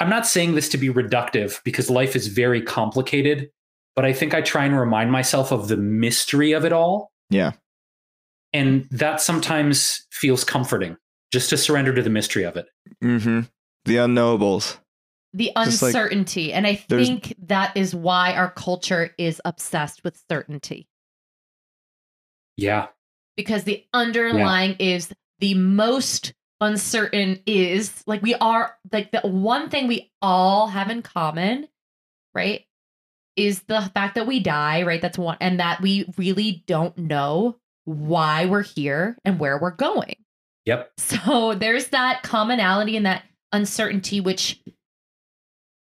I'm 0.00 0.10
not 0.10 0.26
saying 0.26 0.56
this 0.56 0.68
to 0.70 0.76
be 0.76 0.88
reductive 0.88 1.62
because 1.62 1.88
life 1.88 2.16
is 2.16 2.26
very 2.26 2.60
complicated, 2.60 3.48
but 3.94 4.04
I 4.04 4.12
think 4.12 4.34
I 4.34 4.40
try 4.40 4.64
and 4.64 4.76
remind 4.76 5.12
myself 5.12 5.52
of 5.52 5.68
the 5.68 5.76
mystery 5.76 6.50
of 6.50 6.64
it 6.64 6.72
all. 6.72 7.12
Yeah. 7.30 7.52
And 8.52 8.88
that 8.90 9.20
sometimes 9.20 10.04
feels 10.10 10.42
comforting 10.42 10.96
just 11.32 11.48
to 11.50 11.56
surrender 11.56 11.94
to 11.94 12.02
the 12.02 12.10
mystery 12.10 12.42
of 12.42 12.56
it. 12.56 12.66
Mm-hmm. 13.04 13.42
The 13.84 13.94
unknowables. 13.96 14.78
the 15.32 15.52
Just 15.64 15.80
like- 15.82 15.90
uncertainty. 15.90 16.52
and 16.52 16.66
I 16.66 16.74
think 16.74 17.36
that 17.46 17.76
is 17.76 17.94
why 17.94 18.34
our 18.34 18.50
culture 18.50 19.14
is 19.16 19.40
obsessed 19.44 20.02
with 20.02 20.20
certainty 20.28 20.88
Yeah. 22.56 22.88
because 23.36 23.64
the 23.64 23.84
underlying 23.92 24.76
is 24.78 25.12
the 25.38 25.54
most 25.54 26.32
uncertain 26.60 27.40
is 27.46 28.02
like 28.06 28.22
we 28.22 28.34
are 28.34 28.76
like 28.92 29.10
the 29.10 29.20
one 29.20 29.68
thing 29.68 29.86
we 29.86 30.10
all 30.22 30.68
have 30.68 30.90
in 30.90 31.02
common, 31.02 31.68
right? 32.34 32.64
Is 33.36 33.60
the 33.64 33.90
fact 33.94 34.14
that 34.14 34.26
we 34.26 34.40
die, 34.40 34.82
right? 34.82 35.02
That's 35.02 35.18
one, 35.18 35.36
and 35.40 35.60
that 35.60 35.82
we 35.82 36.10
really 36.16 36.64
don't 36.66 36.96
know 36.96 37.58
why 37.84 38.46
we're 38.46 38.62
here 38.62 39.18
and 39.24 39.38
where 39.38 39.58
we're 39.58 39.70
going. 39.70 40.16
Yep. 40.64 40.92
So 40.98 41.54
there's 41.54 41.88
that 41.88 42.22
commonality 42.22 42.96
and 42.96 43.06
that 43.06 43.24
uncertainty, 43.52 44.20
which 44.20 44.60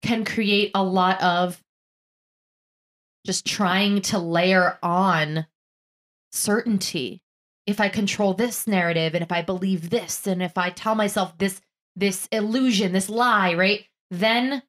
can 0.04 0.26
create 0.26 0.72
a 0.76 0.84
lot 0.84 1.22
of 1.22 1.62
just 3.26 3.46
trying 3.46 4.02
to 4.02 4.20
layer 4.20 4.78
on 4.84 5.46
certainty. 6.32 7.22
If 7.70 7.80
I 7.80 7.88
control 7.88 8.34
this 8.34 8.66
narrative 8.66 9.14
and 9.14 9.24
if 9.24 9.32
I 9.32 9.44
believe 9.44 9.92
this 9.92 10.26
and 10.26 10.42
if 10.42 10.58
I 10.58 10.72
tell 10.72 10.96
myself 10.96 11.38
this 11.38 11.62
this 11.96 12.28
illusion, 12.32 12.94
this 12.94 13.10
lie, 13.10 13.54
right? 13.54 13.86
Then 14.10 14.64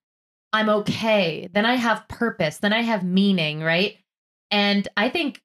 I'm 0.53 0.69
okay. 0.69 1.49
Then 1.51 1.65
I 1.65 1.77
have 1.77 2.09
purpose. 2.09 2.59
Then 2.59 2.75
I 2.75 2.83
have 2.83 3.03
meaning, 3.03 3.63
right? 3.63 3.97
And 4.51 4.87
I 4.99 5.09
think 5.09 5.41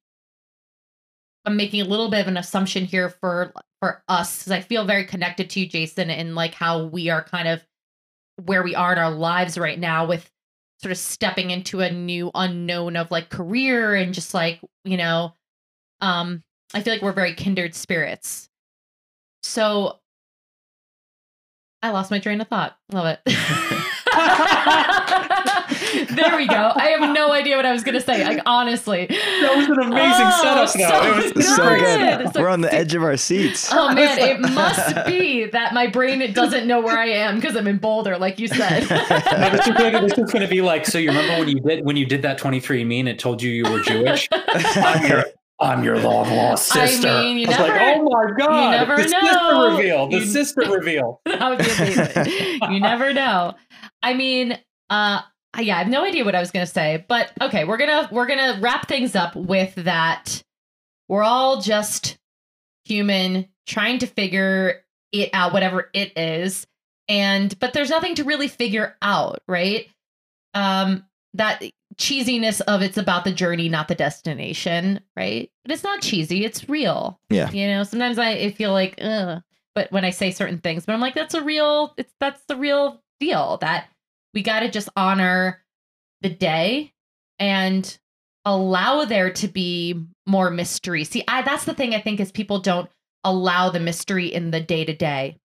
I'm 1.45 1.55
making 1.55 1.79
a 1.79 1.85
little 1.85 2.09
bit 2.09 2.19
of 2.19 2.27
an 2.27 2.35
assumption 2.35 2.83
here 2.83 3.09
for 3.09 3.53
for 3.79 4.03
us 4.09 4.39
because 4.39 4.51
I 4.51 4.59
feel 4.59 4.83
very 4.83 5.05
connected 5.05 5.49
to 5.51 5.61
you, 5.61 5.67
Jason, 5.67 6.09
and 6.09 6.35
like 6.35 6.55
how 6.55 6.85
we 6.85 7.09
are 7.09 7.23
kind 7.23 7.47
of 7.47 7.65
where 8.43 8.63
we 8.63 8.75
are 8.75 8.91
in 8.91 8.99
our 8.99 9.11
lives 9.11 9.57
right 9.57 9.79
now 9.79 10.05
with 10.07 10.29
sort 10.81 10.91
of 10.91 10.97
stepping 10.97 11.51
into 11.51 11.79
a 11.79 11.89
new 11.89 12.31
unknown 12.35 12.97
of 12.97 13.11
like 13.11 13.29
career 13.29 13.95
and 13.95 14.13
just 14.13 14.33
like, 14.33 14.59
you 14.83 14.97
know, 14.97 15.33
um, 16.01 16.43
I 16.75 16.81
feel 16.81 16.93
like 16.93 17.01
we're 17.01 17.13
very 17.13 17.33
kindred 17.33 17.73
spirits. 17.73 18.49
So 19.43 19.99
I 21.81 21.91
lost 21.91 22.11
my 22.11 22.19
train 22.19 22.41
of 22.41 22.47
thought. 22.47 22.75
Love 22.91 23.05
it. 23.07 23.19
there 26.15 26.35
we 26.37 26.47
go. 26.47 26.71
I 26.75 26.95
have 26.97 27.13
no 27.13 27.31
idea 27.31 27.55
what 27.57 27.65
I 27.65 27.71
was 27.71 27.83
gonna 27.83 28.01
say. 28.01 28.23
Like 28.23 28.41
honestly. 28.45 29.05
That 29.07 29.53
was 29.55 29.67
an 29.67 29.79
amazing 29.79 30.27
Oh, 30.27 30.41
setup, 30.41 30.73
though. 30.73 30.89
so 30.89 31.19
It 31.27 31.35
was 31.35 31.55
so 31.55 31.69
good. 31.69 32.23
good. 32.23 32.33
So- 32.33 32.41
We're 32.41 32.49
on 32.49 32.61
the 32.61 32.73
edge 32.73 32.93
of 32.95 33.03
our 33.03 33.17
seats. 33.17 33.69
Oh 33.71 33.93
man, 33.93 34.17
it 34.19 34.39
must 34.53 35.05
be 35.05 35.45
that 35.45 35.73
my 35.73 35.87
brain 35.87 36.33
doesn't 36.33 36.67
know 36.67 36.81
where 36.81 36.97
I 36.97 37.07
am 37.07 37.35
because 37.35 37.55
I'm 37.55 37.67
in 37.67 37.77
Boulder, 37.77 38.17
like 38.17 38.39
you 38.39 38.47
said. 38.47 38.83
No, 39.35 39.49
this, 39.51 39.67
is 39.67 39.73
gonna, 39.75 40.01
this 40.07 40.17
is 40.17 40.31
gonna 40.31 40.47
be 40.47 40.61
like 40.61 40.85
so. 40.85 40.97
You 40.97 41.09
remember 41.09 41.39
when 41.39 41.47
you 41.49 41.59
did 41.59 41.85
when 41.85 41.95
you 41.97 42.05
did 42.05 42.21
that 42.23 42.39
23andMe 42.39 42.99
and 43.01 43.09
it 43.09 43.19
told 43.19 43.41
you 43.41 43.49
you 43.51 43.63
were 43.69 43.79
Jewish? 43.81 44.27
I'm 44.31 45.05
your 45.07 45.23
I'm 45.59 45.83
your 45.83 45.97
long 45.99 46.29
lost 46.35 46.67
sister. 46.67 47.07
I 47.07 47.21
mean, 47.21 47.37
you 47.37 47.47
was 47.47 47.57
like, 47.57 47.73
never- 47.73 48.01
oh 48.01 48.03
my 48.09 48.31
god, 48.37 48.63
you 48.71 48.77
never 48.77 48.95
the 49.01 49.09
know. 49.09 49.21
sister 49.21 49.77
reveal, 49.77 50.07
the 50.09 50.17
You- 50.19 50.25
sister 50.25 50.61
reveal. 50.71 51.21
that 51.25 51.49
would 51.49 51.59
be 51.59 51.71
amazing. 51.71 52.59
you 52.73 52.79
never 52.81 53.13
know. 53.13 53.53
I 54.03 54.13
mean, 54.13 54.57
uh 54.89 55.21
yeah, 55.57 55.75
I 55.75 55.79
have 55.79 55.87
no 55.87 56.03
idea 56.03 56.25
what 56.25 56.35
I 56.35 56.41
was 56.41 56.51
gonna 56.51 56.65
say, 56.67 57.05
but 57.07 57.31
okay, 57.41 57.63
we're 57.63 57.77
gonna 57.77 58.09
we're 58.11 58.25
gonna 58.27 58.57
wrap 58.61 58.87
things 58.89 59.15
up 59.15 59.35
with 59.37 59.73
that. 59.75 60.43
We're 61.07 61.23
all 61.23 61.61
just 61.61 62.17
human 62.83 63.47
trying 63.65 63.99
to 63.99 64.07
figure 64.07 64.83
it 65.13 65.29
out, 65.33 65.53
whatever 65.53 65.89
it 65.93 66.17
is. 66.17 66.67
And 67.07 67.57
but 67.59 67.71
there's 67.73 67.89
nothing 67.89 68.15
to 68.15 68.23
really 68.25 68.49
figure 68.49 68.97
out, 69.01 69.39
right? 69.47 69.87
Um 70.53 71.05
that 71.35 71.61
cheesiness 71.97 72.61
of 72.61 72.81
it's 72.81 72.97
about 72.97 73.23
the 73.23 73.31
journey, 73.31 73.69
not 73.69 73.87
the 73.87 73.95
destination, 73.95 74.99
right? 75.15 75.51
But 75.63 75.71
it's 75.71 75.83
not 75.83 76.01
cheesy, 76.01 76.45
it's 76.45 76.69
real. 76.69 77.19
Yeah. 77.29 77.49
You 77.51 77.67
know, 77.67 77.83
sometimes 77.83 78.17
I, 78.19 78.31
I 78.31 78.51
feel 78.51 78.71
like, 78.71 78.95
ugh, 79.01 79.41
but 79.73 79.91
when 79.91 80.05
I 80.05 80.09
say 80.09 80.31
certain 80.31 80.59
things, 80.59 80.85
but 80.85 80.93
I'm 80.93 81.01
like, 81.01 81.15
that's 81.15 81.33
a 81.33 81.43
real, 81.43 81.93
it's 81.97 82.13
that's 82.19 82.41
the 82.47 82.55
real 82.55 83.01
deal 83.19 83.57
that 83.61 83.87
we 84.33 84.41
got 84.41 84.61
to 84.61 84.69
just 84.69 84.89
honor 84.95 85.61
the 86.21 86.29
day 86.29 86.93
and 87.39 87.97
allow 88.45 89.05
there 89.05 89.31
to 89.31 89.47
be 89.47 90.05
more 90.25 90.49
mystery. 90.49 91.03
See, 91.03 91.23
I 91.27 91.41
that's 91.41 91.65
the 91.65 91.73
thing 91.73 91.93
I 91.93 92.01
think 92.01 92.19
is 92.19 92.31
people 92.31 92.59
don't 92.59 92.89
allow 93.23 93.69
the 93.69 93.79
mystery 93.79 94.27
in 94.27 94.51
the 94.51 94.61
day 94.61 94.85
to 94.85 94.93
day. 94.93 95.39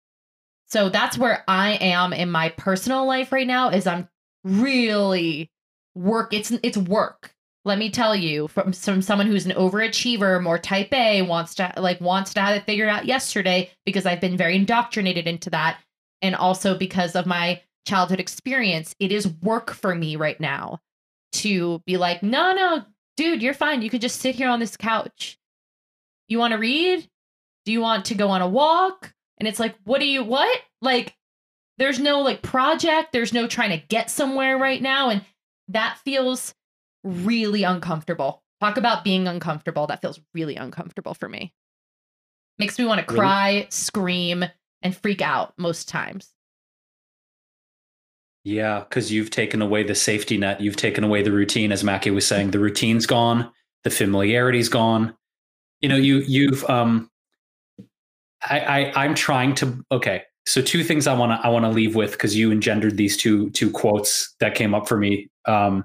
So 0.66 0.88
that's 0.88 1.16
where 1.16 1.44
I 1.48 1.72
am 1.74 2.12
in 2.12 2.30
my 2.30 2.50
personal 2.50 3.06
life 3.06 3.32
right 3.32 3.46
now 3.46 3.70
is 3.70 3.86
I'm 3.86 4.08
really 4.44 5.50
work 5.98 6.32
it's 6.32 6.50
it's 6.62 6.78
work. 6.78 7.34
Let 7.64 7.78
me 7.78 7.90
tell 7.90 8.14
you 8.16 8.48
from 8.48 8.72
from 8.72 9.02
someone 9.02 9.26
who's 9.26 9.46
an 9.46 9.52
overachiever, 9.52 10.42
more 10.42 10.58
type 10.58 10.92
A, 10.92 11.22
wants 11.22 11.54
to 11.56 11.72
like 11.76 12.00
wants 12.00 12.32
to 12.34 12.40
have 12.40 12.56
it 12.56 12.64
figured 12.64 12.88
out 12.88 13.04
yesterday 13.04 13.70
because 13.84 14.06
I've 14.06 14.20
been 14.20 14.36
very 14.36 14.56
indoctrinated 14.56 15.26
into 15.26 15.50
that 15.50 15.78
and 16.22 16.34
also 16.34 16.76
because 16.76 17.14
of 17.14 17.26
my 17.26 17.60
childhood 17.86 18.20
experience. 18.20 18.94
It 18.98 19.12
is 19.12 19.28
work 19.42 19.72
for 19.72 19.94
me 19.94 20.16
right 20.16 20.40
now 20.40 20.80
to 21.32 21.80
be 21.84 21.96
like, 21.96 22.22
"No, 22.22 22.54
no, 22.54 22.84
dude, 23.16 23.42
you're 23.42 23.54
fine. 23.54 23.82
You 23.82 23.90
could 23.90 24.00
just 24.00 24.20
sit 24.20 24.36
here 24.36 24.48
on 24.48 24.60
this 24.60 24.76
couch. 24.76 25.38
You 26.28 26.38
want 26.38 26.52
to 26.52 26.58
read? 26.58 27.08
Do 27.64 27.72
you 27.72 27.80
want 27.80 28.06
to 28.06 28.14
go 28.14 28.30
on 28.30 28.40
a 28.40 28.48
walk?" 28.48 29.12
And 29.38 29.48
it's 29.48 29.60
like, 29.60 29.74
"What 29.84 30.00
do 30.00 30.06
you 30.06 30.24
what?" 30.24 30.60
Like 30.80 31.14
there's 31.76 31.98
no 32.00 32.20
like 32.20 32.42
project, 32.42 33.12
there's 33.12 33.32
no 33.32 33.46
trying 33.46 33.70
to 33.70 33.86
get 33.86 34.10
somewhere 34.10 34.58
right 34.58 34.82
now 34.82 35.10
and 35.10 35.24
that 35.68 35.98
feels 36.04 36.54
really 37.04 37.62
uncomfortable. 37.62 38.42
Talk 38.60 38.76
about 38.76 39.04
being 39.04 39.28
uncomfortable. 39.28 39.86
That 39.86 40.00
feels 40.00 40.20
really 40.34 40.56
uncomfortable 40.56 41.14
for 41.14 41.28
me. 41.28 41.52
Makes 42.58 42.78
me 42.78 42.84
want 42.84 43.00
to 43.00 43.06
Really? 43.06 43.20
cry, 43.20 43.66
scream, 43.70 44.44
and 44.82 44.96
freak 44.96 45.22
out 45.22 45.54
most 45.56 45.88
times. 45.88 46.32
Yeah, 48.44 48.80
because 48.80 49.12
you've 49.12 49.30
taken 49.30 49.60
away 49.62 49.82
the 49.82 49.94
safety 49.94 50.38
net. 50.38 50.60
You've 50.60 50.76
taken 50.76 51.04
away 51.04 51.22
the 51.22 51.32
routine, 51.32 51.70
as 51.70 51.84
Mackie 51.84 52.10
was 52.10 52.26
saying. 52.26 52.50
The 52.50 52.58
routine's 52.58 53.06
gone. 53.06 53.50
The 53.84 53.90
familiarity's 53.90 54.68
gone. 54.68 55.14
You 55.80 55.88
know, 55.88 55.96
you 55.96 56.18
you've 56.26 56.64
um 56.68 57.10
I, 58.42 58.60
I 58.60 59.04
I'm 59.04 59.14
trying 59.14 59.54
to 59.56 59.84
okay. 59.92 60.22
So 60.46 60.62
two 60.62 60.82
things 60.82 61.06
I 61.06 61.14
want 61.14 61.32
to 61.40 61.46
I 61.46 61.50
want 61.50 61.64
to 61.64 61.70
leave 61.70 61.94
with 61.94 62.12
because 62.12 62.36
you 62.36 62.50
engendered 62.50 62.96
these 62.96 63.16
two 63.16 63.50
two 63.50 63.70
quotes 63.70 64.34
that 64.40 64.54
came 64.54 64.74
up 64.74 64.88
for 64.88 64.96
me. 64.96 65.28
Um, 65.48 65.84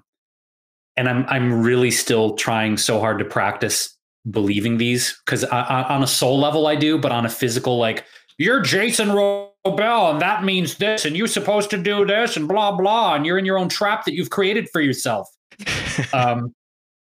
and 0.96 1.10
I'm 1.10 1.26
I'm 1.28 1.64
really 1.64 1.92
still 1.92 2.36
trying 2.36 2.78
so 2.78 3.00
hard 3.00 3.20
to 3.20 3.26
practice 3.26 3.98
believing 4.30 4.78
these 4.78 5.20
because 5.26 5.44
on 5.46 6.04
a 6.04 6.08
soul 6.08 6.40
level 6.40 6.68
I 6.68 6.76
do, 6.76 6.98
but 6.98 7.12
on 7.12 7.26
a 7.26 7.30
physical 7.30 7.78
like 7.78 8.06
you're 8.38 8.62
Jason 8.62 9.10
Wrobel 9.10 10.12
and 10.12 10.22
that 10.22 10.44
means 10.44 10.76
this 10.76 11.06
and 11.06 11.16
you're 11.16 11.28
supposed 11.28 11.70
to 11.72 11.78
do 11.78 12.06
this 12.06 12.38
and 12.38 12.48
blah 12.48 12.72
blah 12.72 13.16
and 13.16 13.26
you're 13.26 13.38
in 13.38 13.46
your 13.46 13.58
own 13.58 13.70
trap 13.70 14.06
that 14.06 14.14
you've 14.14 14.30
created 14.30 14.70
for 14.72 14.82
yourself. 14.82 15.28
um, 16.14 16.54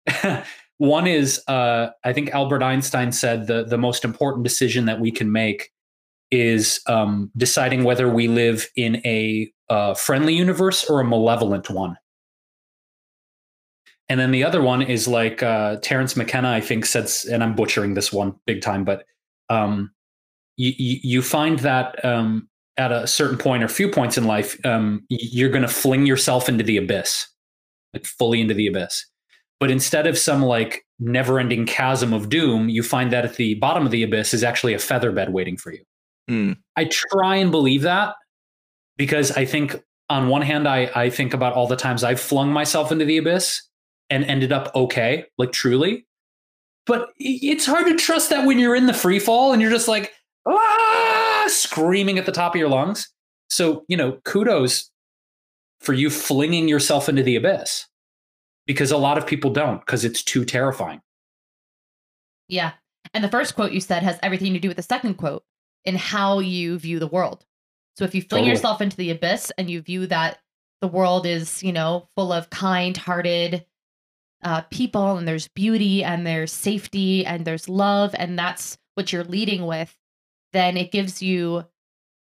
one 0.78 1.08
is 1.08 1.42
uh, 1.48 1.90
I 2.04 2.14
think 2.14 2.32
Albert 2.32 2.64
Einstein 2.64 3.12
said 3.12 3.48
the 3.48 3.64
the 3.64 3.78
most 3.78 4.04
important 4.04 4.44
decision 4.44 4.86
that 4.86 5.00
we 5.00 5.12
can 5.12 5.32
make 5.32 5.70
is 6.32 6.82
um, 6.88 7.32
deciding 7.38 7.84
whether 7.84 8.10
we 8.10 8.28
live 8.28 8.68
in 8.76 8.96
a 9.06 9.52
uh, 9.70 9.94
friendly 9.94 10.34
universe 10.34 10.84
or 10.90 11.00
a 11.00 11.06
malevolent 11.06 11.70
one. 11.70 11.96
And 14.10 14.20
then 14.20 14.32
the 14.32 14.44
other 14.44 14.62
one 14.62 14.82
is 14.82 15.08
like 15.08 15.42
uh, 15.42 15.78
Terence 15.82 16.16
McKenna, 16.16 16.52
I 16.52 16.62
think, 16.62 16.86
said, 16.86 17.10
and 17.32 17.44
I'm 17.44 17.56
butchering 17.56 17.94
this 17.94 18.12
one 18.12 18.36
big 18.46 18.62
time, 18.62 18.84
but 18.84 19.06
um, 19.50 19.92
you, 20.58 20.74
you 20.78 21.22
find 21.22 21.60
that 21.60 22.04
um, 22.04 22.50
at 22.78 22.92
a 22.92 23.08
certain 23.08 23.38
point 23.38 23.64
or 23.64 23.68
few 23.68 23.90
points 23.90 24.18
in 24.18 24.26
life, 24.26 24.64
um, 24.66 25.06
you're 25.10 25.50
going 25.50 25.64
to 25.64 25.68
fling 25.68 26.06
yourself 26.06 26.50
into 26.50 26.64
the 26.64 26.78
abyss, 26.78 27.28
like 27.94 28.06
fully 28.06 28.42
into 28.42 28.54
the 28.54 28.68
abyss. 28.68 29.06
But 29.60 29.72
instead 29.72 30.08
of 30.08 30.18
some 30.18 30.44
like 30.44 30.86
never 31.00 31.40
ending 31.40 31.66
chasm 31.66 32.14
of 32.14 32.30
doom, 32.30 32.70
you 32.70 32.84
find 32.84 33.12
that 33.14 33.26
at 33.26 33.36
the 33.36 33.56
bottom 33.56 33.86
of 33.86 33.92
the 33.92 34.04
abyss 34.04 34.34
is 34.34 34.44
actually 34.44 34.74
a 34.74 34.80
feather 34.80 35.12
bed 35.12 35.32
waiting 35.32 35.56
for 35.56 35.72
you. 35.72 35.84
Mm. 36.30 36.58
I 36.76 36.86
try 36.86 37.38
and 37.38 37.52
believe 37.52 37.84
that 37.84 38.16
because 38.98 39.32
I 39.32 39.46
think 39.46 39.82
on 40.10 40.28
one 40.28 40.42
hand, 40.42 40.68
I, 40.68 40.92
I 40.94 41.10
think 41.10 41.34
about 41.34 41.54
all 41.54 41.68
the 41.68 41.76
times 41.76 42.04
I've 42.04 42.20
flung 42.20 42.52
myself 42.52 42.92
into 42.92 43.06
the 43.06 43.18
abyss 43.18 43.62
and 44.14 44.24
ended 44.26 44.52
up 44.52 44.74
okay, 44.76 45.26
like 45.40 45.52
truly. 45.52 46.06
But 46.86 47.10
it's 47.18 47.66
hard 47.66 47.88
to 47.88 47.96
trust 47.96 48.30
that 48.30 48.46
when 48.46 48.60
you're 48.60 48.76
in 48.76 48.86
the 48.86 48.94
free 48.94 49.18
fall 49.18 49.54
and 49.54 49.62
you're 49.62 49.72
just 49.72 49.88
like, 49.88 50.14
ah, 50.46 51.46
screaming 51.48 52.20
at 52.20 52.28
the 52.28 52.32
top 52.32 52.54
of 52.54 52.60
your 52.60 52.70
lungs. 52.70 53.10
So, 53.50 53.86
you 53.88 53.98
know, 53.98 54.20
kudos 54.24 54.92
for 55.80 55.94
you 55.94 56.12
flinging 56.12 56.68
yourself 56.68 57.10
into 57.10 57.24
the 57.24 57.36
abyss 57.36 57.88
because 58.68 58.92
a 58.92 58.98
lot 58.98 59.18
of 59.18 59.26
people 59.26 59.50
don't 59.50 59.80
because 59.80 60.06
it's 60.06 60.22
too 60.22 60.46
terrifying. 60.46 61.02
Yeah. 62.48 62.74
And 63.16 63.24
the 63.24 63.30
first 63.30 63.56
quote 63.56 63.72
you 63.72 63.82
said 63.82 64.04
has 64.04 64.20
everything 64.22 64.54
to 64.54 64.60
do 64.60 64.68
with 64.68 64.78
the 64.78 64.84
second 64.84 65.16
quote 65.16 65.44
in 65.86 65.96
how 65.96 66.38
you 66.40 66.78
view 66.78 67.00
the 67.00 67.08
world. 67.08 67.46
So 67.98 68.06
if 68.06 68.14
you 68.14 68.22
fling 68.22 68.44
totally. 68.44 68.50
yourself 68.52 68.80
into 68.80 68.98
the 68.98 69.10
abyss 69.10 69.52
and 69.58 69.72
you 69.72 69.82
view 69.82 70.06
that 70.08 70.38
the 70.82 70.88
world 70.88 71.26
is, 71.26 71.64
you 71.64 71.72
know, 71.72 72.10
full 72.16 72.32
of 72.32 72.50
kind-hearted 72.50 73.66
uh, 74.44 74.62
people 74.70 75.18
and 75.18 75.28
there's 75.28 75.48
beauty 75.50 76.04
and 76.04 76.26
there's 76.26 76.52
safety 76.52 77.26
and 77.26 77.46
there's 77.46 77.70
love 77.70 78.14
and 78.18 78.38
that's 78.38 78.78
what 78.96 79.12
you're 79.12 79.24
leading 79.24 79.66
with, 79.66 79.96
then 80.52 80.78
it 80.78 80.92
gives 80.92 81.22
you 81.22 81.66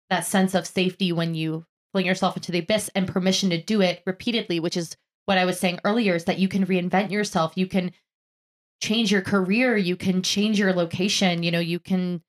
that 0.09 0.25
sense 0.25 0.53
of 0.55 0.67
safety 0.67 1.11
when 1.11 1.35
you 1.35 1.65
fling 1.91 2.05
yourself 2.05 2.35
into 2.35 2.51
the 2.51 2.59
abyss 2.59 2.89
and 2.95 3.07
permission 3.07 3.49
to 3.51 3.61
do 3.61 3.81
it 3.81 4.01
repeatedly, 4.05 4.59
which 4.59 4.77
is 4.77 4.95
what 5.25 5.37
I 5.37 5.45
was 5.45 5.59
saying 5.59 5.79
earlier 5.83 6.15
is 6.15 6.25
that 6.25 6.39
you 6.39 6.47
can 6.47 6.65
reinvent 6.65 7.11
yourself. 7.11 7.53
You 7.55 7.67
can 7.67 7.91
change 8.81 9.11
your 9.11 9.21
career. 9.21 9.77
You 9.77 9.95
can 9.95 10.21
change 10.21 10.59
your 10.59 10.73
location. 10.73 11.43
You 11.43 11.51
know, 11.51 11.59
you 11.59 11.79
can 11.79 12.21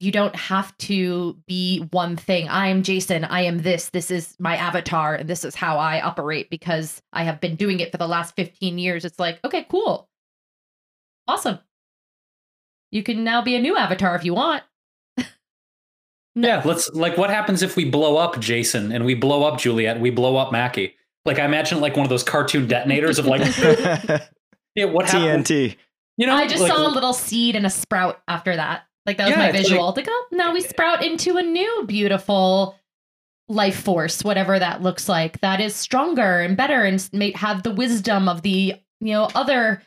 you 0.00 0.10
don't 0.10 0.34
have 0.34 0.76
to 0.78 1.36
be 1.46 1.86
one 1.90 2.16
thing. 2.16 2.48
I 2.48 2.68
am 2.68 2.82
Jason. 2.82 3.22
I 3.24 3.42
am 3.42 3.58
this. 3.58 3.90
This 3.90 4.10
is 4.10 4.34
my 4.38 4.56
avatar, 4.56 5.14
and 5.14 5.28
this 5.28 5.44
is 5.44 5.54
how 5.54 5.78
I 5.78 6.00
operate 6.00 6.48
because 6.48 7.02
I 7.12 7.24
have 7.24 7.38
been 7.38 7.54
doing 7.54 7.80
it 7.80 7.92
for 7.92 7.98
the 7.98 8.08
last 8.08 8.34
15 8.34 8.78
years. 8.78 9.04
It's 9.04 9.18
like, 9.18 9.38
okay, 9.44 9.66
cool. 9.70 10.08
Awesome. 11.28 11.58
You 12.90 13.02
can 13.02 13.22
now 13.24 13.42
be 13.42 13.54
a 13.54 13.60
new 13.60 13.76
avatar 13.76 14.16
if 14.16 14.24
you 14.24 14.32
want. 14.32 14.62
yeah, 16.34 16.62
let's 16.64 16.88
like 16.90 17.18
what 17.18 17.28
happens 17.28 17.62
if 17.62 17.76
we 17.76 17.88
blow 17.88 18.16
up 18.16 18.40
Jason 18.40 18.90
and 18.90 19.04
we 19.04 19.14
blow 19.14 19.44
up 19.44 19.60
Juliet, 19.60 20.00
we 20.00 20.10
blow 20.10 20.36
up 20.36 20.50
Mackie? 20.50 20.96
Like 21.26 21.38
I 21.38 21.44
imagine 21.44 21.80
like 21.80 21.94
one 21.94 22.06
of 22.06 22.10
those 22.10 22.24
cartoon 22.24 22.66
detonators 22.66 23.18
of 23.18 23.26
like 23.26 23.42
yeah, 24.74 24.86
what 24.86 25.06
happened? 25.06 25.44
TNT. 25.44 25.76
You 26.16 26.26
know, 26.26 26.34
I 26.34 26.46
just 26.46 26.62
like, 26.62 26.72
saw 26.72 26.88
a 26.88 26.90
little 26.90 27.12
seed 27.12 27.54
and 27.54 27.66
a 27.66 27.70
sprout 27.70 28.20
after 28.26 28.56
that. 28.56 28.84
Like 29.06 29.16
that 29.16 29.26
was 29.26 29.32
yeah, 29.32 29.46
my 29.46 29.52
visual. 29.52 29.86
Like, 29.88 29.96
like, 29.96 30.08
oh, 30.10 30.26
now 30.32 30.52
we 30.52 30.60
sprout 30.60 31.04
into 31.04 31.36
a 31.36 31.42
new 31.42 31.84
beautiful 31.86 32.76
life 33.48 33.82
force, 33.82 34.22
whatever 34.22 34.58
that 34.58 34.82
looks 34.82 35.08
like. 35.08 35.40
That 35.40 35.60
is 35.60 35.74
stronger 35.74 36.40
and 36.40 36.56
better 36.56 36.84
and 36.84 37.08
may 37.12 37.32
have 37.32 37.62
the 37.62 37.74
wisdom 37.74 38.28
of 38.28 38.42
the 38.42 38.74
you 39.00 39.12
know 39.12 39.28
other 39.34 39.82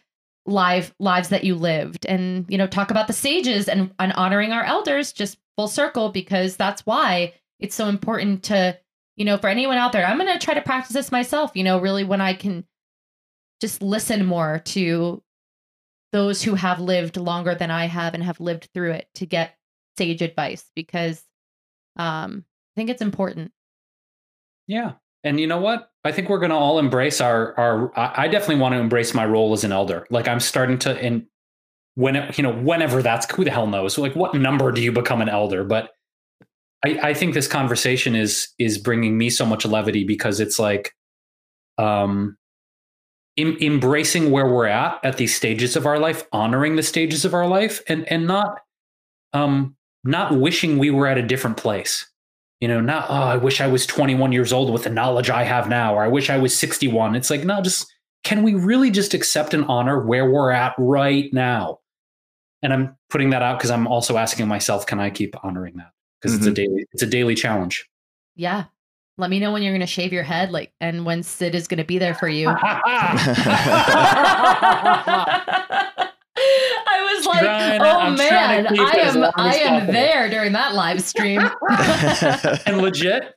live 0.46 0.94
lives 1.00 1.30
that 1.30 1.44
you 1.44 1.56
lived, 1.56 2.06
and 2.06 2.46
you 2.50 2.58
know 2.58 2.68
talk 2.68 2.92
about 2.92 3.08
the 3.08 3.14
sages 3.14 3.68
and 3.68 3.92
and 4.00 4.14
honoring 4.14 4.52
our 4.52 4.64
elders 4.64 5.14
just 5.14 5.38
full 5.56 5.68
circle 5.68 6.10
because 6.10 6.56
that's 6.56 6.86
why 6.86 7.34
it's 7.60 7.76
so 7.76 7.88
important 7.88 8.44
to 8.44 8.78
you 9.16 9.26
know 9.26 9.38
for 9.38 9.48
anyone 9.48 9.78
out 9.78 9.92
there. 9.92 10.06
I'm 10.06 10.18
gonna 10.18 10.40
try 10.40 10.56
to 10.56 10.62
practice 10.62 10.94
this 10.94 11.12
myself. 11.12 11.52
You 11.54 11.64
know, 11.64 11.80
really 11.80 12.04
when 12.04 12.22
I 12.22 12.34
can 12.34 12.66
just 13.62 13.82
listen 13.82 14.26
more 14.26 14.60
to 14.66 15.24
those 16.14 16.44
who 16.44 16.54
have 16.54 16.80
lived 16.80 17.18
longer 17.18 17.56
than 17.56 17.72
I 17.72 17.86
have 17.86 18.14
and 18.14 18.24
have 18.24 18.40
lived 18.40 18.70
through 18.74 18.92
it 18.92 19.10
to 19.16 19.26
get 19.26 19.58
sage 19.98 20.22
advice 20.22 20.70
because 20.76 21.24
um, 21.98 22.46
I 22.48 22.80
think 22.80 22.90
it's 22.92 23.02
important. 23.02 23.52
Yeah. 24.68 24.94
And 25.24 25.40
you 25.40 25.48
know 25.48 25.60
what? 25.60 25.90
I 26.04 26.12
think 26.12 26.30
we're 26.30 26.40
going 26.40 26.52
to 26.52 26.56
all 26.56 26.80
embrace 26.80 27.20
our 27.20 27.58
our 27.58 27.98
I 27.98 28.28
definitely 28.28 28.62
want 28.62 28.74
to 28.74 28.80
embrace 28.80 29.14
my 29.14 29.26
role 29.26 29.54
as 29.54 29.64
an 29.64 29.72
elder. 29.72 30.06
Like 30.10 30.28
I'm 30.28 30.40
starting 30.40 30.78
to 30.80 30.98
and 31.02 31.26
when 31.96 32.16
it, 32.16 32.38
you 32.38 32.44
know 32.44 32.54
whenever 32.54 33.02
that's 33.02 33.30
who 33.34 33.44
the 33.44 33.52
hell 33.52 33.68
knows. 33.68 33.98
Like 33.98 34.16
what 34.16 34.36
number 34.36 34.72
do 34.72 34.82
you 34.82 34.92
become 34.92 35.22
an 35.22 35.30
elder? 35.30 35.64
But 35.64 35.92
I 36.86 37.00
I 37.02 37.14
think 37.14 37.34
this 37.34 37.48
conversation 37.48 38.16
is 38.16 38.50
is 38.60 38.78
bringing 38.78 39.18
me 39.18 39.30
so 39.30 39.46
much 39.46 39.66
levity 39.66 40.04
because 40.04 40.42
it's 40.42 40.60
like 40.60 40.94
um 41.78 42.38
em- 43.38 43.58
embracing 43.62 44.32
where 44.32 44.48
we're 44.48 44.68
at 44.68 45.04
at 45.04 45.18
these 45.18 45.36
stages 45.36 45.76
of 45.76 45.86
our 45.86 46.00
life, 46.00 46.26
honoring 46.32 46.76
the 46.76 46.84
stages 46.84 47.26
of 47.26 47.34
our 47.34 47.48
life, 47.48 47.82
and 47.88 48.10
and 48.12 48.28
not 48.28 48.60
um 49.34 49.76
not 50.04 50.38
wishing 50.38 50.78
we 50.78 50.92
were 50.92 51.08
at 51.08 51.18
a 51.18 51.24
different 51.24 51.58
place. 51.58 52.10
You 52.60 52.68
know, 52.68 52.80
not 52.80 53.08
oh, 53.10 53.14
I 53.14 53.38
wish 53.38 53.60
I 53.60 53.68
was 53.68 53.86
21 53.86 54.32
years 54.32 54.54
old 54.54 54.72
with 54.72 54.84
the 54.84 54.90
knowledge 54.90 55.30
I 55.30 55.44
have 55.44 55.68
now, 55.68 55.96
or 55.96 56.04
I 56.04 56.08
wish 56.08 56.30
I 56.30 56.38
was 56.38 56.58
61. 56.58 57.16
It's 57.16 57.30
like 57.30 57.44
no, 57.44 57.62
just 57.62 57.92
can 58.24 58.44
we 58.44 58.54
really 58.56 58.90
just 58.90 59.14
accept 59.14 59.54
and 59.54 59.66
honor 59.66 60.06
where 60.06 60.30
we're 60.30 60.52
at 60.52 60.74
right 60.78 61.32
now? 61.34 61.80
And 62.62 62.72
I'm 62.72 62.98
putting 63.10 63.32
that 63.32 63.42
out 63.42 63.60
because 63.60 63.72
I'm 63.72 63.88
also 63.88 64.16
asking 64.16 64.48
myself, 64.48 64.86
can 64.86 65.00
I 65.00 65.10
keep 65.10 65.36
honoring 65.44 65.76
that? 65.76 65.92
Because 66.22 66.38
mm-hmm. 66.38 66.48
it's 66.48 66.60
a 66.60 66.62
mm-hmm. 66.62 66.72
daily 66.72 66.86
it's 66.94 67.04
a 67.04 67.08
daily 67.08 67.36
challenge. 67.36 67.90
Yeah, 68.36 68.66
let 69.18 69.30
me 69.30 69.40
know 69.40 69.52
when 69.52 69.62
you're 69.62 69.72
going 69.72 69.82
to 69.82 69.88
shave 69.88 70.12
your 70.12 70.24
head, 70.24 70.52
like, 70.52 70.74
and 70.82 71.06
when 71.06 71.22
Sid 71.24 71.54
is 71.54 71.68
going 71.68 71.78
to 71.78 71.84
be 71.84 72.00
there 72.00 72.16
for 72.16 72.28
you. 72.28 72.50
I 76.86 77.16
was 77.16 77.26
like, 77.26 77.42
trying, 77.42 77.82
oh 77.82 78.00
I'm 78.00 78.16
man, 78.16 78.68
I 78.68 78.98
am, 78.98 79.32
I 79.36 79.56
am 79.56 79.88
there 79.88 80.30
during 80.30 80.54
that 80.54 80.74
live 80.74 81.02
stream. 81.04 81.42
and 82.66 82.82
legit, 82.82 83.36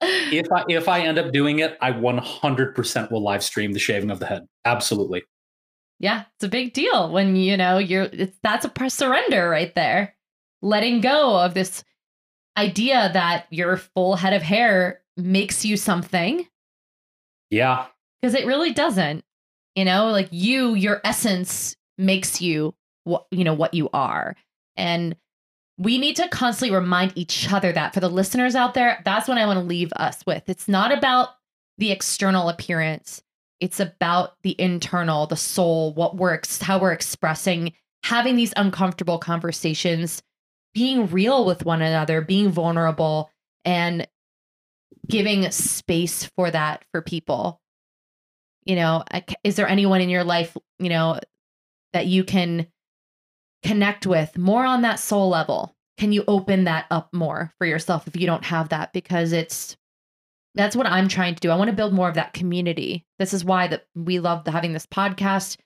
if 0.00 0.50
I 0.50 0.64
if 0.68 0.88
I 0.88 1.00
end 1.00 1.18
up 1.18 1.30
doing 1.30 1.58
it, 1.58 1.76
I 1.82 1.92
100% 1.92 3.10
will 3.10 3.22
live 3.22 3.42
stream 3.42 3.72
the 3.72 3.78
shaving 3.78 4.10
of 4.10 4.18
the 4.18 4.26
head. 4.26 4.46
Absolutely. 4.64 5.24
Yeah, 6.00 6.24
it's 6.34 6.44
a 6.44 6.48
big 6.48 6.72
deal 6.72 7.12
when 7.12 7.36
you 7.36 7.56
know 7.56 7.78
you're. 7.78 8.08
It's 8.12 8.38
that's 8.42 8.64
a 8.66 8.90
surrender 8.90 9.48
right 9.48 9.74
there, 9.74 10.16
letting 10.62 11.02
go 11.02 11.38
of 11.38 11.52
this 11.54 11.84
idea 12.56 13.10
that 13.12 13.46
your 13.50 13.76
full 13.76 14.16
head 14.16 14.32
of 14.32 14.42
hair 14.42 15.01
makes 15.16 15.64
you 15.64 15.76
something. 15.76 16.46
Yeah. 17.50 17.86
Because 18.20 18.34
it 18.34 18.46
really 18.46 18.72
doesn't. 18.72 19.24
You 19.74 19.84
know, 19.84 20.10
like 20.10 20.28
you, 20.30 20.74
your 20.74 21.00
essence 21.04 21.76
makes 21.98 22.40
you 22.40 22.74
what 23.04 23.26
you 23.30 23.44
know 23.44 23.54
what 23.54 23.74
you 23.74 23.88
are. 23.92 24.36
And 24.76 25.16
we 25.78 25.98
need 25.98 26.16
to 26.16 26.28
constantly 26.28 26.76
remind 26.76 27.12
each 27.16 27.50
other 27.52 27.72
that 27.72 27.94
for 27.94 28.00
the 28.00 28.10
listeners 28.10 28.54
out 28.54 28.74
there, 28.74 29.00
that's 29.04 29.28
what 29.28 29.38
I 29.38 29.46
want 29.46 29.58
to 29.58 29.64
leave 29.64 29.92
us 29.96 30.24
with. 30.26 30.42
It's 30.46 30.68
not 30.68 30.96
about 30.96 31.30
the 31.78 31.90
external 31.90 32.48
appearance. 32.48 33.22
It's 33.60 33.80
about 33.80 34.34
the 34.42 34.54
internal, 34.60 35.26
the 35.26 35.36
soul, 35.36 35.94
what 35.94 36.16
we're 36.16 36.38
how 36.60 36.78
we're 36.78 36.92
expressing, 36.92 37.72
having 38.04 38.36
these 38.36 38.52
uncomfortable 38.56 39.18
conversations, 39.18 40.22
being 40.74 41.08
real 41.08 41.44
with 41.44 41.64
one 41.64 41.82
another, 41.82 42.20
being 42.20 42.50
vulnerable, 42.50 43.30
and 43.64 44.06
giving 45.08 45.50
space 45.50 46.24
for 46.36 46.50
that 46.50 46.84
for 46.92 47.02
people. 47.02 47.60
You 48.64 48.76
know 48.76 49.04
is 49.42 49.56
there 49.56 49.68
anyone 49.68 50.00
in 50.00 50.08
your 50.08 50.24
life 50.24 50.56
you 50.78 50.88
know 50.88 51.18
that 51.92 52.06
you 52.06 52.24
can 52.24 52.68
connect 53.64 54.06
with 54.06 54.36
more 54.38 54.64
on 54.64 54.82
that 54.82 55.00
soul 55.00 55.28
level? 55.28 55.74
Can 55.98 56.12
you 56.12 56.24
open 56.26 56.64
that 56.64 56.86
up 56.90 57.08
more 57.12 57.52
for 57.58 57.66
yourself 57.66 58.06
if 58.06 58.16
you 58.16 58.26
don't 58.26 58.44
have 58.44 58.70
that? 58.70 58.92
Because 58.92 59.32
it's 59.32 59.76
that's 60.54 60.76
what 60.76 60.86
i'm 60.86 61.08
trying 61.08 61.34
to 61.34 61.40
do. 61.40 61.50
I 61.50 61.56
want 61.56 61.70
to 61.70 61.76
build 61.76 61.92
more 61.92 62.08
of 62.08 62.14
that 62.14 62.34
community. 62.34 63.04
This 63.18 63.32
is 63.32 63.44
why 63.44 63.66
that 63.68 63.86
we 63.94 64.20
love 64.20 64.46
having 64.46 64.72
this 64.72 64.86
podcast. 64.86 65.56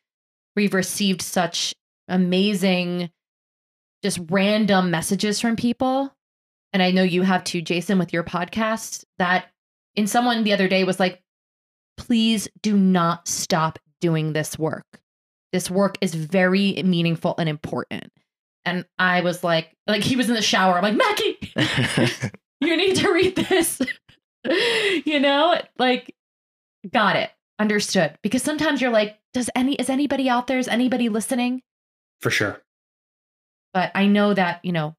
We've 0.55 0.75
received 0.75 1.23
such 1.23 1.75
amazing 2.09 3.11
just 4.03 4.21
random 4.31 4.91
messages 4.91 5.41
from 5.41 5.57
people 5.57 6.16
and 6.73 6.83
i 6.83 6.91
know 6.91 7.03
you 7.03 7.23
have 7.23 7.45
too 7.45 7.63
jason 7.63 7.99
with 7.99 8.13
your 8.13 8.25
podcast 8.25 9.05
that 9.19 9.47
in 9.95 10.07
someone 10.07 10.45
the 10.45 10.53
other 10.53 10.69
day 10.69 10.85
was 10.85 11.01
like 11.01 11.23
please 11.97 12.49
do 12.63 12.77
not 12.77 13.27
stop 13.27 13.79
doing 14.01 14.33
this 14.33 14.59
work 14.59 15.01
this 15.53 15.71
work 15.71 15.97
is 16.01 16.15
very 16.15 16.83
meaningful 16.83 17.35
and 17.39 17.49
important 17.49 18.11
and 18.67 18.85
I 18.99 19.21
was 19.21 19.45
like, 19.45 19.75
like 19.87 20.03
he 20.03 20.17
was 20.17 20.29
in 20.29 20.35
the 20.35 20.43
shower. 20.43 20.77
I'm 20.77 20.83
like, 20.83 20.97
Mackie, 20.97 21.39
you 22.61 22.77
need 22.77 22.97
to 22.97 23.13
read 23.13 23.37
this. 23.37 23.81
you 25.07 25.21
know, 25.21 25.59
like, 25.79 26.15
got 26.93 27.15
it, 27.15 27.31
understood. 27.61 28.19
Because 28.23 28.43
sometimes 28.43 28.83
you're 28.83 28.91
like, 28.91 29.17
does 29.33 29.49
any 29.55 29.77
is 29.77 29.89
anybody 29.89 30.29
out 30.29 30.49
there? 30.49 30.59
Is 30.59 30.67
anybody 30.67 31.09
listening? 31.09 31.63
For 32.21 32.31
sure. 32.31 32.61
But 33.73 33.93
I 33.95 34.07
know 34.07 34.35
that 34.35 34.65
you 34.65 34.73
know, 34.73 34.97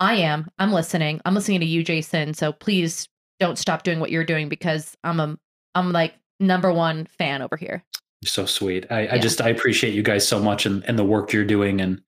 I 0.00 0.14
am. 0.16 0.50
I'm 0.58 0.72
listening. 0.72 1.20
I'm 1.24 1.34
listening 1.34 1.60
to 1.60 1.66
you, 1.66 1.84
Jason. 1.84 2.34
So 2.34 2.52
please 2.52 3.06
don't 3.38 3.58
stop 3.58 3.82
doing 3.82 4.00
what 4.00 4.10
you're 4.10 4.24
doing 4.24 4.48
because 4.48 4.96
I'm 5.04 5.20
a 5.20 5.38
I'm 5.74 5.92
like 5.92 6.14
number 6.40 6.72
one 6.72 7.06
fan 7.06 7.42
over 7.42 7.56
here. 7.56 7.84
So 8.24 8.46
sweet. 8.46 8.86
I, 8.90 9.02
yeah. 9.02 9.14
I 9.14 9.18
just 9.18 9.40
I 9.40 9.50
appreciate 9.50 9.94
you 9.94 10.02
guys 10.02 10.26
so 10.26 10.40
much 10.40 10.66
and, 10.66 10.84
and 10.84 10.98
the 10.98 11.04
work 11.04 11.32
you're 11.32 11.44
doing 11.44 11.80
and 11.80 12.00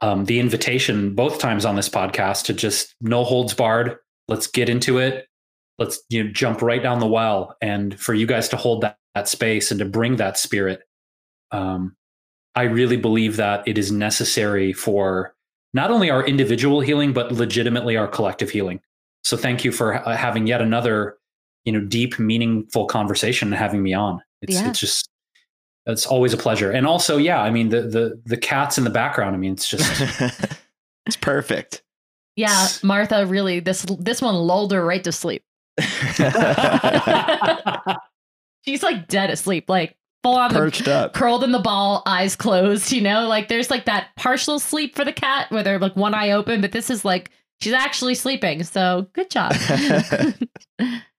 um, 0.00 0.26
the 0.26 0.38
invitation 0.40 1.14
both 1.14 1.38
times 1.38 1.64
on 1.64 1.74
this 1.74 1.88
podcast 1.88 2.44
to 2.44 2.52
just 2.52 2.94
no 3.00 3.24
holds 3.24 3.54
barred. 3.54 3.96
Let's 4.28 4.46
get 4.46 4.68
into 4.68 4.98
it. 4.98 5.26
Let's 5.78 6.00
you 6.08 6.24
know 6.24 6.30
jump 6.30 6.62
right 6.62 6.82
down 6.82 7.00
the 7.00 7.06
well, 7.06 7.56
and 7.60 7.98
for 7.98 8.14
you 8.14 8.26
guys 8.26 8.48
to 8.50 8.56
hold 8.56 8.82
that, 8.82 8.98
that 9.14 9.28
space 9.28 9.70
and 9.70 9.78
to 9.78 9.84
bring 9.84 10.16
that 10.16 10.38
spirit. 10.38 10.82
Um, 11.50 11.96
I 12.54 12.62
really 12.62 12.96
believe 12.96 13.36
that 13.36 13.68
it 13.68 13.76
is 13.76 13.92
necessary 13.92 14.72
for 14.72 15.35
not 15.72 15.90
only 15.90 16.10
our 16.10 16.24
individual 16.24 16.80
healing 16.80 17.12
but 17.12 17.32
legitimately 17.32 17.96
our 17.96 18.08
collective 18.08 18.50
healing. 18.50 18.80
So 19.24 19.36
thank 19.36 19.64
you 19.64 19.72
for 19.72 19.94
ha- 19.94 20.14
having 20.14 20.46
yet 20.46 20.62
another, 20.62 21.18
you 21.64 21.72
know, 21.72 21.80
deep, 21.80 22.18
meaningful 22.18 22.86
conversation 22.86 23.48
and 23.48 23.56
having 23.56 23.82
me 23.82 23.92
on. 23.92 24.22
It's 24.42 24.54
yeah. 24.54 24.68
it's 24.68 24.78
just 24.78 25.08
it's 25.86 26.06
always 26.06 26.32
a 26.32 26.36
pleasure. 26.36 26.70
And 26.70 26.86
also, 26.86 27.16
yeah, 27.16 27.40
I 27.40 27.50
mean 27.50 27.70
the 27.70 27.82
the 27.82 28.20
the 28.24 28.36
cats 28.36 28.78
in 28.78 28.84
the 28.84 28.90
background. 28.90 29.34
I 29.34 29.38
mean, 29.38 29.52
it's 29.52 29.68
just 29.68 30.00
it's 31.06 31.16
perfect. 31.16 31.82
Yeah, 32.36 32.68
Martha 32.82 33.26
really 33.26 33.60
this 33.60 33.86
this 33.98 34.20
one 34.20 34.34
lulled 34.34 34.72
her 34.72 34.84
right 34.84 35.02
to 35.04 35.12
sleep. 35.12 35.42
She's 38.64 38.82
like 38.82 39.06
dead 39.08 39.30
asleep, 39.30 39.68
like 39.68 39.96
full 40.26 40.36
on 40.36 40.50
perched 40.50 40.84
the, 40.86 40.94
up, 40.94 41.14
curled 41.14 41.44
in 41.44 41.52
the 41.52 41.58
ball, 41.60 42.02
eyes 42.04 42.34
closed. 42.34 42.90
You 42.90 43.00
know, 43.00 43.28
like 43.28 43.48
there's 43.48 43.70
like 43.70 43.84
that 43.84 44.08
partial 44.16 44.58
sleep 44.58 44.96
for 44.96 45.04
the 45.04 45.12
cat 45.12 45.50
where 45.50 45.62
they're 45.62 45.78
like 45.78 45.94
one 45.94 46.14
eye 46.14 46.32
open, 46.32 46.60
but 46.60 46.72
this 46.72 46.90
is 46.90 47.04
like 47.04 47.30
she's 47.60 47.72
actually 47.72 48.16
sleeping. 48.16 48.64
So 48.64 49.08
good 49.12 49.30
job. 49.30 49.54